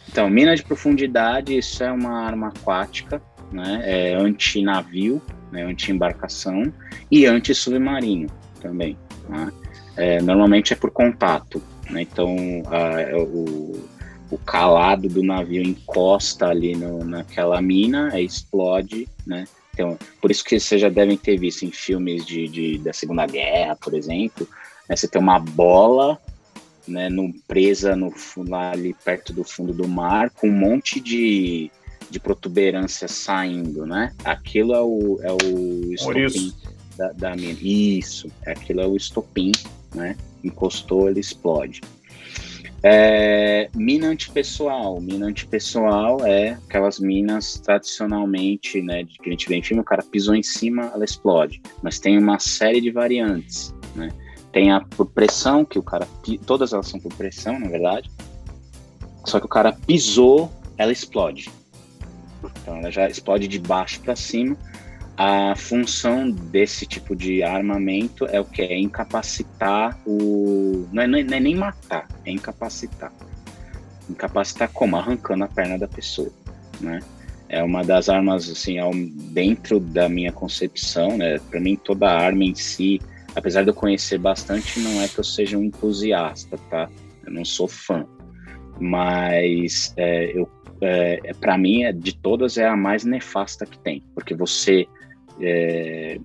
então, 0.07 0.29
mina 0.29 0.55
de 0.55 0.63
profundidade, 0.63 1.57
isso 1.57 1.83
é 1.83 1.91
uma 1.91 2.25
arma 2.25 2.47
aquática, 2.47 3.21
né? 3.51 3.81
É 3.83 4.15
anti-navio, 4.15 5.21
né? 5.51 5.63
anti-embarcação 5.63 6.71
e 7.11 7.25
anti-submarino 7.25 8.29
também. 8.61 8.97
Né? 9.27 9.51
É, 9.95 10.21
normalmente 10.21 10.73
é 10.73 10.75
por 10.75 10.91
contato, 10.91 11.61
né? 11.89 12.01
Então, 12.01 12.35
a, 12.67 13.01
é 13.01 13.15
o, 13.15 13.81
o 14.29 14.37
calado 14.37 15.07
do 15.07 15.23
navio 15.23 15.63
encosta 15.63 16.47
ali 16.47 16.75
no, 16.75 17.03
naquela 17.03 17.61
mina, 17.61 18.19
explode, 18.19 19.07
né? 19.25 19.45
Então, 19.73 19.97
por 20.19 20.31
isso 20.31 20.43
que 20.43 20.59
vocês 20.59 20.81
já 20.81 20.89
devem 20.89 21.15
ter 21.15 21.37
visto 21.37 21.63
em 21.63 21.71
filmes 21.71 22.25
de, 22.25 22.47
de 22.47 22.77
da 22.79 22.91
Segunda 22.91 23.27
Guerra, 23.27 23.75
por 23.75 23.93
exemplo, 23.93 24.47
né? 24.89 24.95
você 24.95 25.07
tem 25.07 25.21
uma 25.21 25.39
bola 25.39 26.19
né, 26.87 27.09
no, 27.09 27.31
presa 27.47 27.95
no, 27.95 28.11
lá 28.47 28.71
ali 28.71 28.95
perto 29.05 29.33
do 29.33 29.43
fundo 29.43 29.73
do 29.73 29.87
mar, 29.87 30.29
com 30.31 30.47
um 30.49 30.51
monte 30.51 30.99
de, 30.99 31.69
de 32.09 32.19
protuberância 32.19 33.07
saindo, 33.07 33.85
né? 33.85 34.13
Aquilo 34.23 34.73
é 34.73 34.81
o, 34.81 35.19
é 35.21 35.31
o 35.31 35.93
estopim 35.93 36.53
da, 36.97 37.11
da 37.11 37.35
mina. 37.35 37.57
Isso, 37.61 38.29
aquilo 38.45 38.81
é 38.81 38.87
o 38.87 38.95
estopim, 38.95 39.51
né? 39.93 40.15
Encostou, 40.43 41.09
ele 41.09 41.19
explode. 41.19 41.81
É, 42.83 43.69
mina 43.75 44.07
antipessoal. 44.07 45.01
Mina 45.01 45.25
antipessoal 45.25 46.25
é 46.25 46.51
aquelas 46.67 46.99
minas 46.99 47.59
tradicionalmente, 47.59 48.81
né, 48.81 49.03
de 49.03 49.17
que 49.17 49.29
a 49.29 49.31
gente 49.31 49.49
vê 49.49 49.55
em 49.55 49.63
filme, 49.63 49.81
o 49.81 49.85
cara 49.85 50.03
pisou 50.03 50.35
em 50.35 50.43
cima, 50.43 50.91
ela 50.93 51.03
explode. 51.03 51.61
Mas 51.81 51.99
tem 51.99 52.17
uma 52.17 52.39
série 52.39 52.79
de 52.79 52.91
variantes, 52.91 53.73
né? 53.95 54.09
Tem 54.51 54.71
a 54.71 54.79
por 54.79 55.07
pressão, 55.07 55.65
que 55.65 55.77
o 55.77 55.83
cara. 55.83 56.07
Todas 56.45 56.71
elas 56.73 56.87
são 56.87 56.99
por 56.99 57.13
pressão, 57.13 57.59
na 57.59 57.67
verdade. 57.67 58.09
Só 59.25 59.39
que 59.39 59.45
o 59.45 59.49
cara 59.49 59.73
pisou, 59.73 60.49
ela 60.77 60.91
explode. 60.91 61.49
Então 62.61 62.77
ela 62.77 62.91
já 62.91 63.07
explode 63.07 63.47
de 63.47 63.59
baixo 63.59 63.99
para 64.01 64.15
cima. 64.15 64.55
A 65.15 65.55
função 65.55 66.29
desse 66.29 66.85
tipo 66.85 67.15
de 67.15 67.41
armamento 67.41 68.25
é 68.27 68.39
o 68.39 68.45
que? 68.45 68.61
É 68.61 68.77
incapacitar 68.77 69.97
o. 70.05 70.87
Não 70.91 71.03
é, 71.03 71.07
não 71.07 71.17
é, 71.17 71.39
nem 71.39 71.55
matar, 71.55 72.07
é 72.23 72.31
incapacitar. 72.31 73.11
Incapacitar 74.09 74.69
como? 74.71 74.95
Arrancando 74.95 75.43
a 75.43 75.47
perna 75.47 75.77
da 75.77 75.87
pessoa, 75.87 76.31
né? 76.79 76.99
É 77.49 77.63
uma 77.63 77.83
das 77.83 78.09
armas, 78.09 78.49
assim, 78.49 78.75
dentro 79.31 79.79
da 79.79 80.07
minha 80.07 80.31
concepção, 80.31 81.17
né? 81.17 81.39
Para 81.49 81.59
mim, 81.59 81.75
toda 81.75 82.09
arma 82.09 82.43
em 82.43 82.53
si 82.53 82.99
apesar 83.37 83.61
de 83.61 83.69
eu 83.69 83.73
conhecer 83.73 84.17
bastante, 84.17 84.79
não 84.79 84.99
é 84.99 85.07
que 85.07 85.19
eu 85.19 85.23
seja 85.23 85.57
um 85.57 85.63
entusiasta, 85.63 86.57
tá? 86.69 86.89
Eu 87.23 87.31
não 87.31 87.45
sou 87.45 87.67
fã, 87.67 88.03
mas 88.79 89.93
é, 89.95 90.31
eu, 90.35 90.49
é, 90.81 91.19
é 91.23 91.33
para 91.33 91.57
mim, 91.57 91.83
é, 91.83 91.91
de 91.91 92.15
todas, 92.15 92.57
é 92.57 92.67
a 92.67 92.75
mais 92.75 93.03
nefasta 93.03 93.65
que 93.65 93.79
tem, 93.79 94.03
porque 94.13 94.35
você, 94.35 94.87
é, 95.41 96.19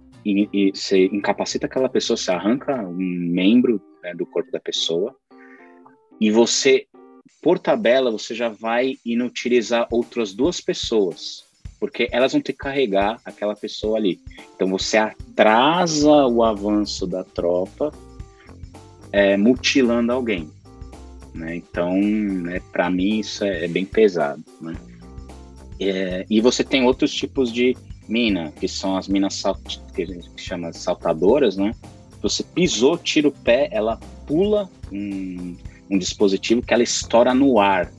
você 0.74 1.06
incapacita 1.06 1.66
aquela 1.66 1.88
pessoa, 1.88 2.16
você 2.16 2.30
arranca 2.30 2.74
um 2.82 2.96
membro 2.96 3.80
né, 4.02 4.14
do 4.14 4.26
corpo 4.26 4.50
da 4.50 4.60
pessoa, 4.60 5.14
e 6.20 6.30
você, 6.30 6.86
por 7.42 7.58
tabela, 7.58 8.10
você 8.10 8.34
já 8.34 8.48
vai 8.48 8.96
inutilizar 9.04 9.88
outras 9.90 10.32
duas 10.32 10.60
pessoas, 10.60 11.44
porque 11.80 12.08
elas 12.12 12.32
vão 12.32 12.40
ter 12.40 12.52
que 12.52 12.58
carregar 12.58 13.20
aquela 13.24 13.56
pessoa 13.56 13.98
ali. 13.98 14.20
Então 14.54 14.68
você 14.68 14.98
atrasa 14.98 16.26
o 16.26 16.44
avanço 16.44 17.08
da 17.08 17.24
tropa, 17.24 17.92
é, 19.10 19.36
mutilando 19.36 20.12
alguém. 20.12 20.48
Né? 21.34 21.56
Então, 21.56 21.94
né, 22.00 22.60
para 22.72 22.90
mim 22.90 23.20
isso 23.20 23.44
é, 23.44 23.64
é, 23.64 23.68
bem 23.68 23.84
pesado. 23.84 24.42
Né? 24.60 24.74
É, 25.80 26.26
e 26.28 26.40
você 26.40 26.62
tem 26.62 26.84
outros 26.84 27.12
tipos 27.12 27.52
de 27.52 27.76
mina, 28.08 28.52
que 28.52 28.68
são 28.68 28.96
as 28.96 29.08
minas 29.08 29.34
salt, 29.34 29.78
que 29.94 30.02
a 30.02 30.06
gente 30.06 30.30
chama 30.36 30.70
de 30.70 30.78
saltadoras, 30.78 31.56
né? 31.56 31.72
Você 32.20 32.42
pisou, 32.42 32.96
tira 32.98 33.28
o 33.28 33.32
pé, 33.32 33.68
ela 33.72 33.98
pula 34.26 34.70
um, 34.92 35.56
um 35.90 35.98
dispositivo 35.98 36.62
que 36.62 36.72
ela 36.72 36.82
estoura 36.82 37.34
no 37.34 37.58
ar. 37.58 37.90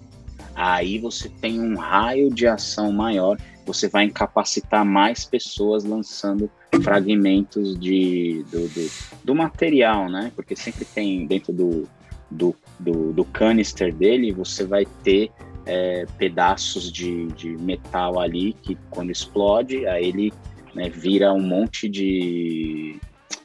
Aí 0.55 0.99
você 0.99 1.27
tem 1.27 1.59
um 1.59 1.75
raio 1.75 2.31
de 2.31 2.47
ação 2.47 2.91
maior 2.91 3.37
você 3.65 3.87
vai 3.87 4.05
incapacitar 4.05 4.85
mais 4.85 5.25
pessoas 5.25 5.83
lançando 5.83 6.49
fragmentos 6.81 7.79
de, 7.79 8.45
do, 8.51 8.67
do, 8.67 8.91
do 9.23 9.35
material, 9.35 10.09
né? 10.09 10.31
Porque 10.35 10.55
sempre 10.55 10.85
tem 10.85 11.25
dentro 11.25 11.53
do, 11.53 11.87
do, 12.33 12.55
do, 12.79 13.13
do 13.13 13.25
canister 13.25 13.93
dele, 13.93 14.31
você 14.31 14.65
vai 14.65 14.85
ter 15.03 15.31
é, 15.65 16.05
pedaços 16.17 16.91
de, 16.91 17.27
de 17.27 17.49
metal 17.57 18.19
ali 18.19 18.53
que 18.61 18.77
quando 18.89 19.11
explode, 19.11 19.87
aí 19.87 20.07
ele 20.07 20.33
né, 20.73 20.89
vira 20.89 21.33
um 21.33 21.41
monte 21.41 21.87
de, 21.87 22.99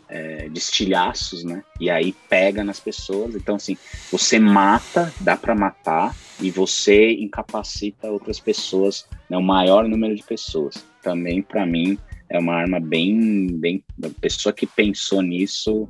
é, 0.08 0.48
de 0.48 0.58
estilhaços, 0.58 1.44
né? 1.44 1.62
E 1.78 1.90
aí 1.90 2.14
pega 2.28 2.64
nas 2.64 2.80
pessoas. 2.80 3.34
Então, 3.34 3.56
assim, 3.56 3.76
você 4.10 4.38
mata, 4.38 5.12
dá 5.20 5.36
para 5.36 5.54
matar, 5.54 6.16
e 6.40 6.50
você 6.50 7.12
incapacita 7.12 8.10
outras 8.10 8.38
pessoas, 8.38 9.06
né, 9.28 9.36
o 9.36 9.42
maior 9.42 9.88
número 9.88 10.14
de 10.14 10.22
pessoas. 10.22 10.84
Também, 11.02 11.42
para 11.42 11.66
mim, 11.66 11.98
é 12.28 12.38
uma 12.38 12.54
arma 12.54 12.80
bem, 12.80 13.48
bem. 13.48 13.82
A 14.02 14.08
pessoa 14.20 14.52
que 14.52 14.66
pensou 14.66 15.22
nisso 15.22 15.88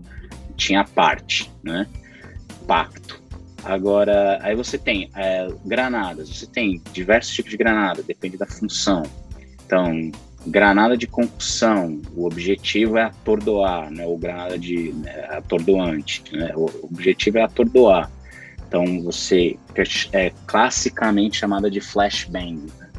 tinha 0.56 0.84
parte, 0.84 1.50
né? 1.62 1.86
Pacto. 2.68 3.20
Agora, 3.64 4.38
aí 4.42 4.54
você 4.54 4.78
tem 4.78 5.10
é, 5.16 5.48
granadas, 5.64 6.28
você 6.28 6.46
tem 6.46 6.80
diversos 6.92 7.34
tipos 7.34 7.50
de 7.50 7.56
granada, 7.56 8.02
depende 8.02 8.36
da 8.36 8.46
função. 8.46 9.02
Então, 9.66 10.12
granada 10.46 10.96
de 10.96 11.06
concussão, 11.06 12.00
o 12.14 12.26
objetivo 12.26 12.96
é 12.98 13.04
atordoar, 13.04 13.90
né? 13.90 14.06
Ou 14.06 14.16
granada 14.16 14.58
de 14.58 14.92
né, 14.92 15.26
atordoante, 15.30 16.22
né? 16.30 16.52
O 16.54 16.66
objetivo 16.84 17.38
é 17.38 17.42
atordoar. 17.42 18.10
Então 18.68 19.02
você 19.02 19.56
é 20.12 20.30
classicamente 20.46 21.38
chamada 21.38 21.70
de 21.70 21.80
flashbang. 21.80 22.66
Né? 22.78 22.90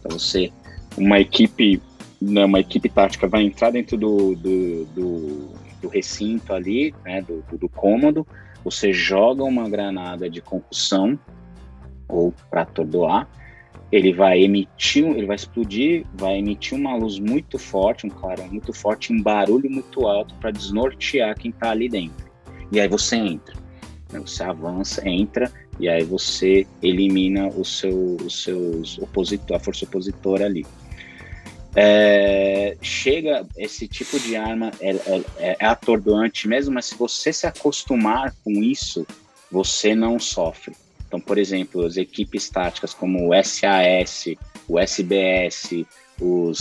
Então 0.00 0.18
você, 0.18 0.50
uma 0.96 1.20
equipe, 1.20 1.82
né, 2.20 2.46
uma 2.46 2.60
equipe 2.60 2.88
tática 2.88 3.28
vai 3.28 3.42
entrar 3.42 3.70
dentro 3.70 3.96
do, 3.98 4.34
do, 4.34 4.84
do, 4.86 5.48
do 5.82 5.88
recinto 5.88 6.54
ali, 6.54 6.94
né, 7.04 7.20
do, 7.20 7.44
do 7.58 7.68
cômodo, 7.68 8.26
você 8.70 8.92
joga 8.92 9.42
uma 9.42 9.68
granada 9.68 10.28
de 10.28 10.40
concussão 10.40 11.18
ou 12.08 12.32
para 12.50 12.62
atordoar, 12.62 13.28
ele 13.90 14.12
vai 14.12 14.42
emitir, 14.42 15.04
ele 15.04 15.26
vai 15.26 15.36
explodir, 15.36 16.04
vai 16.14 16.38
emitir 16.38 16.76
uma 16.76 16.94
luz 16.94 17.18
muito 17.18 17.58
forte, 17.58 18.06
um 18.06 18.10
clarão 18.10 18.46
muito 18.48 18.72
forte, 18.72 19.12
um 19.12 19.22
barulho 19.22 19.70
muito 19.70 20.06
alto 20.06 20.34
para 20.34 20.50
desnortear 20.50 21.34
quem 21.38 21.50
está 21.50 21.70
ali 21.70 21.88
dentro. 21.88 22.28
E 22.70 22.78
aí 22.78 22.88
você 22.88 23.16
entra. 23.16 23.54
Né? 24.12 24.20
Você 24.20 24.42
avança, 24.42 25.08
entra 25.08 25.50
e 25.80 25.88
aí 25.88 26.04
você 26.04 26.66
elimina 26.82 27.48
o 27.48 27.64
seu, 27.64 28.16
os 28.22 28.42
seus 28.42 28.98
opositor, 28.98 29.56
a 29.56 29.60
força 29.60 29.86
opositora 29.86 30.44
ali. 30.44 30.66
É, 31.80 32.76
chega 32.82 33.46
esse 33.56 33.86
tipo 33.86 34.18
de 34.18 34.34
arma 34.34 34.72
é, 34.80 34.90
é, 34.90 35.24
é, 35.38 35.64
atordoante 35.64 36.48
mesmo, 36.48 36.74
mas 36.74 36.86
se 36.86 36.96
você 36.96 37.32
se 37.32 37.46
acostumar 37.46 38.34
com 38.42 38.50
isso, 38.50 39.06
você 39.48 39.94
não 39.94 40.18
sofre. 40.18 40.74
Então, 41.06 41.20
por 41.20 41.38
exemplo, 41.38 41.86
as 41.86 41.96
equipes 41.96 42.50
táticas 42.50 42.92
como 42.92 43.28
o 43.28 43.44
SAS, 43.44 44.24
o 44.66 44.76
SBS, 44.76 45.84
os 46.20 46.58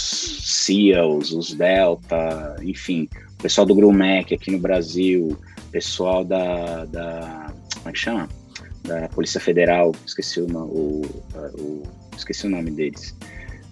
SEALs, 0.68 1.32
os 1.32 1.52
Delta, 1.52 2.56
enfim, 2.62 3.10
o 3.40 3.42
pessoal 3.42 3.66
do 3.66 3.74
GRUMEC 3.74 4.36
aqui 4.36 4.52
no 4.52 4.60
Brasil, 4.60 5.36
pessoal 5.72 6.24
da, 6.24 6.86
da 6.86 7.54
como 7.78 7.90
é 7.90 7.92
que 7.92 7.98
chama? 7.98 8.30
da 8.84 9.10
Polícia 9.10 9.42
Federal, 9.42 9.94
esqueci 10.06 10.40
o, 10.40 10.46
o, 10.46 11.02
o, 11.60 11.84
esqueci 12.16 12.46
o 12.46 12.50
nome 12.52 12.70
deles, 12.70 13.16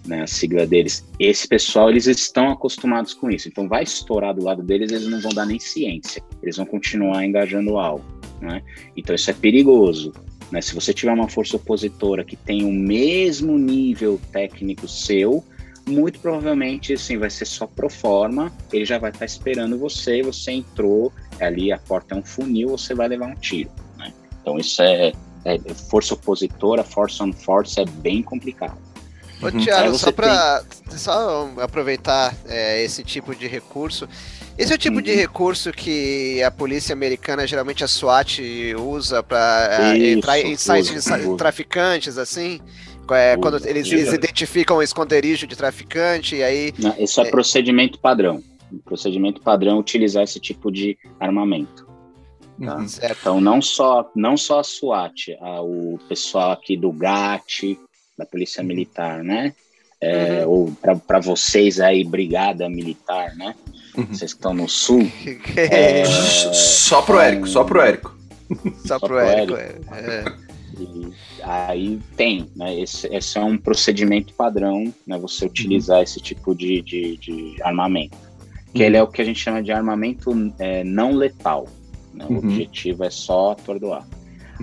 né, 0.06 0.22
a 0.22 0.26
sigla 0.26 0.66
deles. 0.66 1.04
Esse 1.18 1.48
pessoal, 1.48 1.90
eles 1.90 2.06
estão 2.06 2.50
acostumados 2.50 3.14
com 3.14 3.30
isso. 3.30 3.48
Então, 3.48 3.68
vai 3.68 3.82
estourar 3.82 4.34
do 4.34 4.44
lado 4.44 4.62
deles, 4.62 4.92
eles 4.92 5.08
não 5.08 5.20
vão 5.20 5.32
dar 5.32 5.46
nem 5.46 5.58
ciência. 5.58 6.22
Eles 6.42 6.56
vão 6.56 6.66
continuar 6.66 7.24
engajando 7.24 7.72
o 7.72 7.78
alvo. 7.78 8.04
Né? 8.40 8.62
Então, 8.96 9.14
isso 9.14 9.30
é 9.30 9.34
perigoso. 9.34 10.12
Né? 10.50 10.60
Se 10.60 10.74
você 10.74 10.92
tiver 10.92 11.12
uma 11.12 11.28
força 11.28 11.56
opositora 11.56 12.24
que 12.24 12.36
tem 12.36 12.64
o 12.64 12.72
mesmo 12.72 13.58
nível 13.58 14.20
técnico 14.32 14.86
seu, 14.86 15.44
muito 15.88 16.18
provavelmente 16.18 16.92
assim 16.92 17.16
vai 17.16 17.30
ser 17.30 17.46
só 17.46 17.66
pro 17.66 17.88
forma, 17.88 18.52
ele 18.72 18.84
já 18.84 18.98
vai 18.98 19.10
estar 19.10 19.20
tá 19.20 19.24
esperando 19.24 19.78
você, 19.78 20.22
você 20.22 20.52
entrou, 20.52 21.12
ali 21.40 21.72
a 21.72 21.78
porta 21.78 22.14
é 22.14 22.18
um 22.18 22.24
funil, 22.24 22.70
você 22.70 22.94
vai 22.94 23.08
levar 23.08 23.28
um 23.28 23.34
tiro. 23.34 23.70
Né? 23.96 24.12
Então 24.40 24.58
isso 24.58 24.82
é, 24.82 25.12
é, 25.44 25.58
força 25.88 26.14
opositora, 26.14 26.82
force 26.82 27.22
on 27.22 27.32
force 27.32 27.80
é 27.80 27.84
bem 27.84 28.22
complicado. 28.22 28.78
Ô, 29.42 29.46
uhum. 29.46 29.64
Thiago, 29.64 29.98
só 29.98 30.10
para 30.12 30.64
só 30.96 31.50
aproveitar 31.60 32.34
é, 32.48 32.82
esse 32.82 33.04
tipo 33.04 33.34
de 33.34 33.46
recurso, 33.46 34.08
esse 34.58 34.72
é 34.72 34.76
o 34.76 34.78
tipo 34.78 34.96
uhum. 34.96 35.02
de 35.02 35.14
recurso 35.14 35.70
que 35.70 36.42
a 36.42 36.50
polícia 36.50 36.94
americana, 36.94 37.46
geralmente 37.46 37.84
a 37.84 37.88
SWAT, 37.88 38.40
usa 38.78 39.22
para 39.22 39.94
é, 39.94 40.10
entrar 40.12 40.40
em 40.40 40.56
sites 40.56 41.04
de 41.04 41.36
traficantes, 41.36 42.16
assim? 42.16 42.60
É, 43.10 43.36
quando 43.36 43.56
eles, 43.66 43.86
eles, 43.92 44.12
identificam 44.12 44.78
um 44.78 44.82
esconderijo 44.82 45.46
de 45.46 45.54
traficante, 45.54 46.36
e 46.36 46.42
aí. 46.42 46.72
Não, 46.78 46.94
isso 46.98 47.20
é, 47.20 47.28
é 47.28 47.30
procedimento 47.30 47.98
padrão. 47.98 48.42
Procedimento 48.84 49.40
padrão 49.40 49.76
é 49.76 49.80
utilizar 49.80 50.24
esse 50.24 50.40
tipo 50.40 50.72
de 50.72 50.98
armamento. 51.20 51.86
Tá? 52.64 52.76
Uhum. 52.76 52.86
Então, 53.02 53.40
não 53.40 53.60
só, 53.60 54.10
não 54.14 54.36
só 54.36 54.60
a 54.60 54.64
SWAT, 54.64 55.36
a, 55.40 55.60
o 55.60 55.98
pessoal 56.08 56.52
aqui 56.52 56.76
do 56.76 56.90
GAT, 56.90 57.78
da 58.16 58.26
Polícia 58.26 58.60
uhum. 58.60 58.68
Militar, 58.68 59.22
né? 59.22 59.54
É, 60.00 60.44
uhum. 60.46 60.50
Ou 60.50 60.72
para 61.06 61.18
vocês 61.18 61.80
aí, 61.80 62.04
Brigada 62.04 62.68
Militar, 62.68 63.34
né? 63.34 63.54
Uhum. 63.96 64.06
Vocês 64.06 64.32
que 64.32 64.38
estão 64.38 64.52
no 64.52 64.68
Sul. 64.68 65.10
é, 65.56 66.04
só 66.52 67.02
pro 67.02 67.18
Érico, 67.18 67.48
só 67.48 67.64
pro 67.64 67.80
Érico. 67.80 68.16
Só, 68.84 68.98
só 68.98 69.06
pro 69.06 69.18
Érico, 69.18 69.56
Érico. 69.56 69.94
é. 69.94 70.46
E 70.78 71.10
aí 71.42 71.98
tem, 72.16 72.50
né? 72.54 72.78
Esse, 72.78 73.06
esse, 73.14 73.38
é 73.38 73.42
um 73.42 73.56
procedimento 73.56 74.34
padrão, 74.34 74.92
né? 75.06 75.18
Você 75.18 75.44
uhum. 75.44 75.50
utilizar 75.50 75.98
uhum. 75.98 76.02
esse 76.02 76.20
tipo 76.20 76.54
de, 76.54 76.82
de, 76.82 77.16
de, 77.16 77.56
armamento. 77.62 78.16
Que 78.74 78.80
uhum. 78.80 78.86
ele 78.86 78.96
é 78.98 79.02
o 79.02 79.06
que 79.06 79.22
a 79.22 79.24
gente 79.24 79.40
chama 79.40 79.62
de 79.62 79.72
armamento 79.72 80.30
é, 80.58 80.84
não 80.84 81.12
letal. 81.12 81.66
Né? 82.12 82.26
O 82.28 82.32
uhum. 82.32 82.38
objetivo 82.38 83.04
é 83.04 83.10
só 83.10 83.52
atordoar. 83.52 84.06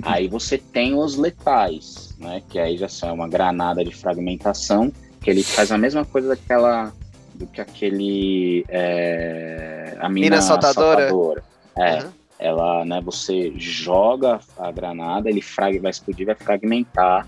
Aí 0.02 0.28
você 0.28 0.58
tem 0.58 0.96
os 0.96 1.16
letais, 1.18 2.16
né? 2.18 2.42
Que 2.50 2.58
aí 2.58 2.78
já 2.78 2.90
são 2.90 3.14
uma 3.14 3.28
granada 3.28 3.84
de 3.84 3.96
fragmentação, 3.96 4.92
que 5.22 5.30
ele 5.30 5.44
faz 5.44 5.72
a 5.72 5.78
mesma 5.78 6.04
coisa 6.04 6.30
daquela 6.30 6.92
do 7.36 7.48
que 7.48 7.62
aquele 7.62 8.66
é, 8.70 9.98
a 10.00 10.10
mina, 10.10 10.26
mina 10.26 10.42
saltadora. 10.42 11.10
saltadora. 11.10 11.44
É. 11.76 12.04
Uhum 12.04 12.24
ela, 12.44 12.84
né, 12.84 13.00
você 13.02 13.54
joga 13.56 14.40
a 14.58 14.70
granada, 14.70 15.30
ele 15.30 15.42
frag, 15.42 15.80
vai 15.80 15.92
explodir, 15.92 16.26
vai 16.26 16.36
fragmentar, 16.36 17.26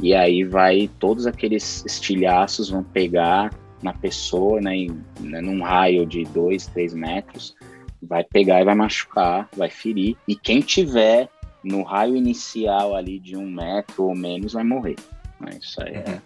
e 0.00 0.14
aí 0.14 0.42
vai, 0.42 0.90
todos 0.98 1.26
aqueles 1.26 1.84
estilhaços 1.84 2.70
vão 2.70 2.82
pegar 2.82 3.52
na 3.82 3.92
pessoa, 3.92 4.62
né, 4.62 4.74
em, 4.74 5.04
né, 5.20 5.42
num 5.42 5.62
raio 5.62 6.06
de 6.06 6.24
2, 6.24 6.66
3 6.68 6.94
metros, 6.94 7.54
vai 8.02 8.24
pegar 8.24 8.62
e 8.62 8.64
vai 8.64 8.74
machucar, 8.74 9.48
vai 9.54 9.68
ferir, 9.68 10.16
e 10.26 10.34
quem 10.34 10.60
tiver 10.60 11.28
no 11.64 11.82
raio 11.82 12.16
inicial 12.16 12.94
ali 12.94 13.18
de 13.18 13.36
um 13.36 13.50
metro 13.50 14.04
ou 14.04 14.14
menos 14.14 14.52
vai 14.52 14.64
morrer. 14.64 14.96
Né, 15.40 15.58
isso 15.60 15.82
aí 15.82 15.94
é, 15.94 16.20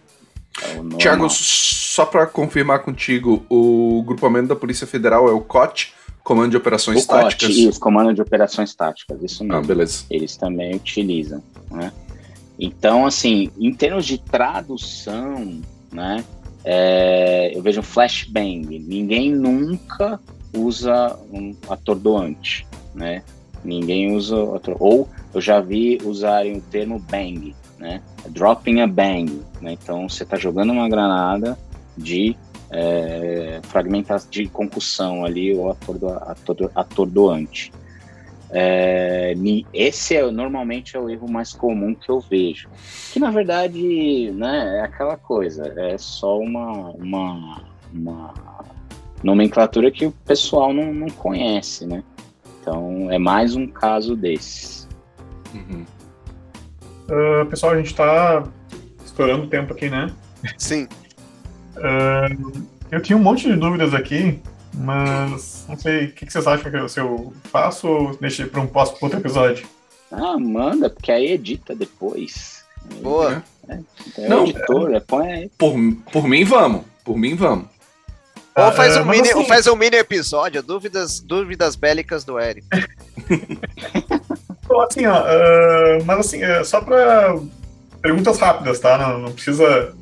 uhum. 0.77 0.89
é 0.93 0.97
Tiago, 0.97 1.27
só 1.29 2.05
para 2.05 2.25
confirmar 2.27 2.79
contigo, 2.79 3.45
o 3.49 4.03
grupamento 4.03 4.47
da 4.47 4.55
Polícia 4.55 4.85
Federal 4.85 5.27
é 5.27 5.31
o 5.31 5.41
COT, 5.41 5.93
Comando 6.23 6.51
de 6.51 6.57
Operações 6.57 7.03
o 7.03 7.07
Táticas. 7.07 7.47
COT, 7.47 7.69
isso, 7.69 7.79
Comando 7.79 8.13
de 8.13 8.21
Operações 8.21 8.75
Táticas, 8.75 9.21
isso 9.23 9.43
mesmo. 9.43 9.57
Ah, 9.57 9.61
beleza. 9.61 10.05
Eles 10.09 10.35
também 10.37 10.75
utilizam, 10.75 11.41
né? 11.71 11.91
Então, 12.59 13.05
assim, 13.05 13.49
em 13.57 13.73
termos 13.73 14.05
de 14.05 14.17
tradução, 14.17 15.61
né, 15.91 16.23
é, 16.63 17.51
eu 17.55 17.61
vejo 17.61 17.79
um 17.79 17.83
flashbang. 17.83 18.79
Ninguém 18.79 19.33
nunca 19.33 20.19
usa 20.53 21.17
um 21.31 21.55
atordoante, 21.69 22.67
né? 22.93 23.23
Ninguém 23.63 24.15
usa 24.15 24.35
ou 24.79 25.09
eu 25.33 25.41
já 25.41 25.59
vi 25.59 25.99
usarem 26.03 26.57
o 26.57 26.61
termo 26.61 26.99
bang, 26.99 27.55
né? 27.77 28.01
Dropping 28.29 28.81
a 28.81 28.87
bang, 28.87 29.41
né? 29.61 29.73
Então 29.73 30.09
você 30.09 30.23
está 30.23 30.37
jogando 30.37 30.71
uma 30.71 30.89
granada 30.89 31.57
de 31.97 32.35
é, 32.71 33.59
fragmentação 33.63 34.29
de 34.29 34.47
concussão 34.47 35.25
ali 35.25 35.53
ou 35.53 35.71
atordo, 35.71 36.09
atordo, 36.09 36.71
atordoante. 36.75 37.71
É, 38.51 39.35
esse 39.71 40.15
é 40.15 40.31
normalmente 40.31 40.97
é 40.97 40.99
o 40.99 41.07
erro 41.07 41.29
mais 41.29 41.53
comum 41.53 41.93
que 41.93 42.09
eu 42.09 42.19
vejo, 42.19 42.67
que 43.13 43.19
na 43.19 43.29
verdade 43.29 44.31
né, 44.31 44.79
é 44.79 44.81
aquela 44.81 45.15
coisa, 45.15 45.71
é 45.77 45.95
só 45.99 46.39
uma, 46.39 46.89
uma, 46.89 47.61
uma 47.93 48.33
nomenclatura 49.23 49.91
que 49.91 50.07
o 50.07 50.11
pessoal 50.25 50.73
não, 50.73 50.91
não 50.91 51.09
conhece, 51.09 51.85
né? 51.85 52.03
Então 52.59 53.11
é 53.11 53.19
mais 53.19 53.55
um 53.55 53.67
caso 53.67 54.15
desses. 54.15 54.78
Uhum. 55.53 55.85
Uh, 57.09 57.45
pessoal, 57.47 57.73
a 57.73 57.77
gente 57.77 57.87
está 57.87 58.43
estourando 59.03 59.45
o 59.45 59.47
tempo 59.47 59.73
aqui, 59.73 59.89
né? 59.89 60.11
Sim. 60.57 60.87
Uh, 61.75 62.63
eu 62.91 63.01
tinha 63.01 63.17
um 63.17 63.21
monte 63.21 63.47
de 63.47 63.55
dúvidas 63.55 63.93
aqui, 63.93 64.39
mas 64.73 65.65
não 65.67 65.77
sei, 65.77 66.05
o 66.05 66.11
que, 66.11 66.25
que 66.25 66.31
vocês 66.31 66.47
acham 66.47 66.71
que 66.71 66.77
eu, 66.77 66.89
se 66.89 66.99
eu 66.99 67.33
faço 67.45 67.87
ou 67.87 68.17
deixo 68.17 68.47
para 68.47 68.61
um 68.61 68.67
próximo 68.67 68.99
outro 69.01 69.19
episódio? 69.19 69.67
Ah, 70.11 70.37
manda, 70.39 70.89
porque 70.89 71.11
aí 71.11 71.31
edita 71.31 71.75
depois. 71.75 72.63
Boa. 73.01 73.43
É, 73.67 73.79
é 74.17 74.27
não, 74.27 74.43
editor, 74.43 74.93
é, 74.93 74.99
põe 74.99 75.31
aí. 75.31 75.51
Por, 75.57 75.73
por 76.11 76.27
mim, 76.27 76.43
vamos. 76.43 76.83
Por 77.03 77.17
mim, 77.17 77.35
vamos. 77.35 77.67
Ou 78.55 78.71
faz, 78.73 78.97
um, 78.97 79.05
mini, 79.05 79.29
assim, 79.29 79.37
ou 79.37 79.45
faz 79.45 79.67
um 79.67 79.75
mini 79.75 79.95
episódio, 79.95 80.61
dúvidas, 80.61 81.19
dúvidas 81.19 81.75
bélicas 81.75 82.25
do 82.25 82.39
Eric. 82.39 82.67
assim, 84.81 85.05
ó, 85.05 85.21
uh, 85.21 86.05
mas 86.05 86.19
assim, 86.19 86.43
uh, 86.43 86.63
só 86.63 86.81
para 86.81 87.35
perguntas 88.01 88.39
rápidas, 88.39 88.79
tá? 88.79 88.97
Não, 88.97 89.19
não 89.19 89.31
precisa 89.31 89.93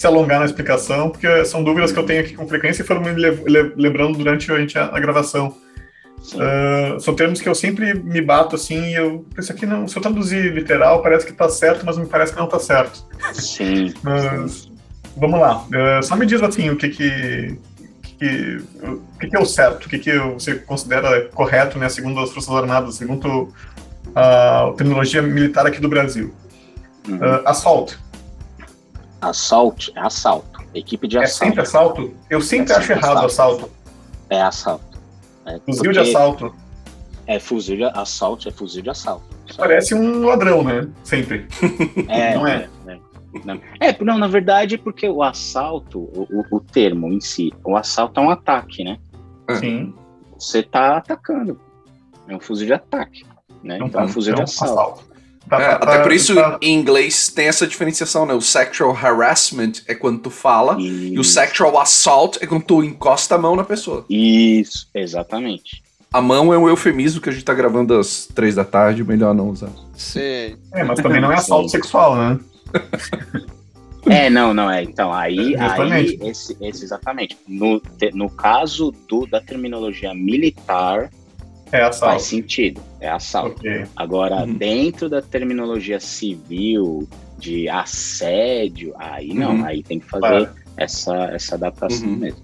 se 0.00 0.06
alongar 0.06 0.40
na 0.40 0.46
explicação, 0.46 1.10
porque 1.10 1.44
são 1.44 1.62
dúvidas 1.62 1.92
que 1.92 1.98
eu 1.98 2.06
tenho 2.06 2.20
aqui 2.22 2.34
com 2.34 2.48
frequência 2.48 2.82
e 2.82 2.86
foram 2.86 3.02
me 3.02 3.12
lembrando 3.12 4.16
durante 4.16 4.50
a, 4.50 4.58
gente, 4.58 4.78
a, 4.78 4.84
a 4.86 4.98
gravação. 4.98 5.54
Uh, 6.34 6.98
são 7.00 7.14
termos 7.14 7.40
que 7.40 7.48
eu 7.48 7.54
sempre 7.54 7.94
me 7.94 8.20
bato 8.20 8.54
assim 8.54 8.78
e 8.90 8.94
eu 8.94 9.26
isso 9.38 9.50
aqui 9.52 9.64
não 9.64 9.88
se 9.88 9.96
eu 9.96 10.02
traduzir 10.02 10.52
literal 10.52 11.02
parece 11.02 11.24
que 11.24 11.32
está 11.32 11.48
certo 11.48 11.84
mas 11.84 11.96
me 11.96 12.04
parece 12.04 12.32
que 12.32 12.38
não 12.38 12.44
está 12.44 12.58
certo. 12.58 13.04
Sim, 13.32 13.92
mas, 14.02 14.70
vamos 15.16 15.40
lá. 15.40 15.64
Uh, 15.64 16.02
só 16.02 16.16
me 16.16 16.26
diz 16.26 16.42
assim 16.42 16.70
o 16.70 16.76
que 16.76 16.90
que, 16.90 17.58
que 18.18 18.62
o 18.82 19.18
que, 19.18 19.28
que 19.28 19.36
é 19.36 19.40
o 19.40 19.46
certo? 19.46 19.86
O 19.86 19.88
que 19.88 19.98
que 19.98 20.18
você 20.18 20.54
considera 20.54 21.26
correto 21.28 21.78
né 21.78 21.88
segundo 21.88 22.20
as 22.20 22.30
forças 22.30 22.54
armadas 22.54 22.94
segundo 22.96 23.52
a 24.14 24.72
terminologia 24.76 25.22
militar 25.22 25.66
aqui 25.66 25.80
do 25.80 25.88
Brasil 25.88 26.34
uhum. 27.08 27.16
uh, 27.16 27.42
assalto 27.46 27.98
Assalto 29.20 29.92
é 29.94 30.00
assalto. 30.00 30.60
Equipe 30.74 31.06
de 31.06 31.18
assalto. 31.18 31.44
É 31.44 31.46
sempre 31.46 31.60
assalto? 31.60 32.14
Eu 32.30 32.40
sempre 32.40 32.72
é 32.72 32.76
acho 32.76 32.86
sempre 32.86 33.04
errado 33.04 33.26
assalto. 33.26 33.64
assalto. 33.66 33.70
É 34.30 34.40
assalto. 34.40 34.98
É 35.44 35.58
fuzil 35.58 35.92
de 35.92 35.98
assalto. 35.98 36.54
É 37.26 37.38
fuzil 37.38 37.76
de 37.76 37.84
assalto, 37.84 38.48
é 38.48 38.52
fuzil 38.52 38.82
de 38.82 38.90
assalto. 38.90 39.24
Parece 39.56 39.94
um 39.94 40.24
ladrão, 40.24 40.62
né? 40.62 40.88
Sempre. 41.04 41.46
É, 42.08 42.34
não 42.36 42.46
é? 42.46 42.68
é, 42.86 42.92
é. 42.92 43.00
Não. 43.44 43.60
É, 43.80 44.04
não, 44.04 44.18
na 44.18 44.26
verdade, 44.26 44.78
porque 44.78 45.08
o 45.08 45.22
assalto, 45.22 46.00
o, 46.00 46.44
o, 46.50 46.60
termo 46.60 47.12
em 47.12 47.20
si, 47.20 47.52
o 47.62 47.76
assalto 47.76 48.18
é 48.18 48.22
um 48.22 48.30
ataque, 48.30 48.82
né? 48.82 48.98
Sim. 49.58 49.94
Você 50.36 50.62
tá 50.62 50.96
atacando. 50.96 51.60
É 52.26 52.34
um 52.34 52.40
fuzil 52.40 52.66
de 52.66 52.72
ataque. 52.72 53.24
Né? 53.62 53.76
Então, 53.76 53.86
então 53.88 54.00
é 54.02 54.04
um 54.04 54.08
fuzil 54.08 54.34
de 54.34 54.42
assalto. 54.42 54.72
assalto. 54.72 55.10
Tá, 55.48 55.60
é, 55.60 55.68
tá, 55.68 55.76
até 55.76 56.02
por 56.02 56.12
isso, 56.12 56.34
tá. 56.34 56.58
em 56.60 56.78
inglês, 56.78 57.28
tem 57.28 57.48
essa 57.48 57.66
diferenciação, 57.66 58.24
né? 58.24 58.34
O 58.34 58.40
sexual 58.40 58.96
harassment 58.96 59.72
é 59.86 59.94
quando 59.94 60.20
tu 60.20 60.30
fala, 60.30 60.80
isso. 60.80 61.14
e 61.14 61.18
o 61.18 61.24
sexual 61.24 61.78
assault 61.80 62.38
é 62.40 62.46
quando 62.46 62.62
tu 62.62 62.84
encosta 62.84 63.34
a 63.34 63.38
mão 63.38 63.56
na 63.56 63.64
pessoa. 63.64 64.04
Isso, 64.08 64.88
exatamente. 64.94 65.82
A 66.12 66.20
mão 66.20 66.52
é 66.52 66.58
um 66.58 66.68
eufemismo 66.68 67.20
que 67.20 67.28
a 67.28 67.32
gente 67.32 67.44
tá 67.44 67.54
gravando 67.54 67.98
às 67.98 68.26
três 68.26 68.54
da 68.54 68.64
tarde, 68.64 69.02
melhor 69.02 69.34
não 69.34 69.48
usar. 69.48 69.70
Sim. 69.94 70.56
É, 70.72 70.84
mas 70.84 71.00
também 71.00 71.20
não 71.20 71.32
é 71.32 71.36
assalto 71.36 71.68
Sim. 71.68 71.78
sexual, 71.78 72.16
né? 72.16 72.38
É, 74.06 74.30
não, 74.30 74.54
não 74.54 74.70
é. 74.70 74.82
Então, 74.82 75.12
aí, 75.12 75.54
aí 75.56 76.18
esse, 76.22 76.56
esse, 76.60 76.84
exatamente. 76.84 77.36
No, 77.46 77.82
no 78.14 78.30
caso 78.30 78.94
do, 79.06 79.26
da 79.26 79.40
terminologia 79.40 80.14
militar, 80.14 81.10
É 81.72 81.82
assalto. 81.82 82.14
Faz 82.14 82.22
sentido, 82.22 82.80
é 83.00 83.08
assalto. 83.08 83.56
Ok. 83.60 83.84
Agora, 83.96 84.36
Uhum. 84.44 84.54
dentro 84.54 85.08
da 85.08 85.22
terminologia 85.22 86.00
civil, 86.00 87.08
de 87.38 87.68
assédio, 87.68 88.92
aí 88.98 89.32
não, 89.32 89.56
Uhum. 89.56 89.64
aí 89.64 89.82
tem 89.82 89.98
que 89.98 90.06
fazer 90.06 90.20
Claro. 90.20 90.48
essa, 90.76 91.14
essa 91.32 91.54
adaptação 91.54 92.08
Uhum. 92.08 92.16
mesmo. 92.16 92.40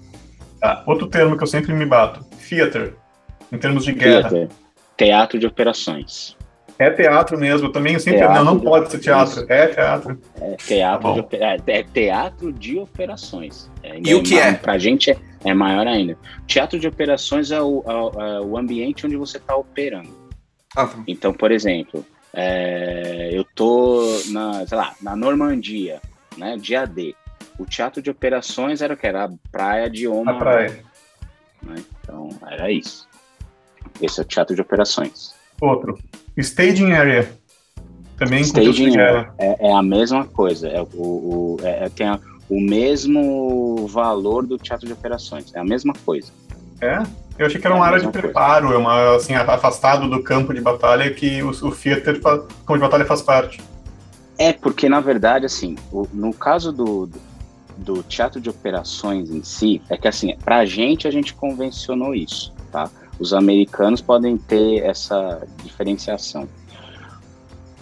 Tá, 0.60 0.82
outro 0.86 1.06
termo 1.06 1.36
que 1.36 1.42
eu 1.42 1.46
sempre 1.46 1.72
me 1.74 1.84
bato. 1.84 2.24
Theater. 2.48 2.94
Em 3.52 3.58
termos 3.58 3.84
de 3.84 3.92
guerra. 3.92 4.28
Teatro, 4.28 4.48
teatro 4.96 5.38
de 5.38 5.46
operações. 5.46 6.36
É 6.78 6.90
teatro 6.90 7.38
mesmo. 7.38 7.68
Eu 7.68 7.72
também 7.72 7.98
sempre. 7.98 8.18
Teatro 8.20 8.36
não, 8.36 8.44
não 8.44 8.58
de- 8.58 8.64
pode 8.64 8.90
ser 8.90 8.98
teatro. 8.98 9.44
É 9.48 9.66
teatro. 9.68 10.18
É 10.40 10.56
teatro, 10.56 11.22
Tá 11.22 11.56
de, 11.56 11.72
é, 11.72 11.78
é 11.78 11.82
teatro 11.82 12.52
de 12.52 12.78
operações. 12.78 13.70
É, 13.82 13.98
E 14.04 14.14
o 14.14 14.22
que 14.22 14.38
é? 14.38 14.52
Pra 14.52 14.76
gente 14.78 15.10
é, 15.10 15.16
é 15.46 15.54
maior 15.54 15.86
ainda. 15.86 16.16
Teatro 16.46 16.78
de 16.78 16.86
operações 16.88 17.50
é 17.50 17.60
o, 17.60 17.82
é 17.86 17.92
o- 17.92 18.56
é 18.56 18.58
ambiente 18.58 19.06
onde 19.06 19.16
você 19.16 19.38
está 19.38 19.56
operando. 19.56 20.10
Ah, 20.76 20.86
tá. 20.86 21.02
Então, 21.06 21.32
por 21.32 21.50
exemplo, 21.52 22.04
é, 22.34 23.30
eu 23.32 23.44
tô 23.54 24.02
na, 24.30 24.66
sei 24.66 24.76
lá, 24.76 24.94
na 25.00 25.16
Normandia, 25.16 26.00
né, 26.36 26.56
dia 26.56 26.84
D. 26.86 27.14
O 27.58 27.64
teatro 27.64 28.02
de 28.02 28.10
operações 28.10 28.82
era 28.82 28.92
o 28.92 28.96
que? 28.96 29.06
Era 29.06 29.24
a 29.24 29.30
praia 29.50 29.88
de 29.88 30.04
Na 30.06 30.14
Omaha. 30.14 30.38
praia. 30.38 30.84
né? 31.62 31.76
Então, 32.02 32.28
era 32.46 32.70
isso. 32.70 33.08
Esse 34.02 34.20
é 34.20 34.22
o 34.22 34.26
teatro 34.26 34.54
de 34.54 34.60
operações. 34.60 35.34
Outro. 35.60 35.98
Staging 36.36 36.92
area. 36.92 37.30
Também 38.18 38.42
Staging 38.42 38.92
guerra. 38.92 39.34
é, 39.38 39.68
é 39.68 39.72
a 39.72 39.82
mesma 39.82 40.26
coisa. 40.26 40.68
É, 40.68 40.80
o, 40.82 40.86
o, 40.94 41.56
é, 41.62 41.84
é- 41.84 41.88
tem 41.88 42.06
a- 42.06 42.20
o 42.48 42.60
mesmo 42.60 43.86
valor 43.88 44.46
do 44.46 44.56
teatro 44.58 44.86
de 44.86 44.92
operações. 44.92 45.52
É 45.54 45.58
a 45.60 45.64
mesma 45.64 45.92
coisa. 46.04 46.30
É? 46.80 47.02
Eu 47.38 47.46
achei 47.46 47.60
que 47.60 47.66
era 47.66 47.74
uma 47.76 47.84
É 47.86 47.88
área 47.88 48.00
de 48.00 48.08
preparo, 48.08 48.72
é 48.72 48.76
uma, 48.76 49.16
assim, 49.16 49.34
afastado 49.34 50.08
do 50.08 50.22
campo 50.22 50.54
de 50.54 50.60
batalha 50.60 51.12
que 51.12 51.42
o, 51.42 51.50
o 51.50 51.70
theater, 51.70 52.20
campo 52.20 52.48
de 52.74 52.78
batalha 52.78 53.04
faz 53.04 53.20
parte. 53.22 53.60
É, 54.38 54.52
porque 54.52 54.88
na 54.88 55.00
verdade, 55.00 55.46
assim, 55.46 55.76
o- 55.92 56.06
no 56.12 56.32
caso 56.32 56.72
do, 56.72 57.06
do, 57.06 57.18
do 57.78 58.02
teatro 58.02 58.40
de 58.40 58.48
operações 58.50 59.30
em 59.30 59.42
si, 59.42 59.82
é 59.88 59.96
que 59.96 60.06
assim, 60.08 60.34
pra 60.44 60.64
gente 60.64 61.06
a 61.08 61.10
gente 61.10 61.34
convencionou 61.34 62.14
isso, 62.14 62.52
tá? 62.72 62.88
Os 63.18 63.32
americanos 63.32 64.00
podem 64.02 64.36
ter 64.36 64.82
essa 64.82 65.42
diferenciação. 65.62 66.46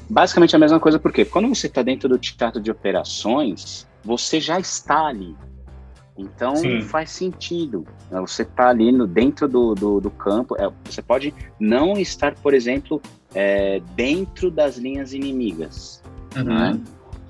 Basicamente 0.09 0.55
a 0.55 0.59
mesma 0.59 0.79
coisa, 0.79 0.99
porque 0.99 1.25
quando 1.25 1.49
você 1.49 1.67
está 1.67 1.83
dentro 1.83 2.09
do 2.09 2.19
teatro 2.19 2.61
de 2.61 2.71
operações, 2.71 3.87
você 4.05 4.41
já 4.41 4.59
está 4.61 5.07
ali. 5.07 5.37
Então 6.17 6.55
Sim. 6.57 6.81
faz 6.83 7.11
sentido. 7.11 7.85
né? 8.11 8.21
Você 8.21 8.43
está 8.43 8.69
ali 8.69 8.93
no, 8.93 9.07
dentro 9.07 9.49
do, 9.49 9.75
do, 9.75 10.01
do 10.01 10.11
campo. 10.11 10.55
é, 10.61 10.71
você 10.85 11.03
pode 11.03 11.35
não 11.59 11.95
estar, 11.95 12.35
por 12.37 12.55
exemplo, 12.55 13.01
é, 13.35 13.81
dentro 13.97 14.51
das 14.51 14.77
linhas 14.77 15.13
inimigas. 15.13 16.03
né? 16.37 16.81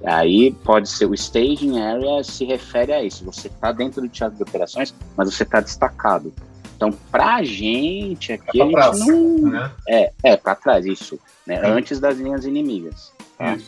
Aí 0.05 0.53
pode 0.53 0.91
ser 0.91 1.07
o 1.07 1.15
staging 1.15 1.81
area 1.81 2.23
se 2.23 2.45
refere 2.45 2.93
a 2.93 3.03
isso. 3.03 3.25
Você 3.25 3.49
está 3.49 3.73
dentro 3.73 4.03
do 4.03 4.09
teatro 4.09 4.37
de 4.37 4.43
operações, 4.43 4.95
mas 5.17 5.33
você 5.33 5.45
está 5.45 5.61
destacado. 5.61 6.31
Então, 6.77 6.91
pra 7.11 7.43
gente 7.43 8.33
aqui, 8.33 8.61
É 8.61 8.65
a 8.65 8.67
pra 8.69 8.93
gente 8.93 9.07
trás, 9.07 9.07
não. 9.07 9.51
Né? 9.51 9.71
É, 9.89 10.13
é 10.25 10.37
para 10.37 10.55
trás, 10.57 10.85
isso. 10.85 11.19
Né? 11.47 11.59
Antes 11.65 11.99
das 12.01 12.19
linhas 12.19 12.45
inimigas. 12.45 13.14
Tá? 13.39 13.59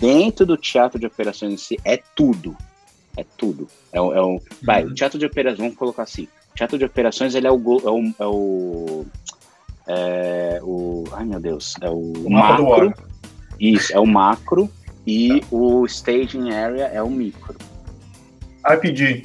Dentro 0.00 0.44
do 0.46 0.56
teatro 0.56 0.98
de 0.98 1.06
operações 1.06 1.52
em 1.52 1.56
si, 1.56 1.78
é 1.84 2.00
tudo. 2.16 2.56
É 3.16 3.24
tudo. 3.36 3.68
É 3.92 4.00
o, 4.00 4.12
é 4.14 4.20
o- 4.22 4.40
vai, 4.62 4.84
Uhum. 4.84 4.90
o 4.90 4.94
teatro 4.94 5.18
de 5.18 5.26
operações, 5.26 5.58
vamos 5.58 5.76
colocar 5.76 6.04
assim. 6.04 6.28
O 6.52 6.54
teatro 6.54 6.78
de 6.78 6.84
operações, 6.84 7.34
ele 7.34 7.46
é 7.46 7.50
o. 7.52 7.56
É 7.56 7.90
o, 7.90 8.14
é 8.18 8.26
o, 8.26 9.06
é 9.86 10.60
o 10.62 11.04
ai, 11.12 11.24
meu 11.24 11.40
Deus. 11.40 11.74
É 11.80 11.88
o, 11.90 12.12
O 12.12 12.30
macro. 12.30 12.94
Isso, 13.58 13.92
é 13.92 13.98
o 14.00 14.06
macro. 14.06 14.70
E 15.06 15.42
o 15.50 15.84
staging 15.86 16.50
area 16.52 16.84
é 16.86 17.02
o 17.02 17.10
micro. 17.10 17.56
RPG. 18.64 19.22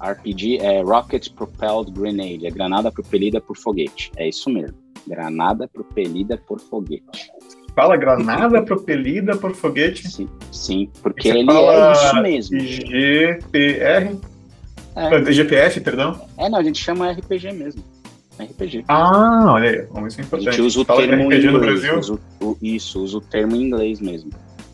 RPG 0.00 0.58
é 0.58 0.82
Rocket 0.82 1.28
Propelled 1.30 1.92
Grenade, 1.92 2.46
é 2.46 2.50
granada 2.50 2.90
propelida 2.90 3.40
por 3.40 3.56
foguete. 3.56 4.10
É 4.16 4.28
isso 4.28 4.50
mesmo. 4.50 4.76
Granada 5.06 5.68
propelida 5.68 6.36
por 6.36 6.58
foguete. 6.60 7.30
Fala 7.74 7.96
granada 7.96 8.62
propelida 8.62 9.36
por 9.36 9.54
foguete. 9.54 10.08
Sim, 10.10 10.28
sim 10.50 10.90
porque 11.02 11.28
ele 11.28 11.50
é 11.50 11.92
isso 11.92 12.22
mesmo. 12.22 12.60
GPR? 12.60 14.18
É. 14.94 15.06
Ah, 15.16 15.32
GPF, 15.32 15.80
perdão? 15.80 16.20
É, 16.36 16.48
não, 16.50 16.58
a 16.58 16.62
gente 16.62 16.82
chama 16.82 17.10
RPG 17.10 17.52
mesmo. 17.52 17.82
RPG. 18.38 18.84
Ah, 18.88 19.52
olha 19.52 19.70
aí. 19.70 19.86
Vamos 19.90 20.12
isso 20.12 20.20
é 20.20 20.24
A 20.24 20.26
importante. 20.26 20.50
gente 20.56 20.60
usa 20.66 20.80
o 20.80 20.84
Fala 20.84 21.00
termo 21.00 21.24
RPG 21.30 21.46
no 21.46 21.56
inglês. 21.58 21.80
Brasil. 21.80 21.98
usa 21.98 22.18
o- 22.42 22.56
isso, 22.60 23.02
usa 23.02 23.16
o 23.16 23.20
termo 23.20 23.56
em 23.56 23.62
inglês 23.62 24.00
mesmo. 24.00 24.30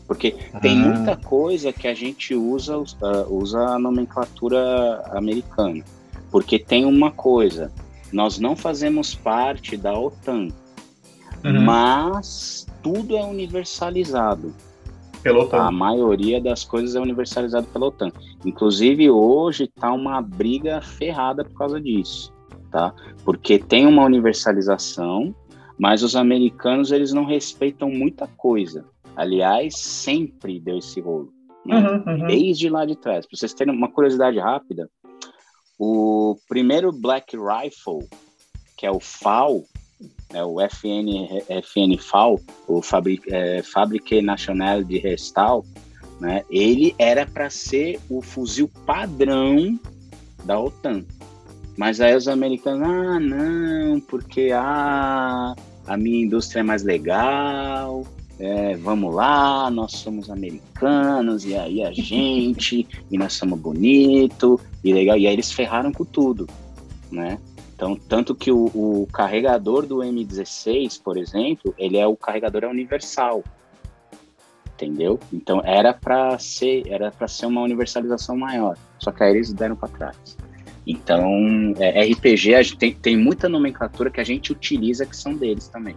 Porque 0.07 0.35
tem 0.61 0.81
Ah. 0.81 0.85
muita 0.87 1.15
coisa 1.17 1.71
que 1.71 1.87
a 1.87 1.93
gente 1.93 2.33
usa, 2.35 2.75
ah, 3.01 3.25
usa 3.29 3.59
a 3.59 3.79
nomenclatura 3.79 5.03
americana. 5.11 5.83
Porque 6.31 6.59
tem 6.59 6.83
uma 6.85 7.11
coisa, 7.11 7.71
nós 8.11 8.39
não 8.39 8.55
fazemos 8.55 9.15
parte 9.15 9.77
da 9.77 9.93
OTAN, 9.97 10.49
Uhum. 11.45 11.61
mas 11.61 12.65
tudo 12.81 13.17
é 13.17 13.23
universalizado. 13.23 14.53
Pelo 15.21 15.47
Tá? 15.47 15.57
A 15.57 15.67
OTAN. 15.67 15.71
maioria 15.71 16.41
das 16.41 16.63
coisas 16.63 16.95
é 16.95 16.99
universalizado 16.99 17.67
pela 17.67 17.87
OTAN. 17.87 18.11
Inclusive, 18.45 19.09
hoje 19.09 19.65
está 19.65 19.91
uma 19.91 20.21
briga 20.21 20.81
ferrada 20.81 21.43
por 21.43 21.57
causa 21.57 21.79
disso, 21.81 22.33
tá? 22.71 22.93
Porque 23.25 23.59
tem 23.59 23.85
uma 23.85 24.05
universalização, 24.05 25.35
mas 25.77 26.03
os 26.03 26.15
americanos 26.15 26.91
eles 26.91 27.11
não 27.11 27.25
respeitam 27.25 27.89
muita 27.89 28.27
coisa. 28.27 28.85
Aliás, 29.15 29.77
sempre 29.77 30.59
deu 30.59 30.77
esse 30.77 31.01
rolo. 31.01 31.33
né? 31.65 31.77
Uhum, 31.77 32.03
uhum. 32.21 32.27
Desde 32.27 32.69
lá 32.69 32.85
de 32.85 32.95
trás. 32.95 33.25
Para 33.25 33.37
vocês 33.37 33.53
terem 33.53 33.75
uma 33.75 33.91
curiosidade 33.91 34.39
rápida, 34.39 34.89
o 35.77 36.37
primeiro 36.47 36.91
Black 36.93 37.35
Rifle, 37.35 38.07
que 38.77 38.85
é 38.85 38.91
o 38.91 38.99
FAL, 38.99 39.63
é 40.33 40.43
o 40.43 40.59
FN, 40.61 41.27
FN 41.61 41.97
FAL, 41.97 42.39
o 42.67 42.81
Fabri, 42.81 43.21
é, 43.27 43.61
Fabrique 43.63 44.21
National 44.21 44.83
de 44.83 44.97
Restal, 44.99 45.65
né, 46.19 46.43
ele 46.49 46.93
era 46.97 47.25
para 47.25 47.49
ser 47.49 47.99
o 48.09 48.21
fuzil 48.21 48.69
padrão 48.85 49.79
da 50.43 50.59
OTAN. 50.59 51.03
Mas 51.77 52.01
aí 52.01 52.15
os 52.15 52.27
americanos, 52.27 52.87
ah, 52.87 53.19
não, 53.19 54.01
porque 54.01 54.51
ah, 54.53 55.55
a 55.87 55.97
minha 55.97 56.25
indústria 56.25 56.59
é 56.59 56.63
mais 56.63 56.83
legal, 56.83 58.03
é, 58.39 58.75
vamos 58.77 59.13
lá, 59.13 59.69
nós 59.69 59.93
somos 59.93 60.29
americanos, 60.29 61.45
e 61.45 61.55
aí 61.55 61.83
a 61.83 61.91
gente, 61.91 62.87
e 63.11 63.17
nós 63.17 63.33
somos 63.33 63.59
bonito, 63.59 64.59
e 64.83 64.93
legal, 64.93 65.17
e 65.17 65.27
aí 65.27 65.33
eles 65.33 65.51
ferraram 65.51 65.91
com 65.91 66.05
tudo, 66.05 66.47
né? 67.11 67.37
Então, 67.79 67.95
tanto 67.95 68.35
que 68.35 68.51
o, 68.51 68.65
o 68.65 69.07
carregador 69.07 69.85
do 69.85 69.99
M16, 69.99 71.01
por 71.01 71.17
exemplo, 71.17 71.73
ele 71.77 71.97
é 71.97 72.05
o 72.05 72.13
carregador 72.13 72.65
é 72.65 72.67
universal, 72.67 73.41
entendeu? 74.73 75.17
Então 75.31 75.61
era 75.63 75.93
para 75.93 76.37
ser, 76.39 76.83
era 76.89 77.09
para 77.09 77.25
ser 77.29 77.45
uma 77.45 77.61
universalização 77.61 78.35
maior, 78.35 78.77
só 78.99 79.13
que 79.13 79.23
aí 79.23 79.31
eles 79.31 79.53
deram 79.53 79.77
para 79.77 79.87
trás. 79.87 80.37
Então, 80.85 81.73
é, 81.79 82.11
RPG, 82.11 82.53
a 82.55 82.61
gente 82.61 82.77
tem, 82.77 82.93
tem 82.93 83.15
muita 83.15 83.47
nomenclatura 83.47 84.11
que 84.11 84.19
a 84.19 84.25
gente 84.25 84.51
utiliza 84.51 85.05
que 85.05 85.15
são 85.15 85.33
deles 85.33 85.69
também. 85.69 85.95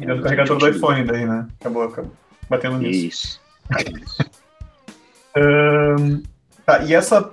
É 0.00 0.14
do 0.14 0.22
carregador 0.22 0.58
do 0.58 0.68
iPhone 0.68 1.02
daí, 1.02 1.26
né? 1.26 1.44
Acabou, 1.58 1.82
acabou 1.82 2.12
batendo 2.48 2.78
nisso. 2.78 3.40
Isso. 3.76 4.30
Ahn, 5.34 6.22
tá, 6.64 6.84
e 6.84 6.94
essa 6.94 7.32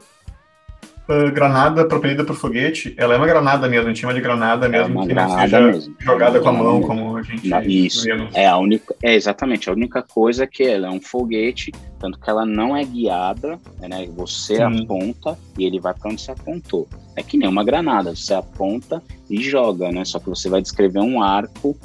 ah, 1.09 1.29
granada 1.31 1.85
propelida 1.85 2.23
por 2.23 2.35
foguete, 2.35 2.93
ela 2.97 3.13
é 3.13 3.17
uma 3.17 3.25
granada 3.25 3.67
mesmo, 3.67 3.85
a 3.85 3.89
gente 3.89 4.01
chama 4.01 4.13
de 4.13 4.21
granada 4.21 4.65
É 4.65 4.69
mesmo, 4.69 4.93
uma 4.99 5.07
que 5.07 5.13
não 5.13 5.39
seja 5.39 5.61
mesmo. 5.61 5.95
jogada 5.99 6.39
com 6.39 6.49
a 6.49 6.51
mão, 6.53 6.79
Granada 6.81 6.87
como 6.87 7.17
a 7.17 7.21
gente 7.23 7.47
Na- 7.47 7.63
isso. 7.63 8.03
vê 8.03 8.27
É 8.33 8.47
a 8.47 8.57
única, 8.57 8.95
é 9.01 9.15
exatamente 9.15 9.69
a 9.69 9.73
única 9.73 10.01
coisa 10.01 10.45
que 10.45 10.63
ela 10.63 10.87
é 10.87 10.91
um 10.91 10.99
foguete, 11.01 11.71
tanto 11.99 12.19
que 12.19 12.29
ela 12.29 12.45
não 12.45 12.75
é 12.75 12.83
guiada, 12.83 13.59
né? 13.79 14.07
Você 14.15 14.57
Sim. 14.57 14.83
aponta 14.83 15.37
e 15.57 15.65
ele 15.65 15.79
vai 15.79 15.93
para 15.93 16.11
onde 16.11 16.21
você 16.21 16.31
apontou. 16.31 16.87
É 17.15 17.23
que 17.23 17.37
nem 17.37 17.47
uma 17.47 17.63
granada, 17.63 18.15
você 18.15 18.33
aponta 18.33 19.01
e 19.29 19.41
joga, 19.41 19.91
né? 19.91 20.05
Só 20.05 20.19
que 20.19 20.29
você 20.29 20.49
vai 20.49 20.61
descrever 20.61 20.99
um 20.99 21.21
arco, 21.21 21.75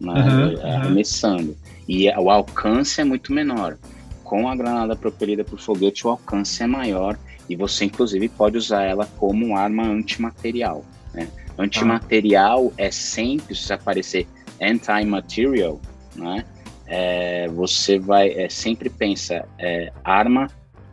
né? 0.00 0.12
Uhum, 0.12 0.50
é, 0.60 0.64
uhum. 0.64 0.76
arremessando. 0.82 1.56
E 1.88 2.08
o 2.10 2.30
alcance 2.30 3.00
é 3.00 3.04
muito 3.04 3.32
menor. 3.32 3.76
Com 4.24 4.48
a 4.48 4.56
granada 4.56 4.96
propelida 4.96 5.44
por 5.44 5.60
foguete, 5.60 6.06
o 6.06 6.10
alcance 6.10 6.62
é 6.62 6.66
maior 6.66 7.18
e 7.52 7.56
você 7.56 7.84
inclusive 7.84 8.28
pode 8.30 8.56
usar 8.56 8.82
ela 8.82 9.06
como 9.18 9.56
arma 9.56 9.84
antimaterial. 9.84 10.84
Né? 11.12 11.28
Antimaterial 11.58 12.72
é 12.78 12.90
sempre, 12.90 13.54
se 13.54 13.72
aparecer 13.72 14.26
anti-material, 14.60 15.80
né? 16.16 16.44
É, 16.86 17.48
você 17.48 17.98
vai 17.98 18.30
é, 18.30 18.48
sempre 18.48 18.90
pensa 18.90 19.46
é, 19.58 19.92
arma 20.04 20.48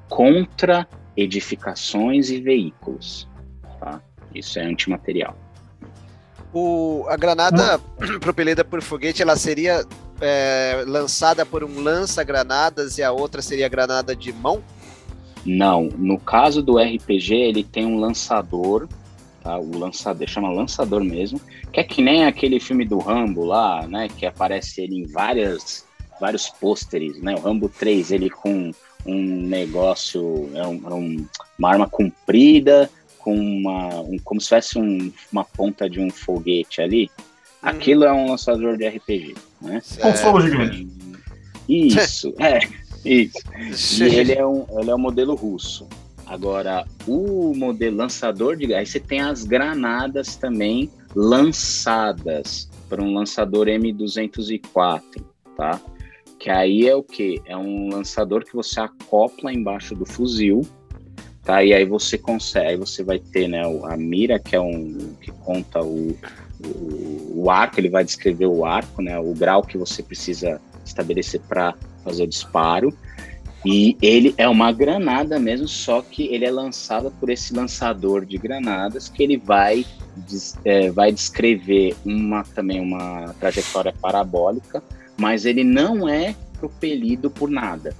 contra 0.07 0.87
edificações 1.15 2.29
e 2.29 2.39
veículos, 2.39 3.27
tá? 3.79 4.01
Isso 4.33 4.59
é 4.59 4.63
antimaterial. 4.63 5.35
O, 6.53 7.05
a 7.07 7.17
granada 7.17 7.79
propelida 8.21 8.63
por 8.63 8.81
foguete, 8.81 9.21
ela 9.21 9.35
seria 9.35 9.85
é, 10.21 10.83
lançada 10.87 11.45
por 11.45 11.63
um 11.63 11.81
lança-granadas 11.81 12.97
e 12.97 13.03
a 13.03 13.11
outra 13.11 13.41
seria 13.41 13.67
granada 13.67 14.15
de 14.15 14.31
mão? 14.33 14.63
Não, 15.45 15.89
no 15.97 16.19
caso 16.19 16.61
do 16.61 16.77
RPG, 16.77 17.33
ele 17.33 17.63
tem 17.63 17.85
um 17.85 17.99
lançador, 17.99 18.87
tá? 19.41 19.57
O 19.57 19.77
lançador, 19.77 20.27
chama 20.27 20.51
lançador 20.51 21.03
mesmo, 21.03 21.39
que 21.71 21.79
é 21.79 21.83
que 21.83 22.01
nem 22.01 22.25
aquele 22.25 22.59
filme 22.59 22.85
do 22.85 22.99
Rambo 22.99 23.45
lá, 23.45 23.87
né? 23.87 24.07
Que 24.09 24.25
aparece 24.25 24.81
ele 24.81 24.97
em 24.97 25.07
várias, 25.07 25.85
vários 26.19 26.49
pôsteres, 26.49 27.21
né? 27.21 27.35
O 27.35 27.39
Rambo 27.39 27.69
3, 27.69 28.11
ele 28.11 28.29
com 28.29 28.71
um 29.05 29.47
negócio, 29.47 30.49
é 30.53 30.67
um, 30.67 30.89
é 30.89 30.93
um, 30.93 31.25
uma 31.57 31.69
arma 31.69 31.87
comprida, 31.87 32.89
com 33.17 33.35
uma, 33.35 34.01
um, 34.01 34.17
como 34.23 34.41
se 34.41 34.49
fosse 34.49 34.77
um, 34.77 35.11
uma 35.31 35.43
ponta 35.43 35.89
de 35.89 35.99
um 35.99 36.09
foguete 36.09 36.81
ali. 36.81 37.09
Hum. 37.17 37.23
Aquilo 37.61 38.03
é 38.03 38.11
um 38.11 38.29
lançador 38.29 38.77
de 38.77 38.87
RPG, 38.87 39.35
né? 39.61 39.81
Com 40.01 40.13
fogo 40.13 40.41
gigante. 40.41 40.87
Isso, 41.67 42.33
é. 42.39 42.59
Isso. 43.05 44.03
E 44.03 44.15
ele 44.15 44.33
é, 44.33 44.45
um, 44.45 44.65
ele 44.79 44.89
é 44.89 44.95
um 44.95 44.99
modelo 44.99 45.35
russo. 45.35 45.87
Agora, 46.25 46.85
o 47.07 47.53
modelo 47.55 47.97
lançador 47.97 48.55
de 48.55 48.71
aí 48.73 48.85
você 48.85 48.99
tem 48.99 49.19
as 49.19 49.43
granadas 49.43 50.35
também 50.35 50.89
lançadas 51.15 52.69
para 52.87 53.01
um 53.01 53.13
lançador 53.13 53.67
M204, 53.67 55.01
tá? 55.57 55.81
Que 56.37 56.49
aí 56.49 56.87
é 56.87 56.95
o 56.95 57.01
que? 57.03 57.41
É 57.45 57.57
um 57.57 57.89
lançador 57.89 58.45
que 58.45 58.55
você 58.55 58.79
acopla 58.79 59.51
embaixo 59.51 59.95
do 59.95 60.05
fuzil, 60.05 60.61
tá? 61.43 61.63
E 61.63 61.73
aí 61.73 61.83
você 61.83 62.17
consegue, 62.17 62.67
aí 62.67 62.77
você 62.77 63.03
vai 63.03 63.19
ter, 63.19 63.47
né, 63.47 63.63
a 63.85 63.97
mira 63.97 64.37
que 64.37 64.55
é 64.55 64.61
um 64.61 65.15
que 65.19 65.31
conta 65.31 65.81
o, 65.81 66.15
o, 66.63 67.43
o 67.43 67.49
arco, 67.49 67.79
ele 67.79 67.89
vai 67.89 68.03
descrever 68.03 68.45
o 68.45 68.63
arco, 68.63 69.01
né, 69.01 69.19
o 69.19 69.33
grau 69.33 69.63
que 69.63 69.77
você 69.77 70.03
precisa 70.03 70.61
estabelecer 70.85 71.41
para 71.41 71.73
fazer 72.03 72.23
o 72.23 72.27
disparo. 72.27 72.93
E 73.65 73.97
ele 74.01 74.33
é 74.37 74.47
uma 74.47 74.71
granada 74.71 75.37
mesmo, 75.37 75.67
só 75.67 76.01
que 76.01 76.33
ele 76.33 76.45
é 76.45 76.51
lançado 76.51 77.11
por 77.19 77.29
esse 77.29 77.53
lançador 77.53 78.25
de 78.25 78.37
granadas 78.37 79.09
que 79.09 79.21
ele 79.21 79.35
vai, 79.35 79.85
é, 80.63 80.89
vai 80.89 81.11
descrever 81.11 81.95
uma 82.05 82.43
também 82.43 82.79
uma 82.79 83.35
trajetória 83.39 83.93
parabólica, 84.01 84.81
mas 85.17 85.45
ele 85.45 85.65
não 85.65 86.07
é 86.07 86.33
propelido 86.57 87.29
por 87.29 87.49
nada. 87.49 87.93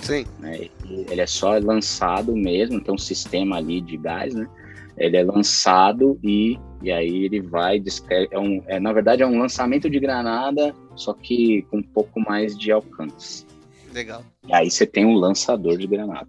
Sim. 0.00 0.24
Né? 0.40 0.68
Ele 0.88 1.20
é 1.20 1.26
só 1.26 1.58
lançado 1.58 2.34
mesmo, 2.34 2.80
tem 2.80 2.94
um 2.94 2.98
sistema 2.98 3.56
ali 3.56 3.80
de 3.82 3.98
gás, 3.98 4.34
né? 4.34 4.48
Ele 4.96 5.16
é 5.16 5.24
lançado 5.24 6.18
e, 6.22 6.58
e 6.82 6.92
aí 6.92 7.24
ele 7.24 7.40
vai, 7.40 7.82
é 8.30 8.38
um, 8.38 8.62
é, 8.66 8.78
na 8.78 8.92
verdade 8.92 9.22
é 9.22 9.26
um 9.26 9.38
lançamento 9.38 9.88
de 9.88 9.98
granada, 9.98 10.74
só 10.94 11.14
que 11.14 11.62
com 11.70 11.78
um 11.78 11.82
pouco 11.82 12.20
mais 12.20 12.56
de 12.56 12.70
alcance. 12.70 13.46
Legal. 13.92 14.22
E 14.46 14.54
aí 14.54 14.70
você 14.70 14.86
tem 14.86 15.04
um 15.04 15.14
lançador 15.14 15.76
de 15.76 15.86
granada. 15.86 16.28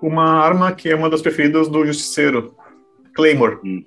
Uma 0.00 0.24
arma 0.24 0.72
que 0.72 0.88
é 0.88 0.94
uma 0.94 1.08
das 1.08 1.22
preferidas 1.22 1.68
do 1.68 1.84
Justiceiro, 1.86 2.54
Claymore. 3.14 3.58
Hum. 3.64 3.82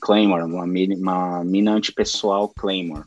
Claymore, 0.00 0.44
uma 0.44 0.66
mina, 0.66 0.94
uma 0.94 1.44
mina 1.44 1.72
antipessoal 1.72 2.48
Claymore. 2.48 3.04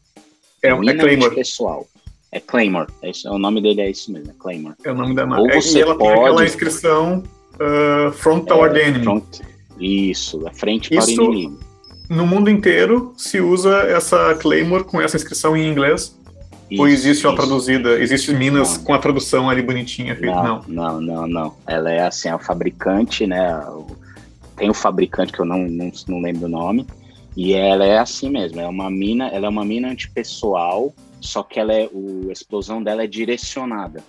É, 0.61 0.69
é 0.69 0.75
mina 0.77 0.91
é 0.91 0.97
Claymore. 0.97 1.27
antipessoal. 1.27 1.87
É 2.31 2.39
Claymore. 2.39 2.91
É 3.01 3.11
isso, 3.11 3.29
o 3.29 3.37
nome 3.37 3.61
dele 3.61 3.81
é 3.81 3.89
isso 3.89 4.11
mesmo, 4.11 4.31
é 4.31 4.33
Claymore. 4.37 4.75
É 4.83 4.91
o 4.91 4.95
nome 4.95 5.15
da 5.15 5.25
marca. 5.25 5.53
É, 5.53 5.59
e 5.59 5.81
ela 5.81 5.97
pode... 5.97 6.13
tem 6.13 6.23
aquela 6.23 6.45
inscrição 6.45 7.23
uh, 7.55 8.11
Front 8.11 8.45
Toward 8.45 8.77
é, 8.77 8.87
Enemy. 8.87 9.03
Front... 9.03 9.39
Isso, 9.79 10.47
a 10.47 10.51
frente 10.51 10.95
isso, 10.95 11.15
para 11.15 11.23
o 11.23 11.33
inimigo. 11.33 11.59
No 12.09 12.27
mundo 12.27 12.49
inteiro 12.49 13.13
se 13.17 13.39
usa 13.39 13.83
essa 13.83 14.35
Claymore 14.35 14.83
com 14.83 15.01
essa 15.01 15.15
inscrição 15.15 15.55
em 15.55 15.67
inglês 15.67 16.15
isso, 16.73 16.81
Ou 16.81 16.87
existe 16.87 17.27
uma 17.27 17.35
traduzida? 17.35 17.99
Existe 17.99 18.33
Minas 18.33 18.77
não. 18.77 18.83
com 18.83 18.93
a 18.93 18.97
tradução 18.97 19.49
ali 19.49 19.61
bonitinha? 19.61 20.17
Não, 20.19 20.61
não, 20.67 21.01
não, 21.01 21.27
não, 21.27 21.53
Ela 21.67 21.91
é 21.91 22.01
assim, 22.01 22.29
é 22.29 22.35
o 22.35 22.39
fabricante, 22.39 23.27
né? 23.27 23.63
Tem 24.55 24.69
o 24.69 24.73
fabricante 24.73 25.31
que 25.31 25.39
eu 25.39 25.45
não, 25.45 25.59
não, 25.59 25.91
não 26.07 26.19
lembro 26.19 26.45
o 26.45 26.49
nome. 26.49 26.87
E 27.37 27.53
ela 27.53 27.85
é 27.85 27.97
assim 27.97 28.29
mesmo, 28.29 28.59
é 28.59 28.67
uma 28.67 28.89
mina, 28.89 29.27
ela 29.27 29.47
é 29.47 29.49
uma 29.49 29.65
mina 29.65 29.89
antipessoal, 29.89 30.93
só 31.19 31.41
que 31.41 31.59
ela 31.59 31.73
é, 31.73 31.89
o, 31.91 32.27
a 32.29 32.31
explosão 32.31 32.81
dela 32.81 33.03
é 33.03 33.07
direcionada. 33.07 34.03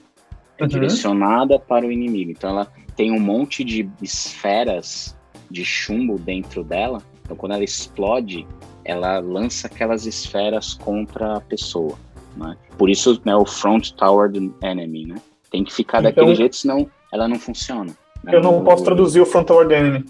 É 0.58 0.62
uhum. 0.62 0.68
direcionada 0.68 1.58
para 1.58 1.86
o 1.86 1.92
inimigo. 1.92 2.30
Então 2.30 2.50
ela 2.50 2.68
tem 2.96 3.10
um 3.12 3.20
monte 3.20 3.62
de 3.62 3.88
esferas 4.00 5.14
de 5.54 5.64
chumbo 5.64 6.18
dentro 6.18 6.62
dela. 6.62 7.00
Então 7.22 7.36
quando 7.36 7.52
ela 7.52 7.64
explode, 7.64 8.46
ela 8.84 9.18
lança 9.20 9.68
aquelas 9.68 10.04
esferas 10.04 10.74
contra 10.74 11.36
a 11.36 11.40
pessoa. 11.40 11.96
Né? 12.36 12.56
Por 12.76 12.90
isso 12.90 13.20
né, 13.24 13.34
o 13.34 13.46
front 13.46 13.92
tower 13.92 14.30
enemy, 14.62 15.06
né? 15.06 15.16
Tem 15.50 15.62
que 15.62 15.72
ficar 15.72 16.00
então, 16.00 16.10
daquele 16.10 16.34
jeito, 16.34 16.56
senão 16.56 16.90
ela 17.12 17.28
não 17.28 17.38
funciona. 17.38 17.96
Né? 18.22 18.34
Eu 18.34 18.42
não 18.42 18.64
posso 18.64 18.84
traduzir 18.84 19.20
o 19.20 19.26
front 19.26 19.46
tower 19.46 19.70
enemy. 19.70 20.04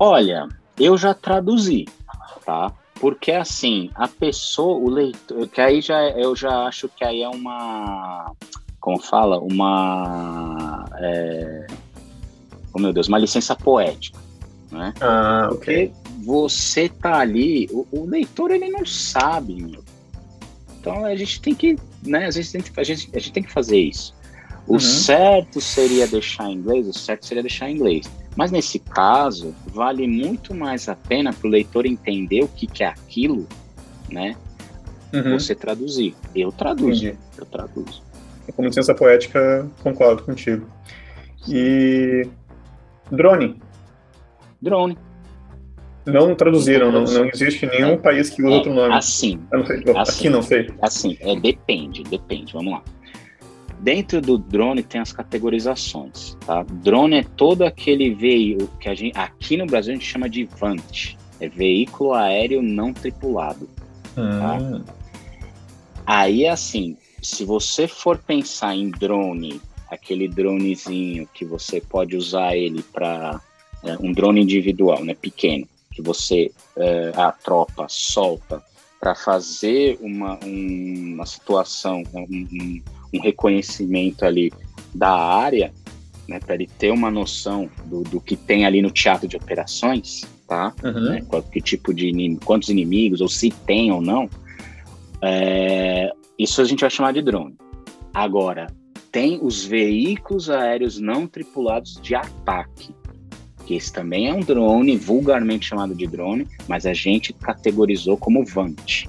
Olha, 0.00 0.48
eu 0.80 0.96
já 0.96 1.14
traduzi, 1.14 1.84
tá? 2.44 2.72
Porque 2.98 3.32
assim, 3.32 3.90
a 3.94 4.08
pessoa, 4.08 4.78
o 4.78 4.88
leitor, 4.88 5.46
que 5.48 5.60
aí 5.60 5.80
já 5.80 6.00
eu 6.10 6.34
já 6.34 6.66
acho 6.66 6.88
que 6.88 7.04
aí 7.04 7.22
é 7.22 7.28
uma, 7.28 8.32
como 8.80 9.00
fala, 9.00 9.38
uma, 9.38 10.84
é, 10.98 11.66
oh 12.72 12.78
meu 12.78 12.92
Deus, 12.92 13.08
uma 13.08 13.18
licença 13.18 13.54
poética, 13.54 14.18
né? 14.70 14.92
Ah, 15.00 15.48
ok. 15.50 15.88
Porque 15.88 15.92
você 16.24 16.88
tá 16.88 17.18
ali, 17.18 17.68
o, 17.70 17.86
o 17.90 18.06
leitor 18.06 18.50
ele 18.50 18.68
não 18.68 18.86
sabe, 18.86 19.62
meu. 19.62 19.84
Então 20.80 21.04
a 21.04 21.14
gente 21.14 21.40
tem 21.40 21.54
que, 21.54 21.76
né, 22.02 22.26
a 22.26 22.30
gente 22.30 22.52
tem 22.52 22.62
que, 22.62 22.80
a 22.80 22.84
gente, 22.84 23.10
a 23.14 23.18
gente 23.18 23.32
tem 23.32 23.42
que 23.42 23.52
fazer 23.52 23.78
isso. 23.78 24.14
O 24.66 24.74
uhum. 24.74 24.80
certo 24.80 25.60
seria 25.60 26.06
deixar 26.06 26.48
em 26.48 26.54
inglês, 26.54 26.86
o 26.86 26.92
certo 26.92 27.26
seria 27.26 27.42
deixar 27.42 27.68
em 27.68 27.74
inglês. 27.74 28.10
Mas 28.36 28.50
nesse 28.50 28.78
caso, 28.78 29.54
vale 29.66 30.06
muito 30.06 30.54
mais 30.54 30.88
a 30.88 30.96
pena 30.96 31.32
para 31.32 31.46
o 31.46 31.50
leitor 31.50 31.84
entender 31.84 32.42
o 32.42 32.48
que, 32.48 32.66
que 32.66 32.82
é 32.82 32.86
aquilo, 32.86 33.46
né? 34.08 34.36
Uhum. 35.12 35.38
Você 35.38 35.54
traduzir. 35.54 36.14
Eu 36.34 36.50
traduzo. 36.50 37.06
Entendi. 37.06 37.18
Eu 37.36 37.44
traduzo. 37.44 38.02
Com 38.56 38.64
licença 38.64 38.94
poética, 38.94 39.68
concordo 39.82 40.22
contigo. 40.22 40.66
E 41.48 42.26
drone. 43.12 43.60
Drone. 44.60 44.98
Não 46.04 46.34
traduziram, 46.34 46.90
não, 46.90 47.04
não 47.04 47.26
existe 47.26 47.64
nenhum 47.66 47.96
país 47.96 48.28
que 48.28 48.42
usa 48.42 48.52
é, 48.52 48.56
outro 48.56 48.74
nome. 48.74 48.92
Assim, 48.92 49.38
não 49.52 49.64
sei, 49.64 49.76
assim. 49.76 49.98
Aqui 49.98 50.28
não 50.28 50.42
sei. 50.42 50.70
Assim, 50.82 51.16
é, 51.20 51.38
depende, 51.38 52.02
depende, 52.02 52.52
vamos 52.52 52.72
lá. 52.72 52.82
Dentro 53.78 54.20
do 54.20 54.38
drone 54.38 54.82
tem 54.82 55.00
as 55.00 55.12
categorizações, 55.12 56.36
tá? 56.46 56.64
Drone 56.64 57.18
é 57.18 57.24
todo 57.36 57.62
aquele 57.62 58.14
veículo 58.14 58.68
que 58.80 58.88
a 58.88 58.94
gente, 58.94 59.16
aqui 59.16 59.56
no 59.56 59.66
Brasil 59.66 59.92
a 59.92 59.96
gente 59.96 60.06
chama 60.06 60.28
de 60.28 60.44
VANT, 60.44 61.16
é 61.40 61.48
veículo 61.48 62.14
aéreo 62.14 62.62
não 62.62 62.92
tripulado. 62.92 63.68
Tá? 64.14 64.58
Hum. 64.58 64.84
Aí 66.04 66.46
assim, 66.46 66.96
se 67.20 67.44
você 67.44 67.86
for 67.86 68.18
pensar 68.18 68.74
em 68.74 68.90
drone, 68.90 69.60
aquele 69.92 70.26
dronezinho 70.26 71.28
que 71.34 71.44
você 71.44 71.80
pode 71.80 72.16
usar 72.16 72.56
ele 72.56 72.82
para 72.82 73.38
é, 73.84 73.94
um 74.00 74.10
drone 74.10 74.40
individual, 74.40 75.04
né, 75.04 75.14
pequeno, 75.14 75.68
que 75.92 76.00
você, 76.00 76.50
é, 76.76 77.12
a 77.14 77.30
tropa, 77.30 77.86
solta 77.90 78.62
para 78.98 79.14
fazer 79.14 79.98
uma, 80.00 80.38
um, 80.42 81.12
uma 81.14 81.26
situação, 81.26 82.02
um, 82.14 82.82
um, 83.12 83.20
reconhecimento 83.20 84.24
ali 84.24 84.50
da 84.94 85.10
área, 85.10 85.70
né, 86.26 86.40
para 86.40 86.54
ele 86.54 86.68
ter 86.78 86.90
uma 86.90 87.10
noção 87.10 87.68
do, 87.84 88.02
do, 88.02 88.18
que 88.18 88.34
tem 88.34 88.64
ali 88.64 88.80
no 88.80 88.90
teatro 88.90 89.28
de 89.28 89.36
operações, 89.36 90.22
tá? 90.48 90.72
Uhum. 90.82 91.10
Né, 91.10 91.22
que 91.52 91.60
tipo 91.60 91.92
de 91.92 92.38
quantos 92.44 92.70
inimigos, 92.70 93.20
ou 93.20 93.28
se 93.28 93.50
tem 93.50 93.92
ou 93.92 94.00
não, 94.00 94.30
é, 95.20 96.10
isso 96.38 96.62
a 96.62 96.64
gente 96.64 96.80
vai 96.80 96.90
chamar 96.90 97.12
de 97.12 97.20
drone. 97.20 97.56
Agora, 98.14 98.68
tem 99.12 99.38
os 99.40 99.64
veículos 99.64 100.50
aéreos 100.50 100.98
não 100.98 101.26
tripulados 101.26 102.00
de 102.02 102.14
ataque 102.14 102.92
que 103.62 103.74
esse 103.74 103.92
também 103.92 104.28
é 104.28 104.34
um 104.34 104.40
drone, 104.40 104.96
vulgarmente 104.96 105.66
chamado 105.66 105.94
de 105.94 106.06
drone, 106.06 106.46
mas 106.68 106.86
a 106.86 106.92
gente 106.92 107.32
categorizou 107.32 108.16
como 108.16 108.44
VANT, 108.44 109.08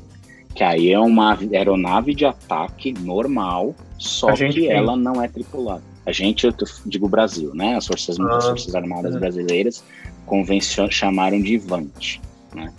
que 0.55 0.63
aí 0.63 0.91
é 0.91 0.99
uma 0.99 1.37
aeronave 1.37 2.13
de 2.13 2.25
ataque 2.25 2.93
normal, 2.93 3.75
só 3.97 4.31
que 4.33 4.53
tem. 4.53 4.71
ela 4.71 4.95
não 4.95 5.21
é 5.21 5.27
tripulada. 5.27 5.83
A 6.05 6.11
gente, 6.11 6.45
eu 6.45 6.53
digo 6.85 7.07
Brasil, 7.07 7.55
né? 7.55 7.75
As 7.75 7.87
Forças, 7.87 8.19
ah, 8.19 8.37
as 8.37 8.45
forças 8.45 8.75
Armadas 8.75 9.15
é. 9.15 9.19
Brasileiras 9.19 9.83
convencion, 10.25 10.89
chamaram 10.89 11.41
de 11.41 11.57
VANT, 11.57 12.19
né? 12.53 12.71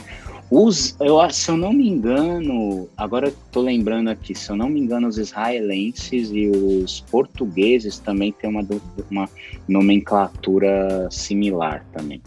Os, 0.51 0.95
eu, 1.01 1.19
se 1.31 1.51
eu 1.51 1.57
não 1.57 1.73
me 1.73 1.89
engano, 1.89 2.89
agora 2.97 3.29
estou 3.29 3.63
lembrando 3.63 4.09
aqui, 4.09 4.35
se 4.35 4.51
eu 4.51 4.57
não 4.57 4.69
me 4.69 4.81
engano, 4.81 5.09
os 5.09 5.19
israelenses 5.19 6.31
e 6.31 6.49
os 6.49 7.01
portugueses 7.11 7.99
também 7.99 8.31
têm 8.31 8.51
uma, 8.51 8.65
uma 9.11 9.29
nomenclatura 9.67 11.09
similar 11.11 11.85
também. 11.93 12.23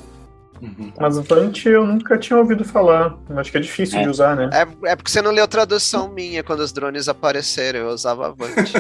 Uhum. 0.62 0.92
Mas 1.00 1.18
Vant 1.20 1.66
eu 1.66 1.86
nunca 1.86 2.18
tinha 2.18 2.38
ouvido 2.38 2.66
falar. 2.66 3.16
Acho 3.36 3.52
que 3.52 3.58
é 3.58 3.62
difícil 3.62 4.00
é. 4.00 4.04
de 4.04 4.10
usar, 4.10 4.36
né? 4.36 4.50
É, 4.52 4.92
é 4.92 4.96
porque 4.96 5.12
você 5.12 5.22
não 5.22 5.32
leu 5.32 5.48
tradução 5.48 6.10
minha 6.10 6.44
quando 6.44 6.62
os 6.62 6.72
drones 6.72 7.08
apareceram. 7.08 7.82
Eu 7.82 7.90
usava 7.90 8.32
Vant. 8.32 8.74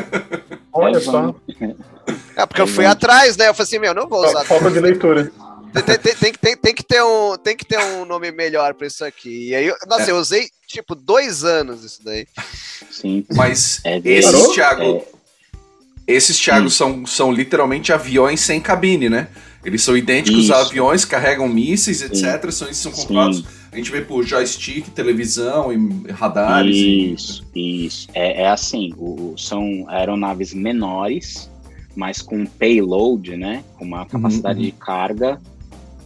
Olha 0.74 1.00
só. 1.00 1.36
É 2.36 2.46
porque 2.46 2.62
eu 2.62 2.68
fui 2.68 2.86
atrás, 2.86 3.38
né? 3.38 3.48
Eu 3.48 3.54
falei 3.54 3.64
assim, 3.64 3.80
meu, 3.80 3.94
não 3.94 4.08
vou 4.08 4.26
usar. 4.26 4.44
Falta 4.46 4.72
de 4.72 4.80
leitura. 4.80 5.32
Tem, 5.74 5.84
tem, 5.84 6.16
tem, 6.16 6.34
tem, 6.34 6.58
tem, 6.58 6.76
que 6.76 6.84
ter 6.84 7.04
um, 7.04 7.38
tem 7.38 7.56
que 7.56 7.66
ter 7.66 7.80
um 7.80 8.06
nome 8.06 8.32
melhor 8.32 8.74
pra 8.74 8.88
isso 8.88 9.04
aqui. 9.04 9.50
E 9.50 9.56
aí, 9.56 9.74
nossa, 9.88 10.10
é. 10.10 10.12
eu 10.12 10.18
usei, 10.18 10.50
tipo, 10.68 10.96
dois 10.96 11.44
anos 11.44 11.84
isso 11.84 12.04
daí. 12.04 12.28
Sim. 12.92 13.26
Mas 13.36 13.82
é 13.84 14.02
esses, 14.04 14.54
Thiago, 14.54 14.84
é. 14.84 15.06
esses, 16.08 16.40
Thiago, 16.40 16.70
são, 16.70 17.06
são 17.06 17.32
literalmente 17.32 17.92
aviões 17.92 18.40
sem 18.40 18.62
cabine, 18.62 19.10
né? 19.10 19.28
Eles 19.64 19.82
são 19.82 19.98
idênticos 19.98 20.46
isso. 20.46 20.54
a 20.54 20.62
aviões, 20.62 21.04
carregam 21.04 21.48
mísseis, 21.50 22.02
etc. 22.02 22.52
São, 22.52 22.74
são 22.74 22.92
comprados. 22.92 23.44
A 23.72 23.76
gente 23.76 23.92
vê 23.92 24.02
por 24.02 24.24
joystick, 24.24 24.88
televisão 24.92 25.74
e 25.74 26.12
radares. 26.12 26.76
Isso, 26.76 27.46
e... 27.54 27.86
isso. 27.86 28.08
É, 28.14 28.44
é 28.44 28.48
assim, 28.48 28.94
o, 28.98 29.36
são 29.38 29.86
aeronaves 29.90 30.54
menores, 30.54 31.50
mas 31.96 32.22
com 32.22 32.46
payload, 32.46 33.36
né? 33.36 33.64
Com 33.78 33.84
uma 33.84 34.06
capacidade 34.06 34.60
uhum. 34.60 34.66
de 34.66 34.72
carga 34.72 35.42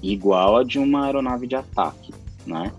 igual 0.01 0.57
a 0.57 0.63
de 0.63 0.79
uma 0.79 1.05
aeronave 1.05 1.47
de 1.47 1.55
ataque, 1.55 2.13
né? 2.45 2.71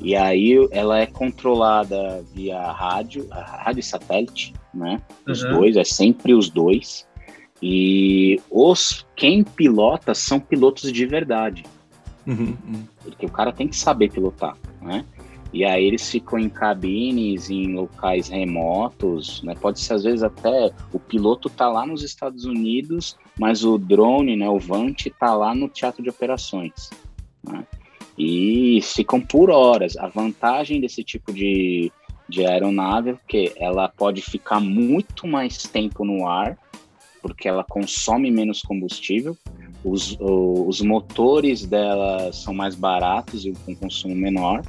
E 0.00 0.16
aí 0.16 0.68
ela 0.72 0.98
é 0.98 1.06
controlada 1.06 2.24
via 2.34 2.60
rádio, 2.72 3.28
rádio 3.30 3.80
e 3.80 3.84
satélite, 3.84 4.52
né? 4.74 5.00
Os 5.26 5.42
uhum. 5.42 5.52
dois, 5.52 5.76
é 5.76 5.84
sempre 5.84 6.34
os 6.34 6.48
dois. 6.48 7.06
E 7.62 8.40
os 8.50 9.06
quem 9.14 9.44
pilota 9.44 10.14
são 10.14 10.40
pilotos 10.40 10.92
de 10.92 11.06
verdade. 11.06 11.64
Uhum, 12.26 12.56
uhum. 12.66 12.84
Porque 13.02 13.26
o 13.26 13.30
cara 13.30 13.52
tem 13.52 13.68
que 13.68 13.76
saber 13.76 14.10
pilotar, 14.10 14.56
né? 14.80 15.04
E 15.52 15.64
aí 15.66 15.84
eles 15.84 16.10
ficam 16.10 16.38
em 16.38 16.48
cabines, 16.48 17.50
em 17.50 17.74
locais 17.74 18.28
remotos, 18.28 19.42
né? 19.42 19.54
Pode 19.54 19.80
ser 19.80 19.94
às 19.94 20.04
vezes 20.04 20.22
até 20.22 20.70
o 20.92 20.98
piloto 20.98 21.50
tá 21.50 21.68
lá 21.68 21.84
nos 21.84 22.02
Estados 22.02 22.46
Unidos, 22.46 23.18
mas 23.38 23.62
o 23.62 23.76
drone, 23.76 24.34
né, 24.34 24.48
o 24.48 24.58
Vant, 24.58 25.06
tá 25.18 25.34
lá 25.34 25.54
no 25.54 25.68
teatro 25.68 26.02
de 26.02 26.08
operações. 26.08 26.88
Né? 27.46 27.66
E 28.16 28.80
ficam 28.82 29.20
por 29.20 29.50
horas. 29.50 29.94
A 29.98 30.08
vantagem 30.08 30.80
desse 30.80 31.04
tipo 31.04 31.32
de, 31.32 31.92
de 32.26 32.46
aeronave 32.46 33.10
é 33.10 33.16
que 33.28 33.52
ela 33.56 33.88
pode 33.88 34.22
ficar 34.22 34.58
muito 34.58 35.26
mais 35.26 35.64
tempo 35.64 36.02
no 36.02 36.26
ar, 36.26 36.56
porque 37.20 37.46
ela 37.46 37.62
consome 37.62 38.30
menos 38.30 38.62
combustível. 38.62 39.36
Os, 39.84 40.16
os 40.18 40.80
motores 40.80 41.66
dela 41.66 42.32
são 42.32 42.54
mais 42.54 42.74
baratos 42.74 43.44
e 43.44 43.52
com 43.66 43.76
consumo 43.76 44.14
menor 44.14 44.62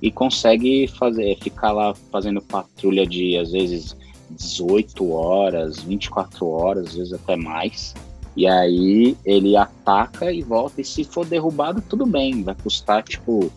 e 0.00 0.10
consegue 0.10 0.86
fazer, 0.86 1.36
ficar 1.40 1.72
lá 1.72 1.94
fazendo 2.10 2.40
patrulha 2.40 3.06
de 3.06 3.36
às 3.36 3.52
vezes 3.52 3.96
18 4.30 5.10
horas, 5.10 5.80
24 5.80 6.46
horas, 6.46 6.88
às 6.88 6.94
vezes 6.94 7.12
até 7.12 7.36
mais. 7.36 7.94
E 8.36 8.46
aí 8.46 9.16
ele 9.24 9.56
ataca 9.56 10.32
e 10.32 10.42
volta, 10.42 10.80
e 10.80 10.84
se 10.84 11.02
for 11.02 11.26
derrubado, 11.26 11.82
tudo 11.88 12.06
bem, 12.06 12.42
vai 12.44 12.54
custar 12.54 13.02
tipo, 13.02 13.50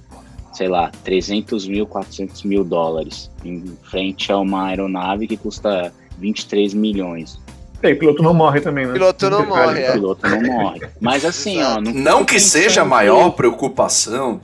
sei 0.54 0.68
lá, 0.68 0.90
300 1.04 1.68
mil, 1.68 1.86
400 1.86 2.44
mil 2.44 2.64
dólares, 2.64 3.30
em 3.46 3.64
frente 3.84 4.32
a 4.32 4.40
uma 4.40 4.68
aeronave 4.68 5.28
que 5.28 5.38
custa 5.38 5.94
23 6.18 6.74
milhões. 6.74 7.40
É, 7.84 7.96
piloto 7.96 8.22
não 8.22 8.34
morre 8.34 8.62
também, 8.62 8.86
né? 8.86 8.94
Piloto 8.94 9.30
não 9.30 9.46
morre, 9.46 9.82
é. 9.82 9.92
Piloto 9.94 10.30
não 10.30 10.42
morre. 10.42 10.82
Mas 11.00 11.26
assim, 11.26 11.62
ó. 11.64 11.82
Não, 11.82 11.92
não 11.92 12.26
que 12.26 12.40
seja 12.40 12.84
a 12.84 12.86
maior 12.86 13.32
preocupação. 13.32 14.40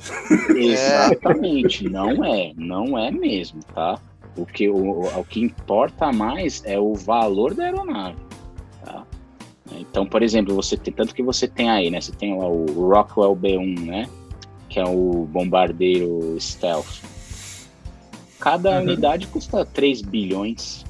Exatamente, 0.56 1.88
não 1.88 2.26
é. 2.26 2.52
Não 2.56 2.98
é 2.98 3.12
mesmo, 3.12 3.60
tá? 3.76 4.00
O 4.36 4.46
que, 4.46 4.68
o, 4.68 5.02
o 5.02 5.24
que 5.24 5.40
importa 5.40 6.12
mais 6.12 6.64
é 6.66 6.80
o 6.80 6.96
valor 6.96 7.54
da 7.54 7.66
aeronave. 7.66 8.18
Tá? 8.84 9.04
Então, 9.74 10.06
por 10.06 10.24
exemplo, 10.24 10.56
você 10.56 10.76
tem 10.76 10.94
tanto 10.94 11.14
que 11.14 11.22
você 11.22 11.48
tem 11.48 11.70
aí, 11.70 11.92
né? 11.92 12.02
Você 12.02 12.12
tem 12.12 12.38
lá 12.38 12.48
o 12.48 12.66
Rockwell 12.90 13.36
B1, 13.36 13.86
né? 13.86 14.10
Que 14.68 14.80
é 14.80 14.86
o 14.86 15.28
bombardeiro 15.30 16.36
stealth. 16.40 17.02
Cada 18.40 18.72
uhum. 18.72 18.82
unidade 18.82 19.28
custa 19.28 19.64
3 19.64 20.02
bilhões. 20.02 20.86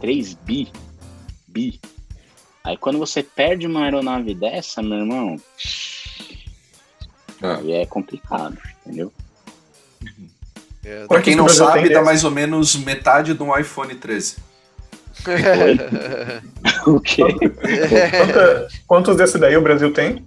3 0.00 0.34
bi 0.34 0.68
bi. 1.52 1.80
Aí 2.64 2.76
quando 2.76 2.98
você 2.98 3.22
perde 3.22 3.66
uma 3.66 3.84
aeronave 3.84 4.34
dessa, 4.34 4.82
meu 4.82 4.98
irmão, 4.98 5.36
ah. 7.42 7.56
aí 7.56 7.72
é 7.72 7.86
complicado, 7.86 8.56
entendeu? 8.86 9.12
É, 10.84 11.06
pra 11.06 11.22
quem 11.22 11.36
não 11.36 11.48
sabe, 11.48 11.88
dá 11.88 12.02
mais 12.02 12.24
ou 12.24 12.30
menos 12.30 12.74
metade 12.76 13.34
de 13.34 13.42
um 13.42 13.56
iPhone 13.56 13.94
13. 13.94 14.36
o 16.86 16.98
quê? 17.00 17.22
quantos 18.86 19.16
desse 19.16 19.38
daí 19.38 19.56
o 19.56 19.62
Brasil 19.62 19.92
tem? 19.92 20.24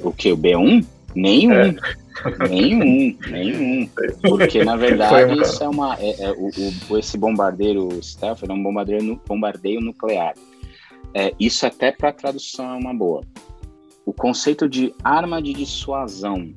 O 0.00 0.12
que? 0.12 0.32
O 0.32 0.36
B1? 0.36 0.84
Nenhum. 1.14 1.52
É. 1.52 1.74
Nenhum, 2.48 3.16
nenhum. 3.28 3.88
Porque 4.20 4.64
na 4.64 4.76
verdade 4.76 5.40
isso 5.40 5.62
é 5.62 5.68
uma. 5.68 5.96
É, 5.98 6.24
é, 6.24 6.30
o, 6.30 6.50
o, 6.90 6.98
esse 6.98 7.16
bombardeiro 7.18 7.88
stealth 8.02 8.42
é 8.48 8.52
um 8.52 8.62
bombardeiro, 8.62 9.20
bombardeio 9.26 9.80
nuclear. 9.80 10.34
É, 11.14 11.34
isso 11.38 11.66
até 11.66 11.90
para 11.90 12.12
tradução 12.12 12.74
é 12.74 12.76
uma 12.76 12.94
boa. 12.94 13.22
O 14.04 14.12
conceito 14.12 14.68
de 14.68 14.94
arma 15.02 15.40
de 15.40 15.52
dissuasão, 15.52 16.52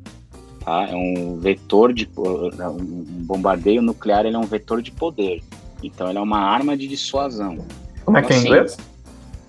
tá? 0.64 0.88
É 0.90 0.96
um 0.96 1.40
vetor 1.40 1.94
de 1.94 2.10
um 2.18 3.26
bombardeio 3.26 3.82
nuclear, 3.82 4.26
ele 4.26 4.36
é 4.36 4.40
um 4.40 4.46
vetor 4.46 4.82
de 4.82 4.92
poder. 4.92 5.42
Então 5.84 6.10
ele 6.10 6.18
é 6.18 6.22
uma 6.22 6.40
arma 6.40 6.76
de 6.76 6.88
dissuasão. 6.88 7.58
Como 8.04 8.18
é 8.18 8.22
que 8.22 8.34
é 8.34 8.36
em 8.36 8.40
assim, 8.40 8.48
inglês? 8.48 8.78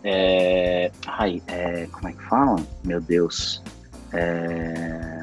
É, 0.04 0.90
ai, 1.06 1.42
é, 1.46 1.88
como 1.90 2.08
é 2.08 2.12
que 2.12 2.22
fala? 2.24 2.56
Meu 2.84 3.00
Deus. 3.00 3.62
É, 4.12 5.16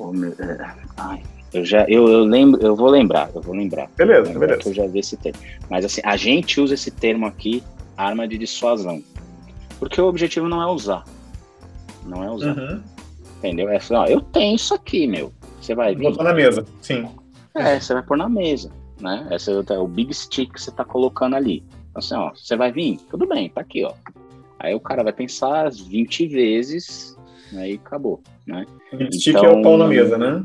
Oh, 0.00 0.12
meu, 0.12 0.30
é, 0.38 0.74
ai, 0.96 1.22
eu 1.52 1.62
já, 1.62 1.84
eu, 1.86 2.08
eu, 2.08 2.24
lembro, 2.24 2.62
eu 2.62 2.74
vou 2.74 2.88
lembrar, 2.88 3.30
eu 3.34 3.42
vou 3.42 3.54
lembrar. 3.54 3.86
Beleza, 3.98 4.32
beleza. 4.38 4.62
Que 4.62 4.68
eu 4.70 4.74
já 4.74 4.86
vi 4.86 5.00
esse 5.00 5.14
termo. 5.18 5.38
Mas 5.68 5.84
assim, 5.84 6.00
a 6.02 6.16
gente 6.16 6.58
usa 6.58 6.72
esse 6.72 6.90
termo 6.90 7.26
aqui, 7.26 7.62
arma 7.98 8.26
de 8.26 8.38
dissuasão. 8.38 9.02
Porque 9.78 10.00
o 10.00 10.06
objetivo 10.06 10.48
não 10.48 10.62
é 10.62 10.66
usar. 10.66 11.04
Não 12.06 12.24
é 12.24 12.30
usar. 12.30 12.56
Uhum. 12.56 12.82
Entendeu? 13.38 13.68
É 13.68 13.76
assim, 13.76 13.94
ó, 13.94 14.06
eu 14.06 14.22
tenho 14.22 14.56
isso 14.56 14.72
aqui, 14.72 15.06
meu. 15.06 15.30
Você 15.60 15.74
vai 15.74 15.94
vir. 15.94 16.04
Botar 16.04 16.24
na 16.24 16.34
mesa, 16.34 16.64
sim. 16.80 17.06
É, 17.54 17.78
você 17.78 17.92
vai 17.92 18.02
pôr 18.02 18.16
na 18.16 18.28
mesa, 18.28 18.70
né? 19.00 19.28
Esse 19.32 19.50
é 19.50 19.78
o 19.78 19.86
big 19.86 20.14
stick 20.14 20.54
que 20.54 20.62
você 20.62 20.70
tá 20.70 20.84
colocando 20.84 21.36
ali. 21.36 21.62
Assim, 21.94 22.14
ó, 22.14 22.30
você 22.30 22.56
vai 22.56 22.72
vir? 22.72 22.98
Tudo 23.10 23.26
bem, 23.26 23.50
tá 23.50 23.60
aqui, 23.60 23.84
ó. 23.84 23.92
Aí 24.58 24.74
o 24.74 24.80
cara 24.80 25.02
vai 25.02 25.12
pensar 25.12 25.70
20 25.70 26.26
vezes 26.28 27.09
aí 27.56 27.74
acabou, 27.74 28.22
né? 28.46 28.66
Stick 29.12 29.36
então, 29.36 29.44
é 29.44 29.48
o 29.50 29.62
pau 29.62 29.76
na 29.76 29.86
mesa, 29.86 30.18
né? 30.18 30.44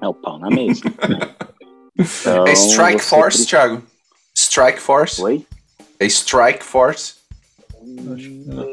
É 0.00 0.08
o 0.08 0.14
pau 0.14 0.38
na 0.38 0.48
mesa. 0.50 0.82
então, 1.98 2.46
é 2.46 2.52
Strike 2.52 3.02
Force, 3.02 3.38
precisa... 3.38 3.48
Thiago? 3.48 3.82
Strike 4.36 4.80
Force? 4.80 5.22
Oi? 5.22 5.46
É 6.00 6.06
Strike 6.06 6.64
Force? 6.64 7.14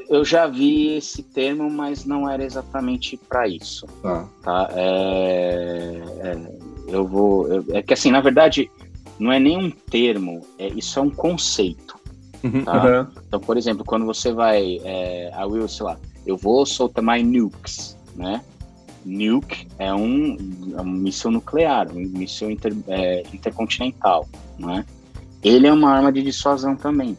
Eu 0.10 0.24
já 0.24 0.48
vi 0.48 0.96
esse 0.96 1.22
termo, 1.22 1.70
mas 1.70 2.06
não 2.06 2.30
era 2.30 2.44
exatamente 2.44 3.18
para 3.18 3.48
isso. 3.48 3.86
Ah. 4.04 4.26
Tá? 4.42 4.70
É, 4.74 6.02
é, 6.20 6.38
eu 6.88 7.06
vou. 7.06 7.48
Eu, 7.48 7.66
é 7.70 7.82
que 7.82 7.94
assim, 7.94 8.12
na 8.12 8.22
verdade, 8.22 8.70
não 9.20 9.32
é 9.32 9.40
nem 9.40 9.58
um 9.58 9.70
termo, 9.70 10.46
é, 10.58 10.68
isso 10.70 10.98
é 10.98 11.02
um 11.02 11.10
conceito. 11.10 12.00
Uhum. 12.44 12.64
Tá? 12.64 13.02
Uhum. 13.02 13.08
Então, 13.28 13.40
por 13.40 13.58
exemplo, 13.58 13.86
quando 13.86 14.06
você 14.06 14.32
vai. 14.32 14.80
É, 14.84 15.32
a 15.34 15.46
Will, 15.46 15.68
sei 15.68 15.86
lá, 15.86 15.98
eu 16.26 16.38
vou 16.38 16.66
soltar 16.66 17.04
mais 17.04 17.26
nukes, 17.26 17.98
né? 18.16 18.42
Nuke 19.06 19.68
é 19.80 19.94
um, 19.94 20.38
é 20.78 20.82
um 20.82 20.86
míssil 20.86 21.32
nuclear, 21.32 21.92
um 21.92 22.02
míssil 22.02 22.52
inter, 22.52 22.76
é, 22.88 23.24
intercontinental, 23.34 24.28
né? 24.60 24.86
Ele 25.44 25.68
é 25.68 25.74
uma 25.74 25.90
arma 25.90 26.12
de 26.12 26.22
dissuasão 26.22 26.76
também. 26.76 27.18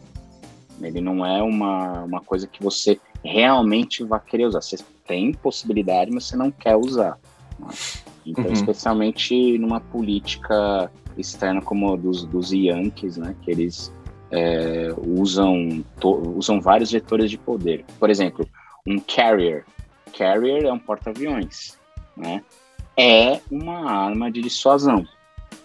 Ele 0.81 1.01
não 1.01 1.25
é 1.25 1.41
uma, 1.41 2.03
uma 2.03 2.21
coisa 2.21 2.47
que 2.47 2.63
você 2.63 2.99
realmente 3.23 4.03
vai 4.03 4.19
querer 4.19 4.45
usar. 4.45 4.61
Você 4.61 4.77
tem 5.05 5.33
possibilidade, 5.33 6.09
mas 6.11 6.25
você 6.25 6.37
não 6.37 6.49
quer 6.49 6.75
usar. 6.75 7.19
Né? 7.59 7.67
Então, 8.25 8.45
uhum. 8.45 8.53
especialmente 8.53 9.57
numa 9.57 9.81
política 9.81 10.89
externa 11.17 11.61
como 11.61 11.93
a 11.93 11.97
dos, 11.97 12.23
dos 12.25 12.51
Yankees, 12.51 13.17
né? 13.17 13.35
Que 13.41 13.51
eles 13.51 13.93
é, 14.31 14.93
usam, 15.05 15.83
to, 15.99 16.35
usam 16.37 16.61
vários 16.61 16.91
vetores 16.91 17.29
de 17.29 17.37
poder. 17.37 17.85
Por 17.99 18.09
exemplo, 18.09 18.47
um 18.85 18.99
carrier. 18.99 19.65
Carrier 20.17 20.65
é 20.65 20.71
um 20.73 20.79
porta-aviões, 20.79 21.77
né? 22.15 22.43
É 22.97 23.39
uma 23.49 23.89
arma 23.89 24.31
de 24.31 24.41
dissuasão 24.41 25.07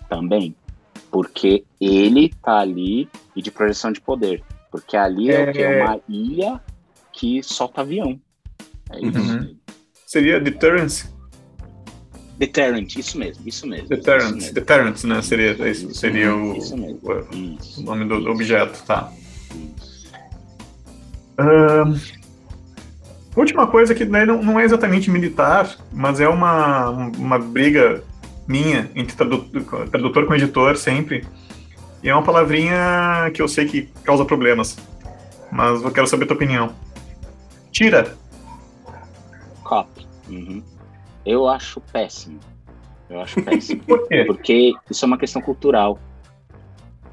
também, 0.09 0.55
porque 1.11 1.65
ele 1.81 2.31
tá 2.43 2.59
ali 2.61 3.09
e 3.36 3.43
de 3.43 3.51
projeção 3.51 3.93
de 3.93 4.01
poder, 4.01 4.43
porque 4.70 4.97
ali 4.97 5.31
é, 5.31 5.43
é 5.45 5.51
o 5.51 5.53
que 5.53 5.62
é 5.62 5.82
uma 5.85 6.01
ilha 6.09 6.61
que 7.12 7.43
solta 7.43 7.82
avião. 7.82 8.19
É 8.90 9.01
isso. 9.01 9.19
Uhum. 9.19 9.57
Seria 10.07 10.40
deterrence? 10.40 11.12
Deterrent, 12.39 12.95
isso 12.97 13.19
mesmo, 13.19 13.47
isso 13.47 13.66
mesmo. 13.66 13.89
Deterrent, 13.89 14.23
isso 14.28 14.35
mesmo. 14.36 14.55
deterrent, 14.55 15.05
né? 15.05 15.20
Seria, 15.23 15.69
isso 15.69 15.93
seria 15.93 16.35
o, 16.35 16.57
Isso 16.57 16.77
mesmo. 16.77 17.01
o- 17.03 17.35
Isso, 17.35 17.81
o 17.81 17.85
nome 17.85 18.05
do, 18.07 18.31
objeto, 18.31 18.81
tá. 18.86 19.12
isso. 19.53 20.09
Última 23.39 23.69
coisa 23.69 23.94
que 23.94 24.05
né, 24.05 24.27
não, 24.27 24.43
não 24.43 24.59
é 24.59 24.65
exatamente 24.65 25.12
militar, 25.12 25.73
mas 25.93 26.19
é 26.19 26.28
uma, 26.28 26.90
uma 26.90 27.39
briga 27.39 28.02
minha 28.48 28.90
entre 28.97 29.16
tradutor, 29.16 29.89
tradutor 29.89 30.27
com 30.27 30.35
editor 30.35 30.77
sempre. 30.77 31.24
E 32.02 32.09
é 32.09 32.12
uma 32.12 32.24
palavrinha 32.24 33.31
que 33.32 33.40
eu 33.40 33.47
sei 33.47 33.66
que 33.66 33.82
causa 34.02 34.24
problemas. 34.24 34.77
Mas 35.52 35.81
eu 35.85 35.93
quero 35.93 36.09
saber 36.09 36.24
a 36.24 36.27
tua 36.27 36.35
opinião. 36.35 36.74
Tira. 37.70 38.16
Cop. 39.62 39.89
Uhum. 40.28 40.60
Eu 41.24 41.48
acho 41.48 41.81
péssimo. 41.93 42.40
Eu 43.09 43.20
acho 43.20 43.40
péssimo. 43.40 43.82
Por 43.86 44.09
quê? 44.09 44.24
Porque 44.27 44.73
isso 44.90 45.05
é 45.05 45.06
uma 45.06 45.16
questão 45.16 45.40
cultural. 45.40 45.97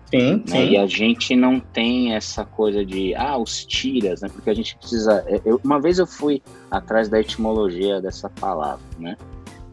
Sim, 0.09 0.43
né? 0.47 0.65
E 0.65 0.77
a 0.77 0.85
gente 0.85 1.35
não 1.35 1.59
tem 1.59 2.13
essa 2.13 2.45
coisa 2.45 2.85
de, 2.85 3.15
ah, 3.15 3.37
os 3.37 3.65
tiras, 3.65 4.21
né? 4.21 4.29
Porque 4.29 4.49
a 4.49 4.53
gente 4.53 4.75
precisa. 4.77 5.25
Eu, 5.43 5.59
uma 5.63 5.79
vez 5.79 5.99
eu 5.99 6.07
fui 6.07 6.41
atrás 6.69 7.09
da 7.09 7.19
etimologia 7.19 8.01
dessa 8.01 8.29
palavra, 8.29 8.85
né? 8.99 9.17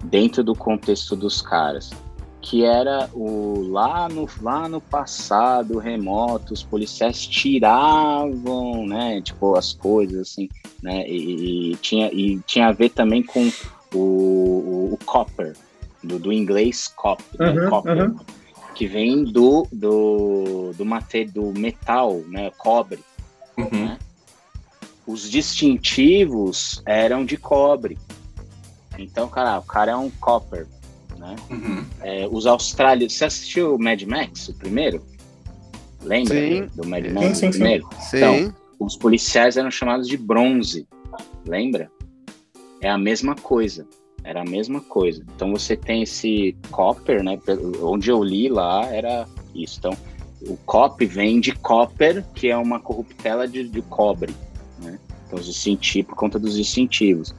Dentro 0.04 0.42
do 0.42 0.54
contexto 0.54 1.14
dos 1.14 1.42
caras. 1.42 1.90
Que 2.40 2.64
era 2.64 3.08
o 3.12 3.68
lá 3.70 4.08
no, 4.08 4.28
lá 4.40 4.68
no 4.68 4.80
passado 4.80 5.78
remoto, 5.78 6.52
os 6.52 6.62
policiais 6.62 7.24
tiravam, 7.24 8.84
né? 8.84 9.20
Tipo, 9.20 9.54
as 9.54 9.72
coisas 9.72 10.22
assim, 10.22 10.48
né? 10.82 11.06
E, 11.08 11.72
e 11.72 11.76
tinha, 11.76 12.10
e 12.12 12.40
tinha 12.40 12.66
a 12.66 12.72
ver 12.72 12.88
também 12.88 13.22
com 13.22 13.48
o, 13.94 13.98
o, 13.98 14.94
o 14.94 14.98
copper, 15.04 15.54
do, 16.02 16.18
do 16.18 16.32
inglês 16.32 16.88
cop, 16.88 17.22
né? 17.38 17.50
Uhum, 17.50 17.70
copper 17.70 18.10
uhum. 18.10 18.16
Que 18.74 18.86
vem 18.86 19.24
do 19.24 19.66
do 19.72 20.72
do, 20.76 20.84
mate, 20.84 21.24
do 21.24 21.52
metal, 21.52 22.22
né, 22.28 22.50
cobre. 22.56 23.00
Uhum. 23.56 23.86
Né? 23.86 23.98
Os 25.06 25.28
distintivos 25.28 26.82
eram 26.86 27.24
de 27.24 27.36
cobre. 27.36 27.98
Então, 28.98 29.28
cara, 29.28 29.58
o 29.58 29.62
cara 29.62 29.92
é 29.92 29.96
um 29.96 30.10
copper, 30.10 30.66
né? 31.18 31.36
Uhum. 31.50 31.84
É, 32.00 32.28
os 32.30 32.46
australianos, 32.46 33.14
você 33.14 33.24
assistiu 33.24 33.74
o 33.74 33.82
Mad 33.82 34.02
Max, 34.02 34.48
o 34.48 34.54
primeiro? 34.54 35.02
Lembra 36.02 36.34
Sim. 36.34 36.66
do 36.74 36.86
Mad 36.86 37.06
Max, 37.06 37.38
sim, 37.38 37.48
o 37.48 37.52
sim. 37.52 37.58
primeiro? 37.58 37.88
Sim. 38.00 38.16
Então, 38.16 38.54
os 38.78 38.96
policiais 38.96 39.56
eram 39.56 39.70
chamados 39.70 40.08
de 40.08 40.16
bronze, 40.16 40.86
lembra? 41.46 41.90
É 42.80 42.90
a 42.90 42.98
mesma 42.98 43.34
coisa, 43.36 43.86
era 44.24 44.42
a 44.42 44.44
mesma 44.44 44.80
coisa. 44.80 45.24
Então 45.34 45.50
você 45.50 45.76
tem 45.76 46.02
esse 46.02 46.56
copper, 46.70 47.22
né? 47.22 47.38
Onde 47.82 48.10
eu 48.10 48.22
li 48.22 48.48
lá 48.48 48.86
era 48.86 49.26
isso. 49.54 49.78
Então 49.78 49.96
o 50.42 50.56
cop 50.58 51.04
vem 51.06 51.40
de 51.40 51.52
copper, 51.52 52.24
que 52.34 52.48
é 52.48 52.56
uma 52.56 52.80
corruptela 52.80 53.46
de, 53.46 53.68
de 53.68 53.82
cobre, 53.82 54.34
né? 54.80 54.98
Então 55.26 55.38
os 55.38 55.46
distintivos, 55.46 56.10
por 56.10 56.16
conta 56.16 56.38
dos 56.38 56.56
distintivos. 56.56 57.34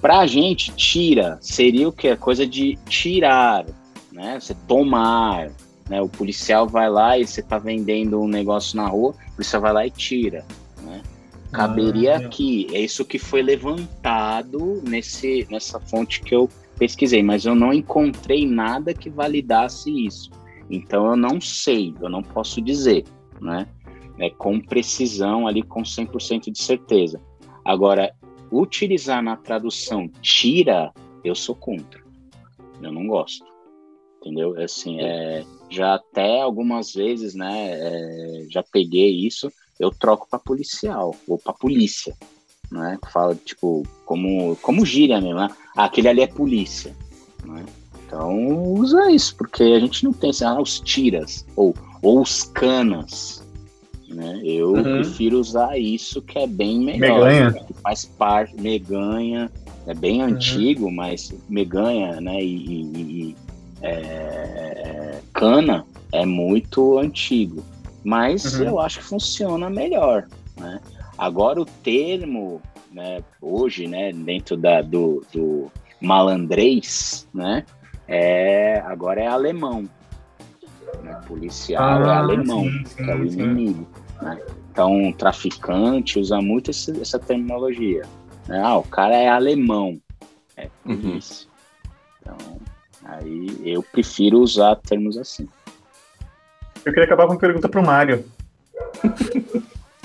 Pra 0.00 0.26
gente, 0.26 0.72
tira 0.74 1.38
seria 1.40 1.88
o 1.88 1.92
que? 1.92 2.14
Coisa 2.16 2.46
de 2.46 2.78
tirar, 2.88 3.66
né? 4.12 4.38
Você 4.38 4.54
tomar, 4.66 5.50
né? 5.88 6.00
O 6.00 6.08
policial 6.08 6.68
vai 6.68 6.88
lá 6.88 7.18
e 7.18 7.26
você 7.26 7.42
tá 7.42 7.58
vendendo 7.58 8.20
um 8.20 8.28
negócio 8.28 8.76
na 8.76 8.86
rua, 8.86 9.14
o 9.28 9.32
policial 9.32 9.62
vai 9.62 9.72
lá 9.72 9.86
e 9.86 9.90
tira, 9.90 10.44
né? 10.82 11.02
Caberia 11.52 12.14
Ah. 12.14 12.18
aqui. 12.18 12.66
É 12.72 12.80
isso 12.80 13.04
que 13.04 13.18
foi 13.18 13.42
levantado 13.42 14.82
nesse, 14.86 15.46
nessa 15.50 15.80
fonte 15.80 16.20
que 16.20 16.34
eu 16.34 16.48
pesquisei, 16.78 17.22
mas 17.22 17.46
eu 17.46 17.54
não 17.54 17.72
encontrei 17.72 18.46
nada 18.46 18.92
que 18.92 19.08
validasse 19.08 19.90
isso. 19.90 20.30
Então 20.70 21.06
eu 21.06 21.16
não 21.16 21.40
sei, 21.40 21.94
eu 22.00 22.08
não 22.08 22.22
posso 22.22 22.60
dizer, 22.60 23.04
né? 23.40 23.66
É, 24.18 24.30
com 24.30 24.58
precisão 24.60 25.46
ali, 25.46 25.62
com 25.62 25.82
100% 25.82 26.50
de 26.50 26.62
certeza. 26.62 27.20
Agora, 27.64 28.12
utilizar 28.50 29.22
na 29.22 29.36
tradução 29.36 30.08
tira, 30.22 30.92
eu 31.22 31.34
sou 31.34 31.54
contra. 31.54 32.02
Eu 32.82 32.92
não 32.92 33.06
gosto. 33.06 33.44
Entendeu? 34.20 34.58
Assim, 34.60 35.00
é, 35.00 35.44
já 35.70 35.94
até 35.94 36.40
algumas 36.40 36.94
vezes, 36.94 37.34
né, 37.34 37.70
é, 37.72 38.46
já 38.50 38.62
peguei 38.62 39.26
isso, 39.26 39.50
eu 39.78 39.90
troco 39.90 40.26
para 40.30 40.38
policial 40.38 41.14
ou 41.28 41.38
para 41.38 41.52
polícia, 41.52 42.14
né? 42.70 42.98
Fala 43.12 43.34
tipo 43.34 43.82
como 44.04 44.56
como 44.56 44.84
gíria 44.86 45.20
mesmo, 45.20 45.38
né? 45.40 45.48
Ah, 45.76 45.84
aquele 45.84 46.08
ali 46.08 46.20
é 46.22 46.26
polícia, 46.26 46.94
né? 47.44 47.64
Então 48.06 48.72
usa 48.74 49.10
isso 49.10 49.34
porque 49.36 49.62
a 49.62 49.80
gente 49.80 50.04
não 50.04 50.12
tem 50.12 50.30
assim, 50.30 50.44
ah, 50.44 50.60
os 50.60 50.80
tiras 50.80 51.44
ou 51.56 51.74
ou 52.02 52.20
os 52.22 52.42
canas, 52.44 53.42
né? 54.08 54.40
Eu 54.44 54.72
Uhum. 54.74 54.82
prefiro 54.84 55.38
usar 55.40 55.76
isso 55.78 56.22
que 56.22 56.38
é 56.38 56.46
bem 56.46 56.78
melhor, 56.80 57.00
Meganha. 57.00 57.52
que 57.66 57.74
faz 57.82 58.04
parte 58.04 58.54
meganha, 58.60 59.50
é 59.86 59.94
bem 59.94 60.22
antigo, 60.22 60.90
mas 60.90 61.32
meganha, 61.48 62.20
né? 62.20 62.42
E, 62.42 62.56
e- 62.56 63.02
e, 63.30 63.36
é, 63.82 65.20
cana 65.32 65.84
é 66.12 66.24
muito 66.24 66.98
antigo, 66.98 67.64
mas 68.06 68.60
Uhum. 68.60 68.66
eu 68.66 68.78
acho 68.80 69.00
que 69.00 69.04
funciona 69.04 69.68
melhor, 69.68 70.28
né? 70.56 70.80
Agora 71.18 71.60
o 71.60 71.64
termo, 71.64 72.62
né, 72.92 73.20
hoje, 73.42 73.88
né, 73.88 74.12
dentro 74.12 74.56
da, 74.56 74.80
do, 74.80 75.24
do 75.32 75.70
malandrez, 76.00 77.26
né, 77.34 77.64
é, 78.06 78.78
agora 78.86 79.20
é 79.20 79.26
alemão. 79.26 79.88
Né? 81.02 81.20
Policial 81.26 82.04
é 82.04 82.10
Ah, 82.14 82.18
alemão, 82.18 82.62
sim, 82.64 82.84
que 82.94 83.10
é 83.10 83.14
o 83.16 83.22
sim, 83.24 83.30
sim. 83.30 83.42
inimigo. 83.42 83.88
Né? 84.22 84.40
Então, 84.70 85.12
traficante 85.18 86.18
usa 86.20 86.40
muito 86.40 86.70
esse- 86.70 87.00
essa 87.00 87.18
terminologia. 87.18 88.02
né? 88.46 88.62
Ah, 88.62 88.76
o 88.76 88.84
cara 88.84 89.16
é 89.16 89.28
alemão. 89.28 89.98
É 90.56 90.68
Uhum. 90.84 91.00
polícia. 91.00 91.48
Então, 92.20 92.36
aí 93.04 93.46
eu 93.64 93.82
prefiro 93.82 94.38
usar 94.38 94.76
termos 94.76 95.18
assim. 95.18 95.48
Eu 96.86 96.92
queria 96.92 97.04
acabar 97.04 97.26
com 97.26 97.32
uma 97.32 97.38
pergunta 97.38 97.68
pro 97.68 97.82
Mário. 97.82 98.24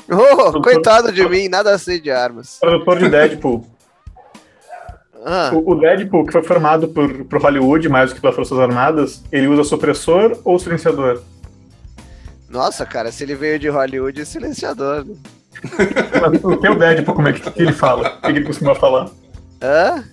Oh, 0.09 0.61
coitado 0.61 1.11
de 1.11 1.27
mim, 1.29 1.47
nada 1.47 1.77
sei 1.77 2.01
de 2.01 2.11
armas. 2.11 2.57
Tradutor 2.59 2.99
de 2.99 3.07
Deadpool. 3.09 3.65
Ah, 5.23 5.51
O, 5.53 5.75
Deadpool, 5.75 6.25
que 6.25 6.31
foi 6.31 6.41
formado 6.43 6.87
por, 6.87 7.23
por 7.25 7.39
Hollywood 7.41 7.87
mais 7.87 8.09
do 8.09 8.15
que 8.15 8.21
pelas 8.21 8.35
Forças 8.35 8.57
Armadas, 8.59 9.23
ele 9.31 9.47
usa 9.47 9.63
supressor 9.63 10.37
ou 10.43 10.57
silenciador? 10.59 11.21
nossa, 12.49 12.85
cara, 12.85 13.11
se 13.13 13.23
ele 13.23 13.33
veio 13.35 13.57
de 13.57 13.69
Hollywood, 13.69 14.19
é 14.19 14.25
silenciador. 14.25 15.05
né? 15.05 15.15
Mas 16.19 16.43
o 16.43 16.57
teu 16.57 16.75
Deadpool, 16.75 17.15
como 17.15 17.27
é 17.29 17.33
que, 17.33 17.49
que 17.51 17.61
ele 17.61 17.71
fala? 17.71 18.09
O 18.09 18.21
que 18.21 18.33
que 18.33 18.39
ele 18.39 18.45
costuma 18.45 18.73
falar? 18.75 19.09
Hã? 19.61 20.03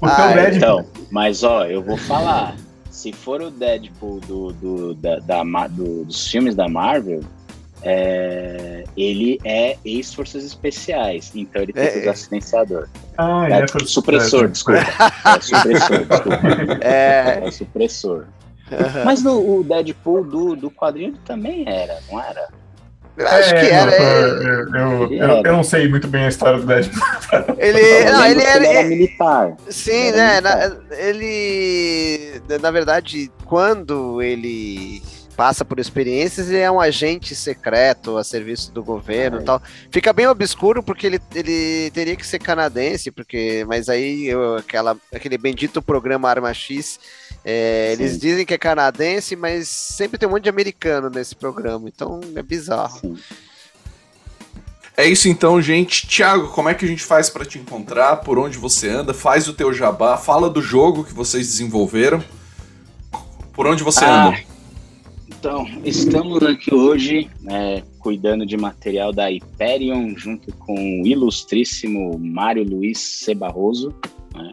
O 0.00 0.06
Ah, 0.06 0.14
teu 0.14 0.26
Deadpool. 0.34 0.56
Então, 0.56 0.86
mas 1.10 1.42
ó, 1.42 1.64
eu 1.64 1.82
vou 1.82 1.96
falar. 1.96 2.54
Se 2.96 3.12
for 3.12 3.42
o 3.42 3.50
Deadpool 3.50 4.20
do, 4.20 4.52
do- 4.54 4.94
da, 4.94 5.18
da 5.18 5.44
do- 5.68 6.04
dos 6.06 6.28
filmes 6.28 6.54
da 6.54 6.66
Marvel, 6.66 7.20
é, 7.82 8.84
ele 8.96 9.38
é 9.44 9.76
ex-forças 9.84 10.42
especiais, 10.44 11.30
então 11.34 11.60
ele 11.60 11.74
tem 11.74 11.82
que 11.90 11.98
É, 11.98 12.00
usar 12.00 12.10
é. 12.10 12.14
silenciador. 12.14 12.88
Ah, 13.18 13.44
É, 13.50 13.56
ele 13.58 13.64
é 13.64 13.86
supressor, 13.86 14.48
desculpa. 14.48 14.80
É 14.80 15.40
supressor, 15.40 16.06
desculpa. 16.08 16.40
É. 16.80 17.40
É 17.44 17.50
supressor. 17.50 18.24
Mas 19.04 19.22
no, 19.22 19.58
o 19.58 19.62
Deadpool 19.62 20.24
do, 20.24 20.56
do 20.56 20.70
quadrinho 20.70 21.12
também 21.24 21.64
era, 21.68 21.98
não 22.10 22.18
era? 22.18 22.48
Eu 23.16 23.26
acho 23.28 23.54
É, 23.54 23.60
que 23.60 23.66
era. 23.72 23.90
não, 23.90 23.92
é- 23.96 24.20
eu, 24.20 24.28
eu, 25.00 25.04
Ele 25.06 25.18
eu- 25.20 25.24
era. 25.24 25.48
eu 25.48 25.52
não 25.52 25.64
sei 25.64 25.88
muito 25.88 26.06
bem 26.06 26.24
a 26.24 26.28
história 26.28 26.58
do 26.60 26.66
Deadpool. 26.66 27.02
Ele, 27.58 27.80
Eu 27.80 28.12
não, 28.12 28.26
ele 28.26 28.42
era. 28.42 28.66
era 28.66 28.88
militar. 28.88 29.56
Sim, 29.70 30.08
Era 30.08 30.16
né? 30.16 30.32
militar. 30.34 30.70
na- 30.70 30.96
ele. 30.98 32.42
Na 32.60 32.70
verdade, 32.70 33.30
quando 33.44 34.20
ele 34.22 35.02
passa 35.36 35.64
por 35.66 35.78
experiências, 35.78 36.48
ele 36.48 36.58
é 36.60 36.70
um 36.70 36.80
agente 36.80 37.34
secreto 37.34 38.16
a 38.16 38.24
serviço 38.24 38.72
do 38.72 38.82
governo 38.82 39.38
e 39.38 39.40
Ah, 39.42 39.44
tal. 39.44 39.62
Fica 39.90 40.10
bem 40.12 40.26
obscuro 40.26 40.82
porque 40.82 41.06
ele, 41.06 41.20
ele 41.34 41.90
teria 41.92 42.16
que 42.16 42.26
ser 42.26 42.38
canadense, 42.38 43.10
porque. 43.10 43.64
Mas 43.68 43.88
aí 43.88 44.26
eu- 44.26 44.56
aquela, 44.56 44.96
aquele 45.14 45.36
bendito 45.38 45.82
programa 45.82 46.28
Arma 46.30 46.52
X. 46.54 46.98
é, 47.48 47.92
eles 47.92 48.18
dizem 48.18 48.44
que 48.44 48.52
é 48.52 48.58
canadense, 48.58 49.36
mas 49.36 49.68
sempre 49.68 50.18
tem 50.18 50.28
um 50.28 50.32
monte 50.32 50.42
de 50.42 50.48
americano 50.48 51.08
nesse 51.08 51.36
programa, 51.36 51.88
então 51.88 52.20
é 52.34 52.42
bizarro. 52.42 52.98
Sim. 52.98 53.16
É 54.96 55.06
isso 55.06 55.28
então, 55.28 55.62
gente. 55.62 56.08
Thiago, 56.08 56.48
como 56.48 56.68
é 56.68 56.74
que 56.74 56.84
a 56.84 56.88
gente 56.88 57.04
faz 57.04 57.30
pra 57.30 57.44
te 57.44 57.56
encontrar? 57.56 58.16
Por 58.16 58.36
onde 58.36 58.58
você 58.58 58.88
anda? 58.88 59.14
Faz 59.14 59.46
o 59.46 59.52
teu 59.52 59.72
jabá, 59.72 60.16
fala 60.16 60.50
do 60.50 60.60
jogo 60.60 61.04
que 61.04 61.14
vocês 61.14 61.46
desenvolveram. 61.46 62.20
Por 63.52 63.64
onde 63.68 63.84
você 63.84 64.04
Ah, 64.04 64.26
anda? 64.26 64.38
Então, 65.28 65.68
estamos 65.84 66.42
aqui 66.42 66.74
hoje 66.74 67.30
né, 67.42 67.84
cuidando 68.00 68.44
de 68.44 68.56
material 68.56 69.12
da 69.12 69.28
Hyperion, 69.28 70.16
junto 70.16 70.52
com 70.56 70.74
o 70.74 71.06
ilustríssimo 71.06 72.18
Mário 72.18 72.64
Luiz 72.64 72.98
C. 72.98 73.36
Barroso, 73.36 73.94
né, 74.34 74.50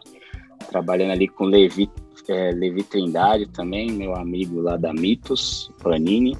trabalhando 0.70 1.10
ali 1.10 1.26
com 1.26 1.44
Levi 1.44 1.90
é, 2.28 2.50
Levi 2.50 2.82
Trindade 2.82 3.46
também, 3.46 3.90
meu 3.90 4.14
amigo 4.14 4.60
lá 4.60 4.76
da 4.76 4.92
Mitos, 4.92 5.70
Panini. 5.82 6.36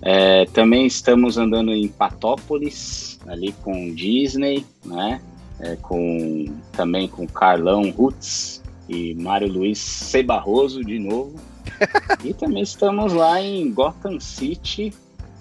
É, 0.00 0.44
também 0.46 0.86
estamos 0.86 1.36
andando 1.36 1.72
em 1.72 1.88
Patópolis, 1.88 3.18
ali 3.26 3.52
com 3.62 3.92
Disney, 3.94 4.64
né? 4.84 5.20
É, 5.60 5.74
com, 5.76 6.46
também 6.72 7.08
com 7.08 7.26
Carlão 7.26 7.90
Roots 7.90 8.62
e 8.88 9.14
Mário 9.14 9.48
Luiz 9.48 9.78
Cebarroso 9.78 10.84
de 10.84 10.98
novo. 10.98 11.34
e 12.24 12.32
também 12.32 12.62
estamos 12.62 13.12
lá 13.12 13.40
em 13.40 13.72
Gotham 13.72 14.20
City 14.20 14.92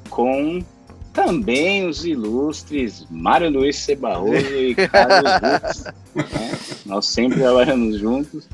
com 0.09 0.63
também 1.13 1.87
os 1.87 2.05
ilustres 2.05 3.05
Mário 3.09 3.49
Luiz 3.49 3.75
Cebarroso 3.75 4.53
e 4.53 4.75
Carlos 4.75 5.31
Roots. 5.41 5.83
Né? 6.15 6.59
Nós 6.85 7.05
sempre 7.05 7.39
trabalhamos 7.39 7.99
juntos. 7.99 8.47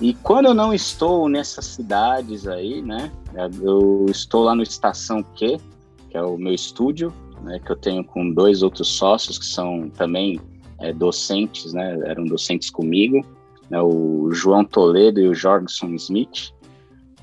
E 0.00 0.14
quando 0.14 0.46
eu 0.46 0.54
não 0.54 0.72
estou 0.72 1.28
nessas 1.28 1.66
cidades 1.66 2.46
aí, 2.46 2.80
né? 2.80 3.12
Eu 3.62 4.06
estou 4.08 4.44
lá 4.44 4.54
no 4.54 4.62
Estação 4.62 5.22
Q, 5.22 5.58
que 6.08 6.16
é 6.16 6.22
o 6.22 6.38
meu 6.38 6.54
estúdio, 6.54 7.12
né? 7.42 7.60
Que 7.64 7.70
eu 7.70 7.76
tenho 7.76 8.02
com 8.02 8.32
dois 8.32 8.62
outros 8.62 8.88
sócios 8.88 9.38
que 9.38 9.44
são 9.44 9.90
também 9.90 10.40
é, 10.80 10.92
docentes, 10.92 11.74
né? 11.74 11.98
Eram 12.06 12.24
docentes 12.24 12.70
comigo, 12.70 13.24
né? 13.68 13.80
O 13.82 14.30
João 14.32 14.64
Toledo 14.64 15.20
e 15.20 15.28
o 15.28 15.34
Jorgson 15.34 15.94
Smith. 15.94 16.50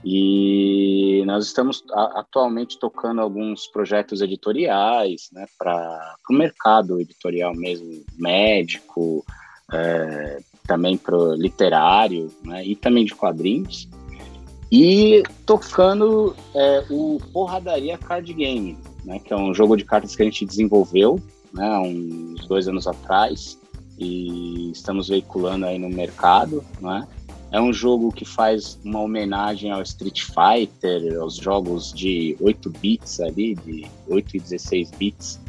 E 0.05 1.23
nós 1.25 1.47
estamos 1.47 1.83
atualmente 1.91 2.77
tocando 2.77 3.19
alguns 3.19 3.65
projetos 3.67 4.21
editoriais, 4.21 5.29
né? 5.33 5.47
Para 5.57 6.15
o 6.29 6.33
mercado 6.33 7.01
editorial 7.01 7.55
mesmo, 7.55 8.05
médico, 8.19 9.25
é, 9.73 10.39
também 10.68 10.98
pro 10.98 11.34
literário, 11.34 12.30
né, 12.44 12.64
e 12.64 12.76
também 12.76 13.06
de 13.06 13.15
quadrinhos. 13.15 13.88
E 14.69 15.23
tocando 15.45 16.35
é, 16.53 16.84
o 16.89 17.19
Porradaria 17.31 17.98
Card 17.98 18.31
Game, 18.34 18.77
né, 19.06 19.18
que 19.18 19.34
é 19.34 19.38
um 19.38 19.53
jogo 19.53 19.77
de 19.77 19.85
cartas 19.85 20.15
que 20.15 20.22
a 20.22 20.26
gente 20.26 20.45
desenvolveu 20.45 21.19
né, 21.53 21.80
uns 21.80 22.45
dois 22.48 22.68
anos 22.68 22.85
atrás 22.85 23.57
e 23.98 24.69
estamos 24.72 25.07
veiculando 25.07 25.65
aí 25.65 25.80
no 25.80 25.89
mercado, 25.89 26.64
né? 26.80 27.07
É 27.49 27.61
um 27.61 27.72
jogo 27.72 28.11
que 28.11 28.26
faz 28.26 28.77
uma 28.84 28.99
homenagem 28.99 29.72
ao 29.72 29.81
Street 29.81 30.22
Fighter, 30.22 31.18
aos 31.18 31.38
jogos 31.38 31.94
de 31.94 32.35
8 32.41 32.69
bits 32.69 33.22
ali, 33.22 33.56
de 33.56 33.88
8 34.10 34.35
e 34.35 34.39
16 34.41 34.91
bits, 34.91 35.39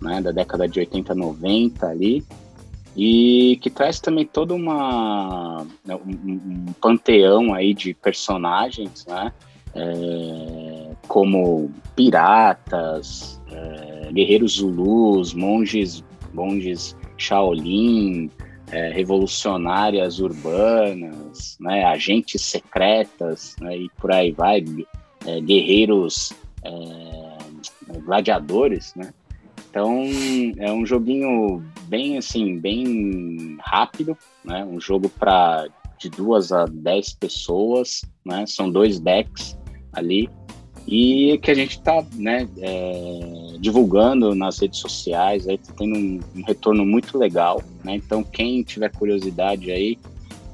né, 0.00 0.22
da 0.22 0.30
década 0.30 0.68
de 0.68 0.78
80, 0.78 1.16
90 1.16 1.84
ali 1.84 2.24
e 2.98 3.56
que 3.62 3.70
traz 3.70 4.00
também 4.00 4.26
todo 4.26 4.56
uma 4.56 5.64
né, 5.86 5.94
um, 5.94 6.32
um 6.32 6.72
panteão 6.80 7.54
aí 7.54 7.72
de 7.72 7.94
personagens, 7.94 9.06
né? 9.06 9.32
É, 9.72 10.90
como 11.06 11.70
piratas, 11.94 13.40
é, 13.52 14.10
guerreiros 14.12 14.54
zulus, 14.54 15.32
monges, 15.32 16.02
monges 16.34 16.96
Shaolin, 17.16 18.28
é, 18.72 18.90
revolucionárias 18.90 20.18
urbanas, 20.18 21.56
né, 21.60 21.84
agentes 21.84 22.42
secretas, 22.42 23.54
né, 23.60 23.76
e 23.76 23.88
por 24.00 24.10
aí 24.10 24.32
vai, 24.32 24.64
é, 25.24 25.40
guerreiros 25.40 26.32
é, 26.64 28.00
gladiadores, 28.00 28.92
né? 28.96 29.12
Então 29.70 30.02
é 30.58 30.72
um 30.72 30.84
joguinho 30.84 31.62
bem 31.88 32.18
assim, 32.18 32.58
bem 32.58 33.56
rápido, 33.60 34.16
né? 34.44 34.64
Um 34.64 34.80
jogo 34.80 35.08
para 35.08 35.66
de 35.98 36.08
duas 36.08 36.52
a 36.52 36.64
dez 36.66 37.12
pessoas, 37.12 38.02
né? 38.24 38.44
São 38.46 38.70
dois 38.70 39.00
decks 39.00 39.58
ali 39.92 40.28
e 40.90 41.38
que 41.42 41.50
a 41.50 41.54
gente 41.54 41.72
está 41.72 42.02
né, 42.14 42.48
é, 42.58 43.56
divulgando 43.60 44.34
nas 44.34 44.58
redes 44.58 44.78
sociais, 44.78 45.46
aí 45.46 45.58
tá 45.58 45.70
tendo 45.76 45.94
um, 45.94 46.20
um, 46.34 46.42
retorno 46.46 46.86
muito 46.86 47.18
legal, 47.18 47.62
né? 47.84 47.96
Então 47.96 48.24
quem 48.24 48.62
tiver 48.62 48.90
curiosidade 48.90 49.70
aí, 49.70 49.98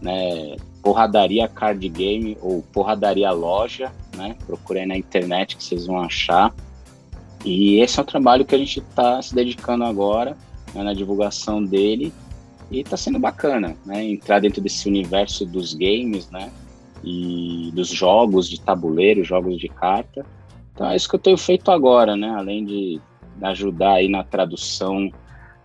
né, 0.03 0.57
Porradaria 0.83 1.47
Card 1.47 1.89
Game 1.89 2.37
ou 2.43 2.63
Porradaria 2.73 3.31
Loja, 3.31 3.93
né? 4.17 4.35
Procurem 4.45 4.87
na 4.87 4.97
internet 4.97 5.57
que 5.57 5.63
vocês 5.63 5.87
vão 5.87 6.01
achar. 6.01 6.53
E 7.45 7.79
esse 7.79 8.01
é 8.01 8.03
o 8.03 8.07
trabalho 8.07 8.45
que 8.45 8.57
a 8.57 8.59
gente 8.59 8.81
está 8.81 9.23
se 9.23 9.35
dedicando 9.35 9.85
agora, 9.85 10.37
né, 10.75 10.83
na 10.83 10.93
divulgação 10.93 11.63
dele, 11.63 12.13
e 12.71 12.81
está 12.81 12.97
sendo 12.97 13.19
bacana, 13.19 13.77
né, 13.85 14.05
entrar 14.05 14.41
dentro 14.41 14.61
desse 14.61 14.89
universo 14.89 15.47
dos 15.47 15.75
games, 15.75 16.31
né, 16.31 16.51
e 17.03 17.71
dos 17.75 17.89
jogos 17.89 18.49
de 18.49 18.61
tabuleiro, 18.61 19.23
jogos 19.23 19.59
de 19.59 19.69
carta. 19.69 20.25
Então 20.73 20.89
é 20.89 20.97
isso 20.97 21.09
que 21.09 21.15
eu 21.15 21.21
tenho 21.21 21.37
feito 21.37 21.71
agora, 21.71 22.17
né, 22.17 22.31
além 22.31 22.65
de 22.65 23.01
ajudar 23.43 23.95
aí 23.95 24.09
na 24.09 24.25
tradução 24.25 25.11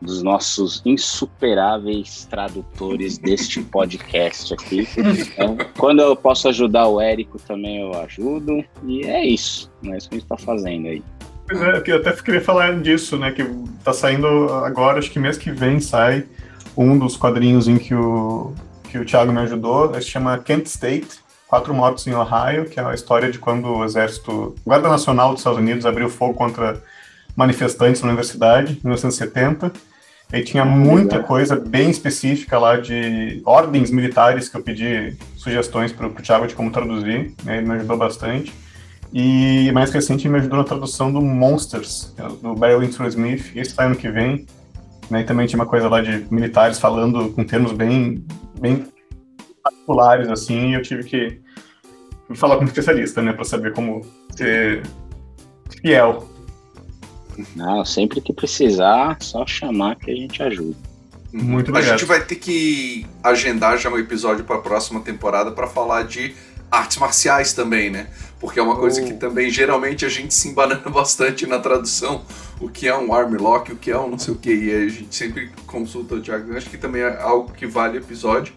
dos 0.02 0.23
nossos 0.23 0.81
insuperáveis 0.86 2.26
tradutores 2.26 3.18
deste 3.19 3.61
podcast 3.61 4.53
aqui. 4.53 4.88
Então, 4.98 5.57
quando 5.77 6.02
eu 6.02 6.15
posso 6.15 6.48
ajudar 6.49 6.88
o 6.88 7.02
Érico 7.02 7.38
também 7.40 7.77
eu 7.77 7.94
ajudo, 8.02 8.64
e 8.84 9.03
é 9.03 9.26
isso, 9.26 9.72
né, 9.81 9.95
é 9.95 9.98
isso 9.98 10.10
que 10.10 10.15
a 10.15 10.19
gente 10.19 10.26
está 10.26 10.38
fazendo 10.38 10.88
aí. 10.88 11.03
Pois 11.49 11.61
é, 11.63 11.81
eu 11.88 11.97
até 11.97 12.11
queria 12.13 12.41
falar 12.41 12.80
disso, 12.80 13.17
né? 13.17 13.31
Que 13.31 13.43
tá 13.84 13.91
saindo 13.91 14.27
agora, 14.63 14.99
acho 14.99 15.09
que 15.09 15.17
mês 15.17 15.35
que 15.35 15.51
vem 15.51 15.80
sai 15.80 16.23
um 16.77 16.95
dos 16.95 17.17
quadrinhos 17.17 17.67
em 17.67 17.80
que 17.80 17.95
o, 17.95 18.53
que 18.84 18.99
o 18.99 19.05
Thiago 19.05 19.34
me 19.34 19.39
ajudou. 19.39 19.89
Ele 19.91 19.99
se 19.99 20.09
chama 20.09 20.38
Kent 20.38 20.67
State, 20.67 21.07
Quatro 21.47 21.73
Mortos 21.73 22.05
em 22.05 22.13
Ohio, 22.13 22.65
que 22.65 22.80
é 22.80 22.85
a 22.85 22.93
história 22.93 23.31
de 23.31 23.39
quando 23.39 23.65
o 23.67 23.84
exército, 23.84 24.55
Guarda 24.63 24.89
Nacional 24.89 25.31
dos 25.31 25.39
Estados 25.39 25.57
Unidos 25.57 25.88
abriu 25.88 26.07
fogo 26.07 26.35
contra 26.35 26.80
manifestantes 27.35 28.03
na 28.03 28.09
universidade, 28.09 28.73
em 28.73 28.81
1970. 28.84 29.71
E 30.31 30.43
tinha 30.43 30.63
muita 30.63 31.23
coisa 31.23 31.55
bem 31.55 31.89
específica 31.89 32.59
lá 32.59 32.77
de 32.77 33.41
ordens 33.43 33.89
militares 33.89 34.47
que 34.47 34.55
eu 34.55 34.61
pedi 34.61 35.17
sugestões 35.35 35.91
para 35.91 36.05
o 36.05 36.11
Thiago 36.11 36.45
de 36.45 36.53
como 36.53 36.69
traduzir, 36.69 37.34
né, 37.43 37.57
ele 37.57 37.67
me 37.67 37.73
ajudou 37.73 37.97
bastante. 37.97 38.53
E 39.11 39.72
mais 39.72 39.91
recente 39.91 40.30
me 40.30 40.38
ajudou 40.38 40.60
na 40.60 40.64
tradução 40.64 41.11
do 41.11 41.22
Monsters, 41.22 42.14
é 42.18 42.27
do 42.27 42.53
Barry 42.53 42.86
Windsor 42.86 43.07
Smith, 43.07 43.52
esse 43.56 43.76
tá 43.76 43.86
ano 43.86 43.95
que 43.95 44.10
vem. 44.10 44.45
Né, 45.10 45.22
e 45.22 45.23
também 45.23 45.48
tinha 45.48 45.60
uma 45.60 45.65
coisa 45.65 45.90
lá 45.90 46.02
de 46.02 46.27
militares 46.30 46.77
falando 46.77 47.31
com 47.31 47.44
termos 47.44 47.72
bem, 47.72 48.23
bem 48.61 48.86
particulares, 49.64 50.30
assim, 50.30 50.69
e 50.69 50.73
eu 50.76 50.84
tive 50.84 51.03
que 51.03 51.41
falar 52.36 52.57
com 52.57 52.61
um 52.61 52.68
especialista, 52.68 53.19
né, 53.19 53.34
para 53.34 53.44
saber 53.44 53.73
como 53.73 54.06
ser 54.36 54.84
fiel. 55.81 56.30
Não, 57.56 57.84
sempre 57.84 58.22
que 58.22 58.31
precisar, 58.31 59.18
só 59.19 59.48
chamar 59.48 59.95
que 59.95 60.11
a 60.11 60.15
gente 60.15 60.44
ajuda. 60.44 60.77
Muito 61.31 61.69
obrigado. 61.69 61.94
A 61.94 61.98
gente 61.98 62.07
vai 62.07 62.23
ter 62.23 62.36
que 62.36 63.06
agendar 63.23 63.77
já 63.77 63.90
um 63.90 63.98
episódio 63.98 64.44
para 64.44 64.57
a 64.57 64.61
próxima 64.61 64.99
temporada 64.99 65.52
para 65.52 65.68
falar 65.68 66.03
de 66.03 66.36
artes 66.71 66.97
marciais 66.97 67.53
também, 67.53 67.89
né? 67.89 68.07
Porque 68.39 68.59
é 68.59 68.63
uma 68.63 68.75
coisa 68.75 69.01
que 69.01 69.13
oh. 69.13 69.17
também 69.17 69.49
geralmente 69.49 70.05
a 70.05 70.09
gente 70.09 70.33
se 70.33 70.47
embanana 70.47 70.81
bastante 70.89 71.45
na 71.45 71.59
tradução. 71.59 72.23
O 72.59 72.69
que 72.69 72.87
é 72.87 72.95
um 72.95 73.13
armlock, 73.13 73.71
o 73.71 73.75
que 73.75 73.91
é 73.91 73.97
um 73.97 74.09
não 74.09 74.19
sei 74.19 74.33
o 74.33 74.37
que. 74.37 74.53
E 74.53 74.71
a 74.73 74.87
gente 74.87 75.13
sempre 75.13 75.49
consulta 75.65 76.15
o 76.15 76.21
Thiago. 76.21 76.55
Acho 76.55 76.69
que 76.69 76.77
também 76.77 77.01
é 77.01 77.21
algo 77.21 77.51
que 77.51 77.65
vale 77.65 77.97
episódio. 77.97 78.53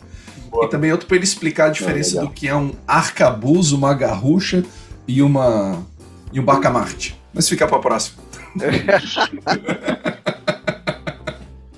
Boa. 0.50 0.66
E 0.66 0.68
também 0.68 0.92
outro 0.92 1.06
para 1.06 1.16
ele 1.16 1.24
explicar 1.24 1.66
a 1.66 1.70
diferença 1.70 2.20
do 2.20 2.30
que 2.30 2.46
é 2.46 2.54
um 2.54 2.72
arcabuz, 2.86 3.72
uma 3.72 3.94
garrucha 3.94 4.64
e 5.08 5.22
uma 5.22 5.84
e 6.32 6.38
um 6.38 6.44
bacamarte. 6.44 7.18
Mas 7.32 7.48
fica 7.48 7.66
para 7.66 7.78
próxima. 7.78 8.22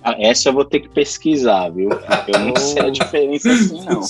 Ah, 0.06 0.16
essa 0.18 0.50
eu 0.50 0.52
vou 0.52 0.66
ter 0.66 0.80
que 0.80 0.88
pesquisar, 0.90 1.70
viu? 1.70 1.88
Eu 2.28 2.38
não 2.40 2.54
sei 2.56 2.82
a 2.82 2.90
diferença 2.92 3.50
assim, 3.50 3.82
não. 3.86 4.02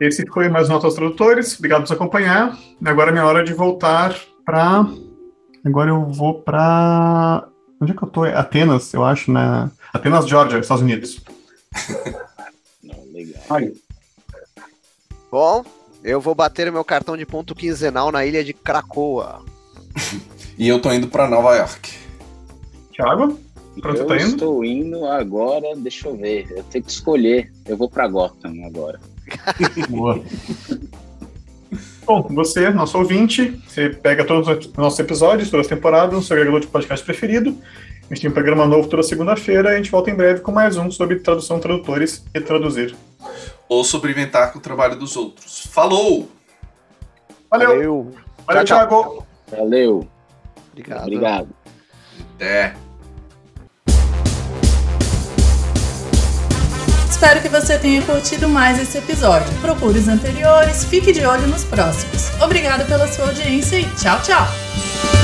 Esse 0.00 0.26
foi 0.26 0.48
mais 0.48 0.70
um 0.70 0.72
Notas 0.72 0.94
Tradutores. 0.94 1.58
Obrigado 1.58 1.80
por 1.80 1.82
nos 1.82 1.92
acompanhar. 1.92 2.58
Agora 2.82 3.10
é 3.10 3.12
minha 3.12 3.26
hora 3.26 3.44
de 3.44 3.52
voltar 3.52 4.18
para. 4.46 4.86
Agora 5.62 5.90
eu 5.90 6.06
vou 6.06 6.40
para. 6.40 7.46
Onde 7.78 7.92
é 7.92 7.94
que 7.94 8.02
eu 8.02 8.08
tô? 8.08 8.24
Atenas, 8.24 8.94
eu 8.94 9.04
acho, 9.04 9.30
né? 9.30 9.70
Atenas, 9.92 10.26
Georgia, 10.26 10.58
Estados 10.58 10.82
Unidos. 10.82 11.22
legal. 13.12 13.42
Aí. 13.50 13.74
Bom, 15.30 15.62
eu 16.02 16.18
vou 16.18 16.34
bater 16.34 16.66
o 16.70 16.72
meu 16.72 16.84
cartão 16.84 17.14
de 17.14 17.26
ponto 17.26 17.54
quinzenal 17.54 18.10
na 18.10 18.24
ilha 18.24 18.42
de 18.42 18.54
Cracoa. 18.54 19.44
e 20.56 20.66
eu 20.66 20.80
tô 20.80 20.90
indo 20.94 21.08
para 21.08 21.28
Nova 21.28 21.54
York. 21.56 21.92
Thiago? 22.90 23.38
Pra 23.82 23.92
eu 23.92 24.06
tá 24.06 24.16
indo? 24.16 24.24
estou 24.24 24.64
indo 24.64 25.04
agora, 25.04 25.76
deixa 25.76 26.08
eu 26.08 26.16
ver. 26.16 26.50
Eu 26.50 26.64
tenho 26.64 26.84
que 26.84 26.90
escolher. 26.90 27.52
Eu 27.66 27.76
vou 27.76 27.88
para 27.90 28.08
Gotham 28.08 28.64
agora. 28.64 28.98
Boa. 29.88 30.20
Bom, 32.04 32.22
você, 32.30 32.70
nosso 32.70 32.98
ouvinte, 32.98 33.62
você 33.66 33.88
pega 33.90 34.24
todos 34.24 34.48
os 34.48 34.72
nossos 34.72 34.98
episódios, 34.98 35.50
todas 35.50 35.66
as 35.66 35.70
temporadas, 35.70 36.12
no 36.14 36.22
seu 36.22 36.34
agregador 36.34 36.60
de 36.60 36.66
podcast 36.66 37.04
preferido. 37.04 37.56
A 38.02 38.14
gente 38.14 38.22
tem 38.22 38.30
um 38.30 38.34
programa 38.34 38.66
novo 38.66 38.88
toda 38.88 39.02
segunda-feira 39.04 39.70
e 39.70 39.74
a 39.74 39.76
gente 39.76 39.90
volta 39.90 40.10
em 40.10 40.14
breve 40.14 40.40
com 40.40 40.50
mais 40.50 40.76
um 40.76 40.90
sobre 40.90 41.20
tradução, 41.20 41.60
tradutores 41.60 42.24
e 42.34 42.40
traduzir. 42.40 42.96
ou 43.68 43.84
sobre 43.84 44.10
inventar 44.10 44.52
com 44.52 44.58
o 44.58 44.62
trabalho 44.62 44.96
dos 44.96 45.16
outros. 45.16 45.64
Falou! 45.70 46.28
Valeu! 47.48 47.68
Valeu. 47.68 48.14
Valeu, 48.46 48.64
Tchau, 48.64 48.78
Thiago! 48.78 49.26
Valeu. 49.48 50.08
Obrigado. 50.72 51.02
Obrigado. 51.02 51.48
Até! 52.34 52.89
Espero 57.20 57.42
que 57.42 57.50
você 57.50 57.78
tenha 57.78 58.00
curtido 58.00 58.48
mais 58.48 58.80
esse 58.80 58.96
episódio. 58.96 59.52
Procure 59.60 59.98
os 59.98 60.08
anteriores, 60.08 60.84
fique 60.86 61.12
de 61.12 61.22
olho 61.26 61.46
nos 61.48 61.64
próximos. 61.64 62.30
Obrigado 62.40 62.86
pela 62.86 63.06
sua 63.06 63.26
audiência 63.26 63.78
e 63.78 63.84
tchau, 63.90 64.18
tchau! 64.22 65.19